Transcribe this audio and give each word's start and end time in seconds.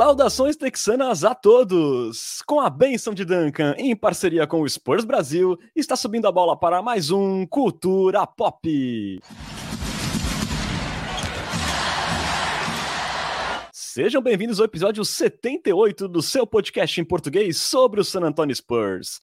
Saudações 0.00 0.56
texanas 0.56 1.24
a 1.24 1.34
todos! 1.34 2.40
Com 2.46 2.58
a 2.58 2.70
benção 2.70 3.12
de 3.12 3.22
Duncan, 3.22 3.74
em 3.76 3.94
parceria 3.94 4.46
com 4.46 4.62
o 4.62 4.66
Spurs 4.66 5.04
Brasil, 5.04 5.58
está 5.76 5.94
subindo 5.94 6.26
a 6.26 6.32
bola 6.32 6.58
para 6.58 6.80
mais 6.80 7.10
um 7.10 7.46
Cultura 7.46 8.26
Pop. 8.26 9.20
Sejam 13.74 14.22
bem-vindos 14.22 14.58
ao 14.58 14.64
episódio 14.64 15.04
78 15.04 16.08
do 16.08 16.22
seu 16.22 16.46
podcast 16.46 16.98
em 16.98 17.04
português 17.04 17.58
sobre 17.58 18.00
o 18.00 18.04
San 18.04 18.22
Antonio 18.22 18.56
Spurs, 18.56 19.20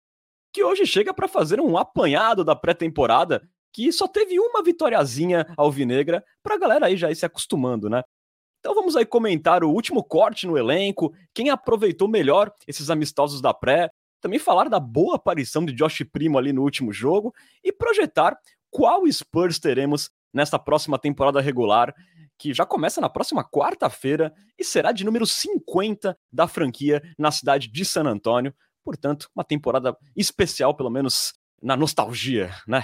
que 0.53 0.63
hoje 0.63 0.85
chega 0.85 1.11
para 1.11 1.27
fazer 1.27 1.59
um 1.59 1.75
apanhado 1.75 2.43
da 2.43 2.55
pré-temporada 2.55 3.41
que 3.73 3.91
só 3.91 4.07
teve 4.07 4.39
uma 4.39 4.61
vitóriazinha 4.61 5.51
alvinegra 5.57 6.23
para 6.43 6.53
a 6.53 6.59
galera 6.59 6.85
aí 6.85 6.95
já 6.95 7.09
ir 7.09 7.15
se 7.15 7.25
acostumando, 7.25 7.89
né? 7.89 8.03
Então 8.67 8.75
vamos 8.75 8.97
aí 8.97 9.05
comentar 9.05 9.63
o 9.63 9.71
último 9.71 10.03
corte 10.03 10.45
no 10.45 10.57
elenco, 10.57 11.15
quem 11.33 11.49
aproveitou 11.49 12.05
melhor 12.05 12.51
esses 12.67 12.89
amistosos 12.89 13.39
da 13.39 13.53
pré, 13.53 13.89
também 14.19 14.37
falar 14.37 14.67
da 14.67 14.77
boa 14.77 15.15
aparição 15.15 15.63
de 15.63 15.71
Josh 15.71 16.03
Primo 16.11 16.37
ali 16.37 16.51
no 16.51 16.63
último 16.63 16.91
jogo 16.91 17.33
e 17.63 17.71
projetar 17.71 18.37
qual 18.69 19.09
Spurs 19.09 19.57
teremos 19.57 20.11
nesta 20.33 20.59
próxima 20.59 20.99
temporada 20.99 21.39
regular, 21.39 21.95
que 22.37 22.53
já 22.53 22.65
começa 22.65 22.99
na 22.99 23.07
próxima 23.07 23.41
quarta-feira 23.41 24.33
e 24.59 24.65
será 24.65 24.91
de 24.91 25.05
número 25.05 25.25
50 25.25 26.19
da 26.29 26.45
franquia 26.45 27.01
na 27.17 27.31
cidade 27.31 27.69
de 27.69 27.85
San 27.85 28.03
Antônio. 28.03 28.53
Portanto, 28.83 29.29
uma 29.33 29.45
temporada 29.45 29.95
especial, 30.13 30.75
pelo 30.75 30.89
menos 30.89 31.33
na 31.63 31.77
nostalgia, 31.77 32.53
né? 32.67 32.83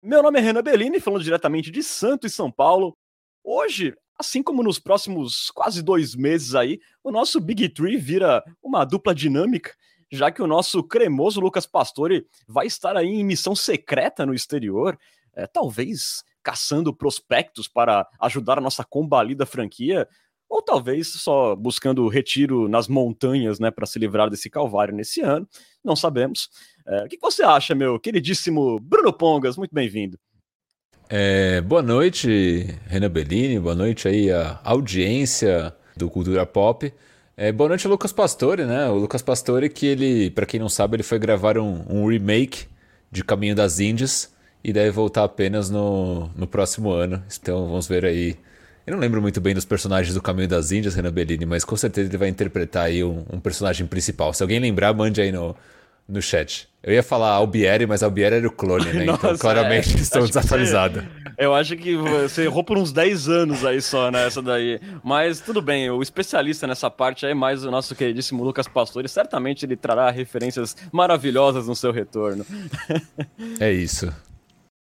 Meu 0.00 0.22
nome 0.22 0.38
é 0.38 0.42
Renan 0.42 0.62
Bellini, 0.62 1.00
falando 1.00 1.24
diretamente 1.24 1.72
de 1.72 1.82
Santo 1.82 2.28
e 2.28 2.30
São 2.30 2.48
Paulo. 2.48 2.96
Hoje 3.42 3.92
Assim 4.18 4.42
como 4.42 4.62
nos 4.62 4.78
próximos 4.78 5.50
quase 5.50 5.82
dois 5.82 6.14
meses 6.14 6.54
aí, 6.54 6.80
o 7.02 7.10
nosso 7.10 7.40
Big 7.40 7.68
Tree 7.70 7.96
vira 7.96 8.42
uma 8.62 8.84
dupla 8.84 9.14
dinâmica, 9.14 9.74
já 10.10 10.30
que 10.30 10.42
o 10.42 10.46
nosso 10.46 10.82
cremoso 10.84 11.40
Lucas 11.40 11.66
Pastore 11.66 12.26
vai 12.46 12.66
estar 12.66 12.96
aí 12.96 13.08
em 13.08 13.24
missão 13.24 13.56
secreta 13.56 14.24
no 14.24 14.34
exterior, 14.34 14.96
é, 15.34 15.46
talvez 15.46 16.22
caçando 16.42 16.94
prospectos 16.94 17.66
para 17.66 18.06
ajudar 18.20 18.58
a 18.58 18.60
nossa 18.60 18.84
combalida 18.84 19.44
franquia, 19.46 20.06
ou 20.48 20.62
talvez 20.62 21.08
só 21.08 21.56
buscando 21.56 22.06
retiro 22.06 22.68
nas 22.68 22.86
montanhas, 22.86 23.58
né, 23.58 23.70
para 23.70 23.86
se 23.86 23.98
livrar 23.98 24.30
desse 24.30 24.48
calvário 24.48 24.94
nesse 24.94 25.20
ano, 25.20 25.48
não 25.82 25.96
sabemos. 25.96 26.48
É, 26.86 27.04
o 27.04 27.08
que 27.08 27.18
você 27.18 27.42
acha, 27.42 27.74
meu 27.74 27.98
queridíssimo 27.98 28.78
Bruno 28.78 29.12
Pongas? 29.12 29.56
Muito 29.56 29.74
bem-vindo. 29.74 30.18
É, 31.08 31.60
boa 31.60 31.82
noite, 31.82 32.66
Renan 32.86 33.10
Bellini, 33.10 33.60
boa 33.60 33.74
noite 33.74 34.08
aí 34.08 34.30
a 34.32 34.58
audiência 34.64 35.74
do 35.94 36.08
Cultura 36.08 36.46
Pop. 36.46 36.90
É, 37.36 37.52
boa 37.52 37.68
noite, 37.68 37.86
Lucas 37.86 38.10
Pastore, 38.10 38.64
né? 38.64 38.88
O 38.88 38.94
Lucas 38.94 39.20
Pastore, 39.20 39.68
que 39.68 39.84
ele, 39.84 40.30
para 40.30 40.46
quem 40.46 40.58
não 40.58 40.68
sabe, 40.68 40.96
ele 40.96 41.02
foi 41.02 41.18
gravar 41.18 41.58
um, 41.58 41.84
um, 41.90 42.08
remake 42.08 42.66
de 43.12 43.22
Caminho 43.22 43.54
das 43.54 43.80
Índias 43.80 44.32
e 44.62 44.72
deve 44.72 44.90
voltar 44.92 45.24
apenas 45.24 45.68
no, 45.68 46.30
no 46.34 46.46
próximo 46.46 46.90
ano. 46.90 47.22
Então 47.40 47.66
vamos 47.66 47.86
ver 47.86 48.06
aí. 48.06 48.36
Eu 48.86 48.94
não 48.94 49.00
lembro 49.00 49.20
muito 49.20 49.40
bem 49.42 49.54
dos 49.54 49.66
personagens 49.66 50.14
do 50.14 50.22
Caminho 50.22 50.48
das 50.48 50.72
Índias, 50.72 50.94
Renan 50.94 51.12
Bellini, 51.12 51.44
mas 51.44 51.64
com 51.66 51.76
certeza 51.76 52.08
ele 52.08 52.16
vai 52.16 52.28
interpretar 52.28 52.86
aí 52.86 53.04
um, 53.04 53.24
um 53.30 53.40
personagem 53.40 53.86
principal. 53.86 54.32
Se 54.32 54.42
alguém 54.42 54.58
lembrar, 54.58 54.94
mande 54.94 55.20
aí 55.20 55.30
no, 55.30 55.54
no 56.08 56.20
chat. 56.20 56.68
Eu 56.82 56.92
ia 56.92 57.02
falar 57.02 57.30
Albieri, 57.30 57.86
mas 57.86 58.02
Albieri 58.02 58.36
era 58.36 58.46
o 58.46 58.52
clone, 58.52 58.92
né? 58.92 59.04
Então, 59.04 59.14
Nossa, 59.14 59.26
então 59.28 59.38
claramente 59.38 59.96
é. 59.96 60.00
estou 60.00 60.26
desatualizado. 60.26 61.02
eu 61.38 61.54
acho 61.54 61.76
que 61.76 61.96
você 61.96 62.44
errou 62.44 62.62
por 62.62 62.76
uns 62.76 62.92
10 62.92 63.28
anos 63.28 63.64
aí 63.64 63.80
só 63.80 64.10
nessa 64.10 64.42
né, 64.42 64.48
daí. 64.48 64.80
Mas 65.02 65.40
tudo 65.40 65.62
bem, 65.62 65.90
o 65.90 66.02
especialista 66.02 66.66
nessa 66.66 66.90
parte 66.90 67.24
aí, 67.24 67.32
mais 67.32 67.64
o 67.64 67.70
nosso 67.70 67.94
queridíssimo 67.94 68.44
Lucas 68.44 68.68
Pastore, 68.68 69.08
certamente 69.08 69.64
ele 69.64 69.76
trará 69.76 70.10
referências 70.10 70.76
maravilhosas 70.92 71.66
no 71.66 71.74
seu 71.74 71.90
retorno. 71.90 72.44
É 73.58 73.72
isso. 73.72 74.12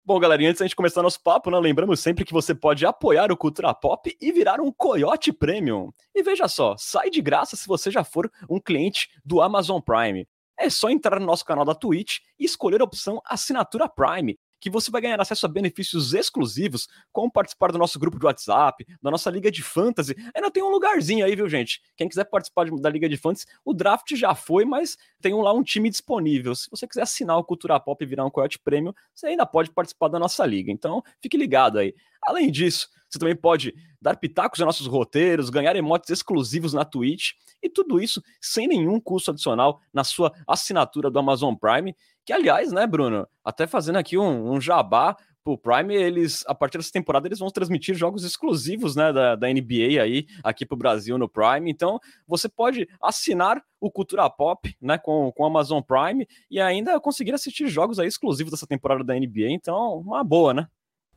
Bom, 0.05 0.19
galera, 0.19 0.43
antes 0.43 0.59
da 0.59 0.67
gente 0.67 0.75
começar 0.75 1.01
nosso 1.01 1.23
papo, 1.23 1.49
né, 1.49 1.59
lembramos 1.61 2.01
sempre 2.01 2.25
que 2.25 2.33
você 2.33 2.53
pode 2.53 2.85
apoiar 2.85 3.31
o 3.31 3.37
Cultura 3.37 3.73
Pop 3.73 4.13
e 4.21 4.33
virar 4.33 4.61
um 4.61 4.73
Coyote 4.73 5.33
Premium. 5.33 5.93
E 6.13 6.25
veja 6.25 6.49
só, 6.49 6.75
sai 6.77 7.09
de 7.09 7.23
graça 7.23 7.55
se 7.55 7.69
você 7.69 7.89
já 7.93 8.03
for 8.03 8.29
um 8.51 8.59
cliente 8.59 9.09
do 9.25 9.41
Amazon 9.41 9.81
Prime 9.81 10.27
é 10.63 10.71
só 10.71 10.89
entrar 10.89 11.19
no 11.19 11.27
nosso 11.27 11.45
canal 11.45 11.65
da 11.65 11.75
Twitch 11.75 12.19
e 12.39 12.45
escolher 12.45 12.81
a 12.81 12.85
opção 12.85 13.21
Assinatura 13.25 13.89
Prime, 13.89 14.39
que 14.61 14.71
você 14.71 14.93
vai 14.93 15.01
ganhar 15.01 15.21
acesso 15.21 15.45
a 15.45 15.49
benefícios 15.49 16.15
exclusivos, 16.15 16.87
como 17.11 17.31
participar 17.31 17.73
do 17.73 17.79
nosso 17.79 17.99
grupo 17.99 18.17
de 18.17 18.25
WhatsApp, 18.25 18.87
da 19.03 19.11
nossa 19.11 19.29
Liga 19.29 19.51
de 19.51 19.61
Fantasy. 19.61 20.15
Ainda 20.33 20.53
tem 20.53 20.63
um 20.63 20.69
lugarzinho 20.69 21.27
aí, 21.27 21.35
viu, 21.35 21.49
gente? 21.49 21.83
Quem 21.97 22.09
quiser 22.09 22.25
participar 22.27 22.71
da 22.71 22.89
Liga 22.89 23.09
de 23.09 23.17
Fantasy, 23.17 23.45
o 23.65 23.75
draft 23.75 24.15
já 24.15 24.37
foi, 24.37 24.65
mas 24.65 24.97
tem 25.21 25.35
lá 25.35 25.53
um 25.53 25.65
time 25.65 25.91
disponível. 25.91 26.55
Se 26.55 26.71
você 26.71 26.87
quiser 26.87 27.03
assinar 27.03 27.39
o 27.39 27.45
Cultura 27.45 27.81
Pop 27.81 28.03
e 28.03 28.07
virar 28.07 28.25
um 28.25 28.31
Coyote 28.31 28.61
Premium, 28.61 28.95
você 29.13 29.27
ainda 29.27 29.45
pode 29.45 29.73
participar 29.73 30.07
da 30.07 30.19
nossa 30.21 30.47
liga. 30.47 30.71
Então, 30.71 31.03
fique 31.21 31.37
ligado 31.37 31.81
aí. 31.81 31.93
Além 32.23 32.51
disso, 32.51 32.89
você 33.09 33.19
também 33.19 33.37
pode 33.37 33.75
dar 34.01 34.17
pitacos 34.17 34.59
nos 34.59 34.67
nossos 34.67 34.87
roteiros, 34.87 35.51
ganhar 35.51 35.77
emotes 35.77 36.11
exclusivos 36.11 36.73
na 36.73 36.85
Twitch 36.85 37.33
e 37.63 37.69
tudo 37.69 38.01
isso 38.01 38.23
sem 38.41 38.67
nenhum 38.67 38.99
custo 39.01 39.31
adicional 39.31 39.81
na 39.93 40.03
sua 40.03 40.33
assinatura 40.47 41.11
do 41.11 41.19
Amazon 41.19 41.55
Prime. 41.55 41.95
Que, 42.25 42.33
aliás, 42.33 42.73
né, 42.73 42.87
Bruno, 42.87 43.27
até 43.45 43.67
fazendo 43.67 43.97
aqui 43.97 44.17
um, 44.17 44.53
um 44.53 44.61
jabá 44.61 45.17
pro 45.45 45.59
Prime, 45.59 45.95
eles, 45.95 46.45
a 46.47 46.55
partir 46.55 46.79
dessa 46.79 46.93
temporada, 46.93 47.27
eles 47.27 47.41
vão 47.41 47.51
transmitir 47.51 47.95
jogos 47.95 48.25
exclusivos, 48.25 48.95
né, 48.95 49.13
da, 49.13 49.35
da 49.35 49.49
NBA 49.49 50.01
aí, 50.01 50.27
aqui 50.43 50.65
pro 50.65 50.77
Brasil 50.77 51.19
no 51.19 51.29
Prime. 51.29 51.71
Então, 51.71 51.99
você 52.27 52.49
pode 52.49 52.89
assinar 53.03 53.63
o 53.81 53.91
Cultura 53.91 54.29
Pop, 54.31 54.75
né, 54.81 54.99
com, 54.99 55.33
com 55.33 55.43
o 55.43 55.47
Amazon 55.47 55.83
Prime 55.83 56.27
e 56.51 56.61
ainda 56.61 56.99
conseguir 57.01 57.33
assistir 57.35 57.67
jogos 57.67 57.99
aí 57.99 58.07
exclusivos 58.07 58.53
dessa 58.53 58.67
temporada 58.67 59.03
da 59.03 59.15
NBA. 59.15 59.51
Então, 59.51 59.99
uma 59.99 60.23
boa, 60.23 60.55
né? 60.55 60.69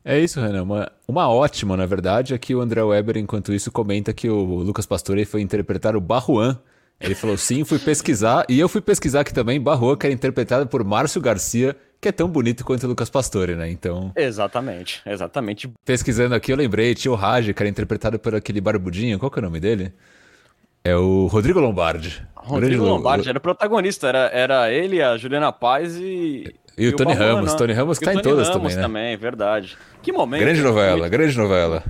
É 0.05 0.19
isso, 0.19 0.39
Renan. 0.39 0.61
Uma, 0.61 0.91
uma 1.07 1.27
ótima, 1.27 1.75
na 1.75 1.88
verdade, 1.88 2.35
é 2.35 2.38
que 2.38 2.53
o 2.53 2.61
André 2.61 2.83
Weber, 2.83 3.17
enquanto 3.17 3.51
isso, 3.51 3.71
comenta 3.71 4.13
que 4.13 4.29
o 4.29 4.38
Lucas 4.61 4.85
Pastore 4.85 5.25
foi 5.25 5.41
interpretar 5.41 5.95
o 5.95 5.99
Barruan. 5.99 6.59
Ele 7.01 7.16
falou 7.16 7.35
sim, 7.35 7.66
fui 7.66 7.79
pesquisar, 7.79 8.45
e 8.47 8.57
eu 8.57 8.69
fui 8.69 8.79
pesquisar 8.79 9.21
aqui 9.21 9.33
também, 9.33 9.59
Barruan, 9.59 9.97
que 9.97 10.05
era 10.05 10.13
interpretado 10.13 10.66
por 10.67 10.83
Márcio 10.83 11.19
Garcia, 11.19 11.75
que 11.99 12.07
é 12.07 12.11
tão 12.11 12.29
bonito 12.29 12.63
quanto 12.63 12.83
o 12.83 12.88
Lucas 12.88 13.09
Pastore, 13.09 13.55
né? 13.55 13.69
Então. 13.69 14.11
Exatamente, 14.16 15.01
exatamente. 15.05 15.69
Pesquisando 15.83 16.35
aqui, 16.35 16.53
eu 16.53 16.55
lembrei, 16.55 16.93
tinha 16.93 17.11
o 17.11 17.16
Raj, 17.16 17.51
que 17.51 17.61
era 17.61 17.67
interpretado 17.67 18.17
por 18.19 18.33
aquele 18.35 18.61
barbudinho, 18.61 19.19
qual 19.19 19.29
que 19.29 19.39
é 19.39 19.41
o 19.41 19.43
nome 19.43 19.59
dele? 19.59 19.91
É 20.85 20.95
o 20.95 21.25
Rodrigo 21.25 21.59
Lombardi. 21.59 22.23
Rodrigo 22.35 22.83
Lombardi 22.83 23.27
era 23.27 23.39
o 23.39 23.41
protagonista, 23.41 24.07
era, 24.07 24.29
era 24.31 24.72
ele, 24.72 25.01
a 25.01 25.17
Juliana 25.17 25.51
Paz 25.51 25.95
e. 25.97 26.55
E, 26.78 26.86
e 26.86 26.88
o 26.90 26.96
Tony 26.96 27.13
Ramos, 27.13 27.53
Tony 27.53 27.74
Ramos 27.74 28.00
que 28.00 28.06
tá 28.06 28.13
em 28.13 28.22
todas 28.22 28.50
Ramos 28.50 28.74
também, 28.74 28.75
né? 28.75 28.81
também, 28.81 29.18
verdade. 29.18 29.78
Que 30.02 30.12
momento. 30.12 30.41
Grande 30.41 30.62
novela, 30.62 31.08
grande 31.09 31.38
novela. 31.38 31.84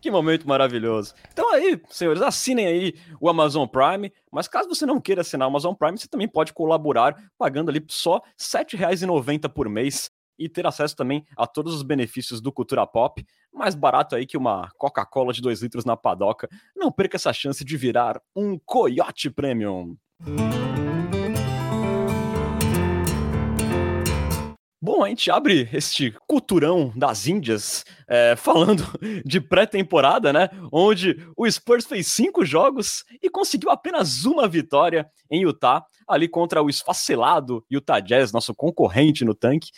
Que 0.00 0.10
momento 0.10 0.48
maravilhoso. 0.48 1.14
Então 1.32 1.54
aí, 1.54 1.80
senhores, 1.88 2.20
assinem 2.20 2.66
aí 2.66 2.94
o 3.20 3.28
Amazon 3.28 3.68
Prime, 3.68 4.12
mas 4.32 4.48
caso 4.48 4.68
você 4.68 4.84
não 4.84 5.00
queira 5.00 5.20
assinar 5.20 5.46
o 5.46 5.50
Amazon 5.50 5.74
Prime, 5.74 5.96
você 5.96 6.08
também 6.08 6.26
pode 6.26 6.52
colaborar 6.52 7.14
pagando 7.38 7.70
ali 7.70 7.80
só 7.88 8.16
R$ 8.16 8.22
7,90 8.36 9.48
por 9.48 9.68
mês 9.68 10.10
e 10.36 10.48
ter 10.48 10.66
acesso 10.66 10.96
também 10.96 11.24
a 11.36 11.46
todos 11.46 11.72
os 11.72 11.84
benefícios 11.84 12.40
do 12.40 12.50
Cultura 12.50 12.84
Pop, 12.84 13.24
mais 13.54 13.76
barato 13.76 14.16
aí 14.16 14.26
que 14.26 14.36
uma 14.36 14.70
Coca-Cola 14.76 15.32
de 15.32 15.40
2 15.40 15.62
litros 15.62 15.84
na 15.84 15.96
padoca. 15.96 16.48
Não 16.74 16.90
perca 16.90 17.16
essa 17.16 17.32
chance 17.32 17.64
de 17.64 17.76
virar 17.76 18.20
um 18.34 18.58
Coyote 18.58 19.30
Premium. 19.30 19.96
Bom, 24.84 25.04
a 25.04 25.08
gente 25.08 25.30
abre 25.30 25.68
este 25.72 26.12
culturão 26.26 26.92
das 26.96 27.28
Índias 27.28 27.84
é, 28.08 28.34
falando 28.34 28.82
de 29.24 29.40
pré-temporada, 29.40 30.32
né? 30.32 30.48
Onde 30.72 31.24
o 31.36 31.48
Spurs 31.48 31.86
fez 31.86 32.08
cinco 32.08 32.44
jogos 32.44 33.04
e 33.22 33.30
conseguiu 33.30 33.70
apenas 33.70 34.24
uma 34.24 34.48
vitória 34.48 35.08
em 35.30 35.42
Utah, 35.42 35.84
ali 36.08 36.26
contra 36.26 36.60
o 36.60 36.68
esfacelado 36.68 37.64
Utah 37.70 38.00
Jazz, 38.00 38.32
nosso 38.32 38.52
concorrente 38.56 39.24
no 39.24 39.36
tanque. 39.36 39.70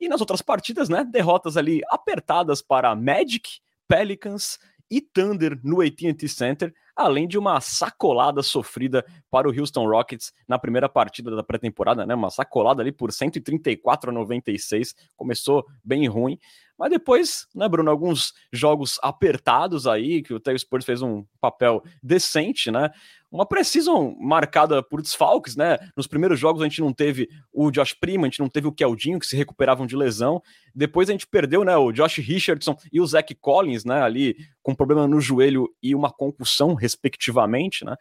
E 0.00 0.06
nas 0.06 0.20
outras 0.20 0.40
partidas, 0.40 0.88
né? 0.88 1.02
Derrotas 1.02 1.56
ali 1.56 1.80
apertadas 1.90 2.62
para 2.62 2.94
Magic, 2.94 3.58
Pelicans 3.88 4.60
e 4.90 5.00
Thunder 5.00 5.58
no 5.62 5.80
AT&T 5.80 6.28
Center 6.28 6.72
além 6.96 7.26
de 7.26 7.36
uma 7.36 7.60
sacolada 7.60 8.42
sofrida 8.42 9.04
para 9.30 9.48
o 9.48 9.58
Houston 9.58 9.88
Rockets 9.88 10.32
na 10.46 10.58
primeira 10.58 10.88
partida 10.88 11.34
da 11.34 11.42
pré-temporada, 11.42 12.06
né? 12.06 12.14
Uma 12.14 12.30
sacolada 12.30 12.82
ali 12.82 12.92
por 12.92 13.12
134 13.12 14.10
a 14.10 14.12
96, 14.12 14.94
começou 15.16 15.66
bem 15.82 16.06
ruim, 16.06 16.38
mas 16.78 16.90
depois, 16.90 17.46
né, 17.54 17.68
Bruno, 17.68 17.90
alguns 17.90 18.32
jogos 18.52 18.98
apertados 19.02 19.86
aí, 19.86 20.22
que 20.22 20.34
o 20.34 20.40
Taylor 20.40 20.58
Spurs 20.58 20.84
fez 20.84 21.02
um 21.02 21.24
papel 21.40 21.82
decente, 22.02 22.70
né? 22.70 22.90
Uma 23.30 23.46
precisão 23.46 24.16
marcada 24.20 24.82
por 24.82 25.00
desfalques, 25.00 25.56
né? 25.56 25.78
Nos 25.96 26.06
primeiros 26.06 26.38
jogos 26.38 26.62
a 26.62 26.64
gente 26.64 26.80
não 26.80 26.92
teve 26.92 27.28
o 27.52 27.70
Josh 27.70 27.94
Prima, 27.94 28.26
a 28.26 28.28
gente 28.28 28.40
não 28.40 28.48
teve 28.48 28.66
o 28.66 28.72
Keldinho, 28.72 29.18
que 29.18 29.26
se 29.26 29.36
recuperavam 29.36 29.86
de 29.86 29.96
lesão. 29.96 30.42
Depois 30.74 31.08
a 31.08 31.12
gente 31.12 31.26
perdeu, 31.26 31.64
né, 31.64 31.76
o 31.76 31.92
Josh 31.92 32.18
Richardson 32.18 32.76
e 32.92 33.00
o 33.00 33.06
Zach 33.06 33.34
Collins, 33.36 33.84
né, 33.84 34.02
ali 34.02 34.36
com 34.62 34.74
problema 34.74 35.06
no 35.06 35.20
joelho 35.20 35.68
e 35.82 35.94
uma 35.94 36.12
concussão, 36.12 36.74
respectivamente, 36.74 37.84
né? 37.84 37.96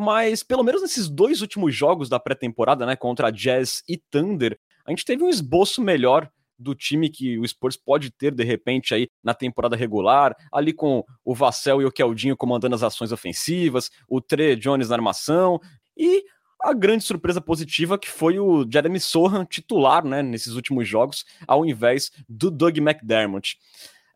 mas 0.00 0.44
pelo 0.44 0.62
menos 0.62 0.80
nesses 0.80 1.08
dois 1.08 1.42
últimos 1.42 1.74
jogos 1.74 2.08
da 2.08 2.20
pré-temporada, 2.20 2.86
né, 2.86 2.94
contra 2.94 3.32
Jazz 3.32 3.82
e 3.88 3.96
Thunder, 3.96 4.56
a 4.86 4.90
gente 4.90 5.04
teve 5.04 5.24
um 5.24 5.28
esboço 5.28 5.82
melhor 5.82 6.30
do 6.58 6.74
time 6.74 7.08
que 7.08 7.38
o 7.38 7.46
Spurs 7.46 7.76
pode 7.76 8.10
ter 8.10 8.34
de 8.34 8.44
repente 8.44 8.92
aí 8.94 9.08
na 9.22 9.34
temporada 9.34 9.76
regular, 9.76 10.36
ali 10.52 10.72
com 10.72 11.04
o 11.24 11.34
Vassell 11.34 11.80
e 11.80 11.84
o 11.84 11.92
Keldinho 11.92 12.36
comandando 12.36 12.74
as 12.74 12.82
ações 12.82 13.12
ofensivas, 13.12 13.90
o 14.08 14.20
Tre 14.20 14.56
Jones 14.56 14.88
na 14.88 14.96
armação 14.96 15.60
e 15.96 16.24
a 16.62 16.72
grande 16.72 17.04
surpresa 17.04 17.40
positiva 17.40 17.98
que 17.98 18.08
foi 18.08 18.38
o 18.38 18.66
Jeremy 18.70 18.98
Sohan 18.98 19.44
titular, 19.44 20.04
né, 20.04 20.22
nesses 20.22 20.54
últimos 20.54 20.88
jogos, 20.88 21.24
ao 21.46 21.64
invés 21.64 22.10
do 22.28 22.50
Doug 22.50 22.78
McDermott. 22.78 23.56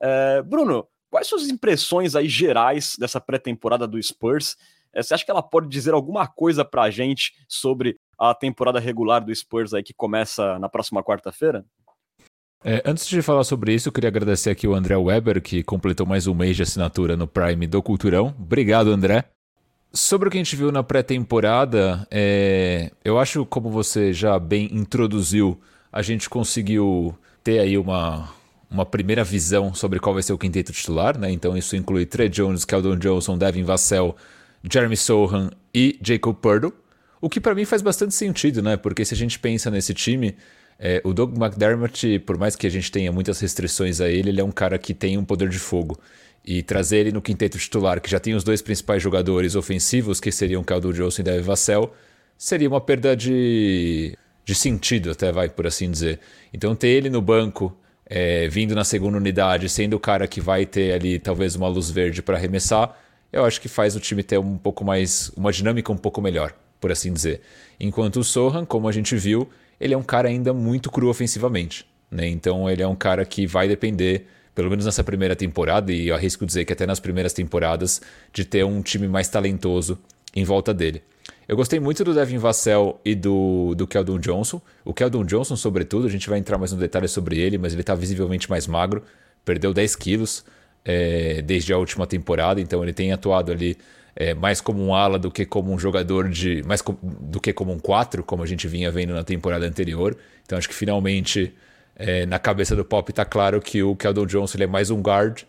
É, 0.01 0.43
Bruno, 0.43 0.87
quais 1.09 1.29
suas 1.29 1.49
impressões 1.49 2.17
aí 2.17 2.29
gerais 2.29 2.97
dessa 2.99 3.21
pré-temporada 3.21 3.87
do 3.87 4.03
Spurs? 4.03 4.57
É, 4.93 5.03
você 5.03 5.15
acha 5.15 5.25
que 5.25 5.31
ela 5.31 5.43
pode 5.43 5.69
dizer 5.69 5.95
alguma 5.95 6.27
coisa 6.27 6.65
pra 6.65 6.91
gente 6.91 7.33
sobre 7.49 7.99
a 8.19 8.35
temporada 8.35 8.79
regular 8.79 9.25
do 9.25 9.35
Spurs 9.35 9.73
aí 9.73 9.83
que 9.83 9.95
começa 9.95 10.59
na 10.59 10.69
próxima 10.69 11.03
quarta-feira? 11.03 11.65
É, 12.65 12.81
antes 12.87 13.09
de 13.09 13.21
falar 13.23 13.43
sobre 13.43 13.75
isso, 13.75 13.89
eu 13.89 13.93
queria 13.93 14.09
agradecer 14.09 14.51
aqui 14.51 14.69
o 14.69 14.75
André 14.75 14.97
Weber, 14.97 15.43
que 15.43 15.65
completou 15.65 16.07
mais 16.07 16.29
um 16.29 16.35
mês 16.35 16.57
de 16.57 16.63
assinatura 16.63 17.17
no 17.17 17.27
Prime 17.27 17.67
do 17.67 17.83
Culturão. 17.83 18.33
Obrigado, 18.39 18.91
André. 18.91 19.25
Sobre 19.93 20.29
o 20.29 20.31
que 20.31 20.39
a 20.39 20.41
gente 20.41 20.55
viu 20.55 20.71
na 20.71 20.83
pré-temporada, 20.83 22.07
é, 22.11 22.93
eu 23.05 23.19
acho, 23.19 23.45
como 23.45 23.69
você 23.69 24.13
já 24.13 24.39
bem 24.39 24.69
introduziu, 24.73 25.61
a 25.93 26.03
gente 26.03 26.31
conseguiu 26.31 27.15
ter 27.43 27.59
aí 27.59 27.77
uma, 27.77 28.29
uma 28.71 28.87
primeira 28.87 29.25
visão 29.25 29.75
sobre 29.75 29.99
qual 29.99 30.15
vai 30.15 30.23
ser 30.23 30.33
o 30.33 30.39
quinteto 30.39 30.73
titular, 30.73 31.19
né? 31.19 31.31
Então 31.33 31.57
isso 31.57 31.75
inclui 31.75 32.07
Trey 32.07 32.29
Jones, 32.29 32.65
Keldon 32.65 32.97
Johnson, 32.97 33.37
Devin 33.37 33.65
Vassell, 33.65 34.17
Jeremy 34.63 34.97
Sohan 34.97 35.51
e 35.75 35.99
Jacob 36.01 36.37
Purdo. 36.37 36.73
O 37.21 37.29
que 37.29 37.41
para 37.41 37.55
mim 37.55 37.65
faz 37.65 37.83
bastante 37.83 38.15
sentido, 38.15 38.63
né? 38.63 38.77
Porque 38.77 39.05
se 39.05 39.15
a 39.15 39.17
gente 39.17 39.39
pensa 39.39 39.71
nesse 39.71 39.93
time, 39.93 40.37
é, 40.79 41.01
o 41.05 41.13
Doug 41.13 41.37
McDermott, 41.37 42.19
por 42.21 42.37
mais 42.37 42.57
que 42.57 42.67
a 42.67 42.71
gente 42.71 42.91
tenha 42.91 43.13
muitas 43.13 43.41
restrições 43.41 44.01
a 44.01 44.09
ele, 44.09 44.31
ele 44.31 44.41
é 44.41 44.45
um 44.45 44.51
cara 44.51 44.79
que 44.79 44.93
tem 44.93 45.17
um 45.17 45.25
poder 45.25 45.49
de 45.49 45.59
fogo. 45.59 45.99
E 46.45 46.63
trazer 46.63 46.99
ele 46.99 47.13
no 47.13 47.23
quinteto 47.23 47.57
titular, 47.57 48.01
que 48.01 48.11
já 48.11 48.19
tem 48.19 48.35
os 48.35 48.43
dois 48.43 48.61
principais 48.61 49.01
jogadores 49.01 49.55
ofensivos, 49.55 50.19
que 50.19 50.33
seriam 50.33 50.65
Caldo 50.65 50.93
Johnson 50.93 51.23
e 51.23 51.25
Dave 51.25 51.43
Vassell, 51.43 51.93
seria 52.37 52.69
uma 52.69 52.81
perda 52.81 53.15
de, 53.15 54.19
de 54.45 54.55
sentido, 54.55 55.13
até 55.13 55.31
vai 55.31 55.49
por 55.49 55.67
assim 55.67 55.89
dizer. 55.91 56.19
Então 56.53 56.75
ter 56.75 56.89
ele 56.89 57.09
no 57.09 57.23
banco, 57.23 57.77
é, 58.05 58.49
vindo 58.49 58.75
na 58.75 58.83
segunda 58.83 59.17
unidade, 59.17 59.69
sendo 59.69 59.95
o 59.95 60.01
cara 60.01 60.27
que 60.27 60.41
vai 60.41 60.67
ter 60.67 60.93
ali 60.93 61.19
talvez 61.19 61.55
uma 61.55 61.69
luz 61.69 61.91
verde 61.91 62.21
para 62.21 62.37
arremessar, 62.37 62.99
eu 63.33 63.45
acho 63.45 63.61
que 63.61 63.69
faz 63.69 63.97
o 63.97 64.01
time 64.01 64.23
ter 64.23 64.39
um 64.39 64.59
pouco 64.59 64.85
mais, 64.85 65.31
uma 65.37 65.53
dinâmica 65.53 65.91
um 65.93 65.97
pouco 65.97 66.21
melhor, 66.21 66.53
por 66.81 66.93
assim 66.93 67.13
dizer. 67.13 67.41
Enquanto 67.81 68.17
o 68.17 68.25
Sohan, 68.25 68.67
como 68.67 68.89
a 68.89 68.93
gente 68.93 69.17
viu, 69.17 69.49
ele 69.83 69.95
é 69.95 69.99
um 69.99 70.03
cara 70.03 70.29
ainda 70.29 70.55
muito 70.55 70.91
cru 70.91 71.09
ofensivamente. 71.09 71.85
Né? 72.09 72.29
Então 72.29 72.71
ele 72.71 72.83
é 72.83 72.87
um 72.87 72.95
cara 72.95 73.25
que 73.25 73.47
vai 73.47 73.67
depender, 73.67 74.27
pelo 74.55 74.71
menos 74.71 74.87
nessa 74.87 75.03
primeira 75.03 75.35
temporada, 75.35 75.93
e 75.93 76.07
eu 76.07 76.15
arrisco 76.15 76.47
dizer 76.47 76.65
que 76.65 76.73
até 76.73 76.87
nas 76.87 77.01
primeiras 77.01 77.33
temporadas, 77.33 78.01
de 78.33 78.45
ter 78.45 78.65
um 78.65 78.81
time 78.81 79.09
mais 79.09 79.29
talentoso 79.29 79.99
em 80.35 80.45
volta 80.45 80.73
dele. 80.73 81.03
Eu 81.49 81.57
gostei 81.57 81.81
muito 81.81 82.05
do 82.05 82.15
Devin 82.15 82.39
Vassell 82.39 83.01
e 83.05 83.15
do, 83.15 83.75
do 83.75 83.87
Keldon 83.87 84.19
Johnson. 84.21 84.63
O 84.85 84.95
Keldon 84.95 85.25
Johnson, 85.25 85.57
sobretudo, 85.57 86.07
a 86.07 86.11
gente 86.11 86.31
vai 86.31 86.39
entrar 86.39 86.57
mais 86.57 86.73
no 86.73 86.79
detalhe 86.79 87.09
sobre 87.09 87.39
ele, 87.39 87.59
mas 87.59 87.73
ele 87.73 87.83
está 87.83 87.95
visivelmente 87.95 88.49
mais 88.49 88.69
magro, 88.69 89.03
perdeu 89.45 89.75
10 89.75 89.97
quilos 89.97 90.45
é, 90.85 91.43
desde 91.43 91.73
a 91.73 91.79
última 91.79 92.07
temporada, 92.07 92.61
então 92.61 92.83
ele 92.83 92.93
tem 92.93 93.13
atuado 93.13 93.51
ali 93.51 93.77
é, 94.15 94.35
mais 94.35 94.61
como 94.61 94.83
um 94.85 94.95
ala 94.95 95.19
do 95.19 95.31
que 95.31 95.47
como 95.47 95.73
um 95.73 95.79
jogador 95.79 96.29
de. 96.29 96.63
mais 96.67 96.83
do 97.03 97.41
que 97.41 97.53
como 97.53 97.73
um 97.73 97.79
4, 97.79 98.23
como 98.23 98.43
a 98.43 98.47
gente 98.47 98.69
vinha 98.69 98.91
vendo 98.91 99.15
na 99.15 99.25
temporada 99.25 99.67
anterior. 99.67 100.17
Então 100.45 100.59
acho 100.59 100.69
que 100.69 100.75
finalmente 100.75 101.55
é, 101.97 102.27
na 102.27 102.39
cabeça 102.39 102.77
do 102.77 102.85
Pop 102.85 103.11
está 103.11 103.25
claro 103.25 103.61
que 103.61 103.83
o 103.83 103.97
Keldon 103.97 104.27
Johnson 104.27 104.59
é 104.61 104.67
mais 104.67 104.91
um 104.91 105.01
guard 105.01 105.43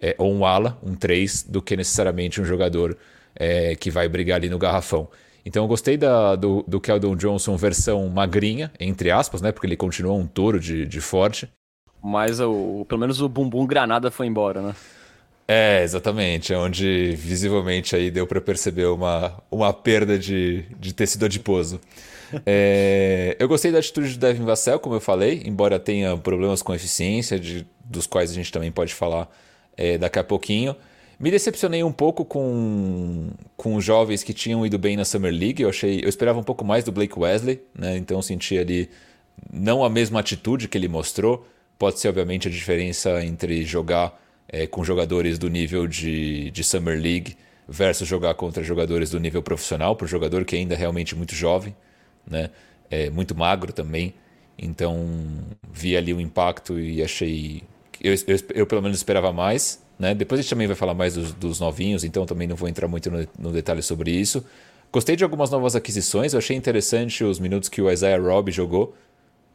é, 0.00 0.14
ou 0.18 0.32
um 0.32 0.44
ala, 0.44 0.78
um 0.82 0.94
3, 0.94 1.44
do 1.44 1.62
que 1.62 1.76
necessariamente 1.76 2.40
um 2.40 2.44
jogador 2.44 2.96
é, 3.34 3.74
que 3.74 3.90
vai 3.90 4.08
brigar 4.08 4.36
ali 4.36 4.48
no 4.48 4.58
garrafão. 4.58 5.08
Então 5.46 5.64
eu 5.64 5.68
gostei 5.68 5.96
da, 5.96 6.36
do, 6.36 6.64
do 6.66 6.80
Keldon 6.80 7.16
Johnson 7.16 7.56
versão 7.56 8.08
magrinha, 8.08 8.72
entre 8.80 9.10
aspas, 9.10 9.42
né? 9.42 9.52
Porque 9.52 9.66
ele 9.66 9.76
continua 9.76 10.14
um 10.14 10.26
touro 10.26 10.58
de, 10.58 10.86
de 10.86 11.00
forte. 11.00 11.48
Mas 12.02 12.40
o, 12.40 12.84
pelo 12.88 13.00
menos 13.00 13.20
o 13.20 13.28
bumbum 13.28 13.66
granada 13.66 14.10
foi 14.10 14.26
embora, 14.26 14.62
né? 14.62 14.74
É, 15.46 15.82
exatamente. 15.82 16.52
É 16.52 16.58
onde 16.58 17.14
visivelmente 17.16 17.94
aí 17.94 18.10
deu 18.10 18.26
para 18.26 18.40
perceber 18.40 18.86
uma, 18.86 19.42
uma 19.50 19.72
perda 19.72 20.18
de, 20.18 20.64
de 20.78 20.92
tecido 20.94 21.26
adiposo. 21.26 21.80
É, 22.46 23.36
eu 23.38 23.46
gostei 23.46 23.70
da 23.70 23.78
atitude 23.78 24.14
do 24.14 24.18
Devin 24.18 24.44
Vassell, 24.44 24.80
como 24.80 24.96
eu 24.96 25.00
falei, 25.00 25.42
embora 25.44 25.78
tenha 25.78 26.16
problemas 26.16 26.62
com 26.62 26.74
eficiência, 26.74 27.38
de, 27.38 27.66
dos 27.84 28.06
quais 28.06 28.30
a 28.30 28.34
gente 28.34 28.50
também 28.50 28.72
pode 28.72 28.94
falar 28.94 29.30
é, 29.76 29.98
daqui 29.98 30.18
a 30.18 30.24
pouquinho. 30.24 30.74
Me 31.18 31.30
decepcionei 31.30 31.84
um 31.84 31.92
pouco 31.92 32.24
com, 32.24 33.30
com 33.56 33.80
jovens 33.80 34.24
que 34.24 34.34
tinham 34.34 34.66
ido 34.66 34.78
bem 34.78 34.96
na 34.96 35.04
Summer 35.04 35.32
League. 35.32 35.62
Eu 35.62 35.68
achei, 35.68 36.00
eu 36.02 36.08
esperava 36.08 36.38
um 36.38 36.42
pouco 36.42 36.64
mais 36.64 36.82
do 36.82 36.90
Blake 36.90 37.16
Wesley, 37.16 37.62
né? 37.78 37.96
Então 37.96 38.20
senti 38.20 38.58
ali 38.58 38.90
não 39.52 39.84
a 39.84 39.90
mesma 39.90 40.20
atitude 40.20 40.66
que 40.66 40.76
ele 40.76 40.88
mostrou. 40.88 41.46
Pode 41.78 42.00
ser 42.00 42.08
obviamente 42.08 42.48
a 42.48 42.50
diferença 42.50 43.24
entre 43.24 43.64
jogar 43.64 44.20
é, 44.48 44.66
com 44.66 44.84
jogadores 44.84 45.38
do 45.38 45.48
nível 45.48 45.86
de, 45.86 46.50
de 46.50 46.64
Summer 46.64 47.00
League 47.00 47.36
versus 47.68 48.06
jogar 48.06 48.34
contra 48.34 48.62
jogadores 48.62 49.10
do 49.10 49.18
nível 49.18 49.42
profissional, 49.42 49.96
para 49.96 50.04
um 50.04 50.08
jogador 50.08 50.44
que 50.44 50.54
ainda 50.56 50.74
é 50.74 50.76
realmente 50.76 51.14
muito 51.14 51.34
jovem, 51.34 51.74
né? 52.26 52.50
É, 52.90 53.10
muito 53.10 53.34
magro 53.34 53.72
também. 53.72 54.14
Então 54.58 55.08
vi 55.72 55.96
ali 55.96 56.12
o 56.12 56.20
impacto 56.20 56.78
e 56.78 57.02
achei. 57.02 57.62
Eu, 58.00 58.14
eu, 58.14 58.38
eu, 58.54 58.66
pelo 58.66 58.82
menos 58.82 58.98
esperava 58.98 59.32
mais. 59.32 59.82
Né? 59.98 60.14
Depois 60.14 60.38
a 60.38 60.42
gente 60.42 60.50
também 60.50 60.66
vai 60.66 60.76
falar 60.76 60.94
mais 60.94 61.14
dos, 61.14 61.32
dos 61.32 61.60
novinhos, 61.60 62.04
então 62.04 62.26
também 62.26 62.46
não 62.46 62.56
vou 62.56 62.68
entrar 62.68 62.88
muito 62.88 63.10
no, 63.10 63.26
no, 63.38 63.52
detalhe 63.52 63.82
sobre 63.82 64.10
isso. 64.10 64.44
Gostei 64.92 65.16
de 65.16 65.24
algumas 65.24 65.50
novas 65.50 65.74
aquisições, 65.76 66.32
eu 66.32 66.38
achei 66.38 66.56
interessante 66.56 67.24
os 67.24 67.38
minutos 67.38 67.68
que 67.68 67.80
o 67.80 67.90
Isaiah 67.90 68.20
Robb 68.20 68.50
jogou. 68.50 68.94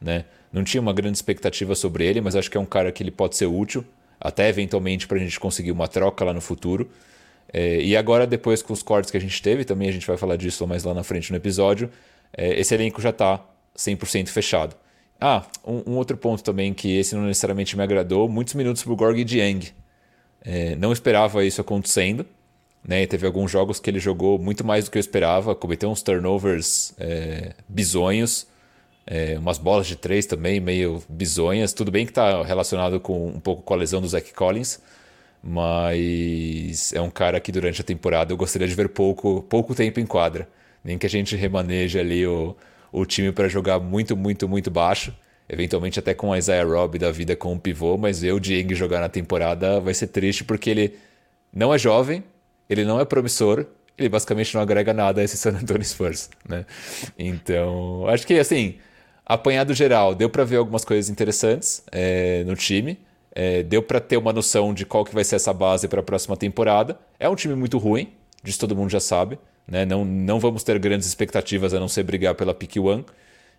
Né? 0.02 0.26
Não 0.52 0.64
tinha 0.64 0.80
uma 0.82 0.94
grande 0.94 1.18
expectativa 1.18 1.76
sobre 1.76 2.06
ele, 2.06 2.22
mas 2.22 2.36
acho 2.36 2.50
que 2.50 2.58
é 2.58 2.60
um 2.60 2.66
cara 2.66 2.92
que 2.92 3.04
ele 3.04 3.12
pode 3.12 3.36
ser 3.36 3.46
útil 3.46 3.86
até 4.20 4.50
eventualmente 4.50 5.08
para 5.08 5.18
a 5.18 5.20
gente 5.20 5.40
conseguir 5.40 5.72
uma 5.72 5.88
troca 5.88 6.26
lá 6.26 6.34
no 6.34 6.42
futuro. 6.42 6.90
É, 7.52 7.82
e 7.82 7.96
agora, 7.96 8.28
depois 8.28 8.62
com 8.62 8.74
os 8.74 8.84
cortes 8.84 9.10
que 9.10 9.18
a 9.18 9.22
gente 9.22 9.42
teve, 9.42 9.64
também 9.66 9.90
a 9.90 9.92
gente 9.92 10.06
vai 10.06 10.18
falar 10.18 10.36
disso 10.36 10.66
mais 10.68 10.84
lá 10.84 10.94
na 10.94 11.04
frente 11.04 11.32
no 11.32 11.38
episódio, 11.38 11.90
é, 12.36 12.60
esse 12.60 12.74
elenco 12.76 13.02
já 13.02 13.10
está 13.10 13.44
100% 13.76 14.28
fechado. 14.28 14.76
Ah, 15.20 15.46
um, 15.66 15.92
um, 15.92 15.96
outro 15.98 16.16
ponto 16.16 16.44
também 16.44 16.74
que 16.74 16.96
esse 16.98 17.16
não 17.16 17.24
necessariamente 17.24 17.76
me 17.76 17.84
agradou, 17.84 18.30
muitos 18.30 18.54
minutos 18.54 18.84
para 18.84 18.94
o 18.94 18.96
Gorg 18.96 19.24
Dieng. 19.24 19.68
É, 20.42 20.76
não 20.76 20.94
esperava 20.94 21.44
isso 21.44 21.60
acontecendo. 21.60 22.26
Né? 22.84 23.06
Teve 23.06 23.26
alguns 23.26 23.52
jogos 23.52 23.80
que 23.80 23.90
ele 23.90 24.00
jogou 24.00 24.40
muito 24.40 24.66
mais 24.66 24.86
do 24.86 24.92
que 24.92 24.98
eu 24.98 25.02
esperava, 25.02 25.54
cometeu 25.54 25.90
uns 25.90 26.02
turnovers 26.02 26.94
é, 26.98 27.54
bizonhos. 27.68 28.48
É, 29.12 29.40
umas 29.40 29.58
bolas 29.58 29.88
de 29.88 29.96
três 29.96 30.28
também, 30.28 30.60
meio 30.60 31.02
bizonhas. 31.10 31.74
Tudo 31.74 31.90
bem 31.90 32.06
que 32.06 32.12
está 32.12 32.44
relacionado 32.44 33.00
com 33.00 33.28
um 33.28 33.40
pouco 33.40 33.64
com 33.64 33.74
a 33.74 33.78
lesão 33.78 34.00
do 34.00 34.08
Zach 34.08 34.32
Collins, 34.36 34.80
mas 35.42 36.94
é 36.94 37.02
um 37.02 37.10
cara 37.10 37.40
que 37.40 37.52
durante 37.52 37.82
a 37.82 37.84
temporada 37.84 38.32
eu 38.32 38.38
gostaria 38.38 38.68
de 38.68 38.76
ver 38.76 38.88
pouco, 38.90 39.42
pouco 39.50 39.74
tempo 39.74 40.00
em 40.00 40.06
quadra. 40.06 40.48
Nem 40.84 40.96
que 40.96 41.08
a 41.08 41.10
gente 41.10 41.36
remaneje 41.36 42.00
ali 42.00 42.26
o, 42.28 42.56
o 42.92 43.04
time 43.04 43.32
para 43.32 43.48
jogar 43.48 43.80
muito, 43.80 44.16
muito, 44.16 44.48
muito 44.48 44.70
baixo. 44.70 45.12
Eventualmente 45.50 45.98
até 45.98 46.14
com 46.14 46.30
o 46.30 46.36
Isaiah 46.36 46.64
Robb 46.64 47.00
da 47.00 47.12
vida 47.12 47.36
com 47.36 47.52
o 47.54 47.60
pivô, 47.60 47.98
mas 47.98 48.22
ver 48.22 48.34
o 48.34 48.40
Dieng 48.40 48.76
jogar 48.76 49.00
na 49.00 49.10
temporada 49.10 49.80
vai 49.80 49.96
ser 49.96 50.08
triste 50.08 50.44
porque 50.44 50.70
ele 50.70 50.96
não 51.52 51.74
é 51.74 51.80
jovem, 51.80 52.24
ele 52.70 52.86
não 52.86 53.00
é 53.00 53.06
promissor, 53.06 53.66
ele 53.98 54.08
basicamente 54.08 54.54
não 54.54 54.62
agrega 54.62 54.94
nada 54.94 55.22
a 55.22 55.24
esse 55.24 55.36
San 55.36 55.58
Antonio 55.58 55.84
Spurs, 55.84 56.30
né? 56.48 56.64
Então, 57.18 58.06
acho 58.08 58.28
que 58.28 58.38
assim, 58.38 58.78
apanhado 59.30 59.76
geral, 59.76 60.16
deu 60.16 60.28
para 60.28 60.44
ver 60.44 60.58
algumas 60.58 60.84
coisas 60.84 61.08
interessantes 61.08 61.84
é, 61.92 62.44
no 62.46 62.56
time. 62.56 62.98
É, 63.32 63.62
deu 63.62 63.84
para 63.84 64.00
ter 64.00 64.18
uma 64.18 64.34
noção 64.34 64.74
de 64.74 64.88
qual 64.88 65.06
que 65.06 65.14
vai 65.14 65.24
ser 65.24 65.36
essa 65.36 65.54
base 65.54 65.88
para 65.88 66.00
a 66.00 66.04
próxima 66.04 66.36
temporada. 66.36 67.00
É 67.20 67.30
um 67.30 67.36
time 67.36 67.54
muito 67.54 67.78
ruim, 67.78 68.12
disso 68.44 68.60
todo 68.60 68.76
mundo 68.76 68.90
já 68.90 69.00
sabe. 69.00 69.38
Né? 69.68 69.86
Não, 69.86 70.04
não 70.04 70.40
vamos 70.40 70.64
ter 70.64 70.80
grandes 70.80 71.08
expectativas 71.08 71.76
a 71.76 71.80
não 71.80 71.88
ser 71.88 72.02
brigar 72.02 72.34
pela 72.34 72.56
pick 72.56 72.78
one. 72.78 73.06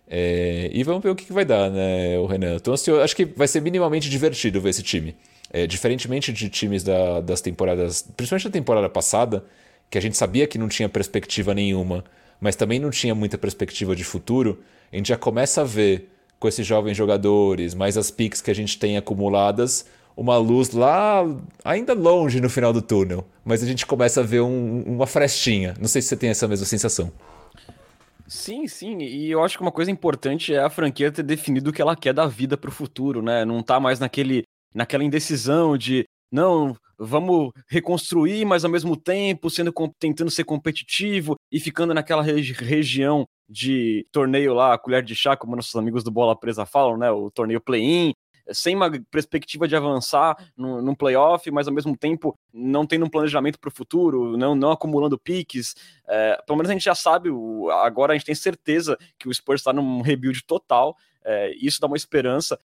É, 0.09 0.69
e 0.73 0.83
vamos 0.83 1.01
ver 1.01 1.09
o 1.09 1.15
que, 1.15 1.23
que 1.23 1.31
vai 1.31 1.45
dar, 1.45 1.71
né, 1.71 2.19
o 2.19 2.25
Renan? 2.25 2.55
Então, 2.55 2.73
assim, 2.73 2.91
acho 2.99 3.15
que 3.15 3.23
vai 3.23 3.47
ser 3.47 3.61
minimamente 3.61 4.09
divertido 4.09 4.59
ver 4.59 4.71
esse 4.71 4.83
time. 4.83 5.15
É, 5.53 5.65
diferentemente 5.65 6.33
de 6.33 6.49
times 6.49 6.83
da, 6.83 7.21
das 7.21 7.39
temporadas, 7.39 8.05
principalmente 8.17 8.43
da 8.43 8.51
temporada 8.51 8.89
passada, 8.89 9.45
que 9.89 9.97
a 9.97 10.01
gente 10.01 10.17
sabia 10.17 10.45
que 10.47 10.57
não 10.57 10.67
tinha 10.67 10.89
perspectiva 10.89 11.53
nenhuma, 11.53 12.03
mas 12.41 12.57
também 12.57 12.77
não 12.77 12.89
tinha 12.89 13.15
muita 13.15 13.37
perspectiva 13.37 13.95
de 13.95 14.03
futuro 14.03 14.59
a 14.91 14.97
gente 14.97 15.09
já 15.09 15.17
começa 15.17 15.61
a 15.61 15.63
ver 15.63 16.09
com 16.39 16.47
esses 16.47 16.65
jovens 16.65 16.97
jogadores, 16.97 17.73
mais 17.73 17.97
as 17.97 18.09
picks 18.09 18.41
que 18.41 18.51
a 18.51 18.55
gente 18.55 18.77
tem 18.77 18.97
acumuladas, 18.97 19.85
uma 20.17 20.37
luz 20.37 20.71
lá, 20.71 21.23
ainda 21.63 21.93
longe 21.93 22.41
no 22.41 22.49
final 22.49 22.73
do 22.73 22.81
túnel, 22.81 23.25
mas 23.45 23.63
a 23.63 23.67
gente 23.67 23.85
começa 23.85 24.21
a 24.21 24.23
ver 24.23 24.41
um, 24.41 24.81
uma 24.81 25.07
frestinha. 25.07 25.75
Não 25.79 25.87
sei 25.87 26.01
se 26.01 26.09
você 26.09 26.17
tem 26.17 26.29
essa 26.29 26.47
mesma 26.47 26.65
sensação. 26.65 27.11
Sim, 28.27 28.67
sim, 28.67 28.99
e 28.99 29.29
eu 29.29 29.43
acho 29.43 29.57
que 29.57 29.61
uma 29.61 29.71
coisa 29.71 29.91
importante 29.91 30.53
é 30.53 30.59
a 30.59 30.69
franquia 30.69 31.11
ter 31.11 31.23
definido 31.23 31.69
o 31.69 31.73
que 31.73 31.81
ela 31.81 31.95
quer 31.95 32.13
da 32.13 32.27
vida 32.27 32.57
para 32.57 32.69
o 32.69 32.73
futuro, 32.73 33.21
né? 33.21 33.43
Não 33.43 33.61
tá 33.61 33.79
mais 33.79 33.99
naquele, 33.99 34.43
naquela 34.73 35.03
indecisão 35.03 35.77
de 35.77 36.05
não, 36.31 36.73
vamos 36.97 37.51
reconstruir, 37.67 38.45
mas 38.45 38.63
ao 38.63 38.71
mesmo 38.71 38.95
tempo 38.95 39.49
sendo 39.49 39.73
tentando 39.99 40.31
ser 40.31 40.45
competitivo 40.45 41.35
e 41.51 41.59
ficando 41.59 41.93
naquela 41.93 42.23
regi 42.23 42.53
região 42.53 43.25
de 43.51 44.07
torneio 44.13 44.53
lá, 44.53 44.77
colher 44.77 45.03
de 45.03 45.13
chá, 45.13 45.35
como 45.35 45.57
nossos 45.57 45.75
amigos 45.75 46.05
do 46.05 46.09
Bola 46.09 46.39
Presa 46.39 46.65
falam, 46.65 46.97
né? 46.97 47.11
O 47.11 47.29
torneio 47.29 47.59
play-in, 47.59 48.13
sem 48.53 48.75
uma 48.75 48.89
perspectiva 49.11 49.67
de 49.67 49.75
avançar 49.75 50.37
num, 50.55 50.81
num 50.81 50.95
playoff, 50.95 51.51
mas 51.51 51.67
ao 51.67 51.73
mesmo 51.73 51.97
tempo 51.97 52.33
não 52.53 52.85
tendo 52.85 53.05
um 53.05 53.09
planejamento 53.09 53.59
para 53.59 53.67
o 53.67 53.75
futuro, 53.75 54.37
não, 54.37 54.55
não 54.55 54.71
acumulando 54.71 55.19
piques. 55.19 55.75
É, 56.07 56.41
pelo 56.47 56.57
menos 56.57 56.69
a 56.69 56.73
gente 56.73 56.85
já 56.85 56.95
sabe, 56.95 57.29
agora 57.83 58.13
a 58.13 58.15
gente 58.15 58.25
tem 58.25 58.35
certeza 58.35 58.97
que 59.19 59.27
o 59.27 59.33
Spurs 59.33 59.59
está 59.59 59.73
num 59.73 60.01
rebuild 60.01 60.45
total, 60.45 60.95
é, 61.21 61.53
isso 61.55 61.81
dá 61.81 61.87
uma 61.87 61.97
esperança. 61.97 62.57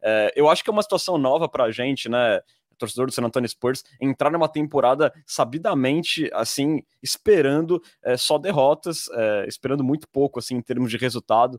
É, 0.00 0.32
eu 0.36 0.48
acho 0.48 0.62
que 0.62 0.70
é 0.70 0.72
uma 0.72 0.82
situação 0.82 1.18
nova 1.18 1.48
para 1.48 1.64
a 1.64 1.72
gente, 1.72 2.08
né? 2.08 2.40
Torcedor 2.76 3.06
do 3.06 3.12
San 3.12 3.24
Antonio 3.24 3.48
Spurs, 3.48 3.82
entrar 4.00 4.30
numa 4.30 4.48
temporada 4.48 5.12
sabidamente, 5.26 6.30
assim, 6.32 6.82
esperando 7.02 7.82
é, 8.02 8.16
só 8.16 8.38
derrotas, 8.38 9.08
é, 9.12 9.46
esperando 9.48 9.84
muito 9.84 10.08
pouco, 10.08 10.38
assim, 10.38 10.56
em 10.56 10.62
termos 10.62 10.90
de 10.90 10.96
resultado. 10.96 11.58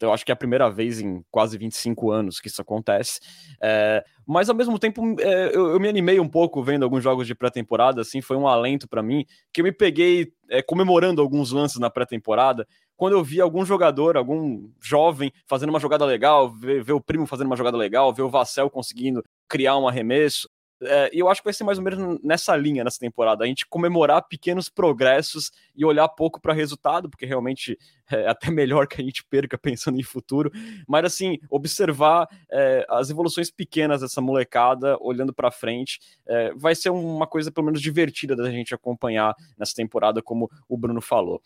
Eu 0.00 0.12
acho 0.12 0.24
que 0.24 0.32
é 0.32 0.34
a 0.34 0.36
primeira 0.36 0.68
vez 0.70 1.00
em 1.00 1.24
quase 1.30 1.56
25 1.56 2.10
anos 2.10 2.40
que 2.40 2.48
isso 2.48 2.60
acontece. 2.60 3.20
É, 3.62 4.04
mas, 4.26 4.48
ao 4.48 4.54
mesmo 4.54 4.78
tempo, 4.78 5.02
é, 5.20 5.54
eu, 5.54 5.70
eu, 5.70 5.80
me 5.80 5.88
animei 5.88 6.18
um 6.20 6.28
pouco 6.28 6.62
vendo 6.62 6.82
alguns 6.82 7.02
jogos 7.02 7.26
de 7.26 7.34
pré-temporada, 7.34 8.00
assim, 8.00 8.20
foi 8.20 8.36
um 8.36 8.48
alento 8.48 8.88
para 8.88 9.02
mim, 9.02 9.24
que 9.52 9.60
eu 9.60 9.64
me 9.64 9.72
peguei 9.72 10.32
é, 10.50 10.62
comemorando 10.62 11.22
alguns 11.22 11.52
lances 11.52 11.78
na 11.78 11.88
pré-temporada, 11.88 12.66
quando 12.96 13.14
eu 13.14 13.24
vi 13.24 13.40
algum 13.40 13.64
jogador, 13.64 14.16
algum 14.16 14.68
jovem 14.80 15.32
fazendo 15.46 15.70
uma 15.70 15.80
jogada 15.80 16.04
legal, 16.04 16.50
ver, 16.50 16.82
ver, 16.82 16.92
o 16.92 17.00
primo 17.00 17.26
fazendo 17.26 17.46
uma 17.46 17.56
jogada 17.56 17.76
legal, 17.76 18.12
ver 18.14 18.22
o 18.22 18.30
Vassell 18.30 18.70
conseguindo 18.70 19.22
criar 19.48 19.76
um 19.76 19.88
arremesso, 19.88 20.48
é, 20.82 21.10
e 21.12 21.18
eu 21.20 21.28
acho 21.28 21.40
que 21.40 21.46
vai 21.46 21.54
ser 21.54 21.64
mais 21.64 21.78
ou 21.78 21.84
menos 21.84 22.20
nessa 22.22 22.54
linha 22.56 22.84
nessa 22.84 22.98
temporada, 22.98 23.44
a 23.44 23.46
gente 23.46 23.66
comemorar 23.66 24.26
pequenos 24.28 24.68
progressos 24.68 25.50
e 25.74 25.84
olhar 25.84 26.08
pouco 26.08 26.40
para 26.40 26.52
resultado, 26.52 27.08
porque 27.08 27.24
realmente 27.24 27.78
é 28.10 28.28
até 28.28 28.50
melhor 28.50 28.86
que 28.86 29.00
a 29.00 29.04
gente 29.04 29.24
perca 29.24 29.56
pensando 29.56 29.98
em 29.98 30.02
futuro, 30.02 30.50
mas 30.86 31.04
assim, 31.04 31.38
observar 31.48 32.28
é, 32.50 32.84
as 32.88 33.10
evoluções 33.10 33.50
pequenas 33.50 34.00
dessa 34.00 34.20
molecada, 34.20 34.96
olhando 35.00 35.32
para 35.32 35.50
frente, 35.50 36.00
é, 36.26 36.52
vai 36.54 36.74
ser 36.74 36.90
uma 36.90 37.26
coisa 37.26 37.50
pelo 37.50 37.66
menos 37.66 37.80
divertida 37.80 38.36
da 38.36 38.50
gente 38.50 38.74
acompanhar 38.74 39.34
nessa 39.56 39.74
temporada, 39.74 40.22
como 40.22 40.50
o 40.68 40.76
Bruno 40.76 41.00
falou. 41.00 41.40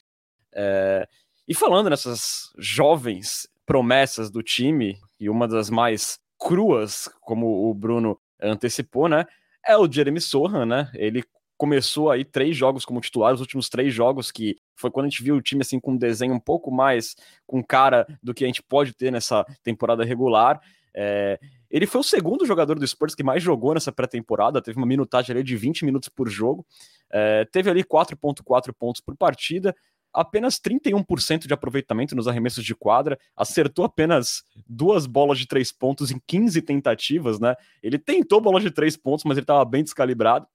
É, 0.52 1.06
e 1.46 1.54
falando 1.54 1.90
nessas 1.90 2.52
jovens 2.58 3.48
promessas 3.64 4.30
do 4.30 4.42
time, 4.42 4.98
e 5.20 5.28
uma 5.28 5.46
das 5.46 5.68
mais 5.68 6.18
cruas, 6.38 7.08
como 7.20 7.68
o 7.68 7.74
Bruno 7.74 8.18
antecipou, 8.40 9.08
né? 9.08 9.26
É 9.66 9.76
o 9.76 9.90
Jeremy 9.90 10.20
Sohan, 10.20 10.64
né? 10.64 10.90
Ele 10.94 11.24
começou 11.56 12.10
aí 12.10 12.24
três 12.24 12.56
jogos 12.56 12.84
como 12.84 13.00
titular, 13.00 13.34
os 13.34 13.40
últimos 13.40 13.68
três 13.68 13.92
jogos 13.92 14.30
que 14.30 14.56
foi 14.76 14.90
quando 14.90 15.06
a 15.06 15.08
gente 15.08 15.22
viu 15.22 15.34
o 15.34 15.42
time 15.42 15.60
assim 15.62 15.80
com 15.80 15.92
um 15.92 15.96
desenho 15.96 16.32
um 16.32 16.40
pouco 16.40 16.70
mais 16.70 17.16
com 17.44 17.62
cara 17.62 18.06
do 18.22 18.32
que 18.32 18.44
a 18.44 18.46
gente 18.46 18.62
pode 18.62 18.94
ter 18.94 19.10
nessa 19.10 19.44
temporada 19.64 20.04
regular. 20.04 20.60
É, 20.94 21.38
ele 21.68 21.86
foi 21.86 22.00
o 22.00 22.04
segundo 22.04 22.46
jogador 22.46 22.78
do 22.78 22.86
Spurs 22.86 23.14
que 23.14 23.24
mais 23.24 23.42
jogou 23.42 23.74
nessa 23.74 23.92
pré-temporada, 23.92 24.62
teve 24.62 24.78
uma 24.78 24.86
minutagem 24.86 25.34
ali 25.34 25.42
de 25.42 25.56
20 25.56 25.84
minutos 25.84 26.08
por 26.08 26.28
jogo, 26.28 26.64
é, 27.10 27.44
teve 27.44 27.68
ali 27.68 27.84
4.4 27.84 28.72
pontos 28.72 29.00
por 29.00 29.16
partida, 29.16 29.74
apenas 30.12 30.58
31% 30.58 31.46
de 31.46 31.54
aproveitamento 31.54 32.16
nos 32.16 32.26
arremessos 32.26 32.64
de 32.64 32.74
quadra, 32.74 33.18
acertou 33.36 33.84
apenas 33.84 34.42
duas 34.66 35.06
bolas 35.06 35.38
de 35.38 35.46
três 35.46 35.70
pontos 35.70 36.10
em 36.10 36.20
15 36.26 36.62
tentativas, 36.62 37.38
né? 37.38 37.54
Ele 37.82 37.98
tentou 37.98 38.40
bola 38.40 38.60
de 38.60 38.70
três 38.70 38.96
pontos, 38.96 39.24
mas 39.24 39.36
ele 39.36 39.44
estava 39.44 39.64
bem 39.64 39.82
descalibrado. 39.82 40.46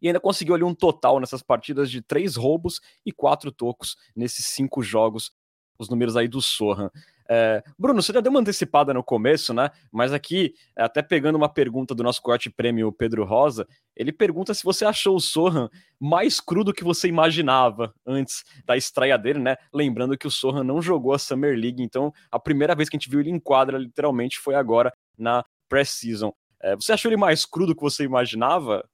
E 0.00 0.08
ainda 0.08 0.20
conseguiu 0.20 0.54
ali 0.54 0.64
um 0.64 0.74
total 0.74 1.20
nessas 1.20 1.42
partidas 1.42 1.90
de 1.90 2.02
três 2.02 2.36
roubos 2.36 2.80
e 3.04 3.12
quatro 3.12 3.50
tocos 3.50 3.96
nesses 4.14 4.46
cinco 4.46 4.82
jogos, 4.82 5.32
os 5.78 5.88
números 5.88 6.16
aí 6.16 6.28
do 6.28 6.42
Sohan. 6.42 6.90
É, 7.28 7.62
Bruno, 7.78 8.00
você 8.00 8.12
já 8.12 8.20
deu 8.20 8.30
uma 8.30 8.40
antecipada 8.40 8.94
no 8.94 9.02
começo, 9.02 9.52
né? 9.52 9.70
Mas 9.92 10.12
aqui, 10.12 10.54
até 10.76 11.02
pegando 11.02 11.36
uma 11.36 11.48
pergunta 11.48 11.94
do 11.94 12.02
nosso 12.02 12.22
corte 12.22 12.48
prêmio 12.50 12.92
Pedro 12.92 13.24
Rosa, 13.24 13.66
ele 13.96 14.12
pergunta 14.12 14.54
se 14.54 14.62
você 14.62 14.84
achou 14.84 15.16
o 15.16 15.20
Sohan 15.20 15.68
mais 15.98 16.40
cru 16.40 16.62
do 16.62 16.72
que 16.72 16.84
você 16.84 17.08
imaginava 17.08 17.92
antes 18.06 18.44
da 18.64 18.76
estreia 18.76 19.18
dele, 19.18 19.38
né? 19.38 19.56
Lembrando 19.72 20.16
que 20.16 20.26
o 20.26 20.30
Sohan 20.30 20.62
não 20.62 20.80
jogou 20.80 21.12
a 21.12 21.18
Summer 21.18 21.58
League, 21.58 21.82
então 21.82 22.12
a 22.30 22.38
primeira 22.38 22.74
vez 22.74 22.88
que 22.88 22.96
a 22.96 22.98
gente 22.98 23.10
viu 23.10 23.20
ele 23.20 23.30
em 23.30 23.40
quadra, 23.40 23.78
literalmente, 23.78 24.38
foi 24.38 24.54
agora 24.54 24.92
na 25.18 25.44
pré-season. 25.68 26.32
É, 26.62 26.74
você 26.74 26.92
achou 26.92 27.10
ele 27.10 27.16
mais 27.16 27.44
cru 27.44 27.66
do 27.66 27.74
que 27.74 27.82
você 27.82 28.04
imaginava? 28.04 28.88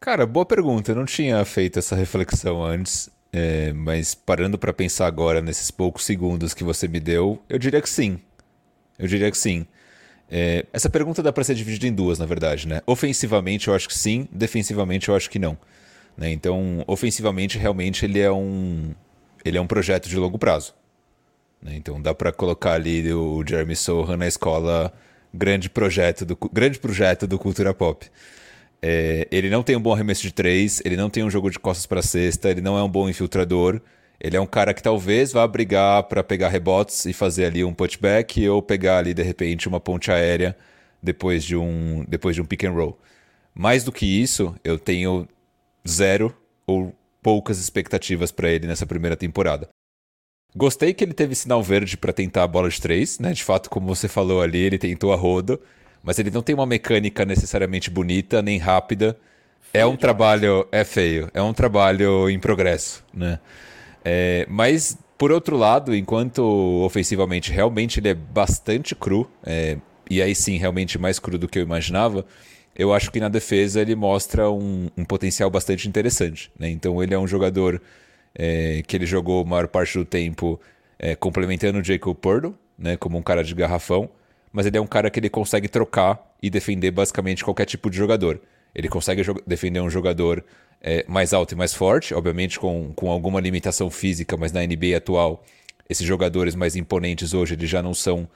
Cara, 0.00 0.26
boa 0.26 0.44
pergunta. 0.44 0.90
Eu 0.90 0.96
não 0.96 1.04
tinha 1.04 1.44
feito 1.44 1.78
essa 1.78 1.94
reflexão 1.94 2.64
antes. 2.64 3.08
É, 3.32 3.72
mas 3.72 4.14
parando 4.14 4.58
para 4.58 4.72
pensar 4.72 5.06
agora 5.06 5.40
nesses 5.40 5.70
poucos 5.70 6.04
segundos 6.04 6.52
que 6.52 6.62
você 6.62 6.86
me 6.86 7.00
deu, 7.00 7.42
eu 7.48 7.58
diria 7.58 7.80
que 7.80 7.88
sim. 7.88 8.20
Eu 8.98 9.08
diria 9.08 9.30
que 9.30 9.38
sim. 9.38 9.66
É, 10.30 10.66
essa 10.72 10.90
pergunta 10.90 11.22
dá 11.22 11.32
para 11.32 11.44
ser 11.44 11.54
dividida 11.54 11.86
em 11.86 11.92
duas, 11.92 12.18
na 12.18 12.26
verdade, 12.26 12.68
né? 12.68 12.80
Ofensivamente 12.86 13.68
eu 13.68 13.74
acho 13.74 13.88
que 13.88 13.96
sim, 13.96 14.28
defensivamente 14.30 15.08
eu 15.08 15.16
acho 15.16 15.30
que 15.30 15.38
não. 15.38 15.56
Né? 16.16 16.30
Então, 16.30 16.84
ofensivamente 16.86 17.58
realmente 17.58 18.04
ele 18.04 18.20
é 18.20 18.30
um 18.30 18.94
ele 19.44 19.58
é 19.58 19.60
um 19.60 19.66
projeto 19.66 20.08
de 20.08 20.16
longo 20.16 20.38
prazo. 20.38 20.74
Né? 21.60 21.74
Então 21.76 22.00
dá 22.00 22.14
para 22.14 22.32
colocar 22.32 22.74
ali 22.74 23.12
o 23.12 23.44
Jeremy 23.46 23.76
Sohan 23.76 24.16
na 24.16 24.26
escola 24.26 24.92
grande 25.32 25.70
projeto 25.70 26.24
do 26.24 26.36
grande 26.52 26.78
projeto 26.78 27.26
do 27.26 27.38
cultura 27.38 27.72
pop. 27.72 28.10
É, 28.84 29.28
ele 29.30 29.48
não 29.48 29.62
tem 29.62 29.76
um 29.76 29.80
bom 29.80 29.94
arremesso 29.94 30.22
de 30.22 30.32
três, 30.32 30.82
ele 30.84 30.96
não 30.96 31.08
tem 31.08 31.22
um 31.22 31.30
jogo 31.30 31.50
de 31.50 31.58
costas 31.58 31.86
para 31.86 32.02
cesta, 32.02 32.50
ele 32.50 32.60
não 32.60 32.76
é 32.76 32.82
um 32.82 32.88
bom 32.88 33.08
infiltrador. 33.08 33.80
Ele 34.20 34.36
é 34.36 34.40
um 34.40 34.46
cara 34.46 34.74
que 34.74 34.82
talvez 34.82 35.32
vá 35.32 35.46
brigar 35.46 36.04
para 36.04 36.22
pegar 36.22 36.48
rebotes 36.48 37.06
e 37.06 37.12
fazer 37.12 37.46
ali 37.46 37.64
um 37.64 37.74
putback 37.74 38.48
ou 38.48 38.62
pegar 38.62 38.98
ali 38.98 39.14
de 39.14 39.22
repente 39.22 39.68
uma 39.68 39.80
ponte 39.80 40.10
aérea 40.12 40.56
depois 41.02 41.42
de 41.44 41.56
um 41.56 42.04
depois 42.06 42.34
de 42.36 42.42
um 42.42 42.44
pick 42.44 42.64
and 42.64 42.72
roll. 42.72 42.98
Mais 43.54 43.84
do 43.84 43.92
que 43.92 44.06
isso, 44.06 44.54
eu 44.62 44.78
tenho 44.78 45.28
zero 45.86 46.34
ou 46.66 46.94
poucas 47.20 47.58
expectativas 47.58 48.30
para 48.30 48.48
ele 48.50 48.66
nessa 48.66 48.86
primeira 48.86 49.16
temporada. 49.16 49.68
Gostei 50.54 50.92
que 50.94 51.02
ele 51.02 51.14
teve 51.14 51.34
sinal 51.34 51.62
verde 51.62 51.96
para 51.96 52.12
tentar 52.12 52.44
a 52.44 52.46
bola 52.46 52.68
de 52.68 52.80
três, 52.80 53.18
né? 53.18 53.32
De 53.32 53.42
fato, 53.42 53.70
como 53.70 53.86
você 53.86 54.06
falou 54.06 54.42
ali, 54.42 54.58
ele 54.58 54.78
tentou 54.78 55.12
a 55.12 55.16
rodo 55.16 55.60
mas 56.02 56.18
ele 56.18 56.30
não 56.30 56.42
tem 56.42 56.54
uma 56.54 56.66
mecânica 56.66 57.24
necessariamente 57.24 57.90
bonita 57.90 58.42
nem 58.42 58.58
rápida. 58.58 59.16
Feio 59.60 59.82
é 59.82 59.86
um 59.86 59.96
trabalho. 59.96 60.66
É 60.72 60.84
feio, 60.84 61.30
é 61.32 61.40
um 61.40 61.52
trabalho 61.52 62.28
em 62.28 62.38
progresso, 62.38 63.04
né? 63.14 63.38
É, 64.04 64.46
mas, 64.50 64.98
por 65.16 65.30
outro 65.30 65.56
lado, 65.56 65.94
enquanto 65.94 66.42
ofensivamente 66.84 67.52
realmente 67.52 68.00
ele 68.00 68.08
é 68.08 68.14
bastante 68.14 68.94
cru, 68.94 69.30
é, 69.44 69.78
e 70.10 70.20
aí 70.20 70.34
sim, 70.34 70.56
realmente 70.58 70.98
mais 70.98 71.18
cru 71.18 71.38
do 71.38 71.46
que 71.46 71.58
eu 71.58 71.62
imaginava, 71.62 72.26
eu 72.74 72.92
acho 72.92 73.10
que 73.10 73.20
na 73.20 73.28
defesa 73.28 73.80
ele 73.80 73.94
mostra 73.94 74.50
um, 74.50 74.88
um 74.96 75.04
potencial 75.04 75.48
bastante 75.50 75.88
interessante. 75.88 76.50
Né? 76.58 76.70
Então 76.70 77.02
ele 77.02 77.14
é 77.14 77.18
um 77.18 77.28
jogador 77.28 77.80
é, 78.34 78.82
que 78.86 78.96
ele 78.96 79.06
jogou 79.06 79.42
a 79.42 79.44
maior 79.44 79.68
parte 79.68 79.96
do 79.96 80.04
tempo 80.04 80.60
é, 80.98 81.14
complementando 81.14 81.78
o 81.78 81.84
Jacob 81.84 82.16
Purdo, 82.16 82.58
né, 82.78 82.96
como 82.96 83.18
um 83.18 83.22
cara 83.22 83.44
de 83.44 83.54
garrafão 83.54 84.10
mas 84.52 84.66
ele 84.66 84.76
é 84.76 84.80
um 84.80 84.86
cara 84.86 85.10
que 85.10 85.18
ele 85.18 85.30
consegue 85.30 85.68
trocar 85.68 86.34
e 86.42 86.50
defender 86.50 86.90
basicamente 86.90 87.42
qualquer 87.42 87.64
tipo 87.64 87.88
de 87.88 87.96
jogador. 87.96 88.40
Ele 88.74 88.88
consegue 88.88 89.22
defender 89.46 89.80
um 89.80 89.88
jogador 89.88 90.44
é, 90.80 91.04
mais 91.08 91.32
alto 91.32 91.52
e 91.52 91.56
mais 91.56 91.72
forte, 91.72 92.12
obviamente 92.14 92.58
com, 92.58 92.92
com 92.94 93.10
alguma 93.10 93.40
limitação 93.40 93.90
física, 93.90 94.36
mas 94.36 94.52
na 94.52 94.60
NBA 94.60 94.96
atual, 94.96 95.44
esses 95.88 96.06
jogadores 96.06 96.54
mais 96.54 96.76
imponentes 96.76 97.32
hoje 97.32 97.54
eles 97.54 97.68
já 97.68 97.82
não 97.82 97.94
são 97.94 98.28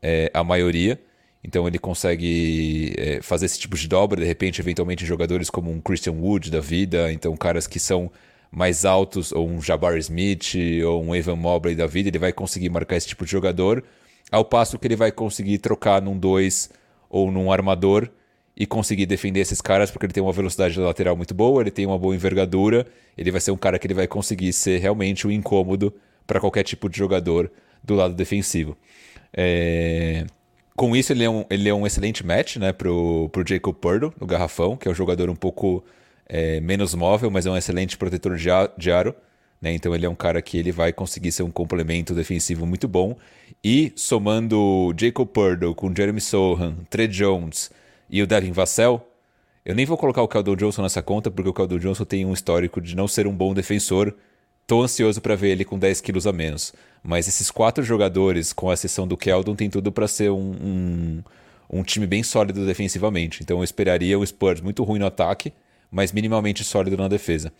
é, 0.00 0.30
a 0.32 0.44
maioria. 0.44 1.00
Então 1.42 1.66
ele 1.68 1.78
consegue 1.78 2.94
é, 2.96 3.20
fazer 3.20 3.46
esse 3.46 3.58
tipo 3.58 3.76
de 3.76 3.86
dobra, 3.86 4.20
de 4.20 4.26
repente, 4.26 4.60
eventualmente, 4.60 5.04
jogadores 5.04 5.50
como 5.50 5.70
um 5.70 5.80
Christian 5.80 6.14
Wood 6.14 6.50
da 6.50 6.60
vida, 6.60 7.12
então 7.12 7.36
caras 7.36 7.66
que 7.66 7.78
são 7.78 8.10
mais 8.50 8.84
altos, 8.84 9.30
ou 9.32 9.46
um 9.48 9.60
Jabbar 9.60 9.96
Smith, 9.98 10.54
ou 10.86 11.04
um 11.04 11.14
Evan 11.14 11.36
Mobley 11.36 11.74
da 11.74 11.86
vida, 11.86 12.08
ele 12.08 12.18
vai 12.18 12.32
conseguir 12.32 12.70
marcar 12.70 12.96
esse 12.96 13.08
tipo 13.08 13.24
de 13.26 13.30
jogador 13.30 13.84
ao 14.34 14.44
passo 14.44 14.78
que 14.78 14.86
ele 14.86 14.96
vai 14.96 15.12
conseguir 15.12 15.58
trocar 15.58 16.02
num 16.02 16.18
2 16.18 16.70
ou 17.08 17.30
num 17.30 17.52
armador 17.52 18.08
e 18.56 18.66
conseguir 18.66 19.06
defender 19.06 19.40
esses 19.40 19.60
caras 19.60 19.90
porque 19.90 20.06
ele 20.06 20.12
tem 20.12 20.22
uma 20.22 20.32
velocidade 20.32 20.78
lateral 20.78 21.16
muito 21.16 21.34
boa, 21.34 21.62
ele 21.62 21.70
tem 21.70 21.86
uma 21.86 21.98
boa 21.98 22.14
envergadura, 22.14 22.86
ele 23.16 23.30
vai 23.30 23.40
ser 23.40 23.50
um 23.50 23.56
cara 23.56 23.78
que 23.78 23.86
ele 23.86 23.94
vai 23.94 24.06
conseguir 24.06 24.52
ser 24.52 24.80
realmente 24.80 25.26
um 25.26 25.30
incômodo 25.30 25.92
para 26.26 26.40
qualquer 26.40 26.62
tipo 26.62 26.88
de 26.88 26.98
jogador 26.98 27.50
do 27.82 27.94
lado 27.94 28.14
defensivo. 28.14 28.76
É... 29.32 30.26
Com 30.76 30.96
isso, 30.96 31.12
ele 31.12 31.22
é 31.22 31.30
um, 31.30 31.44
ele 31.48 31.68
é 31.68 31.74
um 31.74 31.86
excelente 31.86 32.26
match 32.26 32.56
né, 32.56 32.72
pro, 32.72 33.28
pro 33.28 33.46
Jacob 33.46 33.76
Purdo, 33.76 34.12
no 34.20 34.26
garrafão, 34.26 34.76
que 34.76 34.88
é 34.88 34.90
um 34.90 34.94
jogador 34.94 35.30
um 35.30 35.36
pouco 35.36 35.84
é, 36.28 36.58
menos 36.60 36.94
móvel, 36.94 37.30
mas 37.30 37.46
é 37.46 37.50
um 37.50 37.56
excelente 37.56 37.96
protetor 37.96 38.36
de, 38.36 38.48
de 38.76 38.90
aro. 38.90 39.14
Né? 39.64 39.72
Então 39.72 39.94
ele 39.94 40.04
é 40.04 40.08
um 40.08 40.14
cara 40.14 40.42
que 40.42 40.58
ele 40.58 40.70
vai 40.70 40.92
conseguir 40.92 41.32
ser 41.32 41.42
um 41.42 41.50
complemento 41.50 42.14
defensivo 42.14 42.66
muito 42.66 42.86
bom. 42.86 43.16
E 43.64 43.90
somando 43.96 44.94
Jacob 44.94 45.26
Purdo 45.26 45.74
com 45.74 45.94
Jeremy 45.94 46.20
Sohan, 46.20 46.76
Trey 46.90 47.08
Jones 47.08 47.70
e 48.10 48.20
o 48.20 48.26
Devin 48.26 48.52
Vassell, 48.52 49.02
eu 49.64 49.74
nem 49.74 49.86
vou 49.86 49.96
colocar 49.96 50.20
o 50.20 50.28
Keldon 50.28 50.56
Johnson 50.56 50.82
nessa 50.82 51.00
conta, 51.00 51.30
porque 51.30 51.48
o 51.48 51.54
Keldon 51.54 51.78
Johnson 51.78 52.04
tem 52.04 52.26
um 52.26 52.34
histórico 52.34 52.78
de 52.78 52.94
não 52.94 53.08
ser 53.08 53.26
um 53.26 53.34
bom 53.34 53.54
defensor. 53.54 54.14
Tô 54.66 54.82
ansioso 54.82 55.22
para 55.22 55.34
ver 55.34 55.52
ele 55.52 55.64
com 55.64 55.78
10 55.78 56.02
quilos 56.02 56.26
a 56.26 56.32
menos. 56.32 56.74
Mas 57.02 57.26
esses 57.26 57.50
quatro 57.50 57.82
jogadores, 57.82 58.52
com 58.52 58.68
a 58.68 58.74
exceção 58.74 59.08
do 59.08 59.16
Keldon, 59.16 59.54
tem 59.54 59.70
tudo 59.70 59.90
para 59.90 60.06
ser 60.06 60.30
um, 60.30 60.52
um, 60.52 61.22
um, 61.70 61.82
time 61.82 62.06
bem 62.06 62.22
sólido 62.22 62.66
defensivamente. 62.66 63.42
Então 63.42 63.58
eu 63.58 63.64
esperaria 63.64 64.18
o 64.18 64.26
Spurs 64.26 64.60
muito 64.60 64.84
ruim 64.84 64.98
no 64.98 65.06
ataque, 65.06 65.54
mas 65.94 66.10
minimamente 66.10 66.64
sólido 66.64 66.96
na 66.96 67.06
defesa. 67.06 67.52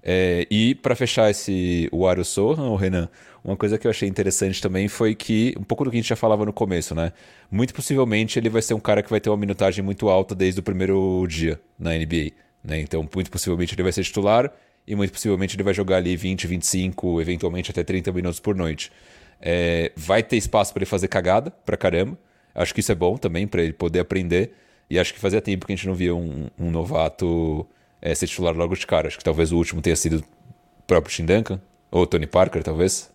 É, 0.00 0.46
e 0.48 0.76
para 0.76 0.94
fechar 0.94 1.28
esse 1.28 1.88
o 1.90 2.06
Aro 2.06 2.24
Sohan, 2.24 2.68
o 2.70 2.76
Renan, 2.76 3.08
uma 3.42 3.56
coisa 3.56 3.76
que 3.76 3.86
eu 3.86 3.90
achei 3.90 4.08
interessante 4.08 4.62
também 4.62 4.86
foi 4.86 5.14
que, 5.14 5.54
um 5.58 5.64
pouco 5.64 5.84
do 5.84 5.90
que 5.90 5.96
a 5.96 6.00
gente 6.00 6.08
já 6.08 6.14
falava 6.14 6.46
no 6.46 6.52
começo, 6.52 6.94
né? 6.94 7.12
Muito 7.50 7.74
possivelmente 7.74 8.38
ele 8.38 8.48
vai 8.48 8.62
ser 8.62 8.74
um 8.74 8.80
cara 8.80 9.02
que 9.02 9.10
vai 9.10 9.20
ter 9.20 9.28
uma 9.28 9.36
minutagem 9.36 9.84
muito 9.84 10.08
alta 10.08 10.36
desde 10.36 10.60
o 10.60 10.62
primeiro 10.62 11.26
dia 11.28 11.60
na 11.76 11.90
NBA. 11.90 12.30
Né? 12.62 12.80
Então, 12.80 13.06
muito 13.12 13.30
possivelmente 13.30 13.74
ele 13.74 13.82
vai 13.82 13.90
ser 13.90 14.04
titular 14.04 14.52
e 14.86 14.94
muito 14.94 15.12
possivelmente 15.12 15.56
ele 15.56 15.64
vai 15.64 15.74
jogar 15.74 15.96
ali 15.96 16.16
20, 16.16 16.46
25, 16.46 17.20
eventualmente 17.20 17.72
até 17.72 17.82
30 17.82 18.12
minutos 18.12 18.38
por 18.38 18.54
noite. 18.54 18.92
É, 19.40 19.90
vai 19.96 20.22
ter 20.22 20.36
espaço 20.36 20.72
para 20.72 20.82
ele 20.82 20.86
fazer 20.86 21.08
cagada 21.08 21.50
pra 21.66 21.76
caramba. 21.76 22.16
Acho 22.54 22.72
que 22.72 22.80
isso 22.80 22.92
é 22.92 22.94
bom 22.94 23.16
também 23.16 23.48
para 23.48 23.62
ele 23.62 23.72
poder 23.72 23.98
aprender. 23.98 24.52
E 24.88 24.98
acho 24.98 25.12
que 25.12 25.20
fazia 25.20 25.40
tempo 25.40 25.66
que 25.66 25.72
a 25.72 25.76
gente 25.76 25.88
não 25.88 25.94
via 25.94 26.14
um, 26.14 26.48
um 26.58 26.70
novato 26.70 27.66
é, 28.00 28.14
ser 28.14 28.26
titular 28.26 28.54
logo 28.54 28.74
de 28.74 28.86
cara. 28.86 29.08
Acho 29.08 29.18
que 29.18 29.24
talvez 29.24 29.52
o 29.52 29.56
último 29.56 29.80
tenha 29.82 29.96
sido 29.96 30.18
o 30.18 30.82
próprio 30.86 31.14
Tim 31.14 31.24
Duncan, 31.24 31.60
ou 31.90 32.06
Tony 32.06 32.26
Parker, 32.26 32.62
talvez. 32.62 33.12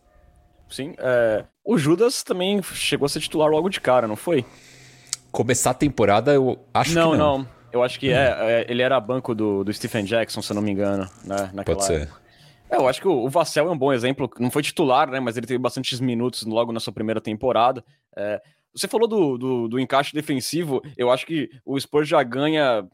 Sim, 0.69 0.95
é... 0.97 1.45
o 1.63 1.77
Judas 1.77 2.23
também 2.23 2.61
chegou 2.63 3.05
a 3.05 3.09
ser 3.09 3.19
titular 3.19 3.49
logo 3.49 3.69
de 3.69 3.79
cara, 3.79 4.07
não 4.07 4.15
foi? 4.15 4.43
Começar 5.31 5.71
a 5.71 5.75
temporada, 5.75 6.33
eu 6.33 6.59
acho 6.73 6.93
não, 6.93 7.11
que 7.11 7.17
não. 7.17 7.37
Não, 7.39 7.47
Eu 7.71 7.83
acho 7.83 7.99
que 7.99 8.09
é, 8.09 8.35
é, 8.39 8.65
ele 8.69 8.81
era 8.81 8.99
banco 8.99 9.35
do, 9.35 9.63
do 9.63 9.73
Stephen 9.73 10.05
Jackson, 10.05 10.41
se 10.41 10.51
eu 10.51 10.55
não 10.55 10.61
me 10.61 10.71
engano, 10.71 11.07
né, 11.23 11.51
naquela 11.53 11.77
Pode 11.77 11.85
ser. 11.85 12.01
Época. 12.03 12.25
É, 12.69 12.77
eu 12.77 12.87
acho 12.87 12.99
que 12.99 13.07
o, 13.07 13.25
o 13.25 13.29
Vassell 13.29 13.67
é 13.67 13.71
um 13.71 13.77
bom 13.77 13.93
exemplo. 13.93 14.29
Não 14.39 14.49
foi 14.49 14.63
titular, 14.63 15.09
né? 15.09 15.19
Mas 15.19 15.37
ele 15.37 15.45
teve 15.45 15.57
bastantes 15.57 15.99
minutos 15.99 16.43
logo 16.43 16.71
na 16.71 16.79
sua 16.79 16.91
primeira 16.91 17.21
temporada. 17.21 17.83
É, 18.15 18.41
você 18.75 18.87
falou 18.87 19.07
do, 19.07 19.37
do, 19.37 19.67
do, 19.69 19.79
encaixe 19.79 20.13
defensivo, 20.13 20.81
eu 20.97 21.09
acho 21.09 21.25
que 21.25 21.49
o 21.63 21.79
Spurs 21.79 22.09
já 22.09 22.21
ganha, 22.23 22.85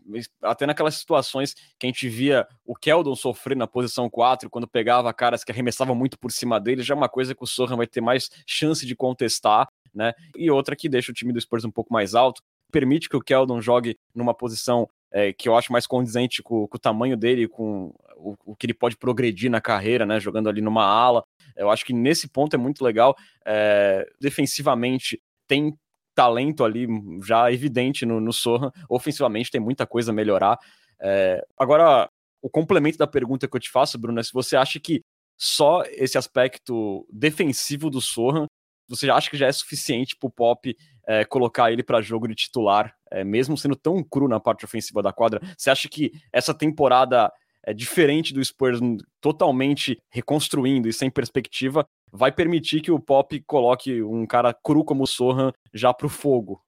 até 0.41 0.65
naquelas 0.65 0.95
situações 0.95 1.55
que 1.79 1.85
a 1.85 1.87
gente 1.87 2.07
via 2.07 2.47
o 2.63 2.75
Keldon 2.75 3.15
sofrer 3.15 3.57
na 3.57 3.65
posição 3.65 4.09
4, 4.09 4.49
quando 4.49 4.67
pegava 4.67 5.11
caras 5.13 5.43
que 5.43 5.51
arremessavam 5.51 5.95
muito 5.95 6.19
por 6.19 6.31
cima 6.31 6.59
dele, 6.59 6.83
já 6.83 6.93
é 6.93 6.97
uma 6.97 7.09
coisa 7.09 7.33
que 7.33 7.43
o 7.43 7.47
Sohan 7.47 7.77
vai 7.77 7.87
ter 7.87 8.01
mais 8.01 8.29
chance 8.45 8.85
de 8.85 8.95
contestar, 8.95 9.67
né? 9.93 10.13
E 10.37 10.51
outra 10.51 10.75
que 10.75 10.87
deixa 10.87 11.11
o 11.11 11.15
time 11.15 11.33
do 11.33 11.41
Spurs 11.41 11.65
um 11.65 11.71
pouco 11.71 11.91
mais 11.91 12.13
alto, 12.13 12.43
permite 12.71 13.09
que 13.09 13.17
o 13.17 13.21
Keldon 13.21 13.59
jogue 13.59 13.97
numa 14.13 14.33
posição 14.33 14.87
é, 15.11 15.33
que 15.33 15.49
eu 15.49 15.55
acho 15.55 15.73
mais 15.73 15.85
condizente 15.85 16.41
com, 16.41 16.67
com 16.67 16.77
o 16.77 16.79
tamanho 16.79 17.17
dele, 17.17 17.47
com 17.47 17.93
o, 18.15 18.35
o, 18.45 18.55
que 18.55 18.65
ele 18.65 18.73
pode 18.73 18.95
progredir 18.95 19.51
na 19.51 19.59
carreira, 19.59 20.05
né? 20.05 20.19
Jogando 20.19 20.47
ali 20.47 20.61
numa 20.61 20.85
ala. 20.85 21.23
Eu 21.55 21.69
acho 21.69 21.85
que 21.85 21.93
nesse 21.93 22.29
ponto 22.29 22.55
é 22.55 22.57
muito 22.57 22.83
legal. 22.83 23.15
É, 23.45 24.07
defensivamente, 24.21 25.21
tem 25.51 25.77
talento 26.15 26.63
ali 26.63 26.87
já 27.21 27.51
evidente 27.51 28.05
no, 28.05 28.21
no 28.21 28.31
Sohan. 28.31 28.71
Ofensivamente 28.89 29.51
tem 29.51 29.59
muita 29.59 29.85
coisa 29.85 30.11
a 30.11 30.15
melhorar. 30.15 30.57
É, 31.01 31.45
agora, 31.57 32.09
o 32.41 32.49
complemento 32.49 32.97
da 32.97 33.05
pergunta 33.05 33.49
que 33.49 33.57
eu 33.57 33.59
te 33.59 33.69
faço, 33.69 33.99
Bruno, 33.99 34.17
é 34.17 34.23
se 34.23 34.31
você 34.31 34.55
acha 34.55 34.79
que 34.79 35.01
só 35.37 35.83
esse 35.87 36.17
aspecto 36.17 37.05
defensivo 37.11 37.89
do 37.89 37.99
Sohan, 37.99 38.45
você 38.87 39.09
acha 39.09 39.29
que 39.29 39.35
já 39.35 39.47
é 39.47 39.51
suficiente 39.51 40.15
para 40.15 40.27
o 40.27 40.31
Pop 40.31 40.73
é, 41.05 41.25
colocar 41.25 41.69
ele 41.69 41.83
para 41.83 42.01
jogo 42.01 42.29
de 42.29 42.35
titular, 42.35 42.95
é, 43.11 43.25
mesmo 43.25 43.57
sendo 43.57 43.75
tão 43.75 44.01
cru 44.01 44.29
na 44.29 44.39
parte 44.39 44.63
ofensiva 44.63 45.01
da 45.01 45.11
quadra? 45.11 45.41
Você 45.57 45.69
acha 45.69 45.89
que 45.89 46.13
essa 46.31 46.53
temporada 46.53 47.29
é 47.65 47.73
diferente 47.73 48.33
do 48.33 48.43
Spurs, 48.43 48.79
totalmente 49.19 49.97
reconstruindo 50.09 50.87
e 50.87 50.93
sem 50.93 51.11
perspectiva, 51.11 51.85
vai 52.11 52.31
permitir 52.31 52.81
que 52.81 52.91
o 52.91 52.99
Pop 52.99 53.39
coloque 53.47 54.01
um 54.03 54.25
cara 54.25 54.53
cru 54.53 54.83
como 54.83 55.03
o 55.03 55.07
Sohan 55.07 55.51
já 55.73 55.93
pro 55.93 56.09
fogo. 56.09 56.61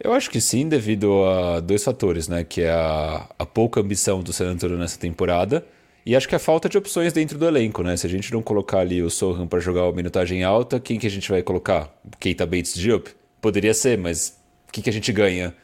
Eu 0.00 0.12
acho 0.12 0.30
que 0.30 0.40
sim, 0.40 0.68
devido 0.68 1.24
a 1.24 1.60
dois 1.60 1.82
fatores, 1.82 2.28
né? 2.28 2.44
Que 2.44 2.62
é 2.62 2.70
a, 2.70 3.28
a 3.38 3.46
pouca 3.46 3.80
ambição 3.80 4.22
do 4.22 4.32
San 4.32 4.52
Antonio 4.52 4.78
nessa 4.78 4.98
temporada 4.98 5.66
e 6.06 6.14
acho 6.16 6.28
que 6.28 6.34
a 6.34 6.38
falta 6.38 6.68
de 6.68 6.78
opções 6.78 7.12
dentro 7.12 7.36
do 7.36 7.46
elenco, 7.46 7.82
né? 7.82 7.96
Se 7.96 8.06
a 8.06 8.10
gente 8.10 8.32
não 8.32 8.42
colocar 8.42 8.78
ali 8.78 9.02
o 9.02 9.10
Sohan 9.10 9.46
para 9.46 9.58
jogar 9.58 9.84
uma 9.84 9.92
minutagem 9.92 10.44
alta, 10.44 10.78
quem 10.80 10.98
que 10.98 11.06
a 11.06 11.10
gente 11.10 11.30
vai 11.30 11.42
colocar? 11.42 11.92
Keita 12.18 12.46
Bates 12.46 12.74
Diop? 12.74 13.10
Poderia 13.40 13.74
ser, 13.74 13.98
mas 13.98 14.38
o 14.68 14.72
que, 14.72 14.80
que 14.80 14.88
a 14.88 14.92
gente 14.92 15.12
ganha 15.12 15.54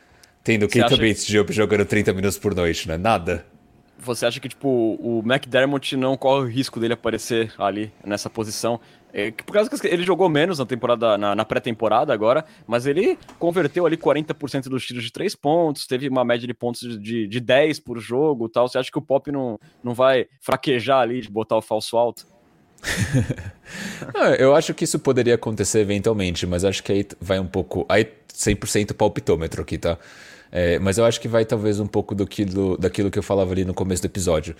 tendo 0.43 0.69
Keita 0.69 0.97
Bates 0.97 1.25
Diop 1.25 1.53
jogando 1.53 1.87
30 1.87 2.12
minutos 2.12 2.37
por 2.37 2.55
noite, 2.55 2.88
né? 2.88 2.99
Nada 2.99 3.47
você 3.99 4.27
acha 4.27 4.41
que 4.41 4.49
tipo 4.49 4.69
o 4.69 5.23
McDermott 5.25 5.97
não 5.97 6.17
corre 6.17 6.45
o 6.45 6.49
risco 6.49 6.79
dele 6.81 6.95
aparecer 6.95 7.53
ali 7.59 7.93
nessa 8.05 8.29
posição? 8.29 8.81
É, 9.17 9.31
por 9.31 9.53
causa 9.53 9.71
que 9.71 9.87
ele 9.87 10.03
jogou 10.03 10.29
menos 10.29 10.59
na 10.59 10.67
temporada 10.67 11.17
na, 11.17 11.37
na 11.37 11.45
pré-temporada 11.45 12.13
agora, 12.13 12.45
mas 12.67 12.85
ele 12.85 13.17
converteu 13.39 13.87
ali 13.87 13.97
40% 13.97 14.69
dos 14.69 14.85
tiros 14.85 15.05
de 15.05 15.13
três 15.13 15.37
pontos, 15.37 15.87
teve 15.87 16.09
uma 16.09 16.25
média 16.25 16.49
de 16.49 16.53
pontos 16.53 16.81
de, 16.81 16.99
de, 16.99 17.29
de 17.29 17.41
10 17.41 17.79
por 17.79 18.01
jogo 18.01 18.49
tal. 18.49 18.67
Você 18.67 18.77
acha 18.77 18.91
que 18.91 18.99
o 18.99 19.03
Pop 19.03 19.31
não, 19.31 19.59
não 19.85 19.95
vai 19.95 20.27
fraquejar 20.41 20.99
ali 21.01 21.21
de 21.21 21.31
botar 21.31 21.57
o 21.57 21.63
falso 21.63 21.97
alto? 21.97 22.27
não, 24.13 24.35
eu 24.35 24.55
acho 24.55 24.75
que 24.75 24.83
isso 24.83 24.99
poderia 24.99 25.37
acontecer 25.37 25.79
eventualmente, 25.79 26.45
mas 26.45 26.65
acho 26.65 26.83
que 26.83 26.91
aí 26.91 27.07
vai 27.21 27.39
um 27.39 27.47
pouco. 27.47 27.87
Aí 27.89 28.09
100% 28.35 28.95
palpitômetro 28.95 29.63
aqui, 29.63 29.79
tá? 29.79 29.97
É, 30.57 30.79
mas 30.79 30.99
eu 30.99 31.05
acho 31.05 31.21
que 31.21 31.27
vai 31.27 31.45
talvez 31.45 31.81
um 31.81 31.87
pouco 31.87 32.14
do 32.14 32.25
que, 32.25 32.45
do, 32.45 32.77
daquilo 32.77 33.11
que 33.11 33.19
eu 33.19 33.25
falava 33.25 33.51
ali 33.51 33.64
no 33.64 33.75
começo 33.75 34.01
do 34.01 34.07
episódio. 34.07 34.55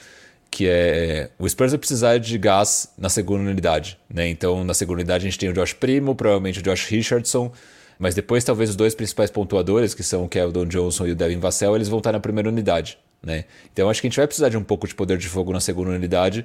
Que 0.51 0.67
é 0.69 1.31
o 1.39 1.49
Spurs 1.49 1.71
vai 1.71 1.79
precisar 1.79 2.19
de 2.19 2.37
gás 2.37 2.93
na 2.99 3.09
segunda 3.09 3.49
unidade. 3.49 3.97
Né? 4.13 4.29
Então, 4.29 4.65
na 4.65 4.75
segunda 4.75 4.99
unidade, 4.99 5.25
a 5.25 5.31
gente 5.31 5.39
tem 5.39 5.49
o 5.49 5.53
Josh 5.53 5.73
Primo, 5.73 6.17
provavelmente 6.17 6.59
o 6.59 6.63
Josh 6.63 6.87
Richardson. 6.87 7.53
Mas 7.97 8.13
depois, 8.13 8.43
talvez 8.43 8.71
os 8.71 8.77
dois 8.77 8.93
principais 8.93 9.31
pontuadores, 9.31 9.95
que 9.95 10.03
são 10.03 10.25
o 10.25 10.29
Keldon 10.29 10.67
Johnson 10.67 11.07
e 11.07 11.13
o 11.13 11.15
Devin 11.15 11.39
Vassell, 11.39 11.77
eles 11.77 11.89
vão 11.89 11.99
estar 11.99 12.11
na 12.11 12.19
primeira 12.19 12.49
unidade. 12.49 12.99
Né? 13.23 13.45
Então, 13.73 13.89
acho 13.89 14.01
que 14.01 14.09
a 14.09 14.11
gente 14.11 14.17
vai 14.17 14.27
precisar 14.27 14.49
de 14.49 14.57
um 14.57 14.65
pouco 14.65 14.89
de 14.89 14.97
poder 14.97 15.17
de 15.17 15.29
fogo 15.29 15.53
na 15.53 15.61
segunda 15.61 15.91
unidade. 15.91 16.45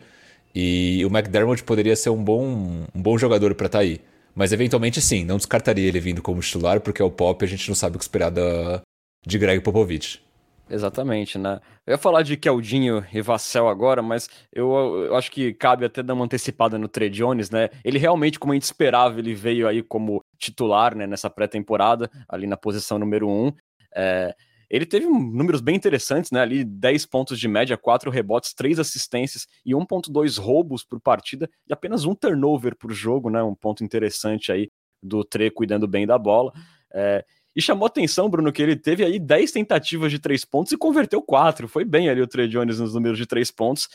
E 0.53 1.03
o 1.03 1.07
McDermott 1.07 1.63
poderia 1.63 1.95
ser 1.95 2.11
um 2.11 2.23
bom, 2.23 2.85
um 2.93 3.01
bom 3.01 3.17
jogador 3.17 3.55
para 3.55 3.65
estar 3.65 3.79
tá 3.79 3.83
aí. 3.83 3.99
Mas 4.35 4.51
eventualmente 4.51 5.01
sim, 5.01 5.25
não 5.25 5.37
descartaria 5.37 5.87
ele 5.87 5.99
vindo 5.99 6.21
como 6.21 6.39
titular, 6.39 6.79
porque 6.79 7.01
é 7.01 7.05
o 7.05 7.09
Pop, 7.09 7.43
a 7.43 7.47
gente 7.47 7.67
não 7.67 7.75
sabe 7.75 7.95
o 7.95 7.99
que 7.99 8.05
esperar 8.05 8.29
da, 8.29 8.81
de 9.25 9.37
Greg 9.37 9.61
Popovich. 9.61 10.21
Exatamente, 10.69 11.37
né? 11.37 11.59
Eu 11.85 11.93
ia 11.93 11.97
falar 11.97 12.21
de 12.21 12.37
Keldinho 12.37 13.03
e 13.11 13.21
Vassell 13.21 13.67
agora, 13.67 14.03
mas 14.03 14.29
eu, 14.53 14.71
eu, 15.05 15.15
acho 15.15 15.31
que 15.31 15.51
cabe 15.51 15.83
até 15.83 16.03
dar 16.03 16.13
uma 16.13 16.25
antecipada 16.25 16.77
no 16.77 16.87
Trey 16.87 17.09
Jones, 17.09 17.49
né? 17.49 17.69
Ele 17.83 17.97
realmente, 17.97 18.37
como 18.37 18.53
a 18.53 18.55
gente 18.55 18.63
esperava, 18.63 19.17
ele 19.17 19.33
veio 19.33 19.67
aí 19.67 19.81
como 19.81 20.23
titular, 20.37 20.95
né, 20.95 21.07
nessa 21.07 21.29
pré-temporada, 21.29 22.09
ali 22.27 22.45
na 22.45 22.55
posição 22.55 22.99
número 22.99 23.27
1. 23.27 23.47
Um. 23.47 23.53
É, 23.95 24.35
ele 24.69 24.85
teve 24.85 25.07
números 25.07 25.61
bem 25.61 25.75
interessantes, 25.75 26.29
né? 26.29 26.41
Ali 26.41 26.63
10 26.63 27.07
pontos 27.07 27.39
de 27.39 27.47
média, 27.47 27.75
4 27.75 28.11
rebotes, 28.11 28.53
3 28.53 28.77
assistências 28.79 29.47
e 29.65 29.71
1.2 29.71 30.39
roubos 30.39 30.83
por 30.83 31.01
partida 31.01 31.49
e 31.67 31.73
apenas 31.73 32.05
um 32.05 32.13
turnover 32.13 32.75
por 32.77 32.93
jogo, 32.93 33.31
né? 33.31 33.41
Um 33.41 33.55
ponto 33.55 33.83
interessante 33.83 34.51
aí 34.51 34.69
do 35.01 35.23
Trey 35.23 35.49
cuidando 35.49 35.87
bem 35.87 36.05
da 36.05 36.19
bola. 36.19 36.53
É, 36.93 37.25
e 37.55 37.61
chamou 37.61 37.85
atenção, 37.85 38.29
Bruno, 38.29 38.51
que 38.51 38.61
ele 38.61 38.75
teve 38.75 39.03
aí 39.03 39.19
10 39.19 39.51
tentativas 39.51 40.11
de 40.11 40.19
3 40.19 40.45
pontos 40.45 40.71
e 40.71 40.77
converteu 40.77 41.21
4. 41.21 41.67
Foi 41.67 41.83
bem 41.83 42.09
ali 42.09 42.21
o 42.21 42.27
Trey 42.27 42.47
Jones 42.47 42.79
nos 42.79 42.93
números 42.93 43.17
de 43.17 43.25
3 43.25 43.51
pontos. 43.51 43.89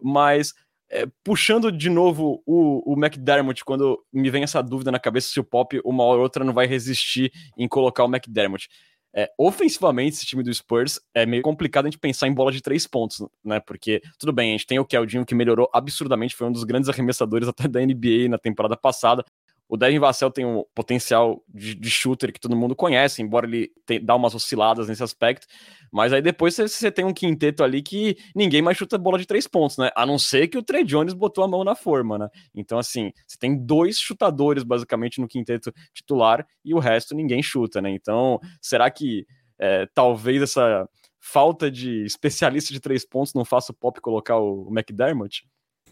Mas 0.00 0.54
é, 0.90 1.06
puxando 1.22 1.70
de 1.70 1.88
novo 1.88 2.42
o, 2.44 2.92
o 2.92 2.98
McDermott, 2.98 3.64
quando 3.64 4.04
me 4.12 4.28
vem 4.28 4.42
essa 4.42 4.62
dúvida 4.62 4.90
na 4.90 4.98
cabeça 4.98 5.30
se 5.30 5.38
o 5.38 5.44
Pop, 5.44 5.80
uma 5.84 6.02
hora 6.04 6.18
ou 6.18 6.22
outra, 6.24 6.44
não 6.44 6.52
vai 6.52 6.66
resistir 6.66 7.32
em 7.56 7.68
colocar 7.68 8.04
o 8.04 8.08
McDermott. 8.08 8.68
É, 9.12 9.28
ofensivamente, 9.36 10.16
esse 10.16 10.26
time 10.26 10.42
do 10.42 10.54
Spurs 10.54 11.00
é 11.12 11.26
meio 11.26 11.42
complicado 11.42 11.86
a 11.86 11.90
gente 11.90 11.98
pensar 11.98 12.28
em 12.28 12.34
bola 12.34 12.52
de 12.52 12.60
três 12.60 12.86
pontos, 12.86 13.24
né? 13.44 13.58
Porque, 13.58 14.00
tudo 14.18 14.32
bem, 14.32 14.50
a 14.50 14.52
gente 14.52 14.66
tem 14.66 14.78
o 14.78 14.84
Keldinho 14.84 15.26
que 15.26 15.34
melhorou 15.34 15.68
absurdamente, 15.72 16.36
foi 16.36 16.46
um 16.46 16.52
dos 16.52 16.62
grandes 16.62 16.88
arremessadores 16.88 17.48
até 17.48 17.66
da 17.66 17.80
NBA 17.80 18.28
na 18.28 18.38
temporada 18.38 18.76
passada, 18.76 19.24
o 19.70 19.76
Devin 19.76 20.00
Vassell 20.00 20.32
tem 20.32 20.44
um 20.44 20.64
potencial 20.74 21.40
de, 21.48 21.76
de 21.76 21.88
shooter 21.88 22.32
que 22.32 22.40
todo 22.40 22.56
mundo 22.56 22.74
conhece, 22.74 23.22
embora 23.22 23.46
ele 23.46 23.70
te, 23.86 24.00
dá 24.00 24.16
umas 24.16 24.34
osciladas 24.34 24.88
nesse 24.88 25.00
aspecto. 25.00 25.46
Mas 25.92 26.12
aí 26.12 26.20
depois 26.20 26.56
você, 26.56 26.90
tem 26.90 27.04
um 27.04 27.14
quinteto 27.14 27.62
ali 27.62 27.80
que 27.80 28.16
ninguém 28.34 28.60
mais 28.60 28.76
chuta 28.76 28.98
bola 28.98 29.16
de 29.16 29.26
três 29.26 29.46
pontos, 29.46 29.78
né? 29.78 29.88
A 29.94 30.04
não 30.04 30.18
ser 30.18 30.48
que 30.48 30.58
o 30.58 30.62
Trey 30.62 30.82
Jones 30.82 31.14
botou 31.14 31.44
a 31.44 31.48
mão 31.48 31.62
na 31.62 31.76
forma, 31.76 32.18
né? 32.18 32.28
Então, 32.52 32.80
assim, 32.80 33.12
você 33.24 33.38
tem 33.38 33.56
dois 33.56 33.96
chutadores 33.96 34.64
basicamente 34.64 35.20
no 35.20 35.28
quinteto 35.28 35.72
titular 35.94 36.44
e 36.64 36.74
o 36.74 36.80
resto 36.80 37.14
ninguém 37.14 37.40
chuta, 37.40 37.80
né? 37.80 37.90
Então, 37.90 38.40
será 38.60 38.90
que 38.90 39.24
é, 39.56 39.86
talvez 39.94 40.42
essa 40.42 40.88
falta 41.20 41.70
de 41.70 42.04
especialista 42.04 42.72
de 42.72 42.80
três 42.80 43.06
pontos 43.06 43.34
não 43.34 43.44
faça 43.44 43.70
o 43.70 43.74
Pop 43.74 44.00
colocar 44.00 44.36
o 44.36 44.68
McDermott? 44.68 45.44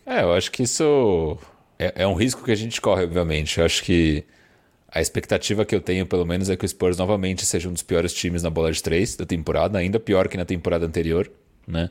É, 0.05 0.23
eu 0.23 0.33
acho 0.33 0.51
que 0.51 0.65
isso 0.65 1.39
é, 1.79 2.03
é 2.03 2.07
um 2.07 2.15
risco 2.15 2.45
que 2.45 2.53
a 2.53 2.57
gente 2.57 2.81
corre, 2.81 3.05
obviamente. 3.05 3.59
Eu 3.59 3.65
acho 3.65 3.83
que 3.85 4.25
a 4.91 5.01
expectativa 5.01 5.65
que 5.65 5.75
eu 5.75 5.81
tenho, 5.81 6.07
pelo 6.07 6.25
menos, 6.25 6.51
é 6.51 6.57
que 6.57 6.65
o 6.65 6.69
Spurs 6.69 6.97
novamente 6.97 7.45
seja 7.47 7.69
um 7.69 7.73
dos 7.73 7.83
piores 7.83 8.13
times 8.13 8.43
na 8.43 8.51
bola 8.51 8.73
de 8.73 8.83
três 8.83 9.17
da 9.17 9.27
temporada, 9.27 9.79
ainda 9.79 10.01
pior 10.01 10.29
que 10.29 10.37
na 10.37 10.45
temporada 10.45 10.87
anterior, 10.87 11.31
né? 11.67 11.91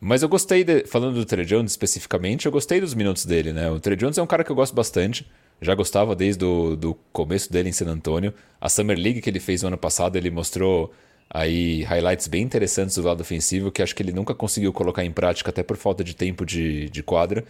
Mas 0.00 0.22
eu 0.22 0.28
gostei, 0.28 0.62
de, 0.62 0.84
falando 0.86 1.14
do 1.14 1.24
Trey 1.24 1.44
Jones 1.44 1.72
especificamente, 1.72 2.46
eu 2.46 2.52
gostei 2.52 2.80
dos 2.80 2.94
minutos 2.94 3.26
dele, 3.26 3.52
né? 3.52 3.68
O 3.70 3.80
Trey 3.80 3.96
Jones 3.96 4.16
é 4.16 4.22
um 4.22 4.26
cara 4.26 4.44
que 4.44 4.52
eu 4.52 4.54
gosto 4.54 4.72
bastante, 4.74 5.26
já 5.60 5.74
gostava 5.74 6.14
desde 6.14 6.44
o 6.44 6.76
do 6.76 6.94
começo 7.12 7.52
dele 7.52 7.68
em 7.68 7.72
San 7.72 7.86
Antonio. 7.86 8.32
A 8.60 8.68
Summer 8.68 8.96
League 8.96 9.20
que 9.20 9.28
ele 9.28 9.40
fez 9.40 9.62
no 9.62 9.68
ano 9.68 9.78
passado, 9.78 10.14
ele 10.16 10.30
mostrou 10.30 10.92
aí 11.28 11.82
highlights 11.82 12.28
bem 12.28 12.42
interessantes 12.42 12.94
do 12.94 13.02
lado 13.02 13.20
ofensivo, 13.20 13.72
que 13.72 13.82
acho 13.82 13.94
que 13.94 14.02
ele 14.02 14.12
nunca 14.12 14.34
conseguiu 14.34 14.72
colocar 14.72 15.04
em 15.04 15.10
prática, 15.10 15.50
até 15.50 15.64
por 15.64 15.76
falta 15.76 16.04
de 16.04 16.14
tempo 16.14 16.46
de, 16.46 16.88
de 16.90 17.02
quadra. 17.02 17.44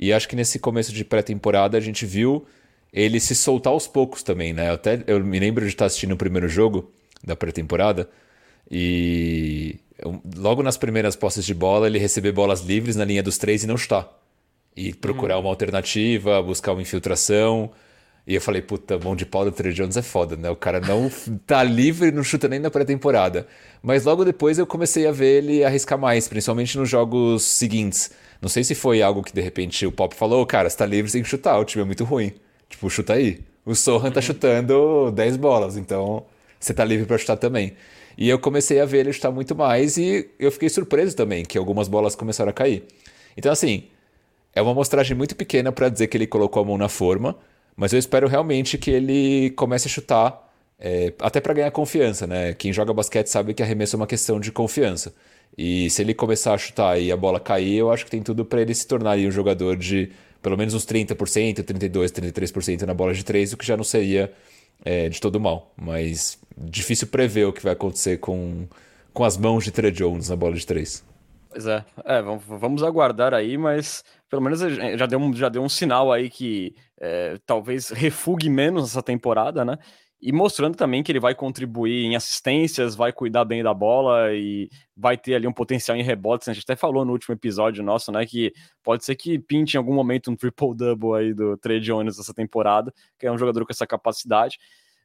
E 0.00 0.14
acho 0.14 0.26
que 0.26 0.34
nesse 0.34 0.58
começo 0.58 0.94
de 0.94 1.04
pré-temporada 1.04 1.76
a 1.76 1.80
gente 1.80 2.06
viu 2.06 2.46
ele 2.90 3.20
se 3.20 3.34
soltar 3.34 3.74
aos 3.74 3.86
poucos 3.86 4.22
também, 4.22 4.54
né? 4.54 4.70
Eu, 4.70 4.74
até, 4.74 5.04
eu 5.06 5.22
me 5.22 5.38
lembro 5.38 5.62
de 5.62 5.70
estar 5.70 5.84
assistindo 5.84 6.12
o 6.12 6.16
primeiro 6.16 6.48
jogo 6.48 6.90
da 7.22 7.36
pré-temporada 7.36 8.08
e 8.70 9.78
logo 10.36 10.62
nas 10.62 10.78
primeiras 10.78 11.14
posses 11.14 11.44
de 11.44 11.52
bola 11.52 11.86
ele 11.86 11.98
receber 11.98 12.32
bolas 12.32 12.62
livres 12.62 12.96
na 12.96 13.04
linha 13.04 13.22
dos 13.22 13.36
três 13.36 13.62
e 13.62 13.66
não 13.66 13.76
chutar. 13.76 14.08
E 14.74 14.94
procurar 14.94 15.36
hum. 15.36 15.40
uma 15.40 15.50
alternativa, 15.50 16.42
buscar 16.42 16.72
uma 16.72 16.80
infiltração. 16.80 17.70
E 18.26 18.34
eu 18.34 18.40
falei, 18.40 18.62
puta, 18.62 18.98
mão 18.98 19.14
de 19.14 19.26
pau 19.26 19.44
do 19.44 19.52
Trey 19.52 19.72
Jones 19.72 19.98
é 19.98 20.02
foda, 20.02 20.34
né? 20.34 20.48
O 20.48 20.56
cara 20.56 20.80
não 20.80 21.10
tá 21.46 21.62
livre 21.62 22.08
e 22.08 22.12
não 22.12 22.22
chuta 22.24 22.48
nem 22.48 22.58
na 22.58 22.70
pré-temporada. 22.70 23.46
Mas 23.82 24.04
logo 24.04 24.24
depois 24.24 24.58
eu 24.58 24.66
comecei 24.66 25.06
a 25.06 25.12
ver 25.12 25.42
ele 25.42 25.62
arriscar 25.62 25.98
mais, 25.98 26.26
principalmente 26.26 26.78
nos 26.78 26.88
jogos 26.88 27.42
seguintes. 27.42 28.10
Não 28.40 28.48
sei 28.48 28.64
se 28.64 28.74
foi 28.74 29.02
algo 29.02 29.22
que 29.22 29.32
de 29.32 29.40
repente 29.40 29.84
o 29.86 29.92
Pop 29.92 30.14
falou, 30.14 30.44
cara, 30.46 30.68
você 30.70 30.76
tá 30.76 30.86
livre 30.86 31.10
sem 31.10 31.22
chutar, 31.22 31.58
o 31.58 31.64
time 31.64 31.82
é 31.82 31.86
muito 31.86 32.04
ruim. 32.04 32.32
Tipo, 32.68 32.88
chuta 32.88 33.14
aí. 33.14 33.40
O 33.64 33.74
Sohan 33.74 34.10
tá 34.10 34.20
chutando 34.20 35.10
10 35.12 35.36
bolas, 35.36 35.76
então 35.76 36.24
você 36.58 36.72
tá 36.72 36.84
livre 36.84 37.06
para 37.06 37.18
chutar 37.18 37.36
também. 37.36 37.74
E 38.16 38.28
eu 38.28 38.38
comecei 38.38 38.80
a 38.80 38.84
ver 38.84 39.00
ele 39.00 39.12
chutar 39.12 39.30
muito 39.30 39.54
mais 39.54 39.96
e 39.96 40.28
eu 40.38 40.50
fiquei 40.50 40.68
surpreso 40.68 41.16
também 41.16 41.44
que 41.44 41.58
algumas 41.58 41.88
bolas 41.88 42.14
começaram 42.14 42.50
a 42.50 42.52
cair. 42.52 42.84
Então, 43.36 43.52
assim, 43.52 43.84
é 44.54 44.60
uma 44.60 44.72
amostragem 44.72 45.16
muito 45.16 45.36
pequena 45.36 45.70
para 45.70 45.88
dizer 45.88 46.06
que 46.08 46.16
ele 46.16 46.26
colocou 46.26 46.62
a 46.62 46.66
mão 46.66 46.76
na 46.76 46.88
forma, 46.88 47.36
mas 47.76 47.92
eu 47.92 47.98
espero 47.98 48.26
realmente 48.28 48.76
que 48.76 48.90
ele 48.90 49.50
comece 49.50 49.86
a 49.88 49.90
chutar, 49.90 50.52
é, 50.78 51.12
até 51.20 51.40
para 51.40 51.54
ganhar 51.54 51.70
confiança, 51.70 52.26
né? 52.26 52.54
Quem 52.54 52.72
joga 52.72 52.92
basquete 52.92 53.28
sabe 53.28 53.54
que 53.54 53.62
arremesso 53.62 53.96
é 53.96 53.98
uma 53.98 54.06
questão 54.06 54.40
de 54.40 54.50
confiança. 54.50 55.14
E 55.56 55.90
se 55.90 56.02
ele 56.02 56.14
começar 56.14 56.54
a 56.54 56.58
chutar 56.58 56.98
e 57.00 57.12
a 57.12 57.16
bola 57.16 57.40
cair, 57.40 57.76
eu 57.76 57.90
acho 57.90 58.04
que 58.04 58.10
tem 58.10 58.22
tudo 58.22 58.44
para 58.44 58.60
ele 58.60 58.74
se 58.74 58.86
tornar 58.86 59.18
um 59.18 59.30
jogador 59.30 59.76
de 59.76 60.10
pelo 60.42 60.56
menos 60.56 60.74
uns 60.74 60.86
30%, 60.86 61.62
32%, 61.62 62.32
33% 62.32 62.82
na 62.82 62.94
bola 62.94 63.12
de 63.12 63.24
três, 63.24 63.52
o 63.52 63.56
que 63.56 63.66
já 63.66 63.76
não 63.76 63.84
seria 63.84 64.32
é, 64.84 65.08
de 65.08 65.20
todo 65.20 65.38
mal. 65.38 65.72
Mas 65.76 66.38
difícil 66.56 67.08
prever 67.08 67.46
o 67.46 67.52
que 67.52 67.62
vai 67.62 67.72
acontecer 67.72 68.18
com, 68.18 68.66
com 69.12 69.24
as 69.24 69.36
mãos 69.36 69.64
de 69.64 69.70
Trey 69.70 69.90
Jones 69.90 70.28
na 70.28 70.36
bola 70.36 70.54
de 70.54 70.66
três. 70.66 71.04
Pois 71.50 71.66
é, 71.66 71.84
é 72.04 72.22
vamos 72.22 72.82
aguardar 72.82 73.34
aí, 73.34 73.58
mas 73.58 74.04
pelo 74.28 74.40
menos 74.40 74.60
já 74.60 75.06
deu, 75.06 75.32
já 75.34 75.48
deu 75.48 75.62
um 75.62 75.68
sinal 75.68 76.12
aí 76.12 76.30
que 76.30 76.74
é, 77.00 77.36
talvez 77.44 77.88
refugue 77.90 78.48
menos 78.48 78.90
essa 78.90 79.02
temporada, 79.02 79.64
né? 79.64 79.76
E 80.22 80.32
mostrando 80.32 80.76
também 80.76 81.02
que 81.02 81.10
ele 81.10 81.20
vai 81.20 81.34
contribuir 81.34 82.04
em 82.04 82.14
assistências, 82.14 82.94
vai 82.94 83.10
cuidar 83.10 83.44
bem 83.44 83.62
da 83.62 83.72
bola 83.72 84.34
e 84.34 84.68
vai 84.94 85.16
ter 85.16 85.34
ali 85.34 85.46
um 85.46 85.52
potencial 85.52 85.96
em 85.96 86.02
rebotes. 86.02 86.46
A 86.46 86.52
gente 86.52 86.62
até 86.62 86.76
falou 86.76 87.06
no 87.06 87.12
último 87.12 87.34
episódio 87.34 87.82
nosso, 87.82 88.12
né, 88.12 88.26
que 88.26 88.52
pode 88.82 89.04
ser 89.04 89.16
que 89.16 89.38
pinte 89.38 89.74
em 89.74 89.78
algum 89.78 89.94
momento 89.94 90.30
um 90.30 90.36
triple-double 90.36 91.14
aí 91.16 91.32
do 91.32 91.56
Trey 91.56 91.80
Jones 91.80 92.18
essa 92.18 92.34
temporada, 92.34 92.92
que 93.18 93.26
é 93.26 93.32
um 93.32 93.38
jogador 93.38 93.64
com 93.64 93.72
essa 93.72 93.86
capacidade. 93.86 94.58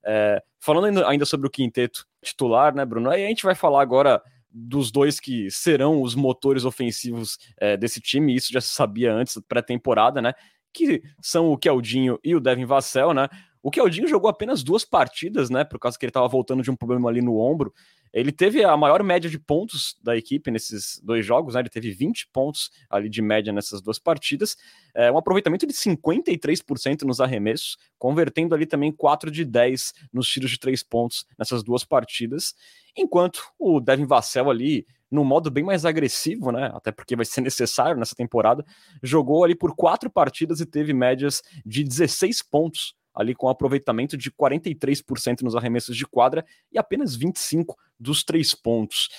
É, 0.06 0.43
falando 0.60 1.06
ainda 1.06 1.25
sobre 1.25 1.47
o 1.47 1.49
quinteto 1.49 2.06
titular, 2.21 2.75
né, 2.75 2.84
Bruno, 2.86 3.10
aí 3.10 3.23
a 3.23 3.28
gente 3.28 3.43
vai 3.43 3.56
falar 3.56 3.82
agora 3.82 4.21
dos 4.51 4.91
dois 4.91 5.19
que 5.19 5.49
serão 5.49 6.01
os 6.01 6.13
motores 6.13 6.65
ofensivos 6.65 7.38
é, 7.58 7.78
desse 7.78 8.01
time, 8.01 8.36
isso 8.36 8.51
já 8.51 8.60
se 8.60 8.69
sabia 8.69 9.13
antes, 9.13 9.41
pré-temporada, 9.47 10.21
né, 10.21 10.34
que 10.73 11.01
são 11.21 11.47
o 11.51 11.58
Keldinho 11.58 12.19
e 12.21 12.36
o 12.36 12.39
Devin 12.41 12.65
Vassell, 12.65 13.13
né, 13.13 13.30
o 13.65 13.71
Keldinho 13.71 14.08
jogou 14.08 14.30
apenas 14.30 14.62
duas 14.62 14.86
partidas, 14.86 15.49
né? 15.49 15.63
Por 15.63 15.80
causa 15.80 15.97
que 15.97 16.06
ele 16.06 16.12
estava 16.12 16.28
voltando 16.28 16.62
de 16.62 16.69
um 16.69 16.75
problema 16.75 17.10
ali 17.10 17.19
no 17.19 17.39
ombro. 17.39 17.73
Ele 18.13 18.32
teve 18.32 18.63
a 18.63 18.78
maior 18.78 19.01
média 19.01 19.28
de 19.28 19.39
pontos 19.39 19.97
da 20.04 20.15
equipe 20.15 20.51
nesses 20.51 21.01
dois 21.04 21.25
jogos, 21.25 21.56
né? 21.56 21.62
Ele 21.62 21.69
teve 21.69 21.89
20 21.89 22.30
pontos 22.32 22.69
ali 22.88 23.10
de 23.10 23.23
média 23.23 23.51
nessas 23.51 23.82
duas 23.82 23.97
partidas. 23.97 24.56
É, 24.93 25.12
um 25.12 25.17
aproveitamento 25.17 25.65
de 25.65 25.73
53% 25.73 27.01
nos 27.01 27.19
arremessos, 27.19 27.75
convertendo 27.97 28.54
ali 28.54 28.67
também 28.67 28.91
4 28.91 29.32
de 29.32 29.43
10 29.43 29.93
nos 30.13 30.28
tiros 30.28 30.51
de 30.51 30.60
3 30.60 30.84
pontos 30.84 31.25
nessas 31.36 31.63
duas 31.63 31.84
partidas. 31.84 32.54
Enquanto 32.95 33.41
o 33.58 33.80
Devin 33.80 34.06
Vassell 34.06 34.47
ali 34.47 34.86
no 35.10 35.25
modo 35.25 35.49
bem 35.49 35.63
mais 35.63 35.86
agressivo, 35.86 36.51
né? 36.51 36.69
Até 36.71 36.91
porque 36.91 37.15
vai 37.15 37.25
ser 37.25 37.41
necessário 37.41 37.97
nessa 37.97 38.13
temporada, 38.13 38.63
jogou 39.01 39.43
ali 39.43 39.56
por 39.56 39.75
quatro 39.75 40.08
partidas 40.08 40.60
e 40.60 40.67
teve 40.67 40.93
médias 40.93 41.41
de 41.65 41.84
16 41.84 42.43
pontos 42.43 42.93
ali 43.15 43.34
com 43.34 43.47
aproveitamento 43.47 44.17
de 44.17 44.32
43% 44.32 45.41
nos 45.41 45.56
arremessos 45.56 45.95
de 45.95 46.06
quadra 46.06 46.45
e 46.71 46.78
apenas 46.78 47.17
25% 47.17 47.73
dos 47.99 48.23
três 48.23 48.54
pontos. 48.54 49.10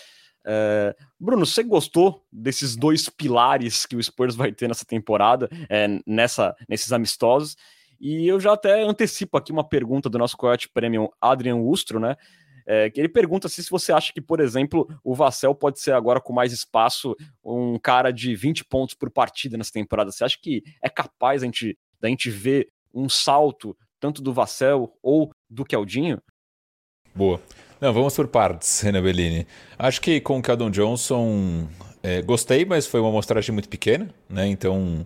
É, 0.46 0.94
Bruno, 1.18 1.44
você 1.44 1.62
gostou 1.64 2.24
desses 2.30 2.76
dois 2.76 3.08
pilares 3.08 3.84
que 3.84 3.96
o 3.96 4.02
Spurs 4.02 4.36
vai 4.36 4.52
ter 4.52 4.68
nessa 4.68 4.84
temporada, 4.84 5.48
é, 5.68 6.00
nessa, 6.06 6.54
nesses 6.68 6.92
amistosos? 6.92 7.56
E 7.98 8.28
eu 8.28 8.38
já 8.38 8.52
até 8.52 8.82
antecipo 8.82 9.36
aqui 9.36 9.50
uma 9.50 9.68
pergunta 9.68 10.08
do 10.08 10.18
nosso 10.18 10.36
Coyote 10.36 10.68
Premium, 10.68 11.08
Adrian 11.20 11.56
Ustro, 11.56 11.98
né? 11.98 12.16
É, 12.68 12.90
que 12.90 13.00
ele 13.00 13.08
pergunta 13.08 13.48
se, 13.48 13.62
se 13.62 13.70
você 13.70 13.92
acha 13.92 14.12
que, 14.12 14.20
por 14.20 14.40
exemplo, 14.40 14.88
o 15.04 15.14
Vassell 15.14 15.54
pode 15.54 15.80
ser 15.80 15.92
agora 15.92 16.20
com 16.20 16.32
mais 16.32 16.52
espaço 16.52 17.16
um 17.44 17.78
cara 17.78 18.10
de 18.10 18.34
20 18.34 18.64
pontos 18.64 18.94
por 18.94 19.08
partida 19.08 19.56
nessa 19.56 19.70
temporada. 19.72 20.10
Você 20.10 20.24
acha 20.24 20.36
que 20.40 20.62
é 20.82 20.88
capaz 20.88 21.42
a 21.42 21.46
gente, 21.46 21.78
da 22.00 22.08
gente 22.08 22.28
ver 22.28 22.68
um 22.92 23.08
salto 23.08 23.76
tanto 24.06 24.22
do 24.22 24.32
Vassell 24.32 24.92
ou 25.02 25.30
do 25.50 25.64
Keldinho? 25.64 26.18
Boa. 27.12 27.40
Não, 27.80 27.92
vamos 27.92 28.14
por 28.14 28.28
partes, 28.28 28.80
Renan 28.80 29.02
Bellini. 29.02 29.46
Acho 29.76 30.00
que 30.00 30.20
com 30.20 30.38
o 30.38 30.42
Keldon 30.42 30.70
Johnson 30.70 31.66
é, 32.02 32.22
gostei, 32.22 32.64
mas 32.64 32.86
foi 32.86 33.00
uma 33.00 33.08
amostragem 33.08 33.52
muito 33.52 33.68
pequena, 33.68 34.08
né? 34.30 34.46
Então 34.46 35.04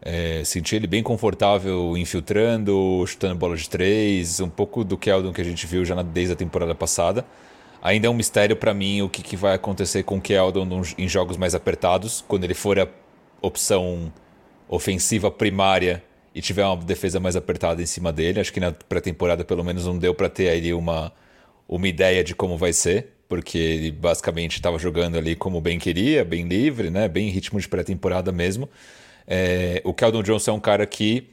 é, 0.00 0.42
senti 0.44 0.74
ele 0.74 0.86
bem 0.86 1.02
confortável 1.02 1.94
infiltrando, 1.96 3.04
chutando 3.06 3.34
bola 3.34 3.54
de 3.54 3.68
três, 3.68 4.40
um 4.40 4.48
pouco 4.48 4.82
do 4.82 4.96
Keldon 4.96 5.32
que 5.32 5.42
a 5.42 5.44
gente 5.44 5.66
viu 5.66 5.84
já 5.84 6.00
desde 6.02 6.32
a 6.32 6.36
temporada 6.36 6.74
passada. 6.74 7.26
Ainda 7.82 8.06
é 8.06 8.10
um 8.10 8.14
mistério 8.14 8.56
para 8.56 8.72
mim 8.72 9.02
o 9.02 9.10
que, 9.10 9.22
que, 9.22 9.36
vai 9.36 9.54
acontecer 9.54 10.02
com 10.04 10.16
o 10.16 10.20
Keldon 10.20 10.82
em 10.96 11.06
jogos 11.06 11.36
mais 11.36 11.54
apertados, 11.54 12.24
quando 12.26 12.44
ele 12.44 12.54
for 12.54 12.78
a 12.80 12.88
opção 13.42 14.12
ofensiva 14.68 15.30
primária 15.30 16.02
e 16.38 16.40
tiver 16.40 16.64
uma 16.64 16.76
defesa 16.76 17.18
mais 17.18 17.34
apertada 17.34 17.82
em 17.82 17.86
cima 17.86 18.12
dele. 18.12 18.38
Acho 18.38 18.52
que 18.52 18.60
na 18.60 18.70
pré-temporada 18.70 19.44
pelo 19.44 19.64
menos 19.64 19.84
não 19.84 19.98
deu 19.98 20.14
para 20.14 20.28
ter 20.28 20.48
ali 20.50 20.72
uma, 20.72 21.12
uma 21.68 21.88
ideia 21.88 22.22
de 22.22 22.32
como 22.32 22.56
vai 22.56 22.72
ser, 22.72 23.08
porque 23.28 23.58
ele 23.58 23.90
basicamente 23.90 24.54
estava 24.54 24.78
jogando 24.78 25.18
ali 25.18 25.34
como 25.34 25.60
bem 25.60 25.80
queria, 25.80 26.24
bem 26.24 26.46
livre, 26.46 26.90
né? 26.90 27.08
bem 27.08 27.26
em 27.26 27.30
ritmo 27.32 27.58
de 27.60 27.66
pré-temporada 27.66 28.30
mesmo. 28.30 28.70
É, 29.26 29.82
o 29.84 29.92
Keldon 29.92 30.22
Johnson 30.22 30.52
é 30.52 30.54
um 30.54 30.60
cara 30.60 30.86
que 30.86 31.28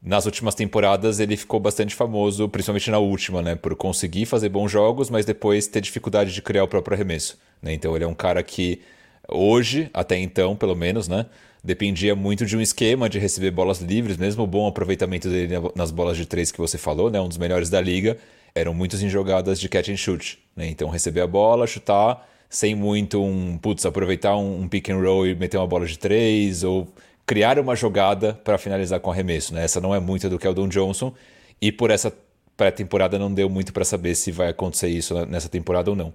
nas 0.00 0.24
últimas 0.24 0.54
temporadas 0.54 1.20
ele 1.20 1.36
ficou 1.36 1.60
bastante 1.60 1.94
famoso, 1.94 2.48
principalmente 2.48 2.90
na 2.90 2.98
última, 2.98 3.42
né, 3.42 3.54
por 3.54 3.76
conseguir 3.76 4.24
fazer 4.24 4.48
bons 4.48 4.70
jogos, 4.70 5.10
mas 5.10 5.26
depois 5.26 5.66
ter 5.66 5.82
dificuldade 5.82 6.32
de 6.32 6.40
criar 6.40 6.64
o 6.64 6.68
próprio 6.68 6.94
arremesso. 6.94 7.38
Né? 7.60 7.74
Então 7.74 7.94
ele 7.94 8.04
é 8.04 8.08
um 8.08 8.14
cara 8.14 8.42
que 8.42 8.80
hoje, 9.28 9.90
até 9.92 10.16
então, 10.18 10.56
pelo 10.56 10.74
menos, 10.74 11.08
né, 11.08 11.26
dependia 11.64 12.14
muito 12.14 12.44
de 12.44 12.56
um 12.56 12.60
esquema 12.60 13.08
de 13.08 13.18
receber 13.18 13.50
bolas 13.50 13.80
livres, 13.80 14.18
mesmo 14.18 14.44
o 14.44 14.46
bom 14.46 14.68
aproveitamento 14.68 15.30
dele 15.30 15.54
nas 15.74 15.90
bolas 15.90 16.14
de 16.16 16.26
três 16.26 16.52
que 16.52 16.58
você 16.58 16.76
falou, 16.76 17.10
né, 17.10 17.18
um 17.18 17.28
dos 17.28 17.38
melhores 17.38 17.70
da 17.70 17.80
liga, 17.80 18.18
eram 18.54 18.74
muitos 18.74 19.02
em 19.02 19.08
jogadas 19.08 19.58
de 19.58 19.66
catch 19.66 19.88
and 19.88 19.96
shoot. 19.96 20.38
Né? 20.54 20.68
Então 20.68 20.90
receber 20.90 21.22
a 21.22 21.26
bola, 21.26 21.66
chutar, 21.66 22.28
sem 22.50 22.74
muito 22.74 23.22
um, 23.24 23.56
putz, 23.56 23.86
aproveitar 23.86 24.36
um, 24.36 24.60
um 24.60 24.68
pick 24.68 24.90
and 24.90 25.00
roll 25.00 25.26
e 25.26 25.34
meter 25.34 25.56
uma 25.56 25.66
bola 25.66 25.86
de 25.86 25.98
três, 25.98 26.62
ou 26.62 26.86
criar 27.26 27.58
uma 27.58 27.74
jogada 27.74 28.34
para 28.34 28.58
finalizar 28.58 29.00
com 29.00 29.10
arremesso. 29.10 29.54
Né? 29.54 29.64
Essa 29.64 29.80
não 29.80 29.94
é 29.94 29.98
muito 29.98 30.28
do 30.28 30.38
Keldon 30.38 30.68
Johnson 30.68 31.14
e 31.60 31.72
por 31.72 31.90
essa 31.90 32.12
pré-temporada 32.58 33.18
não 33.18 33.32
deu 33.32 33.48
muito 33.48 33.72
para 33.72 33.84
saber 33.84 34.14
se 34.14 34.30
vai 34.30 34.50
acontecer 34.50 34.88
isso 34.88 35.24
nessa 35.26 35.48
temporada 35.48 35.90
ou 35.90 35.96
não. 35.96 36.12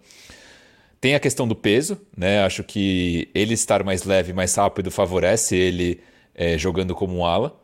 Tem 1.02 1.16
a 1.16 1.20
questão 1.20 1.48
do 1.48 1.56
peso, 1.56 2.00
né? 2.16 2.44
Acho 2.44 2.64
que 2.64 3.30
ele 3.34 3.54
estar 3.54 3.84
mais 3.84 4.04
leve, 4.04 4.34
mais 4.34 4.54
rápido 4.56 4.92
favorece 4.92 5.56
ele 5.56 6.02
é, 6.36 6.58
jogando 6.58 6.94
como 6.94 7.18
um 7.18 7.26
ala, 7.26 7.58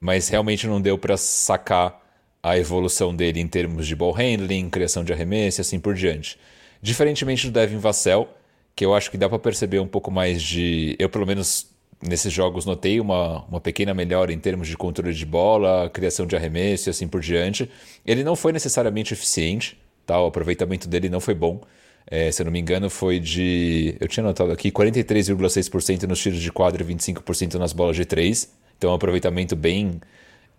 mas 0.00 0.28
realmente 0.28 0.66
não 0.66 0.80
deu 0.80 0.98
para 0.98 1.16
sacar 1.16 2.02
a 2.42 2.58
evolução 2.58 3.16
dele 3.16 3.40
em 3.40 3.48
termos 3.48 3.86
de 3.86 3.96
ball 3.96 4.12
handling, 4.12 4.68
criação 4.68 5.02
de 5.02 5.12
arremesso 5.14 5.60
e 5.60 5.62
assim 5.62 5.80
por 5.80 5.94
diante. 5.94 6.38
Diferentemente 6.82 7.46
do 7.46 7.52
Devin 7.52 7.78
Vassell, 7.78 8.28
que 8.76 8.84
eu 8.84 8.94
acho 8.94 9.10
que 9.10 9.16
dá 9.16 9.28
para 9.28 9.38
perceber 9.38 9.78
um 9.78 9.86
pouco 9.86 10.10
mais 10.10 10.42
de. 10.42 10.94
Eu, 10.98 11.08
pelo 11.08 11.26
menos, 11.26 11.66
nesses 12.02 12.30
jogos 12.30 12.66
notei 12.66 13.00
uma, 13.00 13.44
uma 13.44 13.60
pequena 13.60 13.94
melhora 13.94 14.30
em 14.30 14.38
termos 14.38 14.68
de 14.68 14.76
controle 14.76 15.14
de 15.14 15.24
bola, 15.24 15.88
criação 15.88 16.26
de 16.26 16.36
arremesso 16.36 16.88
e 16.88 16.90
assim 16.90 17.08
por 17.08 17.22
diante. 17.22 17.70
Ele 18.04 18.22
não 18.22 18.36
foi 18.36 18.52
necessariamente 18.52 19.14
eficiente, 19.14 19.78
tá? 20.04 20.20
o 20.20 20.26
aproveitamento 20.26 20.86
dele 20.86 21.08
não 21.08 21.20
foi 21.20 21.34
bom. 21.34 21.62
É, 22.06 22.30
se 22.30 22.42
eu 22.42 22.44
não 22.44 22.52
me 22.52 22.60
engano, 22.60 22.90
foi 22.90 23.18
de. 23.18 23.96
Eu 23.98 24.08
tinha 24.08 24.22
notado 24.22 24.52
aqui 24.52 24.70
43,6% 24.70 26.02
nos 26.04 26.20
tiros 26.20 26.40
de 26.40 26.52
quadra 26.52 26.82
e 26.82 26.86
25% 26.86 27.54
nas 27.54 27.72
bolas 27.72 27.96
de 27.96 28.04
3. 28.04 28.52
Então, 28.76 28.90
um 28.90 28.94
aproveitamento 28.94 29.56
bem 29.56 30.00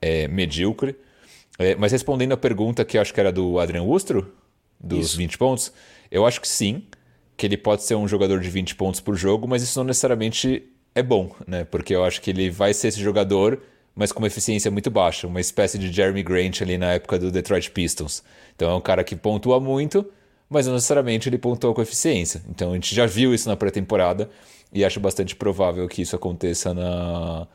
é, 0.02 0.28
medíocre. 0.28 0.96
É, 1.58 1.76
mas 1.76 1.92
respondendo 1.92 2.34
a 2.34 2.38
pergunta 2.38 2.84
que 2.84 2.98
acho 2.98 3.14
que 3.14 3.20
era 3.20 3.32
do 3.32 3.60
Adrian 3.60 3.84
Ustro, 3.84 4.34
dos 4.80 5.08
isso. 5.08 5.18
20 5.18 5.38
pontos, 5.38 5.72
eu 6.12 6.26
acho 6.26 6.42
que 6.42 6.48
sim, 6.48 6.84
que 7.38 7.46
ele 7.46 7.58
pode 7.58 7.84
ser 7.84 7.96
um 7.96 8.08
jogador 8.08 8.40
de 8.40 8.50
20 8.50 8.76
pontos 8.76 9.00
por 9.00 9.16
jogo, 9.16 9.48
mas 9.48 9.64
isso 9.64 9.78
não 9.80 9.86
necessariamente 9.86 10.64
é 10.94 11.04
bom, 11.04 11.34
né? 11.48 11.66
Porque 11.66 11.96
eu 11.96 12.04
acho 12.04 12.22
que 12.22 12.30
ele 12.30 12.50
vai 12.50 12.74
ser 12.74 12.90
esse 12.90 13.02
jogador, 13.02 13.62
mas 13.94 14.12
com 14.12 14.20
uma 14.20 14.28
eficiência 14.28 14.70
muito 14.70 14.90
baixa, 14.90 15.28
uma 15.28 15.42
espécie 15.42 15.78
de 15.78 15.92
Jeremy 15.92 16.24
Grant 16.24 16.62
ali 16.62 16.78
na 16.78 16.94
época 16.94 17.20
do 17.20 17.32
Detroit 17.32 17.72
Pistons. 17.72 18.24
Então 18.56 18.70
é 18.72 18.76
um 18.76 18.82
cara 18.82 19.04
que 19.04 19.16
pontua 19.16 19.60
muito, 19.60 20.10
mas 20.50 20.68
não 20.68 20.74
necessariamente 20.74 21.28
ele 21.30 21.38
pontua 21.38 21.74
com 21.74 21.82
eficiência. 21.82 22.42
Então 22.50 22.72
a 22.72 22.74
gente 22.76 22.94
já 22.94 23.06
viu 23.06 23.34
isso 23.34 23.50
na 23.50 23.56
pré-temporada 23.56 24.30
e 24.72 24.84
acho 24.84 25.00
bastante 25.00 25.36
provável 25.36 25.88
que 25.88 26.02
isso 26.02 26.16
aconteça 26.16 26.74
na, 26.74 27.48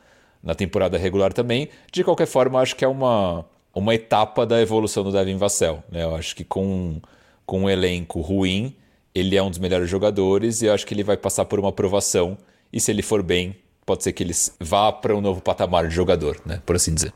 na 0.43 0.55
temporada 0.55 0.97
regular 0.97 1.33
também. 1.33 1.69
De 1.91 2.03
qualquer 2.03 2.27
forma, 2.27 2.59
acho 2.59 2.75
que 2.75 2.83
é 2.83 2.87
uma, 2.87 3.45
uma 3.73 3.93
etapa 3.95 4.45
da 4.45 4.61
evolução 4.61 5.03
do 5.03 5.11
Devin 5.11 5.37
Vassell. 5.37 5.83
Né? 5.91 6.03
Eu 6.03 6.15
acho 6.15 6.35
que 6.35 6.43
com, 6.43 7.01
com 7.45 7.61
um 7.63 7.69
elenco 7.69 8.21
ruim, 8.21 8.75
ele 9.13 9.35
é 9.35 9.43
um 9.43 9.49
dos 9.49 9.59
melhores 9.59 9.89
jogadores 9.89 10.61
e 10.61 10.65
eu 10.65 10.73
acho 10.73 10.85
que 10.85 10.93
ele 10.93 11.03
vai 11.03 11.17
passar 11.17 11.45
por 11.45 11.59
uma 11.59 11.69
aprovação. 11.69 12.37
E 12.73 12.79
se 12.79 12.91
ele 12.91 13.01
for 13.01 13.21
bem, 13.21 13.55
pode 13.85 14.03
ser 14.03 14.13
que 14.13 14.23
ele 14.23 14.33
vá 14.59 14.91
para 14.91 15.15
um 15.15 15.21
novo 15.21 15.41
patamar 15.41 15.87
de 15.87 15.93
jogador, 15.93 16.39
né? 16.45 16.61
por 16.65 16.75
assim 16.75 16.93
dizer. 16.93 17.13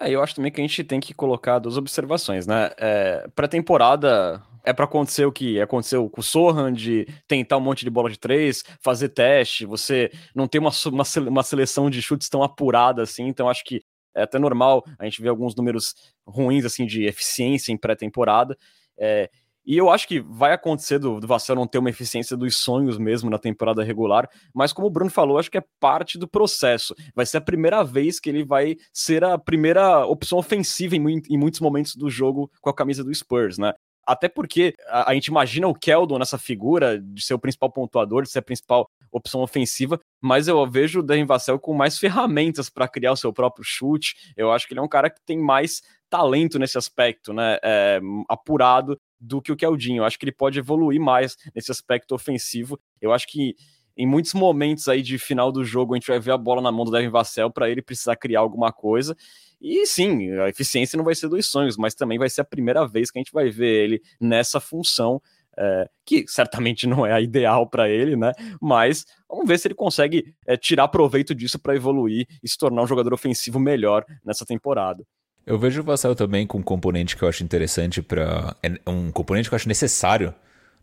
É, 0.00 0.10
eu 0.10 0.22
acho 0.22 0.34
também 0.34 0.50
que 0.50 0.60
a 0.60 0.66
gente 0.66 0.82
tem 0.82 0.98
que 0.98 1.14
colocar 1.14 1.60
duas 1.60 1.76
observações, 1.76 2.48
né? 2.48 2.72
É, 2.76 3.28
Pré-temporada, 3.34 4.42
é 4.64 4.72
para 4.72 4.86
acontecer 4.86 5.26
o 5.26 5.32
que 5.32 5.60
aconteceu 5.60 6.08
com 6.08 6.20
o 6.20 6.24
Sohan, 6.24 6.72
de 6.72 7.06
tentar 7.28 7.58
um 7.58 7.60
monte 7.60 7.84
de 7.84 7.90
bola 7.90 8.10
de 8.10 8.18
três, 8.18 8.64
fazer 8.80 9.10
teste, 9.10 9.66
você 9.66 10.10
não 10.34 10.48
tem 10.48 10.60
uma, 10.60 10.70
uma, 10.86 11.04
uma 11.28 11.42
seleção 11.42 11.90
de 11.90 12.00
chutes 12.00 12.28
tão 12.28 12.42
apurada 12.42 13.02
assim, 13.02 13.24
então 13.24 13.48
acho 13.48 13.62
que 13.64 13.82
é 14.16 14.22
até 14.22 14.38
normal 14.38 14.84
a 14.98 15.04
gente 15.04 15.20
ver 15.20 15.28
alguns 15.28 15.54
números 15.54 15.94
ruins 16.26 16.64
assim 16.64 16.86
de 16.86 17.04
eficiência 17.04 17.72
em 17.72 17.76
pré-temporada. 17.76 18.56
É, 18.96 19.28
e 19.66 19.76
eu 19.76 19.90
acho 19.90 20.06
que 20.06 20.20
vai 20.20 20.52
acontecer 20.52 20.98
do, 20.98 21.18
do 21.18 21.26
Vassell 21.26 21.56
não 21.56 21.66
ter 21.66 21.78
uma 21.78 21.88
eficiência 21.88 22.36
dos 22.36 22.56
sonhos 22.56 22.98
mesmo 22.98 23.30
na 23.30 23.38
temporada 23.38 23.82
regular, 23.82 24.28
mas 24.54 24.72
como 24.72 24.86
o 24.86 24.90
Bruno 24.90 25.10
falou, 25.10 25.38
acho 25.38 25.50
que 25.50 25.58
é 25.58 25.64
parte 25.80 26.18
do 26.18 26.28
processo. 26.28 26.94
Vai 27.14 27.24
ser 27.24 27.38
a 27.38 27.40
primeira 27.40 27.82
vez 27.82 28.20
que 28.20 28.28
ele 28.28 28.44
vai 28.44 28.76
ser 28.92 29.24
a 29.24 29.38
primeira 29.38 30.06
opção 30.06 30.38
ofensiva 30.38 30.94
em, 30.96 31.22
em 31.30 31.38
muitos 31.38 31.60
momentos 31.60 31.96
do 31.96 32.10
jogo 32.10 32.50
com 32.60 32.70
a 32.70 32.74
camisa 32.74 33.02
do 33.02 33.14
Spurs, 33.14 33.58
né? 33.58 33.72
Até 34.06 34.28
porque 34.28 34.74
a, 34.86 35.10
a, 35.10 35.14
gente 35.14 35.26
imagina 35.26 35.66
o 35.66 35.74
Keldon 35.74 36.18
nessa 36.18 36.38
figura 36.38 36.98
de 37.00 37.22
ser 37.22 37.34
o 37.34 37.38
principal 37.38 37.70
pontuador, 37.70 38.22
de 38.22 38.30
ser 38.30 38.40
a 38.40 38.42
principal 38.42 38.88
opção 39.10 39.42
ofensiva, 39.42 40.00
mas 40.20 40.48
eu 40.48 40.68
vejo 40.68 41.00
o 41.00 41.02
Dan 41.02 41.24
Vassell 41.24 41.58
com 41.58 41.72
mais 41.72 41.98
ferramentas 41.98 42.68
para 42.68 42.88
criar 42.88 43.12
o 43.12 43.16
seu 43.16 43.32
próprio 43.32 43.64
chute. 43.64 44.14
Eu 44.36 44.50
acho 44.50 44.66
que 44.66 44.74
ele 44.74 44.80
é 44.80 44.82
um 44.82 44.88
cara 44.88 45.08
que 45.08 45.20
tem 45.24 45.38
mais 45.38 45.82
talento 46.10 46.58
nesse 46.58 46.76
aspecto, 46.76 47.32
né? 47.32 47.58
É, 47.62 48.00
apurado 48.28 48.98
do 49.18 49.40
que 49.40 49.52
o 49.52 49.56
Keldinho. 49.56 50.00
Eu 50.00 50.04
acho 50.04 50.18
que 50.18 50.24
ele 50.24 50.32
pode 50.32 50.58
evoluir 50.58 51.00
mais 51.00 51.36
nesse 51.54 51.70
aspecto 51.70 52.14
ofensivo. 52.14 52.78
Eu 53.00 53.12
acho 53.12 53.26
que 53.26 53.54
em 53.96 54.06
muitos 54.06 54.34
momentos 54.34 54.88
aí 54.88 55.02
de 55.02 55.18
final 55.18 55.52
do 55.52 55.64
jogo 55.64 55.94
a 55.94 55.96
gente 55.96 56.08
vai 56.08 56.18
ver 56.18 56.32
a 56.32 56.38
bola 56.38 56.60
na 56.60 56.72
mão 56.72 56.84
do 56.84 56.90
Devin 56.90 57.08
Vassell 57.10 57.50
para 57.50 57.70
ele 57.70 57.80
precisar 57.80 58.16
criar 58.16 58.40
alguma 58.40 58.72
coisa. 58.72 59.16
E 59.66 59.86
sim, 59.86 60.30
a 60.32 60.50
eficiência 60.50 60.94
não 60.94 61.04
vai 61.06 61.14
ser 61.14 61.26
dos 61.26 61.46
sonhos, 61.46 61.78
mas 61.78 61.94
também 61.94 62.18
vai 62.18 62.28
ser 62.28 62.42
a 62.42 62.44
primeira 62.44 62.86
vez 62.86 63.10
que 63.10 63.18
a 63.18 63.20
gente 63.20 63.32
vai 63.32 63.48
ver 63.48 63.84
ele 63.84 64.02
nessa 64.20 64.60
função, 64.60 65.22
é, 65.56 65.88
que 66.04 66.26
certamente 66.28 66.86
não 66.86 67.06
é 67.06 67.14
a 67.14 67.20
ideal 67.22 67.66
para 67.66 67.88
ele, 67.88 68.14
né? 68.14 68.32
Mas 68.60 69.06
vamos 69.26 69.48
ver 69.48 69.58
se 69.58 69.66
ele 69.66 69.74
consegue 69.74 70.34
é, 70.46 70.54
tirar 70.54 70.88
proveito 70.88 71.34
disso 71.34 71.58
para 71.58 71.74
evoluir 71.74 72.26
e 72.42 72.48
se 72.48 72.58
tornar 72.58 72.82
um 72.82 72.86
jogador 72.86 73.14
ofensivo 73.14 73.58
melhor 73.58 74.04
nessa 74.22 74.44
temporada. 74.44 75.02
Eu 75.46 75.58
vejo 75.58 75.80
o 75.80 75.84
Vassell 75.84 76.14
também 76.14 76.46
com 76.46 76.58
um 76.58 76.62
componente 76.62 77.16
que 77.16 77.22
eu 77.22 77.28
acho 77.28 77.42
interessante 77.42 78.02
para. 78.02 78.54
É 78.62 78.90
um 78.90 79.10
componente 79.10 79.48
que 79.48 79.54
eu 79.54 79.56
acho 79.56 79.68
necessário 79.68 80.34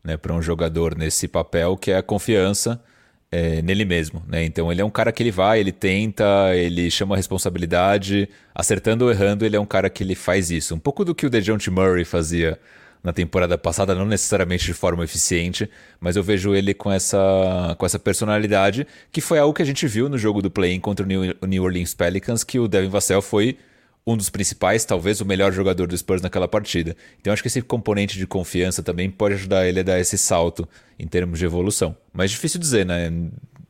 né, 0.04 0.18
para 0.18 0.34
um 0.34 0.42
jogador 0.42 0.98
nesse 0.98 1.28
papel, 1.28 1.78
que 1.78 1.92
é 1.92 1.98
a 1.98 2.04
confiança 2.04 2.84
é, 3.32 3.62
nele 3.62 3.86
mesmo, 3.86 4.22
né? 4.28 4.44
Então 4.44 4.72
ele 4.72 4.82
é 4.82 4.86
um 4.86 4.90
cara 4.90 5.12
que 5.12 5.24
ele 5.24 5.32
vai, 5.32 5.60
ele 5.60 5.72
tenta, 5.72 6.26
ele 6.56 6.92
chama 6.92 7.16
a 7.16 7.18
responsabilidade, 7.18 8.28
acertando 8.54 9.06
ou 9.06 9.12
errando, 9.12 9.46
ele 9.46 9.56
é 9.56 9.60
um 9.60 9.66
cara 9.66 9.90
que 9.90 10.04
ele 10.04 10.16
faz 10.16 10.52
isso. 10.52 10.76
Um 10.76 10.80
pouco 10.80 11.06
do 11.06 11.16
que 11.16 11.26
o 11.26 11.30
DeJounte 11.30 11.72
Murray 11.72 12.04
fazia 12.04 12.60
na 13.04 13.12
temporada 13.12 13.58
passada, 13.58 13.96
não 13.96 14.06
necessariamente 14.06 14.66
de 14.66 14.74
forma 14.74 15.04
eficiente, 15.04 15.68
mas 16.00 16.16
eu 16.16 16.24
vejo 16.24 16.54
ele 16.54 16.74
com 16.74 16.92
essa, 16.92 17.76
com 17.78 17.86
essa 17.86 17.98
personalidade, 17.98 18.86
que 19.12 19.22
foi 19.22 19.40
algo 19.40 19.54
que 19.54 19.62
a 19.62 19.66
gente 19.66 19.88
viu 19.88 20.08
no 20.08 20.18
jogo 20.18 20.42
do 20.42 20.52
play-in 20.52 20.80
contra 20.80 21.04
o 21.06 21.48
New 21.48 21.64
Orleans 21.64 21.96
Pelicans, 21.96 22.44
que 22.44 22.60
o 22.60 22.68
Devin 22.68 22.90
Vassell 22.90 23.22
foi 23.22 23.58
um 24.06 24.18
dos 24.18 24.30
principais, 24.30 24.84
talvez 24.84 25.22
o 25.22 25.26
melhor 25.26 25.52
jogador 25.52 25.88
do 25.88 25.98
Spurs 25.98 26.22
naquela 26.22 26.48
partida. 26.48 26.96
Então 27.20 27.32
acho 27.32 27.42
que 27.42 27.48
esse 27.48 27.62
componente 27.62 28.18
de 28.18 28.26
confiança 28.26 28.82
também 28.82 29.10
pode 29.10 29.36
ajudar 29.36 29.68
ele 29.68 29.80
a 29.80 29.84
dar 29.84 30.00
esse 30.00 30.18
salto 30.18 30.68
em 30.98 31.08
termos 31.08 31.38
de 31.38 31.46
evolução. 31.46 31.96
Mas 32.12 32.32
difícil 32.32 32.60
dizer, 32.60 32.86
né? 32.86 33.12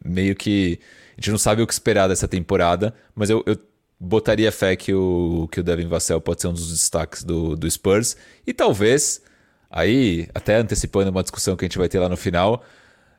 Meio 0.04 0.36
que 0.36 0.80
a 1.18 1.22
gente 1.22 1.32
não 1.32 1.38
sabe 1.38 1.62
o 1.62 1.68
que 1.68 1.74
esperar 1.74 2.08
dessa 2.08 2.28
temporada, 2.28 2.94
mas 3.14 3.30
eu, 3.30 3.44
eu 3.46 3.58
botaria 4.00 4.52
fé 4.52 4.76
que 4.76 4.94
o, 4.94 5.48
que 5.52 5.60
o 5.60 5.64
Devin 5.64 5.88
Vassell 5.88 6.20
pode 6.20 6.42
ser 6.42 6.48
um 6.48 6.54
dos 6.54 6.72
destaques 6.72 7.24
do, 7.24 7.56
do 7.56 7.70
Spurs. 7.70 8.16
E 8.48 8.54
talvez, 8.54 9.22
aí, 9.70 10.28
até 10.34 10.56
antecipando 10.56 11.12
uma 11.12 11.22
discussão 11.22 11.56
que 11.56 11.66
a 11.66 11.68
gente 11.68 11.78
vai 11.78 11.88
ter 11.88 12.00
lá 12.00 12.10
no 12.10 12.18
final, 12.18 12.64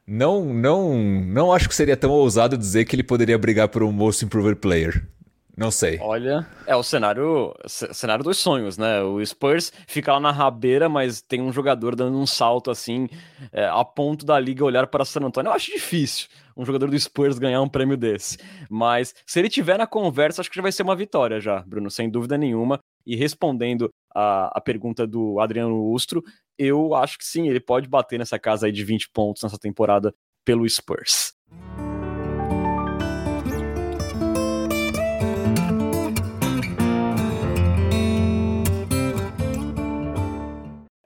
não, 0.05 0.53
não, 0.53 0.98
não 1.25 1.53
acho 1.53 1.68
que 1.68 1.75
seria 1.75 1.96
tão 1.96 2.11
ousado 2.11 2.57
dizer 2.59 2.85
que 2.85 2.96
ele 2.96 3.05
poderia 3.05 3.38
brigar 3.38 3.68
por 3.68 3.85
um 3.85 3.92
Most 3.92 4.25
Improved 4.25 4.57
Player. 4.57 5.07
Não 5.56 5.70
sei. 5.70 5.98
Olha, 6.00 6.46
é 6.66 6.74
o 6.74 6.82
cenário, 6.82 7.54
cenário 7.66 8.24
dos 8.24 8.38
sonhos, 8.38 8.78
né? 8.78 9.02
O 9.02 9.24
Spurs 9.24 9.70
fica 9.86 10.12
lá 10.12 10.20
na 10.20 10.30
rabeira, 10.30 10.88
mas 10.88 11.20
tem 11.20 11.42
um 11.42 11.52
jogador 11.52 11.94
dando 11.94 12.16
um 12.18 12.26
salto 12.26 12.70
assim, 12.70 13.08
é, 13.52 13.66
a 13.66 13.84
ponto 13.84 14.24
da 14.24 14.40
liga 14.40 14.64
olhar 14.64 14.86
para 14.86 15.04
San 15.04 15.20
Antonio. 15.20 15.50
Eu 15.50 15.54
acho 15.54 15.70
difícil 15.70 16.28
um 16.56 16.64
jogador 16.64 16.90
do 16.90 16.98
Spurs 16.98 17.38
ganhar 17.38 17.60
um 17.60 17.68
prêmio 17.68 17.96
desse. 17.96 18.38
Mas 18.70 19.14
se 19.26 19.38
ele 19.38 19.48
tiver 19.48 19.78
na 19.78 19.86
conversa, 19.86 20.40
acho 20.40 20.50
que 20.50 20.56
já 20.56 20.62
vai 20.62 20.72
ser 20.72 20.82
uma 20.82 20.96
vitória 20.96 21.40
já, 21.40 21.60
Bruno, 21.60 21.90
sem 21.90 22.10
dúvida 22.10 22.38
nenhuma. 22.38 22.78
E 23.06 23.16
respondendo 23.16 23.90
a, 24.14 24.58
a 24.58 24.60
pergunta 24.60 25.06
do 25.06 25.40
Adriano 25.40 25.92
Ustro, 25.92 26.22
eu 26.58 26.94
acho 26.94 27.18
que 27.18 27.24
sim, 27.24 27.48
ele 27.48 27.60
pode 27.60 27.88
bater 27.88 28.18
nessa 28.18 28.38
casa 28.38 28.66
aí 28.66 28.72
de 28.72 28.84
20 28.84 29.10
pontos 29.10 29.42
nessa 29.42 29.58
temporada 29.58 30.14
pelo 30.44 30.68
Spurs. 30.68 31.34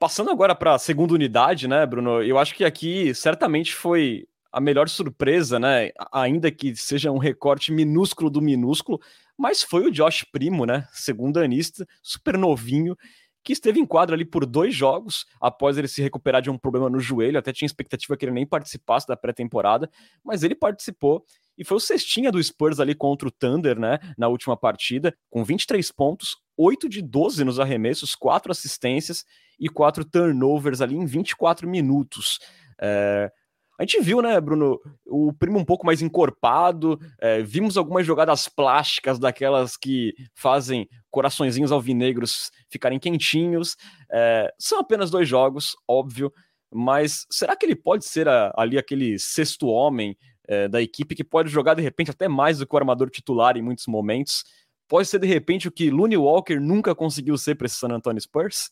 Passando 0.07 0.31
agora 0.31 0.55
para 0.55 0.75
a 0.75 0.79
segunda 0.79 1.15
unidade, 1.15 1.67
né, 1.67 1.85
Bruno? 1.85 2.23
Eu 2.23 2.39
acho 2.39 2.55
que 2.55 2.65
aqui 2.65 3.13
certamente 3.13 3.75
foi 3.75 4.25
a 4.53 4.61
melhor 4.61 4.89
surpresa, 4.89 5.59
né? 5.59 5.91
Ainda 6.13 6.49
que 6.49 6.77
seja 6.77 7.11
um 7.11 7.19
recorte 7.19 7.73
minúsculo 7.73 8.31
do 8.31 8.41
minúsculo, 8.41 9.01
mas 9.37 9.65
foi 9.65 9.85
o 9.85 9.91
Josh 9.91 10.25
Primo, 10.31 10.65
né? 10.65 10.87
Segundo 10.93 11.41
anista, 11.41 11.85
super 12.05 12.39
novinho, 12.39 12.97
que 13.43 13.53
esteve 13.53 13.81
em 13.81 13.85
quadro 13.85 14.15
ali 14.15 14.25
por 14.25 14.47
dois 14.47 14.73
jogos 14.73 15.27
após 15.41 15.77
ele 15.77 15.89
se 15.89 16.01
recuperar 16.01 16.41
de 16.41 16.51
um 16.51 16.57
problema 16.57 16.89
no 16.89 17.01
joelho. 17.01 17.41
Até 17.41 17.53
tinha 17.53 17.67
expectativa 17.67 18.17
que 18.17 18.25
ele 18.25 18.33
nem 18.33 18.47
participasse 18.47 19.09
da 19.09 19.17
pré-temporada, 19.17 19.91
mas 20.25 20.45
ele 20.45 20.55
participou 20.55 21.25
e 21.59 21.65
foi 21.65 21.79
o 21.79 21.81
cestinha 21.81 22.31
do 22.31 22.41
Spurs 22.41 22.79
ali 22.79 22.95
contra 22.95 23.27
o 23.27 23.31
Thunder, 23.33 23.77
né, 23.77 23.99
na 24.17 24.29
última 24.29 24.57
partida, 24.57 25.17
com 25.29 25.43
23 25.43 25.91
pontos, 25.91 26.37
8 26.57 26.89
de 26.89 27.03
12 27.03 27.43
nos 27.45 27.59
arremessos, 27.59 28.15
4 28.15 28.53
assistências 28.53 29.25
e 29.59 29.69
4 29.69 30.05
turnovers 30.05 30.81
ali 30.81 30.97
em 30.97 31.07
24 31.07 31.69
minutos. 31.69 32.39
É... 32.81 33.31
A 33.79 33.83
gente 33.83 34.01
viu, 34.01 34.23
né, 34.23 34.41
Bruno, 34.41 34.81
o 35.05 35.35
primo 35.35 35.59
um 35.59 35.65
pouco 35.65 35.85
mais 35.85 36.01
encorpado, 36.01 36.99
é, 37.21 37.43
vimos 37.43 37.77
algumas 37.77 38.07
jogadas 38.07 38.49
plásticas 38.49 39.19
daquelas 39.19 39.77
que 39.77 40.15
fazem 40.35 40.89
coraçõezinhos 41.11 41.71
alvinegros 41.71 42.51
ficarem 42.71 42.99
quentinhos. 42.99 43.77
É, 44.11 44.51
são 44.59 44.79
apenas 44.81 45.11
dois 45.11 45.29
jogos, 45.29 45.77
óbvio, 45.87 46.33
mas 46.73 47.27
será 47.31 47.55
que 47.55 47.67
ele 47.67 47.77
pode 47.77 48.07
ser 48.07 48.27
a, 48.29 48.51
ali 48.57 48.79
aquele 48.79 49.19
sexto 49.19 49.67
homem 49.67 50.17
é, 50.49 50.69
da 50.69 50.81
equipe 50.81 51.15
que 51.15 51.25
pode 51.25 51.51
jogar 51.51 51.75
de 51.75 51.83
repente 51.83 52.11
até 52.11 52.29
mais 52.29 52.59
do 52.59 52.67
que 52.67 52.75
o 52.75 52.79
armador 52.79 53.11
titular 53.11 53.59
em 53.59 53.63
muitos 53.63 53.87
momentos? 53.87 54.43
Pode 54.89 55.07
ser 55.07 55.19
de 55.19 55.27
repente 55.27 55.69
o 55.69 55.73
que 55.73 55.91
Looney 55.91 56.17
Walker 56.17 56.59
nunca 56.59 56.95
conseguiu 56.95 57.37
ser 57.37 57.57
para 57.57 57.67
esse 57.67 57.77
San 57.77 57.89
Antonio 57.89 58.21
Spurs? 58.23 58.71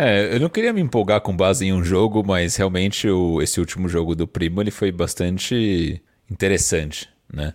É, 0.00 0.32
eu 0.32 0.38
não 0.38 0.48
queria 0.48 0.72
me 0.72 0.80
empolgar 0.80 1.20
com 1.20 1.36
base 1.36 1.66
em 1.66 1.72
um 1.72 1.82
jogo, 1.82 2.22
mas 2.24 2.54
realmente 2.54 3.08
o, 3.08 3.42
esse 3.42 3.58
último 3.58 3.88
jogo 3.88 4.14
do 4.14 4.28
Primo 4.28 4.62
ele 4.62 4.70
foi 4.70 4.92
bastante 4.92 6.00
interessante, 6.30 7.08
né? 7.28 7.52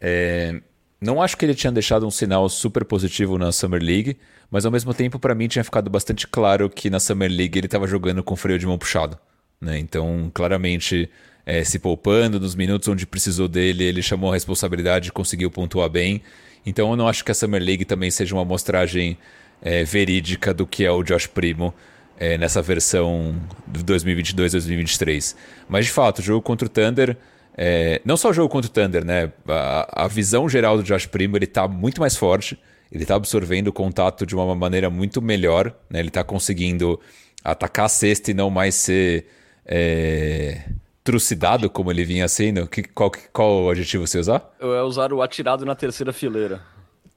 É, 0.00 0.60
não 1.00 1.20
acho 1.20 1.36
que 1.36 1.44
ele 1.44 1.56
tinha 1.56 1.72
deixado 1.72 2.06
um 2.06 2.10
sinal 2.10 2.48
super 2.48 2.84
positivo 2.84 3.36
na 3.36 3.50
Summer 3.50 3.82
League, 3.82 4.16
mas 4.48 4.64
ao 4.64 4.70
mesmo 4.70 4.94
tempo 4.94 5.18
para 5.18 5.34
mim 5.34 5.48
tinha 5.48 5.64
ficado 5.64 5.90
bastante 5.90 6.24
claro 6.24 6.70
que 6.70 6.88
na 6.88 7.00
Summer 7.00 7.28
League 7.28 7.58
ele 7.58 7.66
estava 7.66 7.88
jogando 7.88 8.22
com 8.22 8.36
freio 8.36 8.60
de 8.60 8.66
mão 8.66 8.78
puxado, 8.78 9.18
né? 9.60 9.76
Então 9.76 10.30
claramente 10.32 11.10
é, 11.44 11.64
se 11.64 11.80
poupando 11.80 12.38
nos 12.38 12.54
minutos 12.54 12.86
onde 12.86 13.04
precisou 13.04 13.48
dele, 13.48 13.82
ele 13.82 14.02
chamou 14.02 14.30
a 14.30 14.34
responsabilidade 14.34 15.08
e 15.08 15.12
conseguiu 15.12 15.50
pontuar 15.50 15.88
bem. 15.88 16.22
Então 16.64 16.92
eu 16.92 16.96
não 16.96 17.08
acho 17.08 17.24
que 17.24 17.32
a 17.32 17.34
Summer 17.34 17.60
League 17.60 17.84
também 17.84 18.08
seja 18.08 18.36
uma 18.36 18.42
amostragem 18.42 19.18
é, 19.62 19.84
verídica 19.84 20.52
do 20.52 20.66
que 20.66 20.84
é 20.84 20.90
o 20.90 21.02
Josh 21.02 21.26
Primo 21.26 21.72
é, 22.18 22.36
nessa 22.36 22.60
versão 22.60 23.34
de 23.66 23.84
2022-2023. 23.84 25.36
Mas 25.68 25.86
de 25.86 25.92
fato, 25.92 26.18
o 26.18 26.22
jogo 26.22 26.42
contra 26.42 26.66
o 26.66 26.68
Thunder, 26.68 27.16
é, 27.56 28.00
não 28.04 28.16
só 28.16 28.30
o 28.30 28.32
jogo 28.32 28.48
contra 28.48 28.70
o 28.70 28.72
Thunder, 28.72 29.04
né? 29.04 29.32
A, 29.48 30.04
a 30.04 30.08
visão 30.08 30.48
geral 30.48 30.76
do 30.76 30.82
Josh 30.82 31.06
Primo 31.06 31.36
ele 31.36 31.44
está 31.44 31.66
muito 31.68 32.00
mais 32.00 32.16
forte, 32.16 32.58
ele 32.90 33.04
está 33.04 33.14
absorvendo 33.14 33.68
o 33.68 33.72
contato 33.72 34.26
de 34.26 34.34
uma 34.34 34.54
maneira 34.54 34.90
muito 34.90 35.22
melhor, 35.22 35.74
né? 35.88 36.00
Ele 36.00 36.08
está 36.08 36.24
conseguindo 36.24 37.00
atacar 37.44 37.86
a 37.86 37.88
cesta 37.88 38.30
e 38.30 38.34
não 38.34 38.50
mais 38.50 38.74
ser 38.74 39.26
é, 39.66 40.62
trucidado 41.02 41.68
como 41.68 41.90
ele 41.90 42.04
vinha 42.04 42.28
sendo. 42.28 42.66
Que, 42.66 42.82
qual, 42.82 43.10
qual 43.32 43.70
adjetivo 43.70 44.06
você 44.06 44.18
usar? 44.18 44.54
Eu 44.60 44.74
ia 44.74 44.84
usar 44.84 45.12
o 45.12 45.22
atirado 45.22 45.64
na 45.64 45.74
terceira 45.74 46.12
fileira. 46.12 46.60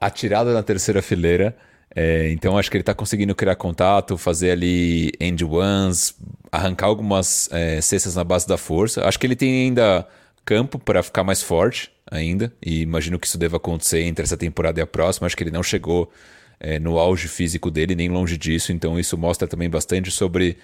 Atirado 0.00 0.52
na 0.52 0.62
terceira 0.62 1.02
fileira. 1.02 1.56
É, 1.98 2.30
então 2.30 2.58
acho 2.58 2.70
que 2.70 2.76
ele 2.76 2.82
está 2.82 2.92
conseguindo 2.92 3.34
criar 3.34 3.56
contato, 3.56 4.18
fazer 4.18 4.50
ali 4.50 5.12
end 5.18 5.42
ones, 5.42 6.14
arrancar 6.52 6.88
algumas 6.88 7.48
é, 7.50 7.80
cestas 7.80 8.14
na 8.14 8.22
base 8.22 8.46
da 8.46 8.58
força. 8.58 9.02
Acho 9.08 9.18
que 9.18 9.26
ele 9.26 9.34
tem 9.34 9.62
ainda 9.64 10.06
campo 10.44 10.78
para 10.78 11.02
ficar 11.02 11.24
mais 11.24 11.42
forte 11.42 11.90
ainda, 12.08 12.52
e 12.64 12.82
imagino 12.82 13.18
que 13.18 13.26
isso 13.26 13.38
deva 13.38 13.56
acontecer 13.56 14.02
entre 14.02 14.22
essa 14.22 14.36
temporada 14.36 14.78
e 14.78 14.82
a 14.82 14.86
próxima. 14.86 15.26
Acho 15.26 15.34
que 15.34 15.42
ele 15.42 15.50
não 15.50 15.62
chegou 15.62 16.12
é, 16.60 16.78
no 16.78 16.98
auge 16.98 17.28
físico 17.28 17.70
dele, 17.70 17.94
nem 17.94 18.10
longe 18.10 18.36
disso, 18.36 18.72
então 18.72 19.00
isso 19.00 19.16
mostra 19.16 19.48
também 19.48 19.70
bastante 19.70 20.10
sobre 20.10 20.58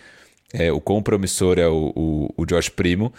é, 0.53 0.71
o 0.71 0.83
quão 0.83 1.03
promissor 1.03 1.59
é 1.59 1.67
o, 1.67 1.93
o, 1.97 2.35
o 2.37 2.45
Josh 2.45 2.69
Primo. 2.69 3.11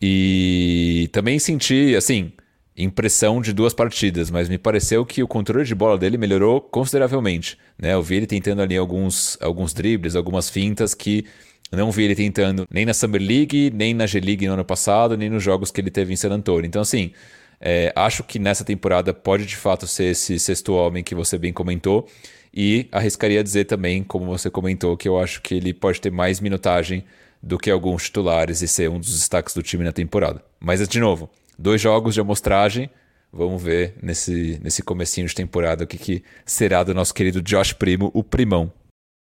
E 0.00 1.08
também 1.12 1.38
senti, 1.38 1.94
assim, 1.94 2.32
impressão 2.76 3.40
de 3.40 3.52
duas 3.52 3.74
partidas, 3.74 4.30
mas 4.30 4.48
me 4.48 4.58
pareceu 4.58 5.04
que 5.04 5.22
o 5.22 5.28
controle 5.28 5.64
de 5.64 5.74
bola 5.74 5.98
dele 5.98 6.16
melhorou 6.16 6.60
consideravelmente. 6.60 7.58
Né? 7.78 7.92
Eu 7.92 8.02
vi 8.02 8.16
ele 8.16 8.26
tentando 8.26 8.62
ali 8.62 8.76
alguns, 8.76 9.36
alguns 9.40 9.74
dribles, 9.74 10.16
algumas 10.16 10.48
fintas 10.48 10.94
que 10.94 11.26
não 11.70 11.90
vi 11.90 12.04
ele 12.04 12.14
tentando 12.14 12.66
nem 12.70 12.84
na 12.84 12.94
Summer 12.94 13.20
League, 13.20 13.70
nem 13.74 13.94
na 13.94 14.06
G-League 14.06 14.46
no 14.46 14.54
ano 14.54 14.64
passado, 14.64 15.16
nem 15.16 15.30
nos 15.30 15.42
jogos 15.42 15.70
que 15.70 15.80
ele 15.80 15.90
teve 15.90 16.12
em 16.12 16.16
San 16.16 16.30
Antonio. 16.30 16.66
Então, 16.66 16.82
assim, 16.82 17.12
é, 17.60 17.92
acho 17.94 18.24
que 18.24 18.38
nessa 18.38 18.64
temporada 18.64 19.14
pode 19.14 19.46
de 19.46 19.56
fato 19.56 19.86
ser 19.86 20.04
esse 20.04 20.38
sexto 20.38 20.74
homem 20.74 21.04
que 21.04 21.14
você 21.14 21.38
bem 21.38 21.52
comentou. 21.52 22.08
E 22.54 22.86
arriscaria 22.92 23.42
dizer 23.42 23.64
também, 23.64 24.02
como 24.02 24.26
você 24.26 24.50
comentou, 24.50 24.96
que 24.96 25.08
eu 25.08 25.18
acho 25.18 25.40
que 25.40 25.54
ele 25.54 25.72
pode 25.72 26.00
ter 26.00 26.10
mais 26.10 26.40
minutagem 26.40 27.04
do 27.42 27.58
que 27.58 27.70
alguns 27.70 28.04
titulares 28.04 28.60
e 28.60 28.68
ser 28.68 28.90
um 28.90 29.00
dos 29.00 29.12
destaques 29.14 29.54
do 29.54 29.62
time 29.62 29.82
na 29.82 29.92
temporada. 29.92 30.44
Mas, 30.60 30.86
de 30.86 31.00
novo, 31.00 31.30
dois 31.58 31.80
jogos 31.80 32.14
de 32.14 32.20
amostragem. 32.20 32.90
Vamos 33.32 33.62
ver 33.62 33.94
nesse, 34.02 34.60
nesse 34.62 34.82
comecinho 34.82 35.26
de 35.26 35.34
temporada 35.34 35.84
o 35.84 35.86
que, 35.86 35.96
que 35.96 36.22
será 36.44 36.82
do 36.82 36.92
nosso 36.92 37.14
querido 37.14 37.40
Josh 37.40 37.72
Primo, 37.72 38.10
o 38.12 38.22
primão. 38.22 38.70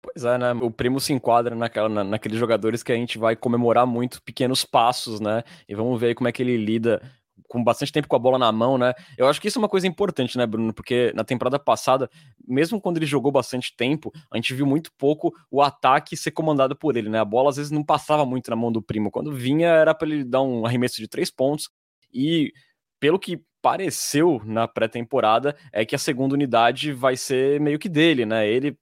Pois 0.01 0.23
é, 0.23 0.37
né? 0.37 0.53
O 0.53 0.69
primo 0.69 0.99
se 0.99 1.11
enquadra 1.11 1.55
naquela, 1.55 1.89
na, 1.89 2.03
naqueles 2.03 2.37
jogadores 2.37 2.83
que 2.83 2.91
a 2.91 2.95
gente 2.95 3.17
vai 3.17 3.35
comemorar 3.35 3.87
muito 3.87 4.21
pequenos 4.21 4.63
passos, 4.63 5.19
né? 5.19 5.43
E 5.67 5.73
vamos 5.73 5.99
ver 5.99 6.13
como 6.13 6.27
é 6.27 6.31
que 6.31 6.43
ele 6.43 6.55
lida 6.55 7.01
com 7.47 7.63
bastante 7.63 7.91
tempo 7.91 8.07
com 8.07 8.15
a 8.15 8.19
bola 8.19 8.37
na 8.37 8.51
mão, 8.51 8.77
né? 8.77 8.93
Eu 9.17 9.27
acho 9.27 9.41
que 9.41 9.47
isso 9.47 9.57
é 9.57 9.61
uma 9.61 9.69
coisa 9.69 9.87
importante, 9.87 10.37
né, 10.37 10.45
Bruno? 10.45 10.73
Porque 10.73 11.11
na 11.15 11.23
temporada 11.23 11.57
passada, 11.57 12.09
mesmo 12.47 12.79
quando 12.79 12.97
ele 12.97 13.05
jogou 13.05 13.31
bastante 13.31 13.75
tempo, 13.75 14.11
a 14.31 14.37
gente 14.37 14.53
viu 14.53 14.65
muito 14.65 14.91
pouco 14.97 15.33
o 15.49 15.61
ataque 15.61 16.15
ser 16.15 16.31
comandado 16.31 16.75
por 16.75 16.95
ele, 16.95 17.09
né? 17.09 17.19
A 17.19 17.25
bola 17.25 17.49
às 17.49 17.57
vezes 17.57 17.71
não 17.71 17.83
passava 17.83 18.25
muito 18.25 18.49
na 18.49 18.55
mão 18.55 18.71
do 18.71 18.81
primo. 18.81 19.11
Quando 19.11 19.33
vinha, 19.33 19.69
era 19.69 19.93
para 19.93 20.07
ele 20.07 20.23
dar 20.23 20.41
um 20.41 20.65
arremesso 20.65 20.97
de 20.97 21.07
três 21.07 21.31
pontos, 21.31 21.69
e 22.15 22.51
pelo 22.99 23.19
que 23.19 23.41
pareceu 23.61 24.41
na 24.45 24.67
pré-temporada 24.67 25.55
é 25.73 25.83
que 25.83 25.95
a 25.95 25.99
segunda 25.99 26.35
unidade 26.35 26.93
vai 26.93 27.17
ser 27.17 27.59
meio 27.59 27.79
que 27.79 27.89
dele, 27.89 28.25
né? 28.25 28.47
Ele 28.47 28.77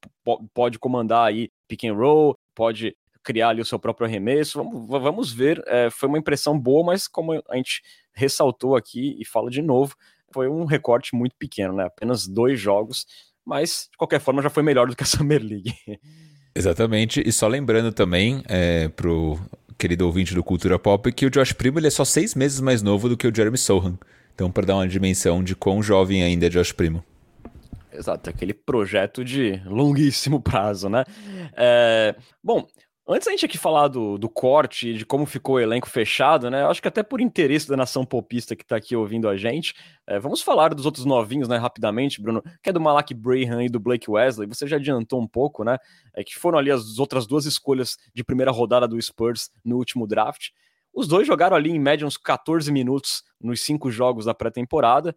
pode 0.54 0.78
comandar 0.78 1.28
aí 1.28 1.50
pick 1.68 1.86
and 1.86 1.94
roll, 1.94 2.36
pode 2.54 2.96
criar 3.24 3.50
ali 3.50 3.62
o 3.62 3.66
seu 3.66 3.80
próprio 3.80 4.06
arremesso. 4.06 4.62
Vamos, 4.88 5.32
ver. 5.32 5.64
É, 5.68 5.90
foi 5.90 6.10
uma 6.10 6.18
impressão 6.18 6.60
boa, 6.60 6.86
mas 6.86 7.08
como 7.08 7.32
a 7.50 7.56
gente 7.56 7.82
ressaltou 8.14 8.76
aqui 8.76 9.16
e 9.18 9.26
fala 9.26 9.50
de 9.50 9.62
novo, 9.62 9.96
foi 10.34 10.50
um 10.50 10.66
recorte 10.66 11.16
muito 11.16 11.36
pequeno, 11.40 11.74
né? 11.74 11.86
Apenas 11.86 12.28
dois 12.28 12.60
jogos, 12.60 13.06
mas 13.46 13.88
de 13.90 13.98
qualquer 13.98 14.20
forma 14.20 14.42
já 14.42 14.50
foi 14.50 14.64
melhor 14.64 14.88
do 14.88 14.96
que 14.96 15.04
a 15.04 15.08
Summer 15.08 15.42
League. 15.42 15.74
Exatamente, 16.56 17.24
e 17.26 17.32
só 17.32 17.48
lembrando 17.48 17.92
também 17.92 18.44
é, 18.48 18.88
pro 18.90 19.40
querido 19.84 20.06
ouvinte 20.06 20.34
do 20.34 20.42
Cultura 20.42 20.80
Pop, 20.80 21.12
que 21.12 21.26
o 21.26 21.30
Josh 21.30 21.52
Primo 21.52 21.78
ele 21.78 21.88
é 21.88 21.90
só 21.90 22.06
seis 22.06 22.36
meses 22.36 22.62
mais 22.62 22.82
novo 22.82 23.10
do 23.10 23.18
que 23.18 23.28
o 23.28 23.36
Jeremy 23.36 23.58
Sohan. 23.58 23.98
Então, 24.34 24.50
para 24.50 24.66
dar 24.66 24.76
uma 24.76 24.88
dimensão 24.88 25.44
de 25.44 25.58
quão 25.58 25.84
jovem 25.84 26.24
ainda 26.24 26.46
é 26.46 26.50
Josh 26.50 26.72
Primo. 26.72 27.04
Exato, 27.92 28.30
aquele 28.30 28.54
projeto 28.54 29.26
de 29.26 29.62
longuíssimo 29.66 30.40
prazo, 30.42 30.88
né? 30.88 31.04
É, 31.58 32.16
bom, 32.42 32.66
Antes 33.06 33.28
a 33.28 33.32
gente 33.32 33.46
aqui 33.46 33.58
falar 33.58 33.90
do, 33.90 34.18
do 34.18 34.30
corte, 34.30 34.94
de 34.94 35.06
como 35.06 35.26
ficou 35.26 35.56
o 35.56 35.60
elenco 35.60 35.90
fechado, 35.90 36.50
né? 36.50 36.66
Acho 36.66 36.82
que 36.82 36.88
até 36.88 37.04
por 37.04 37.20
interesse 37.20 37.68
da 37.68 37.76
nação 37.76 38.06
popista 38.06 38.56
que 38.56 38.64
está 38.64 38.78
aqui 38.78 38.96
ouvindo 38.96 39.28
a 39.28 39.36
gente, 39.36 39.74
é, 40.08 40.18
vamos 40.18 40.42
falar 40.42 40.74
dos 40.74 40.86
outros 40.86 41.04
novinhos, 41.04 41.50
né, 41.50 41.58
rapidamente, 41.58 42.22
Bruno, 42.22 42.42
que 42.62 42.70
é 42.70 42.74
do 42.74 42.80
Malak 42.80 43.14
Braham 43.14 43.62
e 43.62 43.68
do 43.68 43.78
Blake 43.78 44.10
Wesley. 44.10 44.48
Você 44.48 44.66
já 44.68 44.78
adiantou 44.78 45.22
um 45.22 45.28
pouco, 45.28 45.66
né? 45.66 45.78
É, 46.16 46.24
que 46.24 46.34
foram 46.34 46.58
ali 46.58 46.72
as 46.72 46.98
outras 46.98 47.28
duas 47.28 47.46
escolhas 47.46 47.98
de 48.14 48.24
primeira 48.24 48.52
rodada 48.52 48.88
do 48.88 49.02
Spurs 49.02 49.50
no 49.66 49.76
último 49.76 50.08
draft. 50.08 50.52
Os 50.94 51.06
dois 51.06 51.28
jogaram 51.28 51.58
ali 51.58 51.72
em 51.72 51.80
média 51.80 52.08
uns 52.08 52.16
14 52.16 52.72
minutos 52.72 53.22
nos 53.42 53.62
cinco 53.64 53.92
jogos 53.92 54.24
da 54.24 54.34
pré-temporada. 54.34 55.14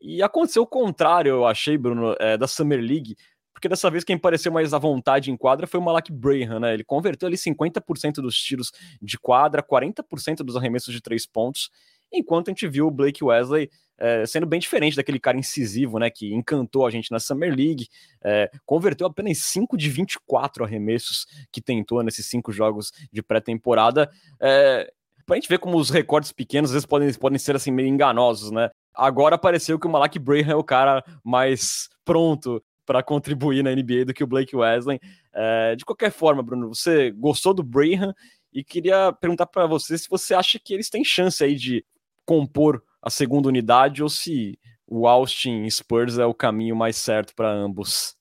E 0.00 0.22
aconteceu 0.22 0.62
o 0.62 0.66
contrário, 0.66 1.30
eu 1.30 1.46
achei, 1.46 1.76
Bruno, 1.76 2.14
é, 2.18 2.38
da 2.38 2.46
Summer 2.46 2.80
League 2.80 3.14
porque 3.56 3.70
dessa 3.70 3.90
vez 3.90 4.04
quem 4.04 4.18
pareceu 4.18 4.52
mais 4.52 4.74
à 4.74 4.78
vontade 4.78 5.30
em 5.30 5.36
quadra 5.36 5.66
foi 5.66 5.80
o 5.80 5.82
Malak 5.82 6.12
Braham, 6.12 6.60
né? 6.60 6.74
Ele 6.74 6.84
converteu 6.84 7.26
ali 7.26 7.38
50% 7.38 8.16
dos 8.16 8.36
tiros 8.36 8.70
de 9.00 9.18
quadra, 9.18 9.62
40% 9.62 10.44
dos 10.44 10.58
arremessos 10.58 10.92
de 10.92 11.00
três 11.00 11.24
pontos, 11.24 11.70
enquanto 12.12 12.48
a 12.48 12.50
gente 12.50 12.68
viu 12.68 12.86
o 12.86 12.90
Blake 12.90 13.24
Wesley 13.24 13.70
é, 13.96 14.26
sendo 14.26 14.44
bem 14.44 14.60
diferente 14.60 14.94
daquele 14.94 15.18
cara 15.18 15.38
incisivo, 15.38 15.98
né? 15.98 16.10
Que 16.10 16.34
encantou 16.34 16.86
a 16.86 16.90
gente 16.90 17.10
na 17.10 17.18
Summer 17.18 17.48
League, 17.48 17.88
é, 18.22 18.50
converteu 18.66 19.06
apenas 19.06 19.38
5 19.38 19.74
de 19.74 19.88
24 19.88 20.62
arremessos 20.62 21.26
que 21.50 21.62
tentou 21.62 22.02
nesses 22.02 22.26
cinco 22.26 22.52
jogos 22.52 22.92
de 23.10 23.22
pré-temporada. 23.22 24.10
É, 24.38 24.92
pra 25.24 25.36
gente 25.36 25.48
ver 25.48 25.60
como 25.60 25.78
os 25.78 25.88
recordes 25.88 26.30
pequenos 26.30 26.68
às 26.68 26.74
vezes 26.74 26.86
podem, 26.86 27.10
podem 27.14 27.38
ser 27.38 27.56
assim 27.56 27.70
meio 27.70 27.88
enganosos, 27.88 28.50
né? 28.50 28.68
Agora 28.94 29.38
pareceu 29.38 29.78
que 29.78 29.86
o 29.86 29.90
Malak 29.90 30.18
Braham 30.18 30.52
é 30.52 30.56
o 30.56 30.62
cara 30.62 31.02
mais 31.24 31.88
pronto 32.04 32.62
para 32.86 33.02
contribuir 33.02 33.62
na 33.62 33.74
NBA 33.74 34.06
do 34.06 34.14
que 34.14 34.24
o 34.24 34.26
Blake 34.26 34.56
Wesley. 34.56 35.00
É, 35.34 35.74
de 35.74 35.84
qualquer 35.84 36.12
forma, 36.12 36.42
Bruno, 36.42 36.68
você 36.68 37.10
gostou 37.10 37.52
do 37.52 37.62
Braham 37.62 38.14
e 38.52 38.64
queria 38.64 39.12
perguntar 39.12 39.46
para 39.46 39.66
você 39.66 39.98
se 39.98 40.08
você 40.08 40.32
acha 40.32 40.58
que 40.58 40.72
eles 40.72 40.88
têm 40.88 41.04
chance 41.04 41.42
aí 41.44 41.56
de 41.56 41.84
compor 42.24 42.82
a 43.02 43.10
segunda 43.10 43.48
unidade 43.48 44.02
ou 44.02 44.08
se 44.08 44.58
o 44.86 45.06
Austin 45.06 45.68
Spurs 45.68 46.16
é 46.18 46.24
o 46.24 46.32
caminho 46.32 46.74
mais 46.74 46.96
certo 46.96 47.34
para 47.34 47.52
ambos. 47.52 48.16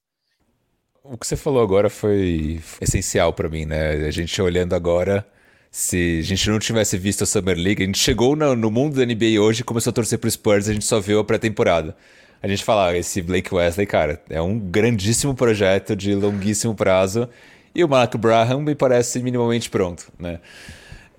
O 1.04 1.18
que 1.18 1.28
você 1.28 1.38
falou 1.38 1.62
agora 1.62 1.90
foi 1.90 2.60
essencial 2.82 3.32
para 3.32 3.48
mim, 3.48 3.66
né? 3.66 4.08
A 4.08 4.12
gente 4.12 4.42
olhando 4.42 4.74
agora, 4.74 5.26
se 5.70 6.20
a 6.20 6.24
gente 6.24 6.50
não 6.50 6.58
tivesse 6.58 6.98
visto 6.98 7.24
a 7.24 7.28
Summer 7.28 7.56
League, 7.56 7.84
a 7.84 7.86
gente 7.86 8.00
chegou 8.00 8.36
no, 8.36 8.72
mundo 8.72 8.96
da 8.96 9.06
NBA 9.06 9.40
hoje 9.40 9.62
e 9.62 9.64
começou 9.64 9.92
a 9.92 9.94
torcer 9.94 10.18
pro 10.18 10.30
Spurs, 10.30 10.68
a 10.68 10.74
gente 10.74 10.86
só 10.86 11.00
viu 11.00 11.20
a 11.20 11.24
pré-temporada 11.24 11.96
a 12.42 12.48
gente 12.48 12.64
fala, 12.64 12.96
esse 12.96 13.22
Blake 13.22 13.54
Wesley, 13.54 13.86
cara, 13.86 14.22
é 14.30 14.42
um 14.42 14.60
grandíssimo 14.60 15.34
projeto 15.34 15.96
de 15.96 16.14
longuíssimo 16.14 16.76
prazo 16.76 17.28
e 17.74 17.84
o 17.84 17.90
Mark 17.90 18.16
Braham 18.16 18.62
me 18.62 18.76
parece 18.76 19.22
minimamente 19.22 19.70
pronto, 19.70 20.12
né? 20.20 20.40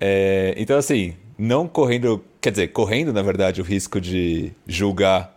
É, 0.00 0.54
então, 0.56 0.78
assim, 0.78 1.14
não 1.38 1.66
correndo, 1.66 2.24
quer 2.40 2.50
dizer, 2.50 2.68
correndo 2.68 3.12
na 3.12 3.22
verdade 3.22 3.60
o 3.60 3.64
risco 3.64 4.00
de 4.00 4.52
julgar 4.66 5.34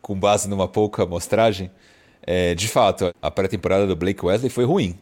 com 0.00 0.18
base 0.18 0.48
numa 0.48 0.68
pouca 0.68 1.02
amostragem, 1.02 1.70
é, 2.22 2.54
de 2.54 2.68
fato, 2.68 3.14
a 3.22 3.30
pré-temporada 3.30 3.86
do 3.86 3.94
Blake 3.94 4.24
Wesley 4.24 4.50
foi 4.50 4.64
ruim, 4.64 4.98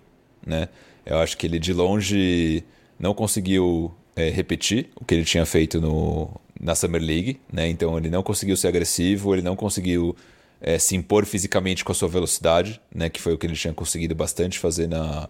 né? 0.46 0.68
Eu 1.06 1.18
acho 1.18 1.36
que 1.36 1.46
ele 1.46 1.58
de 1.58 1.72
longe 1.72 2.64
não 2.98 3.14
conseguiu 3.14 3.92
é, 4.16 4.30
repetir 4.30 4.90
o 4.96 5.04
que 5.04 5.14
ele 5.14 5.24
tinha 5.24 5.44
feito 5.44 5.80
no, 5.80 6.30
na 6.60 6.74
Summer 6.74 7.02
League, 7.02 7.40
né? 7.52 7.68
Então 7.68 7.96
ele 7.98 8.10
não 8.10 8.22
conseguiu 8.22 8.56
ser 8.56 8.68
agressivo, 8.68 9.34
ele 9.34 9.42
não 9.42 9.56
conseguiu 9.56 10.16
é, 10.60 10.78
se 10.78 10.96
impor 10.96 11.26
fisicamente 11.26 11.84
com 11.84 11.92
a 11.92 11.94
sua 11.94 12.08
velocidade, 12.08 12.80
né? 12.94 13.08
Que 13.08 13.20
foi 13.20 13.34
o 13.34 13.38
que 13.38 13.46
ele 13.46 13.54
tinha 13.54 13.72
conseguido 13.72 14.14
bastante 14.14 14.58
fazer 14.58 14.86
na, 14.88 15.28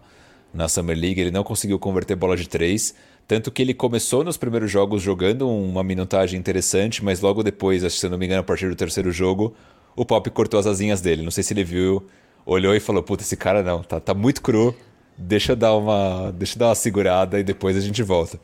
na 0.53 0.67
Summer 0.67 0.97
League. 0.97 1.19
Ele 1.19 1.31
não 1.31 1.43
conseguiu 1.43 1.79
converter 1.79 2.15
bola 2.15 2.37
de 2.37 2.47
três, 2.47 2.95
tanto 3.27 3.51
que 3.51 3.61
ele 3.61 3.73
começou 3.73 4.23
nos 4.23 4.37
primeiros 4.37 4.71
jogos 4.71 5.01
jogando 5.01 5.49
uma 5.49 5.83
minutagem 5.83 6.39
interessante, 6.39 7.03
mas 7.03 7.21
logo 7.21 7.43
depois, 7.43 7.81
se 7.91 8.05
eu 8.05 8.09
não 8.09 8.17
me 8.17 8.25
engano, 8.25 8.41
a 8.41 8.43
partir 8.43 8.69
do 8.69 8.75
terceiro 8.75 9.11
jogo, 9.11 9.55
o 9.95 10.05
Pop 10.05 10.29
cortou 10.29 10.59
as 10.59 10.67
asinhas 10.67 11.01
dele. 11.01 11.23
Não 11.23 11.31
sei 11.31 11.43
se 11.43 11.53
ele 11.53 11.63
viu, 11.63 12.05
olhou 12.45 12.75
e 12.75 12.79
falou: 12.79 13.01
Puta, 13.01 13.23
esse 13.23 13.35
cara 13.35 13.63
não, 13.63 13.81
tá, 13.81 13.99
tá 13.99 14.13
muito 14.13 14.41
cru 14.41 14.75
deixa 15.17 15.53
eu 15.53 15.55
dar 15.55 15.75
uma, 15.75 16.31
deixa 16.31 16.57
dar 16.57 16.67
uma 16.67 16.75
segurada 16.75 17.39
e 17.39 17.43
depois 17.43 17.77
a 17.77 17.79
gente 17.79 18.01
volta. 18.03 18.39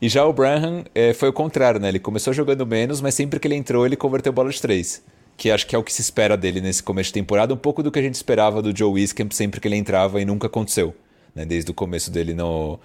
E 0.00 0.08
já 0.08 0.24
o 0.24 0.32
Branham 0.32 0.84
é, 0.94 1.12
foi 1.12 1.28
o 1.28 1.32
contrário, 1.32 1.80
né? 1.80 1.88
Ele 1.88 1.98
começou 1.98 2.32
jogando 2.32 2.66
menos, 2.66 3.00
mas 3.00 3.14
sempre 3.14 3.38
que 3.38 3.46
ele 3.46 3.54
entrou, 3.54 3.86
ele 3.86 3.96
converteu 3.96 4.32
bola 4.32 4.50
de 4.50 4.60
três. 4.60 5.02
Que 5.36 5.50
acho 5.50 5.66
que 5.66 5.74
é 5.74 5.78
o 5.78 5.82
que 5.82 5.92
se 5.92 6.00
espera 6.00 6.36
dele 6.36 6.60
nesse 6.60 6.82
começo 6.82 7.08
de 7.08 7.14
temporada, 7.14 7.54
um 7.54 7.56
pouco 7.56 7.82
do 7.82 7.90
que 7.90 7.98
a 7.98 8.02
gente 8.02 8.14
esperava 8.14 8.60
do 8.60 8.76
Joe 8.76 8.92
Wiscamp 8.92 9.32
sempre 9.32 9.60
que 9.60 9.68
ele 9.68 9.76
entrava 9.76 10.20
e 10.20 10.24
nunca 10.24 10.46
aconteceu, 10.46 10.94
né? 11.34 11.44
Desde 11.44 11.70
o 11.70 11.74
começo 11.74 12.10
dele 12.10 12.34
no, 12.34 12.78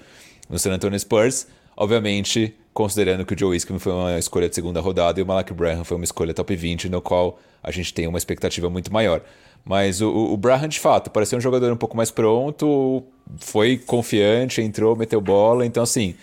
no 0.49 0.57
San 0.57 0.71
Antonio 0.71 0.99
Spurs. 0.99 1.47
Obviamente, 1.75 2.55
considerando 2.77 3.25
que 3.25 3.33
o 3.33 3.39
Joe 3.39 3.49
Wiscamp 3.49 3.79
foi 3.79 3.91
uma 3.91 4.19
escolha 4.19 4.47
de 4.47 4.53
segunda 4.53 4.79
rodada 4.79 5.19
e 5.19 5.23
o 5.23 5.25
Malak 5.25 5.51
Branham 5.51 5.83
foi 5.83 5.97
uma 5.97 6.03
escolha 6.03 6.31
top 6.31 6.55
20, 6.55 6.89
no 6.89 7.01
qual 7.01 7.39
a 7.63 7.71
gente 7.71 7.91
tem 7.91 8.05
uma 8.05 8.19
expectativa 8.19 8.69
muito 8.69 8.93
maior. 8.93 9.23
Mas 9.65 9.99
o, 9.99 10.11
o 10.11 10.37
Braham, 10.37 10.67
de 10.67 10.79
fato, 10.79 11.09
parecia 11.09 11.35
um 11.35 11.41
jogador 11.41 11.73
um 11.73 11.75
pouco 11.75 11.97
mais 11.97 12.11
pronto, 12.11 13.03
foi 13.39 13.77
confiante, 13.77 14.61
entrou, 14.61 14.95
meteu 14.95 15.19
bola. 15.19 15.65
Então, 15.65 15.81
assim, 15.81 16.13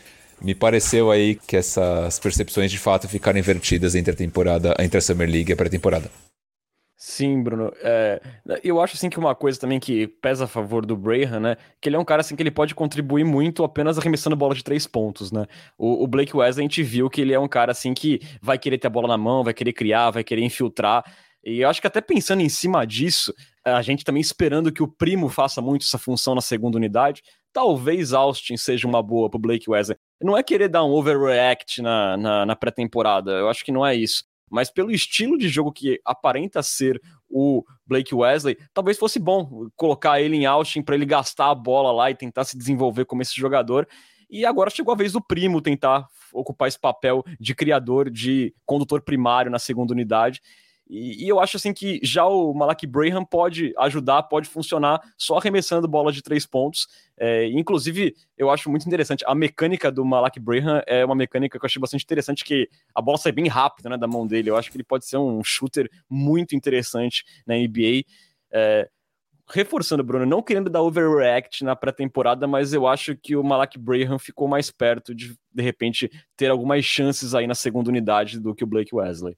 me 0.41 0.55
pareceu 0.55 1.11
aí 1.11 1.35
que 1.35 1.57
essas 1.57 2.21
percepções 2.21 2.71
de 2.71 2.79
fato 2.79 3.09
ficaram 3.09 3.37
invertidas 3.37 3.97
entre 3.97 4.13
a 4.13 4.17
temporada, 4.17 4.77
entre 4.79 4.99
a 4.99 5.01
Summer 5.01 5.29
League 5.29 5.51
e 5.51 5.55
a 5.55 5.57
pré-temporada. 5.57 6.09
Sim, 6.97 7.43
Bruno. 7.43 7.73
É, 7.83 8.21
eu 8.63 8.81
acho 8.81 8.95
assim 8.95 9.11
que 9.11 9.19
uma 9.19 9.35
coisa 9.35 9.59
também 9.59 9.81
que 9.81 10.07
pesa 10.07 10.45
a 10.45 10.49
favor 10.49 10.87
do 10.87 10.97
Braham, 10.97 11.41
né? 11.41 11.57
Que 11.81 11.89
ele 11.89 11.97
é 11.97 11.99
um 11.99 12.05
cara 12.05 12.21
assim 12.21 12.37
que 12.37 12.43
ele 12.43 12.53
pode 12.53 12.75
contribuir 12.75 13.25
muito 13.25 13.65
apenas 13.65 13.99
arremessando 13.99 14.37
bola 14.37 14.55
de 14.55 14.63
três 14.63 14.87
pontos, 14.87 15.33
né? 15.33 15.47
O, 15.77 16.05
o 16.05 16.07
Blake 16.07 16.37
Wesley 16.37 16.65
a 16.65 16.69
gente 16.69 16.83
viu 16.83 17.11
que 17.11 17.21
ele 17.21 17.35
é 17.35 17.39
um 17.39 17.49
cara 17.49 17.73
assim 17.73 17.93
que 17.93 18.21
vai 18.41 18.59
querer 18.59 18.79
ter 18.79 18.87
a 18.87 18.91
bola 18.91 19.09
na 19.09 19.19
mão, 19.19 19.43
vai 19.43 19.53
querer 19.53 19.73
criar, 19.73 20.11
vai 20.11 20.23
querer 20.23 20.43
infiltrar. 20.43 21.05
E 21.45 21.61
eu 21.61 21.69
acho 21.69 21.81
que 21.81 21.87
até 21.87 22.01
pensando 22.01 22.41
em 22.41 22.49
cima 22.49 22.87
disso, 22.87 23.35
a 23.65 23.83
gente 23.83 24.05
também 24.05 24.21
esperando 24.21 24.73
que 24.73 24.83
o 24.83 24.89
primo 24.89 25.29
faça 25.29 25.61
muito 25.61 25.83
essa 25.83 25.99
função 25.99 26.35
na 26.35 26.41
segunda 26.41 26.79
unidade, 26.79 27.23
talvez 27.53 28.15
Austin 28.15 28.57
seja 28.57 28.87
uma 28.87 29.03
boa 29.03 29.29
pro 29.29 29.39
Blake 29.39 29.69
Wesley. 29.69 29.99
Não 30.23 30.39
é 30.39 30.43
querer 30.43 30.69
dar 30.69 30.85
um 30.85 30.93
overreact 30.93 31.83
na, 31.83 32.17
na, 32.17 32.47
na 32.47 32.57
pré-temporada, 32.57 33.33
eu 33.33 33.49
acho 33.49 33.65
que 33.65 33.73
não 33.73 33.85
é 33.85 33.95
isso. 33.95 34.25
Mas 34.55 34.71
pelo 34.71 34.93
estilo 34.93 35.37
de 35.37 35.49
jogo 35.49 35.73
que 35.73 36.01
aparenta 36.05 36.63
ser 36.63 37.03
o 37.29 37.65
Blake 37.85 38.15
Wesley, 38.15 38.57
talvez 38.73 38.97
fosse 38.97 39.19
bom 39.19 39.69
colocar 39.75 40.21
ele 40.21 40.37
em 40.37 40.47
Austin 40.47 40.81
para 40.81 40.95
ele 40.95 41.05
gastar 41.05 41.51
a 41.51 41.55
bola 41.57 41.91
lá 41.91 42.09
e 42.09 42.15
tentar 42.15 42.45
se 42.45 42.57
desenvolver 42.57 43.05
como 43.05 43.21
esse 43.21 43.35
jogador. 43.35 43.89
E 44.31 44.47
agora 44.47 44.71
chegou 44.71 44.95
a 44.95 44.97
vez 44.97 45.11
do 45.11 45.21
primo 45.21 45.61
tentar 45.61 46.07
ocupar 46.33 46.69
esse 46.69 46.79
papel 46.79 47.25
de 47.41 47.53
criador, 47.53 48.09
de 48.09 48.55
condutor 48.65 49.03
primário 49.03 49.51
na 49.51 49.59
segunda 49.59 49.93
unidade. 49.93 50.41
E, 50.89 51.25
e, 51.25 51.29
eu 51.29 51.41
acho 51.41 51.57
assim 51.57 51.73
que 51.73 51.99
já 52.01 52.25
o 52.25 52.55
Malak 52.55 52.87
Braham 52.87 53.25
pode 53.25 53.75
ajudar, 53.77 54.23
pode 54.25 54.49
funcionar 54.49 55.01
só 55.19 55.37
arremessando 55.37 55.89
bola 55.89 56.13
de 56.13 56.23
três 56.23 56.47
pontos. 56.47 56.87
É, 57.17 57.47
inclusive, 57.49 58.15
eu 58.37 58.51
acho 58.51 58.69
muito 58.69 58.87
interessante. 58.87 59.25
A 59.27 59.35
mecânica 59.35 59.91
do 59.91 60.05
Malak 60.05 60.41
Braham 60.41 60.83
é 60.87 61.05
uma 61.05 61.15
mecânica 61.15 61.59
que 61.59 61.65
eu 61.65 61.67
achei 61.67 61.81
bastante 61.81 62.05
interessante, 62.05 62.45
que 62.45 62.69
a 62.95 63.01
bola 63.01 63.19
sai 63.19 63.33
bem 63.33 63.47
rápido 63.47 63.89
né, 63.89 63.97
da 63.97 64.07
mão 64.07 64.27
dele. 64.27 64.51
Eu 64.51 64.57
acho 64.57 64.71
que 64.71 64.77
ele 64.77 64.85
pode 64.85 65.07
ser 65.07 65.17
um 65.17 65.43
shooter 65.45 65.89
muito 66.09 66.57
interessante 66.57 67.25
na 67.47 67.55
NBA. 67.57 68.05
É, 68.53 68.89
reforçando, 69.51 70.03
Bruno, 70.03 70.25
não 70.25 70.43
querendo 70.43 70.71
dar 70.71 70.83
overreact 70.83 71.65
na 71.65 71.77
pré-temporada, 71.77 72.47
mas 72.47 72.73
eu 72.73 72.87
acho 72.87 73.15
que 73.17 73.37
o 73.37 73.45
Malak 73.45 73.79
Braham 73.79 74.19
ficou 74.19 74.49
mais 74.49 74.71
perto 74.71 75.15
de, 75.15 75.37
de 75.53 75.63
repente, 75.63 76.11
ter 76.37 76.51
algumas 76.51 76.85
chances 76.85 77.35
aí 77.35 77.47
na 77.47 77.55
segunda 77.55 77.91
unidade 77.91 78.41
do 78.41 78.55
que 78.55 78.65
o 78.65 78.67
Blake 78.67 78.95
Wesley. 78.95 79.37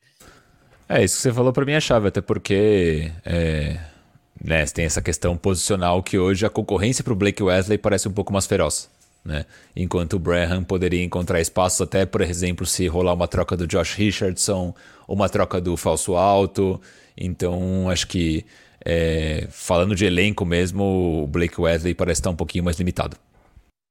É, 0.88 1.02
isso 1.02 1.16
que 1.16 1.22
você 1.22 1.32
falou 1.32 1.52
para 1.52 1.64
mim 1.64 1.72
é 1.72 1.80
chave, 1.80 2.08
até 2.08 2.20
porque 2.20 3.10
é, 3.24 3.78
né, 4.42 4.64
tem 4.66 4.84
essa 4.84 5.02
questão 5.02 5.36
posicional 5.36 6.02
que 6.02 6.18
hoje 6.18 6.44
a 6.44 6.50
concorrência 6.50 7.02
para 7.02 7.12
o 7.12 7.16
Blake 7.16 7.42
Wesley 7.42 7.78
parece 7.78 8.08
um 8.08 8.12
pouco 8.12 8.32
mais 8.32 8.46
feroz. 8.46 8.88
Né? 9.24 9.44
Enquanto 9.74 10.14
o 10.14 10.18
Braham 10.18 10.62
poderia 10.62 11.02
encontrar 11.02 11.40
espaços 11.40 11.80
até, 11.80 12.06
por 12.06 12.20
exemplo, 12.20 12.64
se 12.64 12.86
rolar 12.86 13.14
uma 13.14 13.26
troca 13.26 13.56
do 13.56 13.66
Josh 13.66 13.94
Richardson, 13.94 14.72
uma 15.08 15.28
troca 15.28 15.60
do 15.60 15.76
falso 15.76 16.14
alto. 16.14 16.80
Então, 17.16 17.90
acho 17.90 18.06
que 18.06 18.46
é, 18.84 19.48
falando 19.50 19.96
de 19.96 20.04
elenco 20.04 20.44
mesmo, 20.44 21.24
o 21.24 21.26
Blake 21.26 21.60
Wesley 21.60 21.92
parece 21.92 22.20
estar 22.20 22.30
um 22.30 22.36
pouquinho 22.36 22.62
mais 22.62 22.78
limitado. 22.78 23.16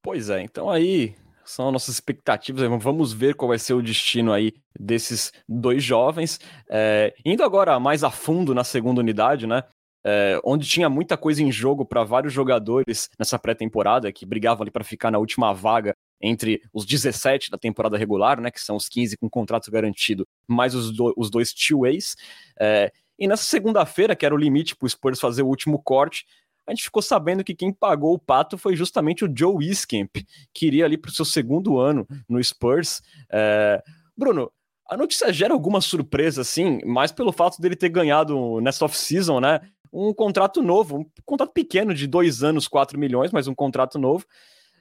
Pois 0.02 0.30
é, 0.30 0.42
então 0.42 0.70
aí 0.70 1.16
são 1.44 1.72
nossas 1.72 1.96
expectativas. 1.96 2.68
Vamos 2.82 3.12
ver 3.12 3.36
qual 3.36 3.50
vai 3.50 3.60
ser 3.60 3.74
o 3.74 3.82
destino 3.82 4.32
aí 4.32 4.54
desses 4.80 5.34
dois 5.50 5.84
jovens. 5.84 6.40
É, 6.70 7.14
indo 7.26 7.44
agora 7.44 7.80
mais 7.80 8.04
a 8.04 8.10
fundo 8.10 8.56
na 8.56 8.64
segunda 8.64 9.02
unidade, 9.02 9.46
né? 9.46 9.64
É, 10.06 10.40
onde 10.44 10.68
tinha 10.68 10.88
muita 10.88 11.18
coisa 11.18 11.42
em 11.42 11.52
jogo 11.52 11.84
para 11.84 12.04
vários 12.04 12.32
jogadores 12.32 13.10
nessa 13.18 13.40
pré-temporada 13.40 14.12
que 14.12 14.26
brigavam 14.26 14.62
ali 14.62 14.70
para 14.70 14.84
ficar 14.84 15.10
na 15.10 15.18
última 15.18 15.52
vaga 15.52 15.96
entre 16.22 16.62
os 16.72 16.86
17 16.86 17.50
da 17.50 17.58
temporada 17.58 17.98
regular, 17.98 18.40
né, 18.40 18.52
que 18.52 18.62
são 18.62 18.76
os 18.76 18.88
15 18.88 19.18
com 19.18 19.30
contrato 19.30 19.72
garantido, 19.72 20.28
mais 20.48 20.76
os, 20.76 20.92
do, 20.92 21.14
os 21.18 21.30
dois 21.30 21.54
two-ways. 21.54 22.16
É, 22.60 22.92
e 23.18 23.28
nessa 23.28 23.44
segunda-feira, 23.44 24.16
que 24.16 24.26
era 24.26 24.36
o 24.36 24.38
limite 24.38 24.76
para 24.76 24.86
o 24.86 24.90
Spurs 24.90 25.20
fazer 25.20 25.42
o 25.42 25.48
último 25.48 25.82
corte, 25.82 26.26
a 26.68 26.72
gente 26.72 26.84
ficou 26.84 27.02
sabendo 27.02 27.44
que 27.44 27.54
quem 27.54 27.72
pagou 27.72 28.14
o 28.14 28.20
pato 28.20 28.58
foi 28.58 28.76
justamente 28.76 29.24
o 29.24 29.32
Joe 29.34 29.56
Wiskamp, 29.56 30.18
que 30.54 30.66
iria 30.66 30.86
ali 30.86 30.98
para 30.98 31.10
o 31.10 31.14
seu 31.14 31.26
segundo 31.26 31.80
ano 31.80 32.08
no 32.28 32.44
Spurs. 32.44 33.02
É... 33.32 33.82
Bruno, 34.18 34.52
a 34.90 34.98
notícia 34.98 35.32
gera 35.32 35.54
alguma 35.54 35.80
surpresa, 35.80 36.42
assim, 36.42 36.80
mais 36.84 37.12
pelo 37.12 37.32
fato 37.32 37.62
dele 37.62 37.76
ter 37.76 37.90
ganhado 37.90 38.60
nessa 38.62 38.86
off-season, 38.86 39.40
né? 39.40 39.62
Um 39.96 40.14
contrato 40.14 40.62
novo, 40.62 41.00
um 41.00 41.06
contrato 41.26 41.54
pequeno 41.54 41.94
de 41.94 42.08
dois 42.08 42.44
anos, 42.44 42.68
4 42.68 43.00
milhões, 43.00 43.32
mas 43.32 43.48
um 43.48 43.56
contrato 43.56 43.98
novo. 43.98 44.26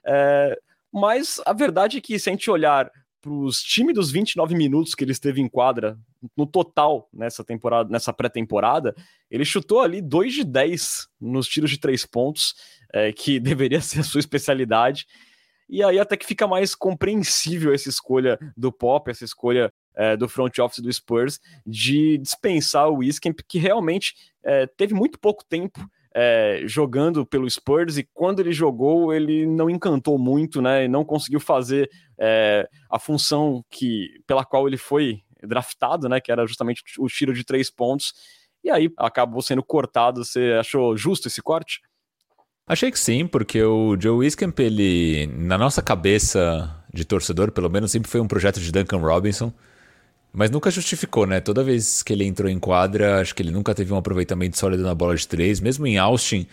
É... 0.05 0.59
Mas 0.91 1.41
a 1.45 1.53
verdade 1.53 1.97
é 1.97 2.01
que, 2.01 2.17
se 2.17 2.29
a 2.29 2.33
gente 2.33 2.49
olhar 2.49 2.91
para 3.21 3.31
os 3.31 3.61
tímidos 3.61 4.11
29 4.11 4.55
minutos 4.55 4.93
que 4.93 5.03
ele 5.03 5.11
esteve 5.11 5.41
em 5.41 5.49
quadra 5.49 5.97
no 6.37 6.45
total 6.45 7.09
nessa 7.11 7.43
temporada, 7.43 7.89
nessa 7.89 8.13
pré-temporada, 8.13 8.95
ele 9.31 9.43
chutou 9.43 9.81
ali 9.81 9.99
2 9.99 10.33
de 10.33 10.43
10 10.43 11.07
nos 11.19 11.47
tiros 11.47 11.71
de 11.71 11.79
três 11.79 12.05
pontos, 12.05 12.53
é, 12.93 13.11
que 13.11 13.39
deveria 13.41 13.81
ser 13.81 14.01
a 14.01 14.03
sua 14.03 14.19
especialidade. 14.19 15.07
E 15.67 15.83
aí 15.83 15.97
até 15.97 16.15
que 16.15 16.25
fica 16.25 16.45
mais 16.45 16.75
compreensível 16.75 17.73
essa 17.73 17.89
escolha 17.89 18.37
do 18.55 18.71
Pop, 18.71 19.09
essa 19.09 19.25
escolha 19.25 19.73
é, 19.95 20.17
do 20.17 20.27
front 20.27 20.57
office 20.59 20.79
do 20.83 20.91
Spurs 20.91 21.39
de 21.65 22.17
dispensar 22.17 22.89
o 22.89 22.97
Wiskamp, 22.97 23.39
que 23.47 23.57
realmente 23.57 24.13
é, 24.43 24.67
teve 24.67 24.93
muito 24.93 25.19
pouco 25.19 25.43
tempo 25.45 25.79
é, 26.13 26.61
jogando 26.65 27.25
pelo 27.25 27.49
Spurs 27.49 27.97
e 27.97 28.07
quando 28.13 28.39
ele 28.39 28.53
jogou 28.53 29.13
ele 29.13 29.45
não 29.45 29.69
encantou 29.69 30.17
muito, 30.17 30.61
né? 30.61 30.87
Não 30.87 31.03
conseguiu 31.03 31.41
fazer 31.41 31.89
é, 32.17 32.67
a 32.89 32.97
função 32.97 33.63
que 33.69 34.21
pela 34.25 34.45
qual 34.45 34.65
ele 34.67 34.77
foi 34.77 35.21
draftado, 35.43 36.07
né? 36.07 36.21
Que 36.21 36.31
era 36.31 36.47
justamente 36.47 36.81
o 36.97 37.07
tiro 37.07 37.33
de 37.33 37.43
três 37.43 37.69
pontos. 37.69 38.13
E 38.63 38.69
aí 38.71 38.89
acabou 38.97 39.41
sendo 39.41 39.61
cortado. 39.61 40.23
Você 40.23 40.53
achou 40.59 40.95
justo 40.95 41.27
esse 41.27 41.41
corte? 41.41 41.81
Achei 42.65 42.89
que 42.89 42.97
sim, 42.97 43.27
porque 43.27 43.61
o 43.61 43.95
Joe 43.99 44.25
Wiskamp, 44.25 44.57
ele, 44.59 45.27
na 45.27 45.57
nossa 45.57 45.83
cabeça 45.83 46.83
de 46.91 47.05
torcedor, 47.05 47.51
pelo 47.51 47.69
menos, 47.69 47.91
sempre 47.91 48.09
foi 48.09 48.19
um 48.19 48.27
projeto 48.27 48.59
de 48.59 48.71
Duncan 48.71 48.97
Robinson. 48.97 49.53
Mas 50.35 50.51
nunca 50.51 50.69
justificou, 50.69 51.25
né? 51.25 51.39
Toda 51.39 51.63
vez 51.63 52.03
que 52.03 52.11
ele 52.11 52.25
entrou 52.25 52.49
em 52.49 52.59
quadra, 52.59 53.21
acho 53.21 53.33
que 53.33 53.41
ele 53.41 53.51
nunca 53.51 53.73
teve 53.73 53.93
um 53.93 53.97
aproveitamento 53.97 54.57
sólido 54.57 54.83
na 54.83 54.93
bola 54.93 55.15
de 55.15 55.25
três. 55.25 55.61
Mesmo 55.61 55.87
em 55.87 55.97
Austin, 55.97 56.45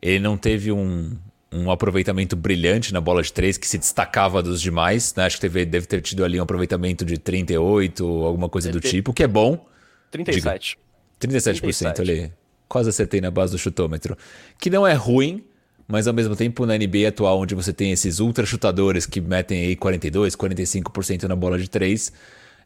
ele 0.00 0.18
não 0.18 0.38
teve 0.38 0.72
um, 0.72 1.14
um 1.52 1.70
aproveitamento 1.70 2.34
brilhante 2.34 2.94
na 2.94 3.00
bola 3.00 3.22
de 3.22 3.30
três 3.30 3.58
que 3.58 3.68
se 3.68 3.76
destacava 3.76 4.42
dos 4.42 4.60
demais. 4.60 5.14
Né? 5.14 5.26
Acho 5.26 5.36
que 5.36 5.42
teve, 5.42 5.66
deve 5.66 5.86
ter 5.86 6.00
tido 6.00 6.24
ali 6.24 6.40
um 6.40 6.42
aproveitamento 6.42 7.04
de 7.04 7.18
38, 7.18 8.06
alguma 8.24 8.48
coisa 8.48 8.72
do 8.72 8.80
tipo, 8.80 9.12
que 9.12 9.22
é 9.22 9.28
bom. 9.28 9.66
37. 10.10 10.78
Diga, 11.20 11.38
37%, 11.38 11.60
37. 11.60 12.00
ali. 12.00 12.32
Quase 12.66 12.88
acertei 12.88 13.20
na 13.20 13.30
base 13.30 13.52
do 13.52 13.58
chutômetro. 13.58 14.16
Que 14.58 14.70
não 14.70 14.86
é 14.86 14.94
ruim, 14.94 15.44
mas 15.86 16.08
ao 16.08 16.14
mesmo 16.14 16.34
tempo 16.34 16.64
na 16.64 16.76
NBA 16.76 17.08
atual, 17.08 17.38
onde 17.38 17.54
você 17.54 17.72
tem 17.72 17.92
esses 17.92 18.18
ultra 18.18 18.46
chutadores 18.46 19.04
que 19.04 19.20
metem 19.20 19.66
aí 19.66 19.76
42, 19.76 20.34
45% 20.34 21.24
na 21.24 21.36
bola 21.36 21.58
de 21.58 21.68
3, 21.68 22.12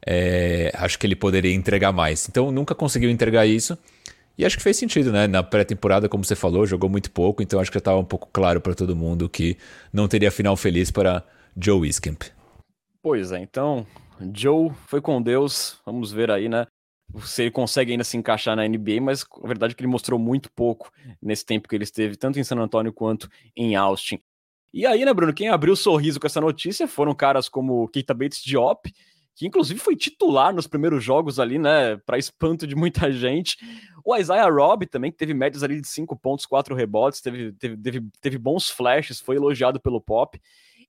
é, 0.06 0.70
acho 0.74 0.98
que 0.98 1.06
ele 1.06 1.16
poderia 1.16 1.54
entregar 1.54 1.92
mais. 1.92 2.28
Então 2.28 2.50
nunca 2.50 2.74
conseguiu 2.74 3.10
entregar 3.10 3.46
isso. 3.46 3.78
E 4.38 4.44
acho 4.44 4.56
que 4.56 4.62
fez 4.62 4.76
sentido, 4.76 5.12
né? 5.12 5.26
Na 5.26 5.42
pré-temporada, 5.42 6.08
como 6.08 6.24
você 6.24 6.34
falou, 6.34 6.66
jogou 6.66 6.88
muito 6.88 7.10
pouco, 7.10 7.42
então 7.42 7.60
acho 7.60 7.70
que 7.70 7.74
já 7.74 7.80
estava 7.80 7.98
um 7.98 8.04
pouco 8.04 8.28
claro 8.32 8.60
para 8.60 8.74
todo 8.74 8.96
mundo 8.96 9.28
que 9.28 9.58
não 9.92 10.08
teria 10.08 10.30
final 10.30 10.56
feliz 10.56 10.90
para 10.90 11.22
Joe 11.56 11.80
Wiskamp. 11.80 12.22
Pois 13.02 13.32
é, 13.32 13.38
então 13.38 13.86
Joe 14.34 14.70
foi 14.86 15.00
com 15.00 15.20
Deus, 15.20 15.78
vamos 15.84 16.12
ver 16.12 16.30
aí, 16.30 16.48
né? 16.48 16.66
Se 17.22 17.42
ele 17.42 17.50
consegue 17.50 17.92
ainda 17.92 18.04
se 18.04 18.16
encaixar 18.16 18.54
na 18.54 18.66
NBA, 18.66 19.00
mas 19.02 19.26
a 19.42 19.46
verdade 19.46 19.72
é 19.72 19.76
que 19.76 19.82
ele 19.82 19.90
mostrou 19.90 20.18
muito 20.18 20.50
pouco 20.52 20.90
nesse 21.20 21.44
tempo 21.44 21.68
que 21.68 21.74
ele 21.74 21.84
esteve, 21.84 22.16
tanto 22.16 22.38
em 22.38 22.44
San 22.44 22.56
Antonio 22.56 22.92
quanto 22.92 23.28
em 23.56 23.74
Austin. 23.74 24.20
E 24.72 24.86
aí, 24.86 25.04
né, 25.04 25.12
Bruno, 25.12 25.34
quem 25.34 25.48
abriu 25.48 25.74
o 25.74 25.76
sorriso 25.76 26.20
com 26.20 26.26
essa 26.26 26.40
notícia 26.40 26.86
foram 26.86 27.12
caras 27.12 27.48
como 27.48 27.88
Keita 27.88 28.14
Bates 28.14 28.40
Diop, 28.42 28.92
que 29.34 29.46
inclusive 29.46 29.78
foi 29.80 29.96
titular 29.96 30.54
nos 30.54 30.66
primeiros 30.66 31.02
jogos 31.02 31.38
ali, 31.38 31.58
né, 31.58 31.96
para 31.98 32.18
espanto 32.18 32.66
de 32.66 32.74
muita 32.74 33.10
gente. 33.12 33.56
O 34.04 34.16
Isaiah 34.16 34.48
Robb 34.50 34.86
também, 34.86 35.10
que 35.10 35.18
teve 35.18 35.34
médias 35.34 35.62
ali 35.62 35.80
de 35.80 35.88
5 35.88 36.16
pontos, 36.16 36.46
4 36.46 36.74
rebotes, 36.74 37.20
teve, 37.20 37.52
teve, 37.52 37.76
teve, 37.76 38.08
teve 38.20 38.38
bons 38.38 38.68
flashes, 38.68 39.20
foi 39.20 39.36
elogiado 39.36 39.80
pelo 39.80 40.00
Pop. 40.00 40.40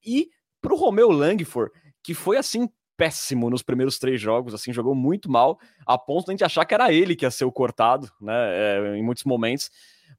E 0.05 0.29
pro 0.61 0.75
Romeu 0.75 1.09
Langford, 1.11 1.71
que 2.03 2.13
foi 2.13 2.37
assim 2.37 2.69
péssimo 2.97 3.49
nos 3.49 3.63
primeiros 3.63 3.97
três 3.97 4.21
jogos, 4.21 4.53
assim, 4.53 4.71
jogou 4.71 4.93
muito 4.93 5.29
mal, 5.29 5.59
a 5.87 5.97
ponto 5.97 6.25
de 6.25 6.31
a 6.31 6.33
gente 6.33 6.43
achar 6.43 6.65
que 6.65 6.73
era 6.73 6.93
ele 6.93 7.15
que 7.15 7.25
ia 7.25 7.31
ser 7.31 7.45
o 7.45 7.51
cortado, 7.51 8.11
né, 8.21 8.33
é, 8.33 8.97
em 8.97 9.03
muitos 9.03 9.23
momentos. 9.23 9.71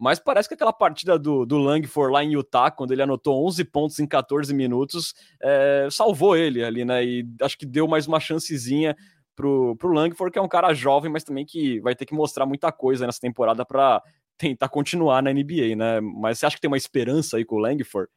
Mas 0.02 0.18
parece 0.18 0.48
que 0.48 0.54
aquela 0.54 0.72
partida 0.72 1.16
do, 1.16 1.46
do 1.46 1.58
Langford 1.58 2.12
lá 2.12 2.24
em 2.24 2.32
Utah, 2.32 2.72
quando 2.72 2.90
ele 2.90 3.02
anotou 3.02 3.46
11 3.46 3.62
pontos 3.66 4.00
em 4.00 4.06
14 4.06 4.52
minutos, 4.52 5.14
é, 5.40 5.86
salvou 5.92 6.36
ele 6.36 6.64
ali, 6.64 6.84
né, 6.84 7.04
e 7.04 7.24
acho 7.40 7.56
que 7.56 7.64
deu 7.64 7.86
mais 7.86 8.08
uma 8.08 8.18
chancezinha 8.18 8.96
pro, 9.36 9.76
pro 9.76 9.92
Langford, 9.92 10.32
que 10.32 10.40
é 10.40 10.42
um 10.42 10.48
cara 10.48 10.74
jovem, 10.74 11.08
mas 11.08 11.22
também 11.22 11.46
que 11.46 11.78
vai 11.78 11.94
ter 11.94 12.04
que 12.04 12.14
mostrar 12.14 12.44
muita 12.46 12.72
coisa 12.72 13.06
nessa 13.06 13.20
temporada 13.20 13.64
para 13.64 14.02
tentar 14.36 14.68
continuar 14.70 15.22
na 15.22 15.32
NBA, 15.32 15.76
né? 15.76 16.00
Mas 16.00 16.40
você 16.40 16.46
acha 16.46 16.56
que 16.56 16.62
tem 16.62 16.68
uma 16.68 16.76
esperança 16.76 17.36
aí 17.36 17.44
com 17.44 17.54
o 17.54 17.60
Langford? 17.60 18.10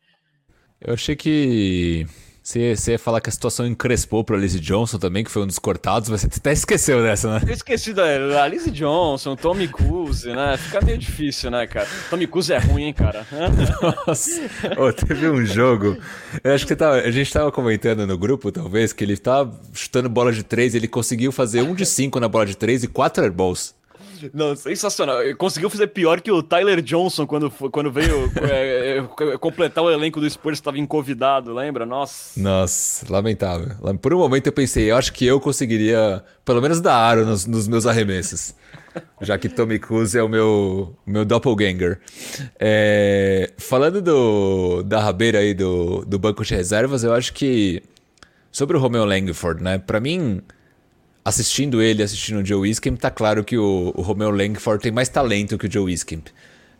Eu 0.82 0.96
achei 0.96 1.16
que 1.16 2.08
você, 2.46 2.76
você 2.76 2.92
ia 2.92 3.00
falar 3.00 3.22
que 3.22 3.28
a 3.28 3.32
situação 3.32 3.66
encrespou 3.66 4.24
para 4.24 4.36
a 4.36 4.40
Lizzie 4.40 4.60
Johnson 4.60 5.00
também, 5.00 5.24
que 5.24 5.32
foi 5.32 5.42
um 5.42 5.48
dos 5.48 5.58
cortados, 5.58 6.10
mas 6.10 6.22
você 6.22 6.28
até 6.28 6.54
esqueceu 6.54 7.02
dessa, 7.02 7.40
né? 7.40 7.42
Eu 7.48 7.54
esqueci 7.54 7.92
da 7.92 8.04
a 8.44 8.48
Lizzie 8.48 8.72
Johnson, 8.72 9.36
Tommy 9.36 9.68
Cuse, 9.68 10.30
né? 10.30 10.56
Fica 10.56 10.80
meio 10.80 10.96
difícil, 10.96 11.50
né, 11.50 11.66
cara? 11.66 11.88
Tommy 12.08 12.28
Cuse 12.28 12.54
é 12.54 12.60
ruim, 12.60 12.84
hein, 12.84 12.94
cara? 12.94 13.26
Nossa, 14.08 14.42
oh, 14.78 14.94
teve 14.94 15.28
um 15.28 15.44
jogo. 15.44 15.98
Eu 16.44 16.54
acho 16.54 16.68
que 16.68 16.76
tava, 16.76 16.98
a 16.98 17.10
gente 17.10 17.34
tava 17.34 17.52
comentando 17.52 18.06
no 18.06 18.16
grupo, 18.16 18.52
talvez, 18.52 18.94
que 18.94 19.04
ele 19.04 19.18
tava 19.18 19.60
chutando 19.74 20.08
bola 20.08 20.32
de 20.32 20.44
três, 20.44 20.76
ele 20.76 20.88
conseguiu 20.88 21.32
fazer 21.32 21.64
um 21.64 21.74
de 21.74 21.86
cinco 21.86 22.20
na 22.20 22.28
bola 22.28 22.46
de 22.46 22.56
três 22.56 22.84
e 22.84 22.88
quatro 22.88 23.24
airballs. 23.24 23.74
Não, 24.34 24.56
sensacional. 24.56 25.18
Conseguiu 25.38 25.70
fazer 25.70 25.88
pior 25.88 26.22
que 26.22 26.32
o 26.32 26.42
Tyler 26.44 26.82
Johnson 26.82 27.26
quando, 27.26 27.50
quando 27.50 27.92
veio 27.92 28.32
é, 28.50 28.98
é, 28.98 29.38
completar 29.38 29.84
o 29.84 29.92
elenco 29.92 30.20
do 30.20 30.30
Spurs, 30.30 30.58
estava 30.58 30.78
convidado, 30.88 31.54
lembra? 31.54 31.86
Nossa. 31.86 32.40
Nossa, 32.40 33.06
lamentável. 33.12 33.76
Por 33.98 34.14
um 34.14 34.20
momento 34.20 34.48
eu 34.48 34.54
pensei, 34.54 34.92
eu 34.92 34.98
acho 34.98 35.14
que 35.14 35.26
eu 35.26 35.40
conseguiria, 35.40 36.24
pelo 36.44 36.62
menos 36.62 36.82
dar 36.82 36.96
aro 36.96 37.26
nos, 37.26 37.46
nos 37.46 37.68
meus 37.68 37.86
arremessos. 37.86 38.54
Já 39.22 39.38
que 39.38 39.50
Tommy 39.50 39.80
Cruise 39.80 40.18
é 40.18 40.24
o 40.24 40.30
meu, 40.30 40.96
meu 41.06 41.26
doppelganger. 41.26 42.00
É, 42.60 43.52
falando 43.58 44.02
do, 44.02 44.84
da 44.84 45.00
rabeira 45.00 45.40
aí 45.40 45.54
do, 45.54 46.06
do 46.06 46.18
banco 46.18 46.44
de 46.44 46.56
reservas, 46.56 47.04
eu 47.04 47.14
acho 47.14 47.34
que 47.34 47.84
sobre 48.52 48.78
o 48.78 48.80
Romeo 48.80 49.04
Langford, 49.04 49.62
né? 49.62 49.78
Para 49.78 50.00
mim, 50.00 50.42
assistindo 51.26 51.82
ele, 51.82 52.02
assistindo 52.04 52.42
o 52.42 52.46
Joe 52.46 52.70
Wiskamp, 52.70 53.00
tá 53.00 53.10
claro 53.10 53.44
que 53.44 53.58
o, 53.58 53.92
o 53.96 54.02
Romeo 54.04 54.30
Langford 54.30 54.80
tem 54.82 54.92
mais 54.92 55.10
talento 55.10 55.58
que 55.58 55.66
o 55.66 55.72
Joe 55.72 55.86
Wiskamp. 55.86 56.28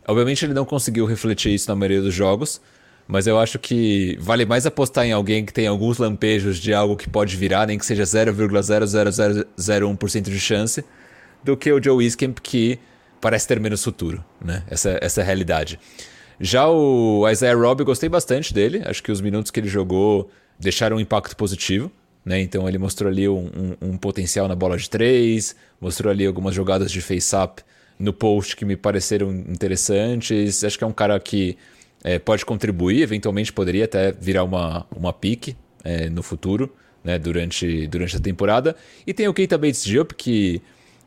Obviamente 0.06 0.46
ele 0.46 0.54
não 0.54 0.64
conseguiu 0.64 1.04
refletir 1.04 1.52
isso 1.52 1.68
na 1.68 1.74
maioria 1.74 2.00
dos 2.00 2.14
jogos, 2.14 2.60
mas 3.08 3.26
eu 3.26 3.40
acho 3.40 3.58
que 3.58 4.16
vale 4.20 4.46
mais 4.46 4.64
apostar 4.64 5.04
em 5.04 5.10
alguém 5.10 5.44
que 5.44 5.52
tem 5.52 5.66
alguns 5.66 5.98
lampejos 5.98 6.58
de 6.58 6.72
algo 6.72 6.96
que 6.96 7.10
pode 7.10 7.36
virar, 7.36 7.66
nem 7.66 7.76
que 7.76 7.84
seja 7.84 8.04
0,0001% 8.04 10.22
de 10.22 10.38
chance, 10.38 10.84
do 11.42 11.56
que 11.56 11.72
o 11.72 11.82
Joe 11.82 11.96
Wiskamp 11.96 12.38
que 12.40 12.78
parece 13.20 13.48
ter 13.48 13.58
menos 13.58 13.82
futuro, 13.82 14.24
né? 14.40 14.62
Essa, 14.68 14.96
essa 15.02 15.20
é 15.20 15.22
a 15.22 15.26
realidade. 15.26 15.80
Já 16.38 16.68
o 16.68 17.28
Isaiah 17.28 17.56
Robb, 17.56 17.82
gostei 17.82 18.08
bastante 18.08 18.54
dele. 18.54 18.80
Acho 18.84 19.02
que 19.02 19.10
os 19.10 19.20
minutos 19.20 19.50
que 19.50 19.58
ele 19.58 19.68
jogou 19.68 20.30
deixaram 20.58 20.96
um 20.98 21.00
impacto 21.00 21.36
positivo. 21.36 21.90
Né? 22.26 22.40
Então 22.40 22.68
ele 22.68 22.76
mostrou 22.76 23.08
ali 23.08 23.28
um, 23.28 23.46
um, 23.80 23.90
um, 23.90 23.96
potencial 23.96 24.48
na 24.48 24.56
bola 24.56 24.76
de 24.76 24.90
três, 24.90 25.54
mostrou 25.80 26.10
ali 26.10 26.26
algumas 26.26 26.52
jogadas 26.52 26.90
de 26.90 27.00
face-up 27.00 27.62
no 27.96 28.12
post 28.12 28.56
que 28.56 28.64
me 28.64 28.76
pareceram 28.76 29.32
interessantes. 29.32 30.64
Acho 30.64 30.76
que 30.76 30.82
é 30.82 30.86
um 30.86 30.92
cara 30.92 31.20
que 31.20 31.56
é, 32.02 32.18
pode 32.18 32.44
contribuir, 32.44 33.00
eventualmente 33.00 33.52
poderia 33.52 33.84
até 33.84 34.10
virar 34.10 34.42
uma, 34.42 34.84
uma 34.94 35.12
pique 35.12 35.56
é, 35.84 36.10
no 36.10 36.20
futuro, 36.20 36.74
né? 37.04 37.16
durante, 37.16 37.86
durante 37.86 38.16
a 38.16 38.20
temporada. 38.20 38.74
E 39.06 39.14
tem 39.14 39.28
o 39.28 39.32
Keita 39.32 39.56
Bates 39.56 39.84
Diop, 39.84 40.12
que 40.16 40.60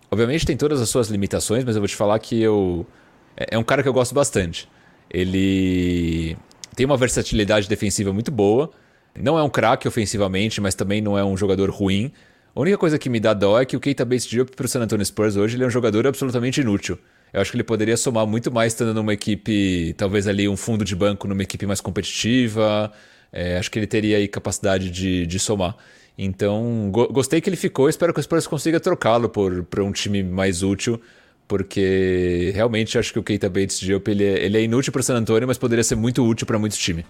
obviamente 0.09 0.45
tem 0.45 0.55
todas 0.55 0.79
as 0.79 0.89
suas 0.89 1.09
limitações, 1.09 1.65
mas 1.65 1.75
eu 1.75 1.81
vou 1.81 1.87
te 1.87 1.97
falar 1.97 2.17
que 2.19 2.41
eu 2.41 2.87
é, 3.35 3.55
é 3.55 3.57
um 3.57 3.63
cara 3.63 3.83
que 3.83 3.89
eu 3.89 3.93
gosto 3.93 4.15
bastante. 4.15 4.69
Ele 5.09 6.37
tem 6.75 6.85
uma 6.85 6.95
versatilidade 6.95 7.67
defensiva 7.67 8.13
muito 8.13 8.31
boa. 8.31 8.71
Não 9.19 9.37
é 9.37 9.43
um 9.43 9.49
craque 9.49 9.87
ofensivamente, 9.87 10.61
mas 10.61 10.75
também 10.75 11.01
não 11.01 11.17
é 11.17 11.23
um 11.23 11.35
jogador 11.35 11.69
ruim. 11.69 12.11
A 12.55 12.61
única 12.61 12.77
coisa 12.77 12.97
que 12.97 13.09
me 13.09 13.19
dá 13.19 13.33
dó 13.33 13.59
é 13.59 13.65
que 13.65 13.75
o 13.75 13.79
Keita 13.79 14.05
Bates 14.05 14.25
Diop 14.25 14.55
para 14.55 14.65
o 14.65 14.69
San 14.69 14.81
Antonio 14.81 15.05
Spurs 15.05 15.35
hoje 15.35 15.55
ele 15.55 15.63
é 15.63 15.67
um 15.67 15.69
jogador 15.69 16.07
absolutamente 16.07 16.61
inútil. 16.61 16.97
Eu 17.31 17.41
acho 17.41 17.51
que 17.51 17.57
ele 17.57 17.63
poderia 17.63 17.95
somar 17.95 18.25
muito 18.25 18.51
mais 18.51 18.73
estando 18.73 18.93
numa 18.93 19.13
equipe, 19.13 19.93
talvez 19.97 20.27
ali 20.27 20.47
um 20.49 20.57
fundo 20.57 20.83
de 20.83 20.95
banco 20.95 21.27
numa 21.27 21.43
equipe 21.43 21.65
mais 21.65 21.79
competitiva. 21.79 22.91
É, 23.31 23.57
acho 23.57 23.69
que 23.69 23.77
ele 23.77 23.85
teria 23.85 24.17
aí 24.17 24.27
capacidade 24.27 24.89
de, 24.89 25.27
de 25.27 25.39
somar. 25.39 25.75
Então, 26.17 26.89
go 26.91 27.07
gostei 27.07 27.39
que 27.39 27.49
ele 27.49 27.55
ficou. 27.55 27.87
Espero 27.87 28.13
que 28.13 28.19
o 28.19 28.23
Spurs 28.23 28.47
consiga 28.47 28.79
trocá-lo 28.79 29.29
por, 29.29 29.63
por 29.63 29.81
um 29.81 29.91
time 29.91 30.23
mais 30.23 30.63
útil, 30.63 30.99
porque 31.47 32.51
realmente 32.55 32.97
acho 32.97 33.13
que 33.13 33.19
o 33.19 33.23
Keita 33.23 33.49
Bates 33.49 33.79
Diop 33.79 34.09
ele 34.09 34.23
é, 34.25 34.43
ele 34.43 34.57
é 34.57 34.63
inútil 34.63 34.91
para 34.91 35.03
San 35.03 35.15
Antonio, 35.15 35.47
mas 35.47 35.57
poderia 35.57 35.83
ser 35.83 35.95
muito 35.95 36.25
útil 36.25 36.47
para 36.47 36.57
muito 36.57 36.75
time. 36.77 37.05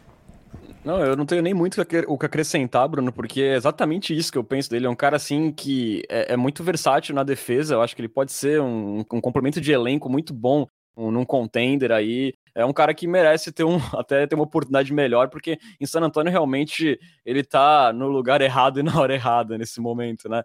Não, 0.89 1.05
eu 1.05 1.15
não 1.15 1.23
tenho 1.23 1.43
nem 1.43 1.53
muito 1.53 1.79
o 2.07 2.17
que 2.17 2.25
acrescentar, 2.25 2.87
Bruno, 2.89 3.13
porque 3.13 3.41
é 3.43 3.53
exatamente 3.53 4.17
isso 4.17 4.31
que 4.31 4.39
eu 4.39 4.43
penso 4.43 4.71
dele. 4.71 4.87
É 4.87 4.89
um 4.89 4.95
cara, 4.95 5.17
assim, 5.17 5.51
que 5.51 6.01
é, 6.09 6.33
é 6.33 6.35
muito 6.35 6.63
versátil 6.63 7.13
na 7.13 7.21
defesa. 7.21 7.75
Eu 7.75 7.81
acho 7.83 7.95
que 7.95 8.01
ele 8.01 8.09
pode 8.09 8.31
ser 8.31 8.59
um, 8.59 9.01
um 9.01 9.21
complemento 9.21 9.61
de 9.61 9.71
elenco 9.71 10.09
muito 10.09 10.33
bom 10.33 10.65
um, 10.97 11.11
num 11.11 11.23
contender 11.23 11.91
aí. 11.91 12.33
É 12.55 12.65
um 12.65 12.73
cara 12.73 12.91
que 12.95 13.05
merece 13.05 13.51
ter 13.51 13.63
um, 13.63 13.77
até 13.93 14.25
ter 14.25 14.33
uma 14.33 14.45
oportunidade 14.45 14.91
melhor, 14.91 15.29
porque 15.29 15.59
em 15.79 15.85
San 15.85 16.01
Antonio 16.01 16.31
realmente 16.31 16.99
ele 17.23 17.43
tá 17.43 17.93
no 17.93 18.07
lugar 18.07 18.41
errado 18.41 18.79
e 18.79 18.83
na 18.83 18.99
hora 18.99 19.13
errada 19.13 19.59
nesse 19.59 19.79
momento, 19.79 20.27
né? 20.27 20.41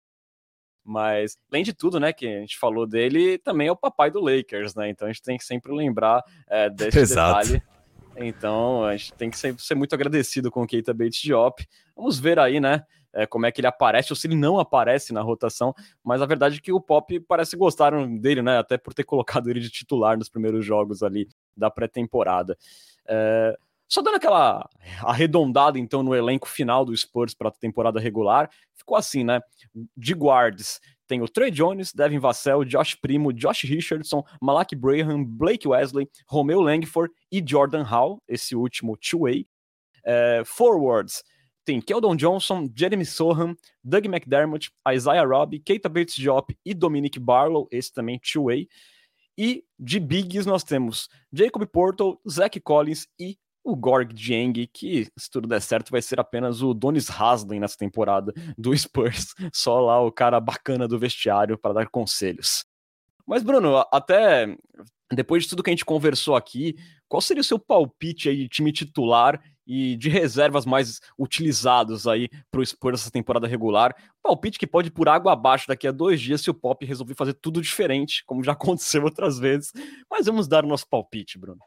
Mas, 0.84 1.38
além 1.50 1.64
de 1.64 1.72
tudo, 1.72 1.98
né, 1.98 2.12
que 2.12 2.26
a 2.26 2.40
gente 2.40 2.58
falou 2.58 2.86
dele, 2.86 3.38
também 3.38 3.68
é 3.68 3.72
o 3.72 3.76
papai 3.76 4.10
do 4.10 4.20
Lakers, 4.20 4.74
né? 4.74 4.90
Então 4.90 5.08
a 5.08 5.10
gente 5.10 5.22
tem 5.22 5.38
que 5.38 5.44
sempre 5.44 5.72
lembrar 5.72 6.22
é, 6.50 6.68
desse 6.68 6.98
Exato. 7.00 7.48
detalhe 7.48 7.73
então, 8.16 8.84
a 8.84 8.96
gente 8.96 9.12
tem 9.14 9.30
que 9.30 9.38
ser, 9.38 9.58
ser 9.58 9.74
muito 9.74 9.94
agradecido 9.94 10.50
com 10.50 10.62
o 10.62 10.66
Keita 10.66 10.94
Bates 10.94 11.20
Diop. 11.20 11.66
Vamos 11.96 12.18
ver 12.18 12.38
aí, 12.38 12.60
né? 12.60 12.84
É, 13.12 13.26
como 13.26 13.46
é 13.46 13.52
que 13.52 13.60
ele 13.60 13.68
aparece 13.68 14.12
ou 14.12 14.16
se 14.16 14.26
ele 14.26 14.34
não 14.34 14.58
aparece 14.58 15.12
na 15.12 15.20
rotação, 15.20 15.72
mas 16.02 16.20
a 16.20 16.26
verdade 16.26 16.58
é 16.58 16.60
que 16.60 16.72
o 16.72 16.80
Pop 16.80 17.20
parece 17.20 17.56
gostaram 17.56 18.16
dele, 18.16 18.42
né? 18.42 18.58
Até 18.58 18.76
por 18.76 18.92
ter 18.92 19.04
colocado 19.06 19.48
ele 19.48 19.60
de 19.60 19.70
titular 19.70 20.18
nos 20.18 20.28
primeiros 20.28 20.66
jogos 20.66 21.02
ali 21.02 21.28
da 21.56 21.70
pré-temporada. 21.70 22.58
É, 23.06 23.56
só 23.86 24.02
dando 24.02 24.16
aquela 24.16 24.68
arredondada 25.02 25.78
então 25.78 26.02
no 26.02 26.14
elenco 26.14 26.48
final 26.48 26.84
do 26.84 26.96
Spurs 26.96 27.34
para 27.34 27.48
a 27.48 27.52
temporada 27.52 28.00
regular, 28.00 28.50
ficou 28.74 28.96
assim, 28.96 29.22
né? 29.22 29.40
De 29.96 30.14
guards, 30.14 30.80
tem 31.06 31.22
o 31.22 31.28
Trey 31.28 31.50
Jones, 31.50 31.92
Devin 31.92 32.18
Vassell, 32.18 32.64
Josh 32.64 32.94
Primo, 32.94 33.32
Josh 33.32 33.64
Richardson, 33.64 34.22
Malak 34.40 34.74
Braham, 34.74 35.24
Blake 35.24 35.66
Wesley, 35.66 36.08
Romeo 36.28 36.60
Langford 36.60 37.12
e 37.30 37.42
Jordan 37.44 37.82
Hall, 37.82 38.22
esse 38.28 38.54
último 38.54 38.96
two-way. 38.96 39.46
É, 40.06 40.42
forwards, 40.44 41.22
tem 41.64 41.80
Keldon 41.80 42.14
Johnson, 42.14 42.68
Jeremy 42.74 43.06
Sohan, 43.06 43.56
Doug 43.82 44.04
McDermott, 44.06 44.70
Isaiah 44.88 45.24
Robb, 45.24 45.58
Keita 45.60 45.88
Bates-Diop 45.88 46.54
e 46.64 46.74
Dominic 46.74 47.18
Barlow, 47.18 47.66
esse 47.70 47.92
também 47.92 48.18
two-way. 48.18 48.68
E 49.36 49.64
de 49.78 49.98
bigs 49.98 50.46
nós 50.46 50.62
temos 50.62 51.08
Jacob 51.32 51.66
Portal, 51.66 52.20
Zach 52.28 52.60
Collins 52.60 53.08
e 53.18 53.36
o 53.64 53.74
Gorg 53.74 54.12
Dieng, 54.12 54.66
que 54.66 55.08
se 55.16 55.30
tudo 55.30 55.48
der 55.48 55.60
certo 55.60 55.90
vai 55.90 56.02
ser 56.02 56.20
apenas 56.20 56.60
o 56.60 56.74
Donis 56.74 57.10
Haslem 57.10 57.58
nessa 57.58 57.78
temporada 57.78 58.32
do 58.58 58.76
Spurs, 58.76 59.34
só 59.52 59.80
lá 59.80 60.00
o 60.02 60.12
cara 60.12 60.38
bacana 60.38 60.86
do 60.86 60.98
vestiário 60.98 61.56
para 61.56 61.72
dar 61.72 61.88
conselhos. 61.88 62.64
Mas 63.26 63.42
Bruno, 63.42 63.82
até 63.90 64.54
depois 65.10 65.44
de 65.44 65.48
tudo 65.48 65.62
que 65.62 65.70
a 65.70 65.72
gente 65.72 65.84
conversou 65.84 66.36
aqui, 66.36 66.76
qual 67.08 67.22
seria 67.22 67.40
o 67.40 67.44
seu 67.44 67.58
palpite 67.58 68.28
aí 68.28 68.36
de 68.36 68.48
time 68.48 68.70
titular 68.70 69.40
e 69.66 69.96
de 69.96 70.10
reservas 70.10 70.66
mais 70.66 71.00
utilizados 71.18 72.06
aí 72.06 72.28
para 72.50 72.60
o 72.60 72.66
Spurs 72.66 73.00
essa 73.00 73.10
temporada 73.10 73.46
regular? 73.46 73.94
Palpite 74.22 74.58
que 74.58 74.66
pode 74.66 74.88
ir 74.88 74.90
por 74.90 75.08
água 75.08 75.32
abaixo 75.32 75.68
daqui 75.68 75.88
a 75.88 75.92
dois 75.92 76.20
dias 76.20 76.42
se 76.42 76.50
o 76.50 76.54
Pop 76.54 76.84
resolver 76.84 77.14
fazer 77.14 77.32
tudo 77.34 77.62
diferente, 77.62 78.22
como 78.26 78.44
já 78.44 78.52
aconteceu 78.52 79.04
outras 79.04 79.38
vezes. 79.38 79.72
Mas 80.10 80.26
vamos 80.26 80.46
dar 80.46 80.64
o 80.64 80.68
nosso 80.68 80.86
palpite, 80.86 81.38
Bruno. 81.38 81.60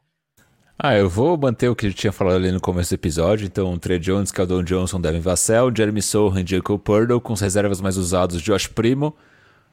Ah, 0.80 0.96
eu 0.96 1.10
vou 1.10 1.36
manter 1.36 1.70
o 1.70 1.76
que 1.76 1.88
eu 1.88 1.94
tinha 1.94 2.12
falado 2.12 2.36
ali 2.36 2.52
no 2.52 2.62
começo 2.62 2.92
do 2.92 3.00
episódio. 3.00 3.48
Então, 3.48 3.80
Trey 3.80 3.98
Jones, 3.98 4.32
Caldon 4.32 4.62
Johnson, 4.62 5.02
Devin 5.02 5.22
Vassell, 5.22 5.76
Jeremy 5.76 6.04
Sohan 6.04 6.46
Jacob 6.46 6.80
Purdle, 6.80 7.20
com 7.20 7.34
as 7.34 7.42
reservas 7.42 7.82
mais 7.82 7.98
usados, 7.98 8.40
Josh 8.40 8.68
Primo, 8.68 9.16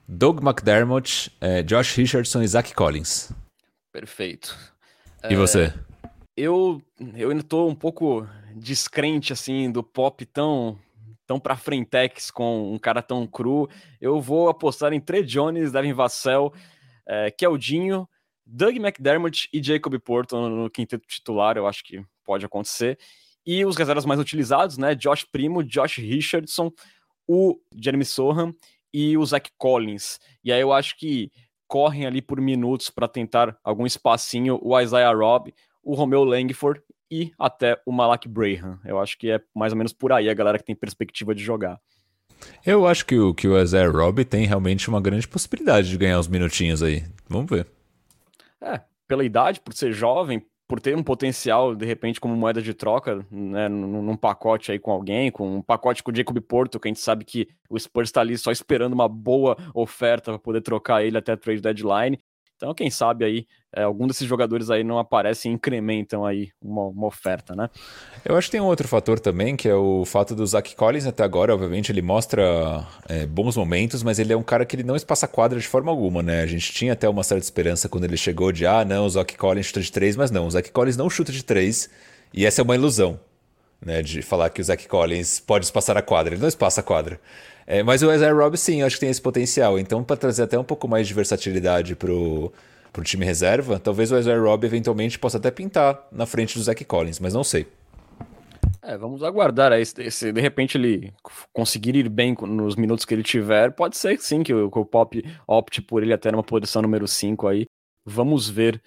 Doug 0.08 0.42
McDermott, 0.42 1.30
eh, 1.42 1.62
Josh 1.62 1.94
Richardson 1.94 2.40
e 2.40 2.48
Zach 2.48 2.72
Collins. 2.72 3.30
Perfeito. 3.92 4.56
E 5.28 5.34
é, 5.34 5.36
você? 5.36 5.74
Eu, 6.34 6.80
eu 7.14 7.30
ainda 7.30 7.42
tô 7.42 7.68
um 7.68 7.74
pouco 7.74 8.26
descrente, 8.56 9.30
assim, 9.30 9.70
do 9.70 9.82
pop 9.82 10.24
tão, 10.24 10.78
tão 11.26 11.38
pra 11.38 11.54
frentex 11.54 12.30
com 12.30 12.72
um 12.72 12.78
cara 12.78 13.02
tão 13.02 13.26
cru. 13.26 13.68
Eu 14.00 14.22
vou 14.22 14.48
apostar 14.48 14.94
em 14.94 15.00
Trey 15.00 15.22
Jones, 15.22 15.70
Devin 15.70 15.92
Vassell, 15.92 16.50
é, 17.06 17.30
Keldinho, 17.30 18.08
Doug 18.46 18.76
McDermott 18.76 19.48
e 19.52 19.62
Jacob 19.62 19.98
Porto 19.98 20.36
no 20.48 20.70
quinteto 20.70 21.06
titular, 21.06 21.56
eu 21.56 21.66
acho 21.66 21.82
que 21.82 22.04
pode 22.24 22.44
acontecer. 22.44 22.98
E 23.46 23.64
os 23.64 23.76
reservas 23.76 24.06
mais 24.06 24.20
utilizados, 24.20 24.78
né? 24.78 24.94
Josh 24.94 25.24
Primo, 25.24 25.62
Josh 25.62 25.98
Richardson, 25.98 26.72
o 27.26 27.58
Jeremy 27.74 28.04
Sohan 28.04 28.52
e 28.92 29.16
o 29.16 29.24
Zach 29.24 29.50
Collins. 29.58 30.18
E 30.42 30.52
aí 30.52 30.60
eu 30.60 30.72
acho 30.72 30.96
que 30.96 31.30
correm 31.66 32.06
ali 32.06 32.22
por 32.22 32.40
minutos 32.40 32.90
para 32.90 33.08
tentar 33.08 33.58
algum 33.64 33.86
espacinho 33.86 34.58
o 34.62 34.78
Isaiah 34.78 35.12
Robb, 35.12 35.52
o 35.82 35.94
Romeo 35.94 36.24
Langford 36.24 36.80
e 37.10 37.32
até 37.38 37.80
o 37.84 37.92
Malak 37.92 38.28
Braham. 38.28 38.78
Eu 38.84 38.98
acho 38.98 39.18
que 39.18 39.30
é 39.30 39.40
mais 39.54 39.72
ou 39.72 39.76
menos 39.76 39.92
por 39.92 40.12
aí 40.12 40.28
a 40.28 40.34
galera 40.34 40.58
que 40.58 40.64
tem 40.64 40.74
perspectiva 40.74 41.34
de 41.34 41.42
jogar. 41.42 41.80
Eu 42.64 42.86
acho 42.86 43.06
que 43.06 43.18
o, 43.18 43.34
que 43.34 43.48
o 43.48 43.60
Isaiah 43.60 43.90
Robb 43.90 44.24
tem 44.24 44.46
realmente 44.46 44.88
uma 44.88 45.00
grande 45.00 45.26
possibilidade 45.26 45.88
de 45.88 45.96
ganhar 45.96 46.18
uns 46.18 46.28
minutinhos 46.28 46.82
aí. 46.82 47.04
Vamos 47.28 47.50
ver. 47.50 47.66
É, 48.64 48.80
pela 49.06 49.24
idade, 49.24 49.60
por 49.60 49.74
ser 49.74 49.92
jovem, 49.92 50.44
por 50.66 50.80
ter 50.80 50.96
um 50.96 51.02
potencial, 51.02 51.74
de 51.74 51.84
repente, 51.84 52.20
como 52.20 52.34
moeda 52.34 52.62
de 52.62 52.72
troca, 52.72 53.24
né, 53.30 53.68
num, 53.68 54.16
pacote 54.16 54.72
aí 54.72 54.78
com 54.78 54.90
alguém, 54.90 55.30
com 55.30 55.56
um 55.58 55.62
pacote 55.62 56.02
com 56.02 56.10
o 56.10 56.14
Jacob 56.14 56.40
Porto, 56.40 56.80
que 56.80 56.88
a 56.88 56.90
gente 56.90 57.00
sabe 57.00 57.24
que 57.24 57.48
o 57.68 57.78
Spurs 57.78 58.08
está 58.08 58.22
ali 58.22 58.36
só 58.38 58.50
esperando 58.50 58.94
uma 58.94 59.08
boa 59.08 59.56
oferta 59.74 60.32
para 60.32 60.38
poder 60.38 60.62
trocar 60.62 61.04
ele 61.04 61.18
até 61.18 61.32
a 61.32 61.36
trade 61.36 61.60
deadline. 61.60 62.18
Então, 62.64 62.72
quem 62.72 62.88
sabe 62.88 63.26
aí, 63.26 63.46
é, 63.76 63.82
algum 63.82 64.06
desses 64.06 64.26
jogadores 64.26 64.70
aí 64.70 64.82
não 64.82 64.98
aparecem 64.98 65.52
e 65.52 65.54
incrementam 65.54 66.24
aí 66.24 66.48
uma, 66.62 66.84
uma, 66.84 67.06
oferta, 67.06 67.54
né? 67.54 67.68
Eu 68.24 68.36
acho 68.36 68.48
que 68.48 68.52
tem 68.52 68.60
um 68.60 68.64
outro 68.64 68.88
fator 68.88 69.20
também, 69.20 69.54
que 69.54 69.68
é 69.68 69.74
o 69.74 70.02
fato 70.06 70.34
do 70.34 70.46
Zach 70.46 70.74
Collins 70.74 71.06
até 71.06 71.22
agora, 71.22 71.52
obviamente, 71.52 71.92
ele 71.92 72.00
mostra 72.00 72.86
é, 73.06 73.26
bons 73.26 73.54
momentos, 73.54 74.02
mas 74.02 74.18
ele 74.18 74.32
é 74.32 74.36
um 74.36 74.42
cara 74.42 74.64
que 74.64 74.74
ele 74.74 74.82
não 74.82 74.96
espaça 74.96 75.28
quadra 75.28 75.60
de 75.60 75.68
forma 75.68 75.90
alguma, 75.90 76.22
né? 76.22 76.40
A 76.40 76.46
gente 76.46 76.72
tinha 76.72 76.94
até 76.94 77.06
uma 77.06 77.22
certa 77.22 77.44
esperança 77.44 77.86
quando 77.86 78.04
ele 78.04 78.16
chegou 78.16 78.50
de, 78.50 78.66
ah, 78.66 78.82
não, 78.82 79.04
o 79.04 79.10
Zach 79.10 79.36
Collins 79.36 79.66
chuta 79.66 79.82
de 79.82 79.92
três, 79.92 80.16
mas 80.16 80.30
não, 80.30 80.46
o 80.46 80.50
Zach 80.50 80.72
Collins 80.72 80.96
não 80.96 81.10
chuta 81.10 81.32
de 81.32 81.44
três, 81.44 81.90
e 82.32 82.46
essa 82.46 82.62
é 82.62 82.64
uma 82.64 82.74
ilusão, 82.74 83.20
né? 83.84 84.00
De 84.00 84.22
falar 84.22 84.48
que 84.48 84.62
o 84.62 84.64
Zach 84.64 84.88
Collins 84.88 85.38
pode 85.38 85.66
espaçar 85.66 85.98
a 85.98 86.02
quadra, 86.02 86.32
ele 86.32 86.40
não 86.40 86.48
espaça 86.48 86.80
a 86.80 86.84
quadra. 86.84 87.20
É, 87.66 87.82
mas 87.82 88.02
o 88.02 88.12
Isaiah 88.12 88.34
Robb, 88.34 88.56
sim, 88.56 88.80
eu 88.80 88.86
acho 88.86 88.96
que 88.96 89.00
tem 89.00 89.10
esse 89.10 89.22
potencial. 89.22 89.78
Então, 89.78 90.04
para 90.04 90.16
trazer 90.16 90.42
até 90.42 90.58
um 90.58 90.64
pouco 90.64 90.86
mais 90.86 91.08
de 91.08 91.14
versatilidade 91.14 91.96
pro, 91.96 92.52
pro 92.92 93.02
time 93.02 93.24
reserva, 93.24 93.78
talvez 93.78 94.12
o 94.12 94.18
Isaiah 94.18 94.40
Robb 94.40 94.64
eventualmente 94.64 95.18
possa 95.18 95.38
até 95.38 95.50
pintar 95.50 96.06
na 96.12 96.26
frente 96.26 96.58
do 96.58 96.64
Zach 96.64 96.84
Collins, 96.84 97.20
mas 97.20 97.32
não 97.32 97.44
sei. 97.44 97.66
É, 98.82 98.98
vamos 98.98 99.22
aguardar 99.22 99.72
aí. 99.72 99.84
Se, 99.86 100.30
de 100.30 100.40
repente 100.40 100.76
ele 100.76 101.12
conseguir 101.52 101.96
ir 101.96 102.08
bem 102.08 102.36
nos 102.42 102.76
minutos 102.76 103.06
que 103.06 103.14
ele 103.14 103.22
tiver, 103.22 103.72
pode 103.72 103.96
ser 103.96 104.18
sim 104.20 104.42
que 104.42 104.52
o, 104.52 104.70
que 104.70 104.78
o 104.78 104.84
Pop 104.84 105.24
opte 105.46 105.80
por 105.80 106.02
ele 106.02 106.12
até 106.12 106.30
numa 106.30 106.42
posição 106.42 106.82
número 106.82 107.08
5 107.08 107.48
aí. 107.48 107.64
Vamos 108.04 108.48
ver. 108.48 108.82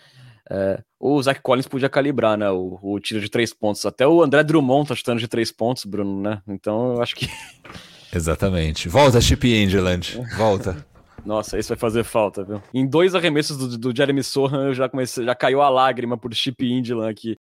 É, 0.50 0.82
o 1.00 1.22
Zach 1.22 1.42
Collins 1.42 1.68
podia 1.68 1.90
calibrar, 1.90 2.38
né? 2.38 2.50
O, 2.52 2.78
o, 2.82 3.00
tiro 3.00 3.20
de 3.20 3.30
três 3.30 3.52
pontos. 3.54 3.86
Até 3.88 4.08
o 4.08 4.22
André 4.22 4.44
Drummond 4.44 4.88
tá 4.88 4.96
chutando 4.96 5.20
de 5.20 5.28
três 5.28 5.52
pontos, 5.52 5.84
Bruno, 5.84 6.22
né? 6.22 6.42
Então 6.48 6.94
eu 6.94 7.02
acho 7.02 7.16
que 7.16 7.28
Exatamente. 8.18 8.90
Volta, 8.90 9.22
Chip 9.22 9.48
Angeland. 9.48 10.20
Volta. 10.36 10.86
Nossa, 11.26 11.58
isso 11.60 11.70
vai 11.70 11.78
fazer 11.78 12.04
falta, 12.04 12.44
viu? 12.44 12.62
Em 12.74 12.88
dois 12.88 13.14
arremessos 13.14 13.58
do, 13.58 13.78
do 13.78 13.96
Jeremy 13.96 14.24
Sohan, 14.24 14.68
eu 14.68 14.74
já 14.74 14.88
comecei, 14.88 15.26
já 15.26 15.36
caiu 15.36 15.62
a 15.62 15.70
lágrima 15.70 16.18
por 16.18 16.34
Chip 16.34 16.66
Indland 16.66 17.12
aqui. 17.12 17.38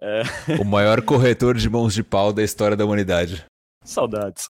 É... 0.00 0.22
O 0.60 0.64
maior 0.64 1.02
corretor 1.02 1.56
de 1.56 1.68
mãos 1.68 1.94
de 1.94 2.02
pau 2.02 2.32
da 2.32 2.42
história 2.42 2.76
da 2.76 2.84
humanidade. 2.84 3.44
Saudades. 3.84 4.48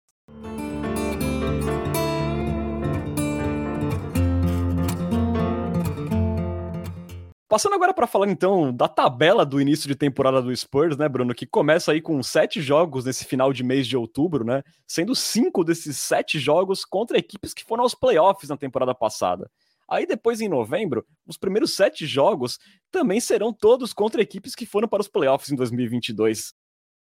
Passando 7.49 7.75
agora 7.75 7.95
para 7.95 8.09
falar 8.09 8.29
então 8.29 8.75
da 8.75 8.89
tabela 8.89 9.47
do 9.47 9.61
início 9.61 9.87
de 9.87 9.95
temporada 9.95 10.43
do 10.43 10.55
Spurs, 10.55 10.97
né, 10.97 11.09
Bruno, 11.09 11.33
que 11.33 11.47
começa 11.47 11.93
aí 11.93 12.01
com 12.01 12.21
sete 12.21 12.61
jogos 12.61 13.05
nesse 13.05 13.25
final 13.25 13.53
de 13.53 13.63
mês 13.63 13.87
de 13.87 13.97
outubro, 13.97 14.45
né, 14.45 14.65
sendo 14.85 15.15
cinco 15.15 15.63
desses 15.63 15.97
sete 15.97 16.41
jogos 16.41 16.85
contra 16.85 17.17
equipes 17.17 17.55
que 17.55 17.65
foram 17.65 17.85
aos 17.85 17.95
playoffs 17.95 18.51
na 18.51 18.57
temporada 18.57 18.93
passada. 18.93 19.49
Aí 19.89 20.05
depois 20.05 20.41
em 20.41 20.49
novembro, 20.49 21.07
os 21.25 21.37
primeiros 21.37 21.77
sete 21.77 22.05
jogos 22.05 22.59
também 22.91 23.21
serão 23.21 23.53
todos 23.53 23.93
contra 23.93 24.21
equipes 24.21 24.57
que 24.57 24.67
foram 24.67 24.89
para 24.89 25.03
os 25.03 25.09
playoffs 25.09 25.53
em 25.53 25.55
2022. 25.55 26.53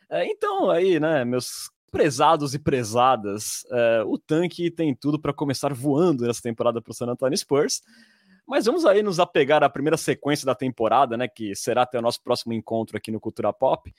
É, 0.08 0.24
então 0.24 0.70
aí, 0.70 1.00
né, 1.00 1.24
meus 1.24 1.68
prezados 1.90 2.54
e 2.54 2.60
prezadas, 2.60 3.66
é, 3.72 4.04
o 4.06 4.16
tanque 4.16 4.70
tem 4.70 4.94
tudo 4.94 5.18
para 5.18 5.32
começar 5.32 5.74
voando 5.74 6.24
nessa 6.24 6.42
temporada 6.42 6.80
para 6.80 6.92
o 6.92 6.94
San 6.94 7.06
Antonio 7.06 7.36
Spurs. 7.36 7.82
Mas 8.48 8.64
vamos 8.64 8.86
aí 8.86 9.02
nos 9.02 9.20
apegar 9.20 9.62
à 9.62 9.68
primeira 9.68 9.98
sequência 9.98 10.46
da 10.46 10.54
temporada, 10.54 11.18
né? 11.18 11.28
Que 11.28 11.54
será 11.54 11.82
até 11.82 11.98
o 11.98 12.02
nosso 12.02 12.22
próximo 12.22 12.54
encontro 12.54 12.96
aqui 12.96 13.10
no 13.10 13.20
Cultura 13.20 13.52
Pop. 13.52 13.92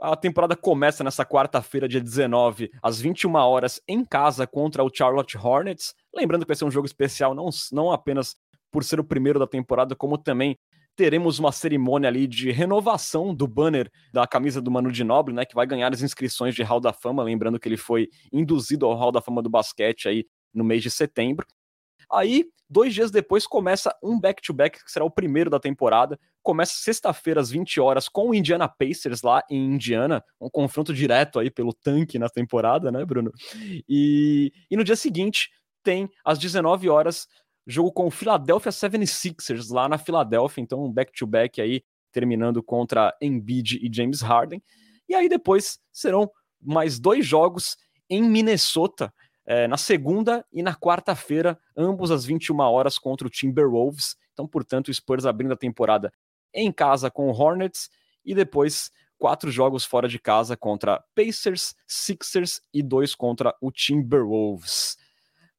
A 0.00 0.14
temporada 0.14 0.54
começa 0.54 1.02
nessa 1.02 1.26
quarta-feira, 1.26 1.88
dia 1.88 2.00
19, 2.00 2.70
às 2.80 3.00
21 3.00 3.34
horas, 3.34 3.82
em 3.88 4.04
casa 4.04 4.46
contra 4.46 4.84
o 4.84 4.90
Charlotte 4.94 5.36
Hornets. 5.36 5.92
Lembrando 6.14 6.42
que 6.42 6.48
vai 6.48 6.56
ser 6.56 6.66
um 6.66 6.70
jogo 6.70 6.86
especial, 6.86 7.34
não, 7.34 7.48
não 7.72 7.90
apenas 7.90 8.36
por 8.70 8.84
ser 8.84 9.00
o 9.00 9.04
primeiro 9.04 9.40
da 9.40 9.46
temporada, 9.46 9.96
como 9.96 10.16
também 10.16 10.56
teremos 10.94 11.40
uma 11.40 11.50
cerimônia 11.50 12.08
ali 12.08 12.28
de 12.28 12.52
renovação 12.52 13.34
do 13.34 13.48
banner 13.48 13.90
da 14.12 14.24
camisa 14.24 14.60
do 14.62 14.70
Manu 14.70 14.94
Ginóbili, 14.94 15.34
né, 15.34 15.44
que 15.44 15.54
vai 15.54 15.66
ganhar 15.66 15.92
as 15.92 16.02
inscrições 16.02 16.54
de 16.54 16.62
Hall 16.62 16.80
da 16.80 16.92
Fama, 16.92 17.24
lembrando 17.24 17.58
que 17.58 17.68
ele 17.68 17.76
foi 17.76 18.08
induzido 18.32 18.86
ao 18.86 18.94
Hall 18.94 19.10
da 19.10 19.20
Fama 19.20 19.42
do 19.42 19.50
basquete 19.50 20.08
aí 20.08 20.24
no 20.54 20.62
mês 20.62 20.80
de 20.82 20.90
setembro. 20.90 21.44
Aí, 22.10 22.46
dois 22.68 22.94
dias 22.94 23.10
depois, 23.10 23.46
começa 23.46 23.94
um 24.02 24.18
back-to-back, 24.18 24.78
-back, 24.78 24.84
que 24.84 24.90
será 24.90 25.04
o 25.04 25.10
primeiro 25.10 25.50
da 25.50 25.60
temporada. 25.60 26.18
Começa 26.42 26.72
sexta-feira, 26.74 27.40
às 27.40 27.50
20 27.50 27.80
horas, 27.80 28.08
com 28.08 28.30
o 28.30 28.34
Indiana 28.34 28.68
Pacers 28.68 29.22
lá 29.22 29.42
em 29.50 29.74
Indiana. 29.74 30.24
Um 30.40 30.48
confronto 30.48 30.94
direto 30.94 31.38
aí 31.38 31.50
pelo 31.50 31.72
tanque 31.72 32.18
na 32.18 32.28
temporada, 32.28 32.90
né, 32.90 33.04
Bruno? 33.04 33.32
E, 33.88 34.52
e 34.70 34.76
no 34.76 34.84
dia 34.84 34.96
seguinte, 34.96 35.50
tem, 35.82 36.08
às 36.24 36.38
19 36.38 36.88
horas, 36.88 37.26
jogo 37.66 37.92
com 37.92 38.06
o 38.06 38.10
Philadelphia 38.10 38.72
76ers 38.72 39.72
lá 39.72 39.88
na 39.88 39.98
Filadélfia. 39.98 40.62
Então, 40.62 40.84
um 40.84 40.92
back-to-back 40.92 41.60
-back 41.60 41.64
aí, 41.64 41.82
terminando 42.12 42.62
contra 42.62 43.14
Embiid 43.20 43.78
e 43.82 43.94
James 43.94 44.22
Harden. 44.22 44.62
E 45.08 45.14
aí 45.14 45.28
depois 45.28 45.78
serão 45.92 46.30
mais 46.60 46.98
dois 46.98 47.26
jogos 47.26 47.76
em 48.10 48.22
Minnesota 48.22 49.12
é, 49.50 49.66
na 49.66 49.78
segunda 49.78 50.44
e 50.52 50.62
na 50.62 50.74
quarta-feira, 50.74 51.58
ambos 51.74 52.10
às 52.10 52.22
21 52.22 52.60
horas 52.60 52.98
contra 52.98 53.26
o 53.26 53.30
Timberwolves. 53.30 54.14
Então, 54.34 54.46
portanto, 54.46 54.88
o 54.88 54.94
Spurs 54.94 55.24
abrindo 55.24 55.54
a 55.54 55.56
temporada 55.56 56.12
em 56.52 56.70
casa 56.70 57.10
com 57.10 57.30
o 57.30 57.32
Hornets 57.32 57.88
e 58.22 58.34
depois 58.34 58.90
quatro 59.16 59.50
jogos 59.50 59.86
fora 59.86 60.06
de 60.06 60.18
casa 60.18 60.54
contra 60.54 61.02
Pacers, 61.14 61.74
Sixers 61.86 62.60
e 62.74 62.82
dois 62.82 63.14
contra 63.14 63.54
o 63.58 63.72
Timberwolves. 63.72 64.98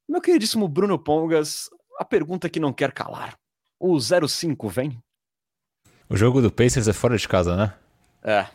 Meu 0.07 0.21
queridíssimo 0.21 0.67
Bruno 0.67 0.99
Pongas, 0.99 1.67
a 1.97 2.05
pergunta 2.05 2.47
que 2.47 2.59
não 2.59 2.71
quer 2.71 2.91
calar. 2.91 3.39
O 3.79 3.99
05 3.99 4.69
vem? 4.69 5.01
O 6.07 6.15
jogo 6.15 6.43
do 6.43 6.51
Pacers 6.51 6.87
é 6.87 6.93
fora 6.93 7.17
de 7.17 7.27
casa, 7.27 7.55
né? 7.55 7.73
É. 8.21 8.45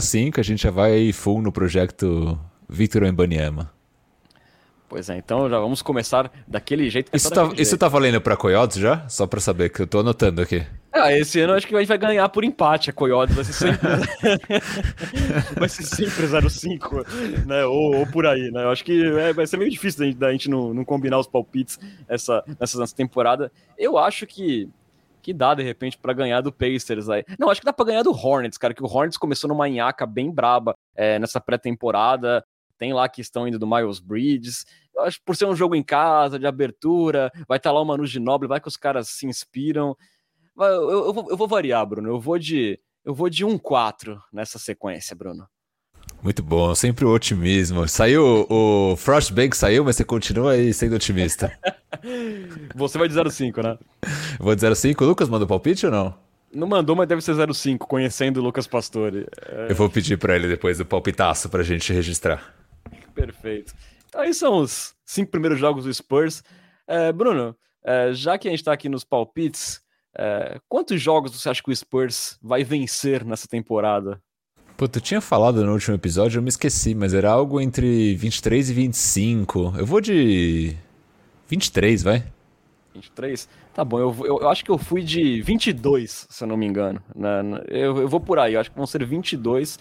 05 0.00 0.38
a 0.38 0.42
gente 0.44 0.62
já 0.62 0.70
vai 0.70 1.12
full 1.12 1.42
no 1.42 1.50
projeto 1.50 2.38
Victor 2.68 3.02
Embanyama. 3.02 3.75
Pois 4.88 5.10
é, 5.10 5.16
então 5.16 5.50
já 5.50 5.58
vamos 5.58 5.82
começar 5.82 6.30
daquele 6.46 6.88
jeito. 6.88 7.10
Isso, 7.12 7.30
tá, 7.30 7.44
jeito. 7.46 7.60
isso 7.60 7.76
tá 7.76 7.88
valendo 7.88 8.20
pra 8.20 8.36
Coyotes 8.36 8.78
já? 8.78 9.06
Só 9.08 9.26
pra 9.26 9.40
saber, 9.40 9.68
que 9.70 9.82
eu 9.82 9.86
tô 9.86 9.98
anotando 9.98 10.40
aqui. 10.40 10.64
Ah, 10.92 11.12
esse 11.12 11.40
ano 11.40 11.52
acho 11.52 11.66
que 11.66 11.74
a 11.74 11.78
gente 11.80 11.88
vai 11.88 11.98
ganhar 11.98 12.28
por 12.30 12.42
empate 12.42 12.88
a 12.88 12.92
Coyotes, 12.92 13.34
vai 13.34 13.44
ser 13.44 13.52
sempre, 13.52 13.88
vai 15.58 15.68
ser 15.68 15.82
sempre 15.82 16.48
05, 16.48 17.04
né? 17.46 17.66
Ou, 17.66 17.96
ou, 17.96 18.06
por 18.06 18.26
aí, 18.26 18.50
né? 18.50 18.62
Eu 18.62 18.70
acho 18.70 18.82
que 18.82 19.04
é, 19.04 19.32
vai 19.32 19.46
ser 19.46 19.58
meio 19.58 19.70
difícil 19.70 20.00
da 20.00 20.06
gente, 20.06 20.16
da 20.16 20.32
gente 20.32 20.48
não, 20.48 20.72
não, 20.72 20.84
combinar 20.84 21.18
os 21.18 21.26
palpites 21.26 21.78
essa, 22.08 22.42
nessa, 22.58 22.78
nessa 22.78 22.96
temporada. 22.96 23.52
Eu 23.76 23.98
acho 23.98 24.26
que, 24.26 24.70
que 25.20 25.34
dá, 25.34 25.52
de 25.52 25.62
repente, 25.62 25.98
para 25.98 26.14
ganhar 26.14 26.40
do 26.40 26.52
Pacers 26.52 27.10
aí. 27.10 27.24
Não, 27.38 27.50
acho 27.50 27.60
que 27.60 27.66
dá 27.66 27.74
para 27.74 27.86
ganhar 27.86 28.02
do 28.02 28.12
Hornets, 28.12 28.56
cara, 28.56 28.72
que 28.72 28.82
o 28.82 28.86
Hornets 28.86 29.18
começou 29.18 29.48
numa 29.48 29.68
nhaca 29.68 30.06
bem 30.06 30.30
braba 30.30 30.74
é, 30.94 31.18
nessa 31.18 31.40
pré-temporada. 31.40 32.42
Tem 32.78 32.92
lá 32.92 33.04
a 33.04 33.08
questão 33.08 33.44
ainda 33.44 33.58
do 33.58 33.66
Miles 33.66 33.98
Bridges. 33.98 34.66
Eu 34.94 35.02
acho 35.02 35.18
que 35.18 35.24
por 35.24 35.36
ser 35.36 35.46
um 35.46 35.56
jogo 35.56 35.74
em 35.74 35.82
casa, 35.82 36.38
de 36.38 36.46
abertura, 36.46 37.30
vai 37.48 37.58
estar 37.58 37.70
tá 37.70 37.74
lá 37.74 37.80
o 37.80 37.84
Manu 37.84 38.06
Ginobili, 38.06 38.48
vai 38.48 38.60
que 38.60 38.68
os 38.68 38.76
caras 38.76 39.08
se 39.08 39.26
inspiram. 39.26 39.96
Eu, 40.58 40.64
eu, 40.64 41.04
eu, 41.06 41.12
vou, 41.12 41.30
eu 41.30 41.36
vou 41.36 41.48
variar, 41.48 41.86
Bruno. 41.86 42.08
Eu 42.08 42.20
vou 42.20 42.38
de 42.38 42.78
eu 43.04 43.14
vou 43.14 43.30
de 43.30 43.46
1-4 43.46 44.18
nessa 44.32 44.58
sequência, 44.58 45.14
Bruno. 45.14 45.46
Muito 46.22 46.42
bom, 46.42 46.74
sempre 46.74 47.04
o 47.04 47.14
otimismo. 47.14 47.86
Saiu, 47.86 48.46
o 48.50 48.96
Frostbank 48.96 49.56
saiu, 49.56 49.84
mas 49.84 49.94
você 49.94 50.04
continua 50.04 50.52
aí 50.52 50.74
sendo 50.74 50.96
otimista. 50.96 51.56
você 52.74 52.98
vai 52.98 53.06
de 53.06 53.14
0,5, 53.14 53.62
né? 53.62 53.78
Vou 54.40 54.54
de 54.56 54.60
0,5. 54.66 55.02
O 55.02 55.04
Lucas 55.04 55.28
mandou 55.28 55.46
palpite 55.46 55.86
ou 55.86 55.92
não? 55.92 56.14
Não 56.52 56.66
mandou, 56.66 56.96
mas 56.96 57.06
deve 57.06 57.20
ser 57.20 57.34
0,5, 57.34 57.78
conhecendo 57.78 58.40
o 58.40 58.42
Lucas 58.42 58.66
Pastore. 58.66 59.26
É... 59.46 59.70
Eu 59.70 59.76
vou 59.76 59.88
pedir 59.88 60.18
para 60.18 60.34
ele 60.34 60.48
depois 60.48 60.80
o 60.80 60.84
palpitaço 60.84 61.48
pra 61.48 61.62
gente 61.62 61.92
registrar. 61.92 62.54
Perfeito. 63.16 63.74
Então, 64.08 64.20
aí 64.20 64.32
são 64.34 64.58
os 64.58 64.94
cinco 65.04 65.30
primeiros 65.30 65.58
jogos 65.58 65.84
do 65.84 65.92
Spurs. 65.92 66.44
É, 66.86 67.10
Bruno, 67.10 67.56
é, 67.82 68.12
já 68.12 68.38
que 68.38 68.46
a 68.46 68.50
gente 68.50 68.62
tá 68.62 68.72
aqui 68.72 68.88
nos 68.88 69.04
palpites, 69.04 69.80
é, 70.16 70.60
quantos 70.68 71.00
jogos 71.00 71.32
você 71.32 71.48
acha 71.48 71.62
que 71.62 71.70
o 71.70 71.74
Spurs 71.76 72.38
vai 72.42 72.62
vencer 72.62 73.24
nessa 73.24 73.48
temporada? 73.48 74.22
Pô, 74.76 74.86
tu 74.86 75.00
tinha 75.00 75.22
falado 75.22 75.64
no 75.64 75.72
último 75.72 75.96
episódio, 75.96 76.38
eu 76.38 76.42
me 76.42 76.50
esqueci, 76.50 76.94
mas 76.94 77.14
era 77.14 77.30
algo 77.30 77.60
entre 77.60 78.14
23 78.14 78.68
e 78.68 78.74
25. 78.74 79.74
Eu 79.78 79.86
vou 79.86 80.02
de 80.02 80.76
23, 81.48 82.02
vai. 82.02 82.24
23? 82.92 83.48
Tá 83.72 83.84
bom, 83.84 83.98
eu, 83.98 84.14
eu, 84.20 84.40
eu 84.40 84.48
acho 84.48 84.64
que 84.64 84.70
eu 84.70 84.76
fui 84.76 85.02
de 85.02 85.40
22, 85.40 86.26
se 86.28 86.44
eu 86.44 86.48
não 86.48 86.56
me 86.56 86.66
engano. 86.66 87.02
Né? 87.14 87.40
Eu, 87.68 87.98
eu 87.98 88.08
vou 88.08 88.20
por 88.20 88.38
aí, 88.38 88.54
eu 88.54 88.60
acho 88.60 88.70
que 88.70 88.76
vão 88.76 88.86
ser 88.86 89.04
22. 89.04 89.78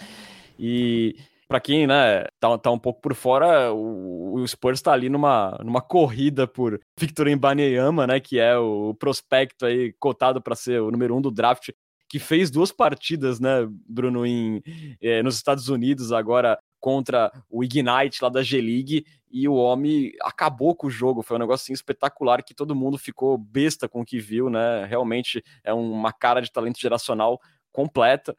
E 0.57 1.15
para 1.47 1.59
quem 1.59 1.85
né, 1.85 2.25
tá, 2.39 2.57
tá 2.57 2.71
um 2.71 2.79
pouco 2.79 3.01
por 3.01 3.13
fora, 3.13 3.71
o, 3.71 4.33
o 4.35 4.47
Spurs 4.47 4.79
está 4.79 4.91
ali 4.91 5.09
numa, 5.09 5.57
numa 5.63 5.81
corrida 5.81 6.47
por 6.47 6.79
Victor 6.99 7.27
Embanyama, 7.27 8.07
né, 8.07 8.19
que 8.19 8.39
é 8.39 8.57
o 8.57 8.93
prospecto 8.95 9.65
aí 9.65 9.93
cotado 9.99 10.41
para 10.41 10.55
ser 10.55 10.81
o 10.81 10.91
número 10.91 11.15
um 11.15 11.21
do 11.21 11.31
draft, 11.31 11.69
que 12.09 12.19
fez 12.19 12.49
duas 12.49 12.71
partidas, 12.71 13.39
né, 13.39 13.67
Bruno, 13.87 14.25
em, 14.25 14.61
é, 15.01 15.21
nos 15.21 15.35
Estados 15.35 15.69
Unidos 15.69 16.11
agora 16.11 16.57
contra 16.79 17.31
o 17.49 17.63
Ignite 17.63 18.23
lá 18.23 18.29
da 18.29 18.43
G-League 18.43 19.05
e 19.31 19.47
o 19.47 19.55
homem 19.55 20.11
acabou 20.21 20.75
com 20.75 20.85
o 20.85 20.91
jogo. 20.91 21.23
Foi 21.23 21.35
um 21.35 21.39
negócio 21.39 21.63
assim, 21.63 21.73
espetacular 21.73 22.43
que 22.43 22.53
todo 22.53 22.75
mundo 22.75 22.95
ficou 22.95 23.37
besta 23.39 23.89
com 23.89 24.01
o 24.01 24.05
que 24.05 24.19
viu, 24.19 24.51
né? 24.51 24.85
Realmente 24.85 25.43
é 25.63 25.73
uma 25.73 26.13
cara 26.13 26.41
de 26.41 26.51
talento 26.51 26.79
geracional 26.79 27.39
completa. 27.71 28.35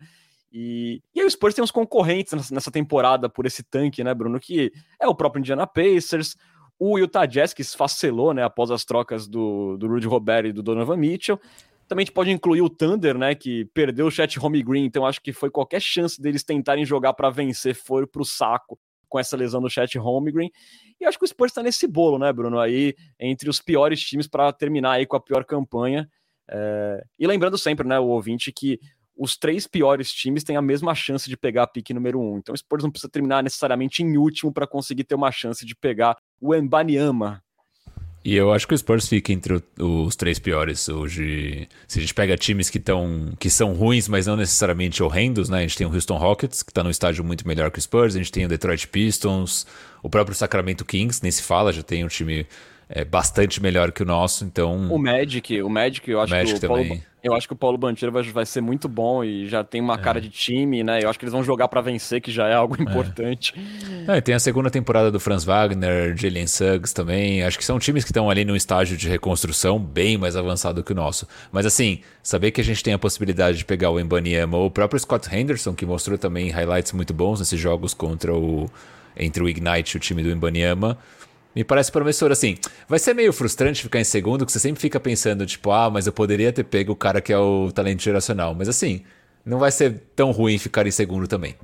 E, 0.52 1.02
e 1.14 1.20
aí 1.20 1.26
o 1.26 1.30
Spurs 1.30 1.54
tem 1.54 1.62
uns 1.62 1.70
concorrentes 1.70 2.50
nessa 2.50 2.70
temporada 2.70 3.28
por 3.28 3.46
esse 3.46 3.62
tanque, 3.62 4.02
né, 4.02 4.14
Bruno? 4.14 4.40
Que 4.40 4.72
é 5.00 5.06
o 5.06 5.14
próprio 5.14 5.40
Indiana 5.40 5.66
Pacers, 5.66 6.36
o 6.78 6.98
Utah 6.98 7.26
Jazz, 7.26 7.52
que 7.52 7.62
esfacelou, 7.62 8.34
né, 8.34 8.42
após 8.42 8.70
as 8.70 8.84
trocas 8.84 9.26
do, 9.26 9.76
do 9.76 9.88
Rudy 9.88 10.06
Gobert 10.06 10.46
e 10.46 10.52
do 10.52 10.62
Donovan 10.62 10.96
Mitchell. 10.96 11.40
Também 11.88 12.02
a 12.02 12.06
gente 12.06 12.14
pode 12.14 12.30
incluir 12.30 12.62
o 12.62 12.68
Thunder, 12.68 13.16
né, 13.16 13.34
que 13.34 13.64
perdeu 13.66 14.06
o 14.06 14.10
Chet 14.10 14.38
Home 14.40 14.62
Green, 14.62 14.84
então 14.84 15.06
acho 15.06 15.20
que 15.22 15.32
foi 15.32 15.50
qualquer 15.50 15.80
chance 15.80 16.20
deles 16.20 16.42
tentarem 16.42 16.84
jogar 16.84 17.12
para 17.14 17.30
vencer 17.30 17.74
foi 17.74 18.06
pro 18.06 18.24
saco 18.24 18.78
com 19.08 19.18
essa 19.18 19.36
lesão 19.36 19.62
do 19.62 19.70
Chet 19.70 19.96
Holmgren. 19.96 20.50
E 21.00 21.04
acho 21.04 21.18
que 21.18 21.24
o 21.24 21.28
Spurs 21.28 21.52
está 21.52 21.62
nesse 21.62 21.86
bolo, 21.86 22.18
né, 22.18 22.32
Bruno? 22.32 22.58
Aí 22.58 22.94
entre 23.18 23.48
os 23.48 23.60
piores 23.60 24.00
times 24.00 24.26
para 24.26 24.52
terminar 24.52 24.92
aí 24.92 25.06
com 25.06 25.16
a 25.16 25.20
pior 25.20 25.44
campanha. 25.44 26.10
É... 26.48 27.04
E 27.18 27.26
lembrando 27.26 27.56
sempre, 27.56 27.86
né, 27.86 27.98
o 27.98 28.06
ouvinte, 28.06 28.52
que 28.52 28.80
os 29.16 29.36
três 29.36 29.66
piores 29.66 30.12
times 30.12 30.44
têm 30.44 30.56
a 30.56 30.62
mesma 30.62 30.94
chance 30.94 31.28
de 31.28 31.36
pegar 31.36 31.62
a 31.62 31.66
pique 31.66 31.94
número 31.94 32.20
um. 32.20 32.38
Então 32.38 32.54
o 32.54 32.58
Spurs 32.58 32.84
não 32.84 32.90
precisa 32.90 33.10
terminar 33.10 33.42
necessariamente 33.42 34.02
em 34.02 34.16
último 34.16 34.52
para 34.52 34.66
conseguir 34.66 35.04
ter 35.04 35.14
uma 35.14 35.32
chance 35.32 35.64
de 35.64 35.74
pegar 35.74 36.16
o 36.40 36.54
Embanyama. 36.54 37.42
E 38.26 38.34
eu 38.34 38.52
acho 38.52 38.66
que 38.66 38.74
o 38.74 38.78
Spurs 38.78 39.08
fica 39.08 39.32
entre 39.32 39.62
os 39.78 40.16
três 40.16 40.40
piores 40.40 40.88
hoje. 40.88 41.68
Se 41.86 42.00
a 42.00 42.02
gente 42.02 42.12
pega 42.12 42.36
times 42.36 42.68
que, 42.68 42.80
tão, 42.80 43.32
que 43.38 43.48
são 43.48 43.72
ruins, 43.72 44.08
mas 44.08 44.26
não 44.26 44.34
necessariamente 44.34 45.00
horrendos, 45.00 45.48
né? 45.48 45.58
A 45.58 45.60
gente 45.60 45.76
tem 45.76 45.86
o 45.86 45.94
Houston 45.94 46.16
Rockets, 46.16 46.60
que 46.64 46.72
está 46.72 46.82
num 46.82 46.90
estágio 46.90 47.22
muito 47.22 47.46
melhor 47.46 47.70
que 47.70 47.78
o 47.78 47.82
Spurs, 47.82 48.16
a 48.16 48.18
gente 48.18 48.32
tem 48.32 48.44
o 48.44 48.48
Detroit 48.48 48.88
Pistons, 48.88 49.64
o 50.02 50.10
próprio 50.10 50.34
Sacramento 50.34 50.84
Kings, 50.84 51.20
nem 51.22 51.30
se 51.30 51.40
fala, 51.40 51.72
já 51.72 51.84
tem 51.84 52.04
um 52.04 52.08
time 52.08 52.48
é, 52.88 53.04
bastante 53.04 53.62
melhor 53.62 53.92
que 53.92 54.02
o 54.02 54.06
nosso, 54.06 54.44
então... 54.44 54.92
O 54.92 54.98
Magic, 54.98 55.62
o 55.62 55.70
Magic, 55.70 56.10
eu 56.10 56.20
acho 56.20 56.32
Magic 56.32 56.58
que 56.58 56.66
o 56.66 56.68
também. 56.68 57.04
Eu 57.26 57.34
acho 57.34 57.46
que 57.48 57.52
o 57.52 57.56
Paulo 57.56 57.76
Bancheiro 57.76 58.12
vai, 58.12 58.22
vai 58.22 58.46
ser 58.46 58.60
muito 58.60 58.88
bom 58.88 59.24
e 59.24 59.48
já 59.48 59.64
tem 59.64 59.80
uma 59.80 59.94
é. 59.94 59.98
cara 59.98 60.20
de 60.20 60.28
time, 60.28 60.84
né? 60.84 61.00
Eu 61.02 61.10
acho 61.10 61.18
que 61.18 61.24
eles 61.24 61.32
vão 61.32 61.42
jogar 61.42 61.66
para 61.66 61.80
vencer, 61.80 62.20
que 62.20 62.30
já 62.30 62.46
é 62.46 62.54
algo 62.54 62.76
é. 62.78 62.82
importante. 62.82 63.52
É. 64.06 64.20
tem 64.20 64.34
a 64.34 64.38
segunda 64.38 64.70
temporada 64.70 65.10
do 65.10 65.18
Franz 65.18 65.44
Wagner, 65.44 66.16
Jalen 66.16 66.46
Suggs 66.46 66.94
também. 66.94 67.42
Acho 67.42 67.58
que 67.58 67.64
são 67.64 67.78
times 67.78 68.04
que 68.04 68.10
estão 68.10 68.30
ali 68.30 68.44
num 68.44 68.54
estágio 68.54 68.96
de 68.96 69.08
reconstrução 69.08 69.78
bem 69.78 70.16
mais 70.16 70.36
avançado 70.36 70.84
que 70.84 70.92
o 70.92 70.94
nosso. 70.94 71.26
Mas 71.50 71.66
assim, 71.66 72.00
saber 72.22 72.52
que 72.52 72.60
a 72.60 72.64
gente 72.64 72.82
tem 72.82 72.94
a 72.94 72.98
possibilidade 72.98 73.58
de 73.58 73.64
pegar 73.64 73.90
o 73.90 73.98
Embanyama 73.98 74.56
ou 74.56 74.66
o 74.66 74.70
próprio 74.70 75.00
Scott 75.00 75.28
Henderson, 75.34 75.74
que 75.74 75.84
mostrou 75.84 76.16
também 76.16 76.50
highlights 76.50 76.92
muito 76.92 77.12
bons 77.12 77.40
nesses 77.40 77.58
jogos 77.58 77.92
contra 77.92 78.32
o 78.32 78.70
entre 79.18 79.42
o 79.42 79.48
Ignite 79.48 79.94
e 79.94 79.96
o 79.96 80.00
time 80.00 80.22
do 80.22 80.30
Embanyama 80.30 80.98
me 81.56 81.64
parece 81.64 81.90
promissor. 81.90 82.30
Assim, 82.30 82.56
vai 82.86 82.98
ser 82.98 83.14
meio 83.14 83.32
frustrante 83.32 83.82
ficar 83.82 83.98
em 83.98 84.04
segundo, 84.04 84.44
que 84.44 84.52
você 84.52 84.60
sempre 84.60 84.78
fica 84.78 85.00
pensando, 85.00 85.46
tipo, 85.46 85.70
ah, 85.70 85.88
mas 85.90 86.06
eu 86.06 86.12
poderia 86.12 86.52
ter 86.52 86.64
pego 86.64 86.92
o 86.92 86.96
cara 86.96 87.22
que 87.22 87.32
é 87.32 87.38
o 87.38 87.72
talento 87.72 88.02
geracional. 88.02 88.54
Mas 88.54 88.68
assim, 88.68 89.02
não 89.42 89.58
vai 89.58 89.72
ser 89.72 90.02
tão 90.14 90.30
ruim 90.32 90.58
ficar 90.58 90.86
em 90.86 90.90
segundo 90.90 91.26
também. 91.26 91.54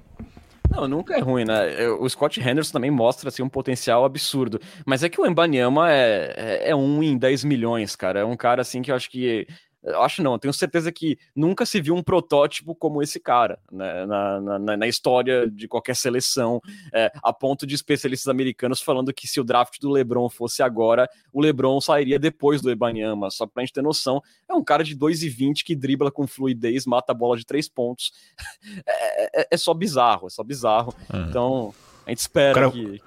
Não, 0.70 0.88
nunca 0.88 1.14
é 1.14 1.20
ruim, 1.20 1.45
né? 1.45 1.86
O 2.01 2.09
Scott 2.09 2.40
Henderson 2.40 2.72
também 2.72 2.90
mostra 2.90 3.28
assim, 3.28 3.43
um 3.43 3.49
potencial 3.49 4.07
absurdo. 4.07 4.59
Mas 4.86 5.03
é 5.03 5.11
que 5.11 5.20
o 5.20 5.26
Embanyama 5.26 5.93
é, 5.93 6.32
é, 6.34 6.70
é 6.70 6.74
um 6.74 7.03
em 7.03 7.18
10 7.18 7.45
milhões, 7.45 7.95
cara. 7.95 8.20
É 8.20 8.24
um 8.24 8.36
cara 8.36 8.62
assim 8.62 8.80
que 8.80 8.90
eu 8.90 8.95
acho 8.95 9.11
que 9.11 9.47
acho 9.85 10.22
não, 10.22 10.39
tenho 10.39 10.55
certeza 10.55 10.93
que 10.93 11.18
nunca 11.35 11.66
se 11.66 11.80
viu 11.80 11.95
um 11.95 12.03
protótipo 12.03 12.74
como 12.74 13.03
esse 13.03 13.18
cara 13.18 13.59
né, 13.70 14.07
na, 14.07 14.41
na, 14.41 14.76
na, 14.76 14.87
história 14.87 15.51
de 15.51 15.66
qualquer 15.66 15.97
seleção, 15.97 16.61
é, 16.93 17.11
a 17.22 17.33
ponto 17.33 17.66
de 17.66 17.74
especialistas 17.74 18.28
americanos 18.28 18.80
falando 18.80 19.12
que 19.12 19.26
se 19.26 19.41
o 19.41 19.45
draft 19.45 19.80
do 19.80 19.91
LeBron 19.91 20.28
fosse 20.28 20.62
agora, 20.62 21.09
o 21.33 21.41
LeBron 21.41 21.80
sairia 21.80 22.18
depois 22.18 22.61
do 22.61 22.70
Ebanyama, 22.70 23.30
só 23.30 23.47
pra 23.47 23.62
gente 23.62 23.72
ter 23.72 23.83
noção, 23.83 24.22
é 24.49 24.55
um 24.55 24.62
cara 24.62 24.85
de 24.85 24.97
2,20 24.97 25.64
que 25.64 25.74
dribla 25.74 26.11
com 26.11 26.26
fluidez, 26.26 26.87
mata 26.87 27.12
a 27.12 27.14
bola 27.14 27.37
de 27.37 27.45
três 27.45 27.68
pontos, 27.68 28.12
é, 28.87 29.41
é, 29.43 29.49
é 29.51 29.57
só 29.57 29.74
bizarro, 29.74 30.28
é 30.28 30.30
só 30.30 30.45
bizarro, 30.45 30.95
uhum. 31.12 31.26
então 31.28 31.74
a 32.07 32.11
gente 32.11 32.20
espera 32.20 32.53
o 32.53 32.55
cara, 32.55 32.70
que... 32.70 33.03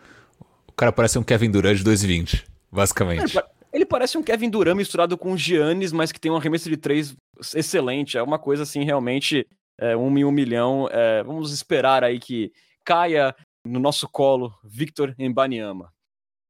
O 0.68 0.74
cara 0.74 0.92
parece 0.92 1.18
um 1.18 1.24
Kevin 1.24 1.52
Durant 1.52 1.78
de 1.78 1.86
2,20, 1.86 2.44
basicamente. 2.70 3.38
É, 3.38 3.55
ele 3.76 3.86
parece 3.86 4.18
um 4.18 4.24
Kevin 4.24 4.50
Durant 4.50 4.78
misturado 4.78 5.18
com 5.18 5.34
o 5.34 5.38
Giannis, 5.38 5.92
mas 5.92 6.10
que 6.10 6.20
tem 6.20 6.32
um 6.32 6.38
arremesso 6.38 6.70
de 6.70 6.78
três 6.78 7.14
excelente. 7.54 8.18
É 8.18 8.24
uma 8.24 8.40
coisa 8.40 8.64
assim, 8.64 8.86
realmente, 8.86 9.46
é, 9.78 9.98
um 9.98 10.18
em 10.18 10.24
um 10.24 10.32
milhão. 10.32 10.88
É, 10.90 11.22
vamos 11.22 11.52
esperar 11.52 12.02
aí 12.02 12.18
que 12.18 12.54
caia 12.86 13.36
no 13.68 13.78
nosso 13.78 14.08
colo 14.08 14.54
Victor 14.64 15.14
Embanyama. 15.20 15.92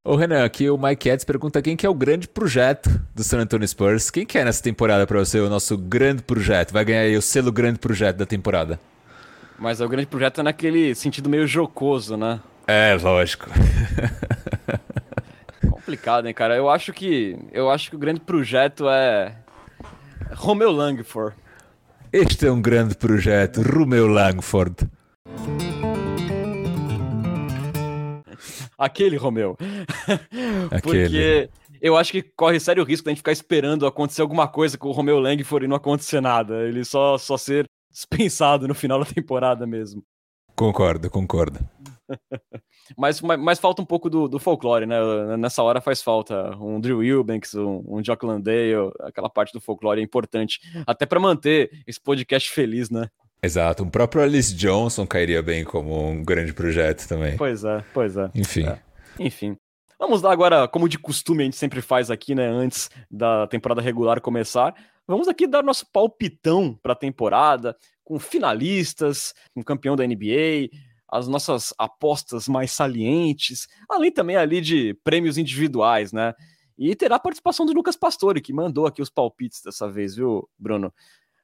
Ô 0.06 0.16
Renan, 0.16 0.46
aqui 0.46 0.70
o 0.70 0.78
Mike 0.78 1.10
Eds 1.10 1.26
pergunta 1.26 1.64
quem 1.64 1.76
que 1.76 1.84
é 1.84 1.90
o 1.90 1.96
grande 1.96 2.28
projeto 2.28 2.92
do 3.16 3.24
San 3.24 3.40
Antonio 3.40 3.68
Spurs. 3.68 4.12
Quem 4.12 4.24
que 4.24 4.38
é 4.38 4.46
nessa 4.46 4.62
temporada 4.62 5.08
para 5.08 5.18
você 5.18 5.40
o 5.40 5.50
nosso 5.50 5.76
grande 5.76 6.22
projeto? 6.22 6.72
Vai 6.72 6.86
ganhar 6.86 7.02
aí 7.02 7.18
o 7.18 7.24
selo 7.24 7.52
grande 7.52 7.80
projeto 7.80 8.18
da 8.18 8.26
temporada. 8.28 8.80
Mas 9.58 9.82
o 9.82 9.90
grande 9.90 10.06
projeto 10.06 10.42
é 10.42 10.44
naquele 10.44 10.94
sentido 10.94 11.28
meio 11.28 11.48
jocoso, 11.48 12.16
né? 12.16 12.40
É, 12.68 12.96
lógico. 13.02 13.50
complicado, 15.86 16.28
hein, 16.28 16.34
cara. 16.34 16.56
Eu 16.56 16.68
acho 16.68 16.92
que 16.92 17.38
eu 17.52 17.70
acho 17.70 17.92
que 17.92 17.96
o 17.96 18.00
grande 18.00 18.20
projeto 18.20 18.90
é 18.90 19.38
Romeu 20.34 20.72
Langford. 20.72 21.36
Este 22.12 22.48
é 22.48 22.52
um 22.52 22.62
grande 22.62 22.96
projeto, 22.96 23.62
Romeu 23.62 24.08
Langford. 24.08 24.90
Aquele 28.78 29.16
Romeu. 29.16 29.56
Aquele. 30.72 31.04
Porque 31.04 31.50
eu 31.80 31.96
acho 31.96 32.12
que 32.12 32.24
corre 32.24 32.60
sério 32.60 32.84
risco 32.84 33.04
de 33.04 33.10
a 33.10 33.12
gente 33.12 33.20
ficar 33.20 33.32
esperando 33.32 33.86
acontecer 33.86 34.24
alguma 34.24 34.48
coisa 34.48 34.78
com 34.78 34.90
o 34.90 34.92
Romeu 34.92 35.20
Langford 35.20 35.66
e 35.66 35.68
não 35.68 35.76
acontecer 35.76 36.20
nada. 36.20 36.64
Ele 36.64 36.84
só, 36.84 37.18
só 37.18 37.38
ser 37.38 37.66
dispensado 37.92 38.68
no 38.68 38.74
final 38.74 39.00
da 39.00 39.06
temporada 39.06 39.68
mesmo. 39.68 40.04
Concordo, 40.56 41.10
concordo. 41.12 41.60
mas, 42.98 43.22
mas, 43.22 43.40
mas, 43.40 43.60
falta 43.60 43.82
um 43.82 43.86
pouco 43.86 44.10
do, 44.10 44.28
do, 44.28 44.40
folclore, 44.40 44.86
né? 44.86 44.98
Nessa 45.38 45.64
hora 45.64 45.82
faz 45.82 46.02
falta 46.02 46.56
um 46.58 46.80
Drew 46.80 47.04
Eubanks, 47.04 47.56
um, 47.56 47.84
um 47.88 48.04
Jock 48.04 48.26
Landale, 48.26 48.92
aquela 49.02 49.30
parte 49.30 49.54
do 49.54 49.62
folclore 49.62 50.00
é 50.00 50.04
importante, 50.04 50.60
até 50.86 51.06
para 51.06 51.20
manter 51.20 51.72
esse 51.88 52.00
podcast 52.00 52.52
feliz, 52.52 52.90
né? 52.90 53.10
Exato, 53.42 53.84
o 53.84 53.90
próprio 53.90 54.24
Alice 54.24 54.54
Johnson 54.56 55.06
cairia 55.06 55.42
bem 55.42 55.64
como 55.64 56.10
um 56.10 56.24
grande 56.24 56.54
projeto 56.54 57.08
também. 57.08 57.38
Pois 57.38 57.64
é, 57.64 57.84
pois 57.94 58.18
é. 58.18 58.30
Enfim. 58.34 58.66
É. 58.66 58.80
Enfim. 59.20 59.58
Vamos 60.00 60.22
lá 60.22 60.32
agora, 60.32 60.68
como 60.68 60.90
de 60.90 61.00
costume 61.00 61.44
a 61.44 61.46
gente 61.46 61.56
sempre 61.56 61.82
faz 61.82 62.12
aqui, 62.12 62.36
né, 62.36 62.48
antes 62.48 62.90
da 63.10 63.48
temporada 63.48 63.82
regular 63.82 64.20
começar, 64.20 64.74
vamos 65.08 65.28
aqui 65.28 65.48
dar 65.48 65.64
nosso 65.64 65.86
palpitão 65.92 66.78
para 66.82 66.94
a 66.94 66.98
temporada, 66.98 67.78
com 68.04 68.20
finalistas, 68.20 69.34
com 69.54 69.64
campeão 69.64 69.96
da 69.96 70.06
NBA, 70.06 70.70
as 71.08 71.28
nossas 71.28 71.74
apostas 71.78 72.47
mais 72.47 72.72
salientes, 72.72 73.68
além 73.89 74.12
também 74.12 74.36
ali 74.36 74.62
de 74.62 74.93
prêmios 75.03 75.38
individuais, 75.38 76.12
né? 76.12 76.34
E 76.78 76.95
terá 76.95 77.16
a 77.16 77.20
participação 77.20 77.66
do 77.66 77.74
Lucas 77.74 77.95
Pastore, 77.95 78.41
que 78.41 78.51
mandou 78.51 78.86
aqui 78.86 79.01
os 79.01 79.10
palpites 79.10 79.62
dessa 79.64 79.89
vez, 79.89 80.16
viu, 80.16 80.49
Bruno? 80.60 80.93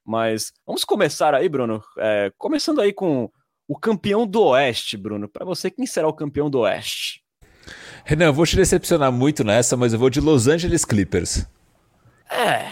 Mas 0.04 0.52
vamos 0.66 0.84
começar 0.84 1.34
aí, 1.34 1.48
Bruno. 1.48 1.82
É, 1.98 2.32
começando 2.36 2.80
aí 2.80 2.92
com 2.92 3.30
o 3.66 3.78
campeão 3.78 4.26
do 4.26 4.42
Oeste, 4.42 4.96
Bruno. 4.96 5.28
Para 5.28 5.46
você, 5.46 5.70
quem 5.70 5.86
será 5.86 6.08
o 6.08 6.12
campeão 6.12 6.50
do 6.50 6.60
Oeste? 6.60 7.22
Renan, 8.04 8.26
eu 8.26 8.32
vou 8.32 8.44
te 8.44 8.56
decepcionar 8.56 9.12
muito 9.12 9.44
nessa, 9.44 9.76
mas 9.76 9.92
eu 9.92 9.98
vou 9.98 10.10
de 10.10 10.20
Los 10.20 10.48
Angeles 10.48 10.84
Clippers. 10.84 11.46
É, 12.28 12.68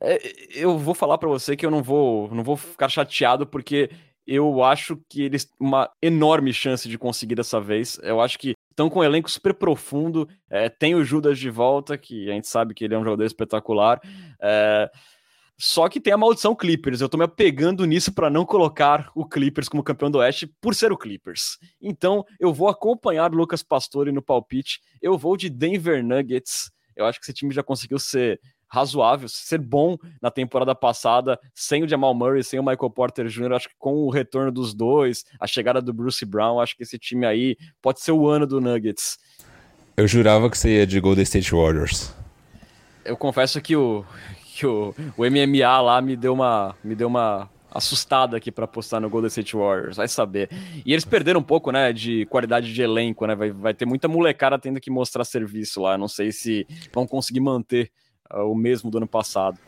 é 0.00 0.18
eu 0.54 0.78
vou 0.78 0.94
falar 0.94 1.18
para 1.18 1.28
você 1.28 1.56
que 1.56 1.66
eu 1.66 1.70
não 1.70 1.82
vou, 1.82 2.32
não 2.32 2.44
vou 2.44 2.56
ficar 2.56 2.88
chateado 2.88 3.46
porque 3.46 3.90
eu 4.32 4.62
acho 4.62 4.96
que 5.08 5.22
eles 5.22 5.52
uma 5.58 5.90
enorme 6.00 6.52
chance 6.52 6.88
de 6.88 6.96
conseguir 6.96 7.34
dessa 7.34 7.60
vez. 7.60 7.98
Eu 8.00 8.20
acho 8.20 8.38
que 8.38 8.54
estão 8.70 8.88
com 8.88 9.00
um 9.00 9.04
elenco 9.04 9.28
super 9.28 9.52
profundo. 9.52 10.28
É, 10.48 10.68
tem 10.68 10.94
o 10.94 11.02
Judas 11.02 11.36
de 11.36 11.50
volta, 11.50 11.98
que 11.98 12.30
a 12.30 12.34
gente 12.34 12.46
sabe 12.46 12.72
que 12.72 12.84
ele 12.84 12.94
é 12.94 12.98
um 12.98 13.02
jogador 13.02 13.24
espetacular. 13.24 14.00
É, 14.40 14.88
só 15.58 15.88
que 15.88 16.00
tem 16.00 16.12
a 16.12 16.16
maldição 16.16 16.54
Clippers. 16.54 17.00
Eu 17.00 17.08
tô 17.08 17.18
me 17.18 17.24
apegando 17.24 17.84
nisso 17.84 18.14
para 18.14 18.30
não 18.30 18.46
colocar 18.46 19.10
o 19.16 19.26
Clippers 19.26 19.68
como 19.68 19.82
campeão 19.82 20.12
do 20.12 20.18
Oeste 20.18 20.46
por 20.60 20.76
ser 20.76 20.92
o 20.92 20.96
Clippers. 20.96 21.58
Então 21.82 22.24
eu 22.38 22.54
vou 22.54 22.68
acompanhar 22.68 23.32
o 23.32 23.36
Lucas 23.36 23.64
Pastore 23.64 24.12
no 24.12 24.22
palpite. 24.22 24.80
Eu 25.02 25.18
vou 25.18 25.36
de 25.36 25.50
Denver 25.50 26.04
Nuggets. 26.04 26.70
Eu 26.94 27.04
acho 27.04 27.18
que 27.18 27.24
esse 27.24 27.34
time 27.34 27.52
já 27.52 27.64
conseguiu 27.64 27.98
ser 27.98 28.40
razoável, 28.70 29.28
ser 29.28 29.58
bom 29.58 29.96
na 30.22 30.30
temporada 30.30 30.74
passada, 30.74 31.38
sem 31.52 31.82
o 31.82 31.88
Jamal 31.88 32.14
Murray, 32.14 32.44
sem 32.44 32.60
o 32.60 32.62
Michael 32.62 32.90
Porter 32.90 33.26
Jr., 33.26 33.52
acho 33.52 33.68
que 33.68 33.74
com 33.78 33.94
o 33.94 34.10
retorno 34.10 34.52
dos 34.52 34.72
dois, 34.72 35.24
a 35.40 35.46
chegada 35.46 35.82
do 35.82 35.92
Bruce 35.92 36.24
Brown, 36.24 36.60
acho 36.60 36.76
que 36.76 36.84
esse 36.84 36.98
time 36.98 37.26
aí 37.26 37.56
pode 37.82 38.00
ser 38.00 38.12
o 38.12 38.28
ano 38.28 38.46
do 38.46 38.60
Nuggets. 38.60 39.18
Eu 39.96 40.06
jurava 40.06 40.48
que 40.48 40.56
você 40.56 40.78
ia 40.78 40.86
de 40.86 41.00
Golden 41.00 41.24
State 41.24 41.52
Warriors. 41.52 42.14
Eu 43.04 43.16
confesso 43.16 43.60
que 43.60 43.74
o, 43.74 44.04
que 44.54 44.64
o, 44.64 44.94
o 45.16 45.24
MMA 45.24 45.80
lá 45.80 46.00
me 46.00 46.16
deu 46.16 46.32
uma, 46.32 46.76
me 46.84 46.94
deu 46.94 47.08
uma 47.08 47.50
assustada 47.70 48.36
aqui 48.36 48.50
para 48.50 48.64
apostar 48.64 49.00
no 49.00 49.08
Golden 49.08 49.28
State 49.28 49.56
Warriors, 49.56 49.96
vai 49.96 50.08
saber. 50.08 50.48
E 50.84 50.92
eles 50.92 51.04
perderam 51.04 51.40
um 51.40 51.42
pouco, 51.42 51.70
né, 51.70 51.92
de 51.92 52.26
qualidade 52.26 52.72
de 52.72 52.82
elenco, 52.82 53.26
né? 53.26 53.34
Vai, 53.34 53.50
vai 53.50 53.74
ter 53.74 53.86
muita 53.86 54.08
molecada 54.08 54.58
tendo 54.58 54.80
que 54.80 54.90
mostrar 54.90 55.24
serviço 55.24 55.80
lá. 55.80 55.96
Não 55.96 56.08
sei 56.08 56.32
se 56.32 56.66
vão 56.92 57.06
conseguir 57.06 57.40
manter 57.40 57.90
o 58.32 58.54
mesmo 58.54 58.90
do 58.90 58.98
ano 58.98 59.06
passado. 59.06 59.58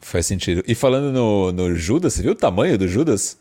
Faz 0.00 0.26
sentido. 0.26 0.62
E 0.66 0.74
falando 0.74 1.12
no, 1.12 1.52
no 1.52 1.74
Judas, 1.74 2.14
você 2.14 2.22
viu 2.22 2.32
o 2.32 2.36
tamanho 2.36 2.78
do 2.78 2.86
Judas? 2.86 3.38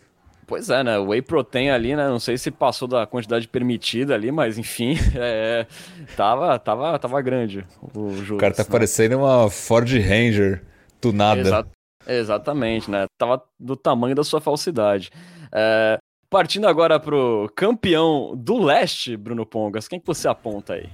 Pois 0.48 0.70
é, 0.70 0.82
né? 0.82 0.98
O 0.98 1.08
Whey 1.08 1.22
Protein 1.22 1.70
ali, 1.70 1.94
né? 1.94 2.08
Não 2.08 2.20
sei 2.20 2.38
se 2.38 2.50
passou 2.50 2.88
da 2.88 3.06
quantidade 3.06 3.48
permitida 3.50 4.16
ali, 4.16 4.32
mas 4.32 4.58
enfim, 4.58 4.96
é, 5.16 5.68
tava, 6.16 6.58
tava, 6.58 6.98
tava 6.98 7.22
grande 7.22 7.66
o 7.94 8.12
Judas. 8.12 8.32
O 8.32 8.38
cara 8.38 8.54
tá 8.54 8.64
né? 8.64 8.70
parecendo 8.70 9.18
uma 9.18 9.50
Ford 9.50 9.90
Ranger 9.90 10.64
tunada. 11.02 11.42
Exa 11.42 11.68
exatamente, 12.08 12.90
né? 12.90 13.06
Tava 13.20 13.44
do 13.60 13.76
tamanho 13.76 14.16
da 14.16 14.24
sua 14.24 14.40
falsidade. 14.40 15.12
É, 15.52 15.98
partindo 16.30 16.66
agora 16.66 16.98
pro 16.98 17.52
campeão 17.54 18.34
do 18.36 18.58
leste, 18.58 19.18
Bruno 19.18 19.46
Pongas, 19.46 19.90
quem 19.90 20.00
que 20.00 20.08
você 20.08 20.30
aponta 20.30 20.76
aí? 20.76 20.90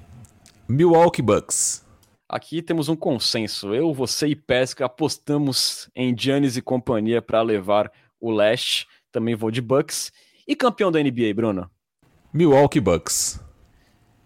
Milwaukee 0.67 1.21
Bucks. 1.21 1.86
Aqui 2.34 2.63
temos 2.63 2.89
um 2.89 2.95
consenso. 2.95 3.75
Eu, 3.75 3.93
você 3.93 4.25
e 4.29 4.36
Pesca 4.36 4.86
apostamos 4.86 5.88
em 5.95 6.17
Giannis 6.17 6.57
e 6.57 6.63
companhia 6.63 7.21
para 7.21 7.43
levar 7.43 7.91
o 8.19 8.31
leste. 8.31 8.88
Também 9.11 9.36
vou 9.36 9.51
de 9.51 9.61
Bucks. 9.61 10.11
E 10.47 10.55
campeão 10.55 10.91
da 10.91 10.99
NBA, 10.99 11.31
Bruno? 11.36 11.69
Milwaukee 12.34 12.79
Bucks. 12.79 13.39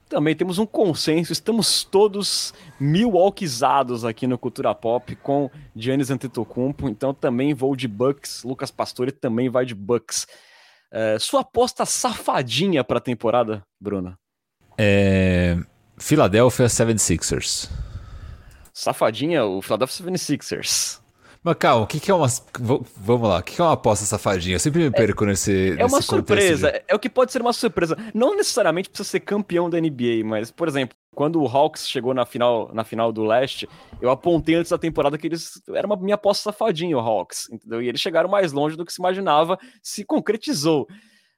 Também 0.07 0.33
temos 0.33 0.57
um 0.57 0.65
consenso, 0.65 1.33
estamos 1.33 1.83
todos 1.83 2.53
milwaukeezados 2.79 4.05
aqui 4.05 4.25
no 4.25 4.37
Cultura 4.37 4.73
Pop 4.73 5.13
com 5.17 5.51
Giannis 5.75 6.09
Antetokounmpo, 6.09 6.87
então 6.87 7.13
também 7.13 7.53
vou 7.53 7.75
de 7.75 7.89
Bucks, 7.89 8.41
Lucas 8.45 8.71
Pastore 8.71 9.11
também 9.11 9.49
vai 9.49 9.65
de 9.65 9.75
Bucks. 9.75 10.25
É, 10.89 11.19
sua 11.19 11.41
aposta 11.41 11.85
safadinha 11.85 12.85
para 12.85 12.99
a 12.99 13.01
temporada, 13.01 13.61
Bruno? 13.77 14.17
É... 14.77 15.57
Philadelphia 15.97 16.67
76ers. 16.67 17.69
Safadinha, 18.77 19.43
o 19.43 19.59
Philadelphia 19.59 20.05
76ers. 20.05 20.99
Mas 21.43 21.55
calma, 21.55 21.83
o 21.83 21.87
que, 21.87 21.99
que 21.99 22.11
é 22.11 22.13
uma. 22.13 22.27
Vamos 22.95 23.27
lá, 23.27 23.39
o 23.39 23.43
que, 23.43 23.55
que 23.55 23.61
é 23.61 23.63
uma 23.63 23.73
aposta 23.73 24.05
safadinha? 24.05 24.55
Eu 24.55 24.59
sempre 24.59 24.81
me 24.81 24.85
é, 24.85 24.91
perco 24.91 25.23
é, 25.23 25.27
nesse. 25.27 25.75
É 25.79 25.83
uma 25.83 25.99
surpresa, 25.99 26.71
de... 26.71 26.83
é 26.87 26.93
o 26.93 26.99
que 26.99 27.09
pode 27.09 27.31
ser 27.31 27.41
uma 27.41 27.53
surpresa. 27.53 27.97
Não 28.13 28.35
necessariamente 28.35 28.87
precisa 28.87 29.09
ser 29.09 29.21
campeão 29.21 29.67
da 29.67 29.81
NBA, 29.81 30.23
mas, 30.23 30.51
por 30.51 30.67
exemplo, 30.67 30.95
quando 31.15 31.41
o 31.41 31.47
Hawks 31.47 31.89
chegou 31.89 32.13
na 32.13 32.23
final, 32.23 32.69
na 32.71 32.83
final 32.83 33.11
do 33.11 33.23
leste, 33.23 33.67
eu 33.99 34.11
apontei 34.11 34.53
antes 34.53 34.69
da 34.69 34.77
temporada 34.77 35.17
que 35.17 35.25
eles. 35.25 35.59
Era 35.73 35.87
uma 35.87 35.97
minha 35.97 36.13
aposta 36.13 36.51
safadinha, 36.51 36.95
o 36.95 36.99
Hawks, 36.99 37.49
entendeu? 37.51 37.81
E 37.81 37.89
eles 37.89 37.99
chegaram 37.99 38.29
mais 38.29 38.51
longe 38.51 38.77
do 38.77 38.85
que 38.85 38.93
se 38.93 39.01
imaginava, 39.01 39.57
se 39.81 40.05
concretizou. 40.05 40.85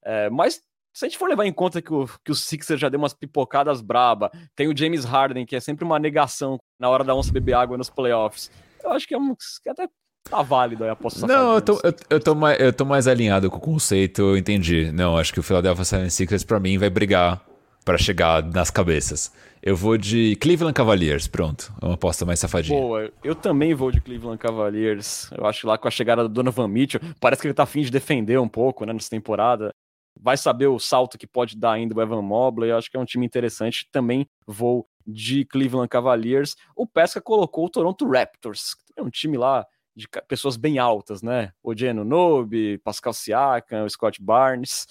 É, 0.03 0.29
mas 0.29 0.61
se 0.93 1.05
a 1.05 1.07
gente 1.07 1.17
for 1.17 1.29
levar 1.29 1.45
em 1.45 1.53
conta 1.53 1.81
que 1.81 1.93
o, 1.93 2.07
que 2.23 2.31
o 2.31 2.35
Sixers 2.35 2.79
já 2.79 2.89
deu 2.89 2.99
umas 2.99 3.13
pipocadas 3.13 3.81
braba, 3.81 4.31
tem 4.55 4.67
o 4.67 4.75
James 4.75 5.05
Harden, 5.05 5.45
que 5.45 5.55
é 5.55 5.59
sempre 5.59 5.85
uma 5.85 5.99
negação 5.99 6.59
na 6.79 6.89
hora 6.89 7.03
da 7.03 7.15
onça 7.15 7.31
beber 7.31 7.53
água 7.53 7.77
nos 7.77 7.89
playoffs, 7.89 8.51
eu 8.83 8.91
acho 8.91 9.07
que 9.07 9.13
é 9.13 9.17
um, 9.17 9.35
que 9.61 9.69
até 9.69 9.87
tá 10.29 10.41
válido 10.41 10.83
aí, 10.83 10.89
aposto 10.89 11.25
Não, 11.25 11.55
eu 11.55 11.61
tô, 11.61 11.79
eu, 11.83 11.93
eu, 12.09 12.19
tô 12.19 12.35
mais, 12.35 12.59
eu 12.59 12.73
tô 12.73 12.85
mais 12.85 13.07
alinhado 13.07 13.49
com 13.49 13.57
o 13.57 13.61
conceito, 13.61 14.21
eu 14.21 14.37
entendi. 14.37 14.91
Não, 14.91 15.17
acho 15.17 15.33
que 15.33 15.39
o 15.39 15.43
Philadelphia 15.43 15.83
76ers 15.83 16.45
pra 16.45 16.59
mim 16.59 16.77
vai 16.77 16.89
brigar 16.89 17.41
para 17.83 17.97
chegar 17.97 18.43
nas 18.43 18.69
cabeças. 18.69 19.31
Eu 19.61 19.75
vou 19.75 19.97
de 19.97 20.37
Cleveland 20.37 20.73
Cavaliers, 20.73 21.27
pronto. 21.27 21.73
É 21.81 21.85
uma 21.85 21.95
aposta 21.95 22.25
mais 22.25 22.39
safadinha. 22.39 22.79
Boa, 22.79 23.11
eu 23.23 23.35
também 23.35 23.73
vou 23.73 23.91
de 23.91 23.99
Cleveland 23.99 24.37
Cavaliers. 24.37 25.29
Eu 25.35 25.45
acho 25.45 25.61
que 25.61 25.67
lá 25.67 25.77
com 25.77 25.87
a 25.87 25.91
chegada 25.91 26.23
do 26.23 26.29
Donovan 26.29 26.67
Mitchell, 26.67 27.01
parece 27.19 27.41
que 27.41 27.47
ele 27.47 27.53
tá 27.53 27.63
afim 27.63 27.81
de 27.81 27.91
defender 27.91 28.39
um 28.39 28.47
pouco, 28.47 28.85
né, 28.85 28.93
nessa 28.93 29.09
temporada 29.09 29.73
vai 30.21 30.35
saber 30.35 30.67
o 30.67 30.77
salto 30.77 31.17
que 31.17 31.25
pode 31.25 31.57
dar 31.57 31.73
ainda 31.73 31.95
o 31.95 32.01
Evan 32.01 32.21
Mobley. 32.21 32.69
Eu 32.69 32.77
acho 32.77 32.91
que 32.91 32.97
é 32.97 32.99
um 32.99 33.05
time 33.05 33.25
interessante. 33.25 33.87
Também 33.91 34.27
vou 34.45 34.87
de 35.07 35.45
Cleveland 35.45 35.87
Cavaliers. 35.87 36.55
O 36.75 36.85
Pesca 36.85 37.21
colocou 37.21 37.65
o 37.65 37.69
Toronto 37.69 38.07
Raptors, 38.07 38.75
que 38.75 38.99
é 38.99 39.03
um 39.03 39.09
time 39.09 39.37
lá 39.37 39.65
de 39.95 40.07
pessoas 40.27 40.55
bem 40.55 40.77
altas, 40.77 41.21
né? 41.21 41.51
O 41.63 41.75
Geno 41.75 42.03
Nobe, 42.03 42.77
Pascal 42.79 43.13
Siakam, 43.13 43.85
o 43.85 43.89
Scott 43.89 44.21
Barnes. 44.21 44.87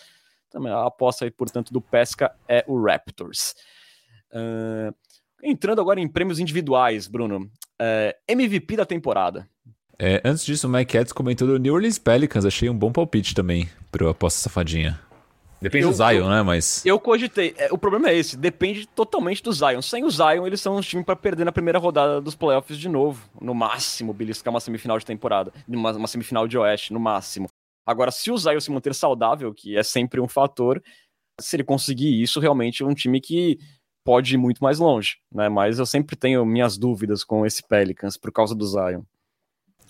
Também 0.51 0.73
a 0.73 0.87
aposta 0.87 1.25
aí, 1.25 1.31
portanto, 1.31 1.73
do 1.73 1.81
Pesca 1.81 2.35
é 2.49 2.65
o 2.67 2.83
Raptors. 2.83 3.55
Uh, 4.33 4.95
entrando 5.43 5.81
agora 5.81 6.01
em 6.01 6.09
prêmios 6.09 6.39
individuais, 6.39 7.07
Bruno. 7.07 7.51
É, 7.79 8.17
MVP 8.27 8.77
da 8.77 8.85
temporada. 8.85 9.49
É, 9.99 10.21
antes 10.25 10.45
disso, 10.45 10.67
o 10.67 10.71
Mike 10.71 10.93
Cats 10.93 11.13
comentou 11.13 11.47
do 11.47 11.59
New 11.59 11.75
Orleans 11.75 11.99
Pelicans. 11.99 12.45
Achei 12.45 12.69
um 12.69 12.77
bom 12.77 12.91
palpite 12.91 13.35
também 13.35 13.69
para 13.91 14.11
aposta 14.11 14.41
safadinha. 14.41 15.08
Depende 15.61 15.85
eu, 15.85 15.91
do 15.91 15.97
Zion, 15.97 16.25
eu, 16.25 16.29
né? 16.29 16.43
Mas. 16.43 16.85
Eu 16.87 17.01
cogitei. 17.01 17.55
É, 17.57 17.73
o 17.73 17.79
problema 17.79 18.11
é 18.11 18.17
esse. 18.17 18.37
Depende 18.37 18.87
totalmente 18.87 19.43
do 19.43 19.53
Zion. 19.53 19.83
Sem 19.83 20.05
o 20.05 20.11
Zion, 20.11 20.47
eles 20.47 20.61
são 20.61 20.77
um 20.77 20.81
time 20.81 21.03
para 21.03 21.17
perder 21.17 21.45
na 21.45 21.53
primeira 21.53 21.79
rodada 21.79 22.21
dos 22.21 22.35
playoffs 22.35 22.79
de 22.79 22.89
novo. 22.89 23.29
No 23.41 23.55
máximo, 23.55 24.13
beliscar 24.13 24.53
uma 24.53 24.61
semifinal 24.61 24.99
de 24.99 25.07
temporada. 25.07 25.53
Uma, 25.67 25.93
uma 25.93 26.07
semifinal 26.07 26.47
de 26.47 26.57
Oeste, 26.57 26.93
no 26.93 27.01
máximo. 27.01 27.49
Agora, 27.85 28.11
se 28.11 28.31
o 28.31 28.37
Zion 28.37 28.61
se 28.61 28.71
manter 28.71 28.95
saudável, 28.95 29.53
que 29.53 29.77
é 29.77 29.83
sempre 29.83 30.21
um 30.21 30.29
fator, 30.29 30.83
se 31.41 31.57
ele 31.57 31.65
conseguir 31.65 32.23
isso, 32.23 32.39
realmente 32.39 32.83
é 32.83 32.87
um 32.87 32.95
time 32.95 33.21
que 33.21 33.59
pode 34.05 34.35
ir 34.35 34.39
muito 34.39 34.63
mais 34.63 34.79
longe, 34.79 35.17
né? 35.33 35.49
Mas 35.49 35.79
eu 35.79 35.87
sempre 35.87 36.17
tenho 36.17 36.45
minhas 36.45 36.79
dúvidas 36.79 37.25
com 37.25 37.45
esse 37.45 37.63
Pelicans 37.67 38.17
por 38.17 38.31
causa 38.31 38.55
do 38.55 38.67
Zion. 38.67 39.03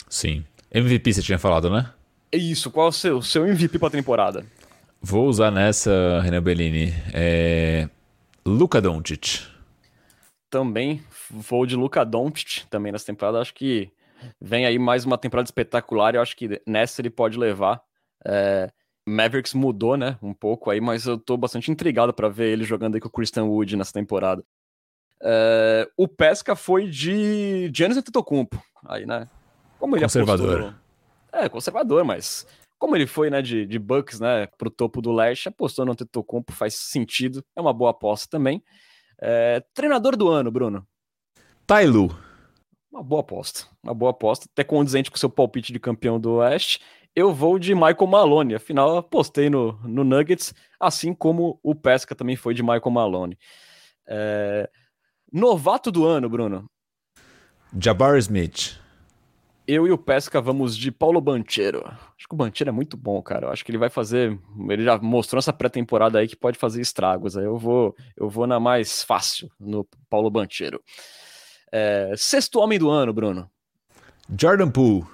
Sim. 0.09 0.45
MVP 0.71 1.12
você 1.12 1.23
tinha 1.23 1.39
falado, 1.39 1.71
né? 1.71 1.93
É 2.31 2.37
isso. 2.37 2.71
Qual 2.71 2.87
é 2.87 2.89
o 2.91 2.93
seu, 2.93 3.23
seu 3.23 3.47
MVP 3.47 3.79
para 3.79 3.89
a 3.89 3.93
temporada? 3.93 4.47
Vou 5.01 5.27
usar 5.29 5.51
nessa, 5.51 6.21
Renan 6.21 6.43
Bellini. 6.43 6.93
É... 7.15 7.89
Luca 8.45 8.81
Doncic. 8.81 9.47
Também 10.51 11.03
vou 11.31 11.67
de 11.67 11.77
Luca 11.77 12.05
Doncic 12.05 12.67
também 12.69 12.91
nessa 12.91 13.07
temporada. 13.07 13.41
Acho 13.41 13.55
que 13.55 13.91
vem 14.41 14.67
aí 14.67 14.79
mais 14.79 15.05
uma 15.05 15.17
temporada 15.17 15.47
espetacular. 15.47 16.15
Eu 16.15 16.23
acho 16.23 16.37
que 16.37 16.61
nessa 16.67 17.01
ele 17.01 17.11
pode 17.11 17.39
levar. 17.39 17.81
É... 18.27 18.69
Mavericks 19.09 19.55
mudou, 19.55 19.97
né, 19.97 20.19
um 20.23 20.35
pouco 20.35 20.71
aí, 20.71 20.83
mas 20.83 21.07
eu 21.07 21.17
tô 21.17 21.35
bastante 21.37 21.71
intrigado 21.71 22.13
para 22.13 22.29
ver 22.29 22.53
ele 22.53 22.65
jogando 22.65 22.95
aí 22.95 23.01
com 23.01 23.09
o 23.09 23.11
Christian 23.11 23.45
Wood 23.45 23.77
nessa 23.77 23.93
temporada. 23.93 24.45
É... 25.23 25.89
O 25.97 26.09
Pesca 26.09 26.57
foi 26.57 26.89
de 26.89 27.71
Giannis 27.73 27.97
Antetokounmpo, 27.97 28.63
aí, 28.85 29.07
né? 29.07 29.29
Como 29.79 29.95
ele 29.95 30.03
conservador. 30.03 30.61
Apostou... 30.61 30.75
É, 31.33 31.49
conservador, 31.49 32.05
mas 32.05 32.47
como 32.79 32.97
ele 32.97 33.07
foi, 33.07 33.29
né, 33.29 33.43
de, 33.43 33.66
de 33.66 33.79
Bucks, 33.79 34.20
né, 34.20 34.47
pro 34.57 34.70
topo 34.70 35.03
do 35.03 35.12
leste, 35.12 35.49
apostou 35.49 35.85
no 35.85 35.93
Antetokounmpo, 35.93 36.53
faz 36.53 36.74
sentido, 36.74 37.45
é 37.57 37.61
uma 37.61 37.72
boa 37.72 37.91
aposta 37.91 38.29
também. 38.31 38.62
É, 39.20 39.62
treinador 39.74 40.16
do 40.16 40.29
ano, 40.29 40.51
Bruno? 40.51 40.87
Tailu. 41.66 42.16
Uma 42.91 43.03
boa 43.03 43.20
aposta. 43.20 43.66
Uma 43.83 43.93
boa 43.93 44.12
aposta. 44.12 44.47
Até 44.51 44.64
condizente 44.64 45.11
com 45.11 45.16
o 45.16 45.18
seu 45.18 45.29
palpite 45.29 45.72
de 45.72 45.79
campeão 45.79 46.18
do 46.18 46.35
Oeste. 46.35 46.81
Eu 47.14 47.33
vou 47.33 47.59
de 47.59 47.74
Michael 47.74 48.07
Malone. 48.07 48.55
Afinal, 48.55 48.97
apostei 48.97 49.51
no, 49.51 49.72
no 49.83 50.05
Nuggets, 50.05 50.55
assim 50.81 51.12
como 51.12 51.59
o 51.62 51.74
Pesca 51.74 52.14
também 52.14 52.37
foi 52.37 52.55
de 52.55 52.62
Michael 52.62 52.91
Malone. 52.91 53.39
É... 54.07 54.70
Novato 55.33 55.91
do 55.91 56.07
ano, 56.07 56.29
Bruno. 56.29 56.70
Jabbar 57.79 58.16
Smith. 58.18 58.81
Eu 59.71 59.87
e 59.87 59.93
o 59.93 59.99
Pesca 59.99 60.41
vamos 60.41 60.75
de 60.75 60.91
Paulo 60.91 61.21
Banchero. 61.21 61.85
Acho 62.16 62.27
que 62.27 62.33
o 62.35 62.37
Banchero 62.39 62.71
é 62.71 62.73
muito 62.73 62.97
bom, 62.97 63.21
cara. 63.21 63.49
Eu 63.49 63.53
acho 63.53 63.62
que 63.62 63.71
ele 63.71 63.77
vai 63.77 63.91
fazer. 63.91 64.41
Ele 64.66 64.83
já 64.83 64.97
mostrou 64.97 65.37
nessa 65.37 65.53
pré-temporada 65.53 66.19
aí 66.19 66.27
que 66.27 66.35
pode 66.35 66.59
fazer 66.59 66.81
estragos. 66.81 67.37
Aí 67.37 67.45
eu 67.45 67.59
vou, 67.59 67.95
eu 68.16 68.31
vou 68.31 68.47
na 68.47 68.59
mais 68.59 69.03
fácil, 69.03 69.51
no 69.61 69.87
Paulo 70.09 70.31
Banchero. 70.31 70.83
É, 71.71 72.14
sexto 72.16 72.61
homem 72.61 72.79
do 72.79 72.89
ano, 72.89 73.12
Bruno. 73.12 73.51
Jordan 74.41 74.71
Poole. 74.71 75.05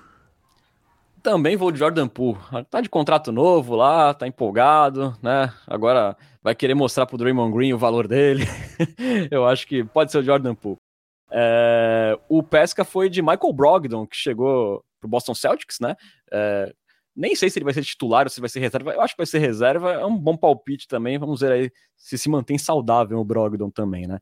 Também 1.20 1.56
vou 1.56 1.72
de 1.72 1.80
Jordan 1.80 2.06
Poole. 2.06 2.38
Tá 2.70 2.80
de 2.80 2.88
contrato 2.88 3.32
novo 3.32 3.74
lá, 3.74 4.14
tá 4.14 4.24
empolgado, 4.28 5.16
né? 5.20 5.52
Agora 5.66 6.16
vai 6.40 6.54
querer 6.54 6.74
mostrar 6.74 7.06
pro 7.06 7.18
Draymond 7.18 7.52
Green 7.52 7.72
o 7.72 7.78
valor 7.78 8.06
dele. 8.06 8.44
eu 9.32 9.48
acho 9.48 9.66
que 9.66 9.82
pode 9.82 10.12
ser 10.12 10.18
o 10.18 10.22
Jordan 10.22 10.54
Poole. 10.54 10.83
É, 11.30 12.18
o 12.28 12.42
Pesca 12.42 12.84
foi 12.84 13.08
de 13.08 13.22
Michael 13.22 13.52
Brogdon, 13.52 14.06
que 14.06 14.16
chegou 14.16 14.84
pro 15.00 15.08
Boston 15.08 15.34
Celtics, 15.34 15.78
né? 15.80 15.96
É, 16.32 16.72
nem 17.16 17.34
sei 17.36 17.48
se 17.48 17.58
ele 17.58 17.64
vai 17.64 17.74
ser 17.74 17.84
titular 17.84 18.24
ou 18.24 18.30
se 18.30 18.40
vai 18.40 18.48
ser 18.48 18.60
reserva. 18.60 18.92
Eu 18.92 19.00
acho 19.00 19.14
que 19.14 19.18
vai 19.18 19.26
ser 19.26 19.38
reserva. 19.38 19.92
É 19.92 20.04
um 20.04 20.16
bom 20.16 20.36
palpite 20.36 20.88
também. 20.88 21.18
Vamos 21.18 21.40
ver 21.40 21.52
aí 21.52 21.70
se 21.96 22.18
se 22.18 22.28
mantém 22.28 22.58
saudável 22.58 23.18
o 23.18 23.24
Brogdon 23.24 23.70
também, 23.70 24.06
né? 24.06 24.18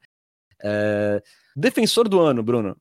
É, 0.63 1.23
defensor 1.57 2.09
do 2.09 2.21
ano, 2.21 2.43
Bruno. 2.43 2.77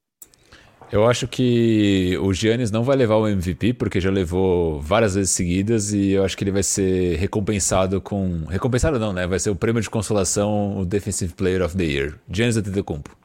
Eu 0.92 1.08
acho 1.08 1.26
que 1.26 2.18
o 2.22 2.34
Giannis 2.34 2.70
não 2.70 2.84
vai 2.84 2.98
levar 2.98 3.16
o 3.16 3.26
MVP, 3.26 3.74
porque 3.76 4.02
já 4.02 4.12
levou 4.12 4.82
várias 4.82 5.16
vezes 5.16 5.32
seguidas, 5.32 5.94
e 5.94 6.12
eu 6.12 6.26
acho 6.26 6.36
que 6.36 6.44
ele 6.44 6.52
vai 6.52 6.64
ser 6.64 7.16
recompensado 7.18 8.02
com. 8.02 8.44
Recompensado 8.50 9.00
não, 9.00 9.14
né? 9.14 9.26
Vai 9.26 9.40
ser 9.40 9.52
o 9.52 9.56
prêmio 9.56 9.82
de 9.82 9.90
consolação, 9.90 10.78
o 10.78 10.86
Defensive 10.86 11.34
Player 11.34 11.62
of 11.62 11.78
the 11.78 11.86
Year. 11.86 12.20
Giannis 12.30 12.58
Antetokounmpo. 12.58 13.21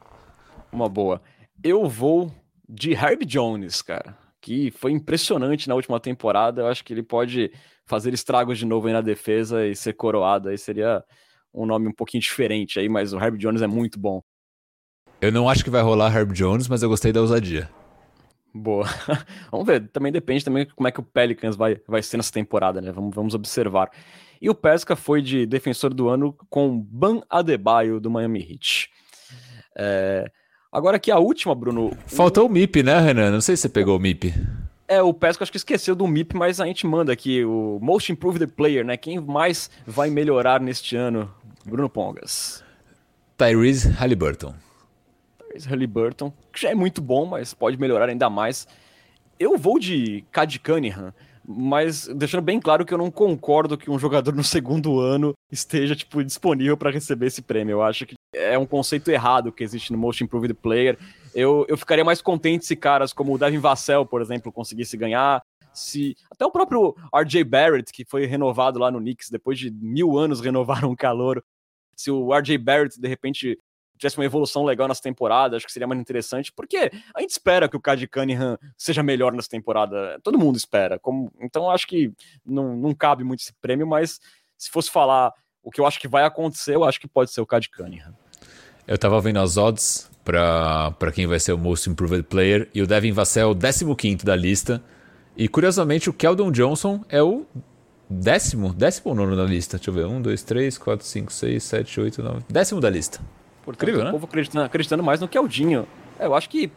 Uma 0.73 0.89
boa. 0.89 1.21
Eu 1.63 1.89
vou 1.89 2.31
de 2.69 2.93
Herb 2.93 3.25
Jones, 3.25 3.83
cara, 3.83 4.17
que 4.41 4.71
foi 4.71 4.93
impressionante 4.93 5.69
na 5.69 5.75
última 5.75 5.99
temporada. 6.01 6.63
Eu 6.63 6.67
acho 6.67 6.85
que 6.85 6.93
ele 6.93 7.03
pode 7.03 7.51
fazer 7.85 8.13
estragos 8.13 8.59
de 8.59 8.67
novo 8.67 8.87
aí 8.87 8.93
na 8.93 9.01
defesa 9.01 9.67
e 9.67 9.75
ser 9.75 9.95
coroado. 9.95 10.49
Aí 10.49 10.59
seria 10.59 11.03
um 11.55 11.65
nome 11.65 11.89
um 11.89 11.93
pouquinho 11.93 12.21
diferente 12.21 12.79
aí, 12.79 12.89
mas 12.89 13.13
o 13.13 13.19
Herb 13.19 13.39
Jones 13.39 13.63
é 13.63 13.67
muito 13.67 13.99
bom. 13.99 14.23
Eu 15.21 15.33
não 15.33 15.49
acho 15.49 15.65
que 15.65 15.71
vai 15.71 15.81
rolar 15.81 16.15
Herb 16.15 16.33
Jones, 16.35 16.69
mas 16.69 16.83
eu 16.83 16.89
gostei 16.89 17.13
da 17.13 17.21
ousadia. 17.21 17.71
Boa. 18.53 18.87
vamos 19.51 19.67
ver. 19.67 19.89
Também 19.89 20.13
depende 20.13 20.45
também 20.45 20.67
como 20.67 20.89
é 20.89 20.93
que 20.93 21.01
o 21.01 21.03
Pelicans 21.03 21.57
vai, 21.57 21.81
vai 21.87 22.03
ser 22.03 22.17
nessa 22.17 22.33
temporada, 22.33 22.81
né? 22.81 22.93
Vamos, 22.93 23.15
vamos 23.15 23.35
observar. 23.35 23.91
E 24.41 24.51
o 24.51 24.55
Pesca 24.55 24.95
foi 24.95 25.23
de 25.23 25.47
defensor 25.47 25.95
do 25.95 26.09
ano 26.09 26.37
com 26.51 26.79
Ban 26.79 27.23
Adebayo 27.31 28.01
do 28.01 28.11
Miami 28.11 28.41
Heat. 28.41 28.91
É... 29.77 30.31
Agora 30.77 30.99
aqui 30.99 31.11
a 31.11 31.19
última, 31.19 31.55
Bruno. 31.55 31.97
Faltou 32.07 32.45
o 32.45 32.51
MIP, 32.51 32.83
né, 32.83 33.01
Renan? 33.01 33.31
Não 33.31 33.41
sei 33.41 33.57
se 33.57 33.63
você 33.63 33.69
pegou 33.71 33.97
o 33.97 33.99
MIP. 33.99 34.35
É, 34.87 35.01
o 35.01 35.15
Pesca 35.15 35.43
acho 35.43 35.51
que 35.51 35.57
esqueceu 35.57 35.95
do 35.95 36.07
MIP, 36.07 36.37
mas 36.37 36.61
a 36.61 36.67
gente 36.67 36.87
manda 36.87 37.11
aqui 37.11 37.43
o 37.47 37.79
Most 37.81 38.13
Improved 38.13 38.47
Player, 38.49 38.85
né? 38.85 38.95
Quem 38.95 39.19
mais 39.19 39.71
vai 39.87 40.11
melhorar 40.11 40.61
neste 40.61 40.95
ano? 40.95 41.33
Bruno 41.65 41.89
Pongas. 41.89 42.63
Tyrese 43.39 43.89
Halliburton. 43.89 44.53
Halliburton, 45.67 46.31
que 46.53 46.61
já 46.61 46.69
é 46.69 46.75
muito 46.75 47.01
bom, 47.01 47.25
mas 47.25 47.55
pode 47.55 47.79
melhorar 47.79 48.11
ainda 48.11 48.29
mais. 48.29 48.69
Eu 49.41 49.57
vou 49.57 49.79
de 49.79 50.27
Cad 50.31 50.59
Cunningham, 50.59 51.15
mas 51.43 52.07
deixando 52.09 52.43
bem 52.43 52.61
claro 52.61 52.85
que 52.85 52.93
eu 52.93 52.99
não 52.99 53.11
concordo 53.11 53.79
que 53.79 53.91
um 53.91 53.99
jogador 53.99 54.35
no 54.35 54.45
segundo 54.45 55.01
ano 55.01 55.35
esteja 55.51 55.95
tipo 55.95 56.23
disponível 56.23 56.77
para 56.77 56.91
receber 56.91 57.27
esse 57.27 57.43
prêmio. 57.43 57.75
Eu 57.75 57.83
acho 57.83 58.07
que 58.07 58.15
é 58.33 58.59
um 58.59 58.67
conceito 58.67 59.11
errado 59.11 59.53
que 59.53 59.63
existe 59.65 59.93
no 59.93 59.99
Most 59.99 60.23
Improved 60.23 60.55
Player. 60.55 60.99
Eu, 61.35 61.65
eu 61.69 61.77
ficaria 61.77 62.05
mais 62.05 62.21
contente 62.21 62.67
se 62.67 62.75
caras 62.75 63.13
como 63.13 63.35
o 63.35 63.39
Devin 63.39 63.59
Vassell, 63.59 64.05
por 64.05 64.21
exemplo, 64.21 64.53
conseguisse 64.53 64.97
ganhar. 64.97 65.43
Se 65.73 66.17
até 66.31 66.45
o 66.45 66.51
próprio 66.51 66.97
RJ 67.15 67.45
Barrett, 67.45 67.93
que 67.93 68.05
foi 68.05 68.27
renovado 68.27 68.79
lá 68.79 68.91
no 68.91 68.99
Knicks 68.99 69.31
depois 69.31 69.59
de 69.59 69.71
mil 69.71 70.17
anos 70.19 70.41
renovaram 70.41 70.91
um 70.91 70.97
calor, 70.97 71.45
se 71.95 72.11
o 72.11 72.35
RJ 72.35 72.59
Barrett 72.59 73.01
de 73.01 73.09
repente 73.09 73.59
tivesse 73.99 74.19
uma 74.19 74.25
evolução 74.25 74.65
legal 74.65 74.89
nessa 74.89 75.03
temporada, 75.03 75.57
acho 75.57 75.67
que 75.67 75.73
seria 75.73 75.87
mais 75.87 76.01
interessante, 76.01 76.53
porque 76.53 76.91
a 77.15 77.21
gente 77.21 77.31
espera 77.31 77.69
que 77.69 77.77
o 77.77 77.81
Cade 77.81 78.07
Cunningham 78.07 78.59
seja 78.77 79.03
melhor 79.03 79.33
nessa 79.33 79.49
temporada, 79.49 80.21
todo 80.23 80.39
mundo 80.39 80.57
espera, 80.57 80.99
como, 80.99 81.33
então 81.41 81.71
acho 81.71 81.87
que 81.87 82.13
não, 82.45 82.77
não 82.77 82.95
cabe 82.95 83.25
muito 83.25 83.41
esse 83.41 83.55
prêmio, 83.55 83.87
mas 83.87 84.21
se 84.57 84.71
fosse 84.71 84.91
falar 84.91 85.33
o 85.63 85.71
que 85.71 85.81
eu 85.81 85.87
acho 85.87 86.01
que 86.01 86.09
vai 86.09 86.25
acontecer, 86.25 86.75
eu 86.75 86.85
acho 86.85 87.01
que 87.01 87.09
pode 87.09 87.33
ser 87.33 87.41
o 87.41 87.47
Cade 87.47 87.69
Cunningham. 87.71 88.15
Eu 88.87 88.97
tava 88.97 89.21
vendo 89.21 89.41
as 89.41 89.57
odds 89.57 90.09
para 90.25 91.13
quem 91.13 91.27
vai 91.27 91.39
ser 91.39 91.53
o 91.53 91.59
Most 91.59 91.89
Improved 91.89 92.25
Player, 92.25 92.69
e 92.75 92.83
o 92.83 92.87
Devin 92.87 93.13
Vassell, 93.13 93.55
15 93.55 94.25
da 94.25 94.35
lista, 94.35 94.83
e 95.37 95.47
curiosamente 95.49 96.11
o 96.11 96.13
Keldon 96.13 96.51
Johnson 96.51 97.05
é 97.09 97.23
o 97.23 97.47
décimo, 98.09 98.73
décimo 98.73 99.15
nono 99.15 99.37
da 99.37 99.45
lista, 99.45 99.77
deixa 99.77 99.91
eu 99.91 99.95
ver, 99.95 100.07
um, 100.07 100.21
dois, 100.21 100.43
três, 100.43 100.79
quatro, 100.79 101.07
cinco, 101.07 101.33
seis, 101.33 101.63
sete, 101.65 102.01
oito, 102.01 102.23
nove, 102.23 102.41
décimo 102.49 102.81
da 102.81 102.91
lista. 102.91 103.21
Portanto, 103.65 103.83
Incrível, 103.83 104.05
né? 104.05 104.11
O 104.11 104.13
povo 104.13 104.27
acreditando, 104.27 104.65
acreditando 104.65 105.03
mais 105.03 105.21
no 105.21 105.29
Keldinho. 105.29 105.87
É, 106.19 106.27
eu 106.27 106.35
acho 106.35 106.49
que 106.49 106.71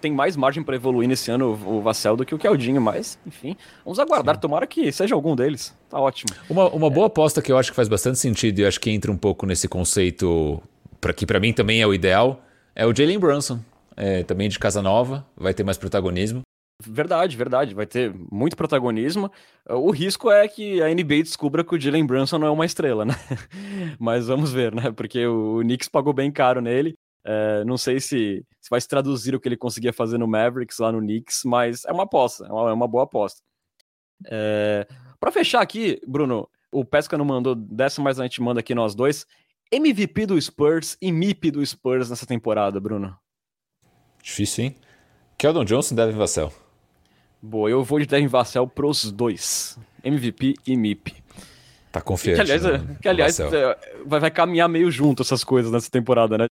tem 0.00 0.12
mais 0.12 0.36
margem 0.36 0.62
para 0.62 0.76
evoluir 0.76 1.08
nesse 1.08 1.30
ano 1.30 1.58
o 1.66 1.80
Vassell 1.80 2.16
do 2.16 2.24
que 2.24 2.34
o 2.34 2.38
Keldinho, 2.38 2.80
mas, 2.80 3.18
enfim, 3.26 3.56
vamos 3.84 3.98
aguardar. 3.98 4.36
Sim. 4.36 4.40
Tomara 4.40 4.66
que 4.66 4.90
seja 4.92 5.14
algum 5.14 5.34
deles. 5.34 5.74
Tá 5.88 5.98
ótimo. 5.98 6.34
Uma, 6.48 6.68
uma 6.70 6.86
é. 6.86 6.90
boa 6.90 7.06
aposta 7.06 7.40
que 7.40 7.50
eu 7.50 7.58
acho 7.58 7.70
que 7.70 7.76
faz 7.76 7.88
bastante 7.88 8.18
sentido 8.18 8.60
e 8.60 8.66
acho 8.66 8.80
que 8.80 8.90
entra 8.90 9.10
um 9.10 9.16
pouco 9.16 9.46
nesse 9.46 9.68
conceito, 9.68 10.62
para 11.00 11.12
que 11.12 11.26
para 11.26 11.40
mim 11.40 11.52
também 11.52 11.80
é 11.80 11.86
o 11.86 11.94
ideal, 11.94 12.42
é 12.74 12.86
o 12.86 12.94
Jalen 12.94 13.18
Brunson. 13.18 13.60
É, 13.96 14.24
também 14.24 14.48
de 14.48 14.58
Casa 14.58 14.82
Nova, 14.82 15.24
vai 15.36 15.54
ter 15.54 15.62
mais 15.62 15.78
protagonismo. 15.78 16.42
Verdade, 16.82 17.36
verdade. 17.36 17.74
Vai 17.74 17.86
ter 17.86 18.12
muito 18.30 18.56
protagonismo. 18.56 19.30
O 19.68 19.90
risco 19.90 20.30
é 20.30 20.46
que 20.48 20.82
a 20.82 20.92
NBA 20.92 21.22
descubra 21.22 21.64
que 21.64 21.74
o 21.74 21.80
Jalen 21.80 22.04
Brunson 22.04 22.38
não 22.38 22.48
é 22.48 22.50
uma 22.50 22.66
estrela, 22.66 23.04
né? 23.04 23.14
Mas 23.98 24.26
vamos 24.26 24.52
ver, 24.52 24.74
né? 24.74 24.90
Porque 24.90 25.24
o 25.26 25.60
Knicks 25.60 25.88
pagou 25.88 26.12
bem 26.12 26.30
caro 26.30 26.60
nele. 26.60 26.94
É, 27.24 27.64
não 27.64 27.78
sei 27.78 28.00
se, 28.00 28.44
se, 28.60 28.70
vai 28.70 28.80
se 28.80 28.88
traduzir 28.88 29.34
o 29.34 29.40
que 29.40 29.48
ele 29.48 29.56
conseguia 29.56 29.92
fazer 29.92 30.18
no 30.18 30.28
Mavericks 30.28 30.78
lá 30.78 30.92
no 30.92 31.00
Knicks, 31.00 31.42
mas 31.44 31.84
é 31.84 31.92
uma 31.92 32.02
aposta, 32.02 32.46
é 32.46 32.52
uma, 32.52 32.70
é 32.70 32.72
uma 32.72 32.86
boa 32.86 33.04
aposta. 33.04 33.40
É, 34.26 34.86
para 35.18 35.32
fechar 35.32 35.62
aqui, 35.62 36.00
Bruno, 36.06 36.48
o 36.70 36.84
Pesca 36.84 37.16
não 37.16 37.24
mandou 37.24 37.54
dessa, 37.54 38.02
mas 38.02 38.20
a 38.20 38.24
gente 38.24 38.42
manda 38.42 38.60
aqui 38.60 38.74
nós 38.74 38.94
dois. 38.94 39.26
MVP 39.72 40.26
do 40.26 40.40
Spurs 40.40 40.96
e 41.00 41.10
MIP 41.10 41.50
do 41.50 41.64
Spurs 41.64 42.10
nessa 42.10 42.26
temporada, 42.26 42.78
Bruno? 42.78 43.16
Difícil, 44.22 44.64
hein? 44.64 44.76
Keldon 45.36 45.64
Johnson 45.64 45.94
deve 45.94 46.12
Vassell. 46.12 46.52
Boa, 47.40 47.68
eu 47.68 47.84
vou 47.84 47.98
de 47.98 48.06
Devin 48.06 48.26
Vassell 48.26 48.66
pros 48.66 49.10
dois. 49.10 49.78
MVP 50.02 50.54
e 50.66 50.76
MIP. 50.76 51.14
Tá 51.92 52.00
confiante. 52.00 52.36
Que, 52.36 52.40
aliás, 52.40 52.62
né, 52.62 52.96
que, 53.02 53.08
aliás 53.08 53.40
é, 53.40 53.78
vai, 54.04 54.20
vai 54.20 54.30
caminhar 54.30 54.68
meio 54.68 54.90
junto 54.90 55.22
essas 55.22 55.44
coisas 55.44 55.70
nessa 55.70 55.90
temporada, 55.90 56.38
né? 56.38 56.46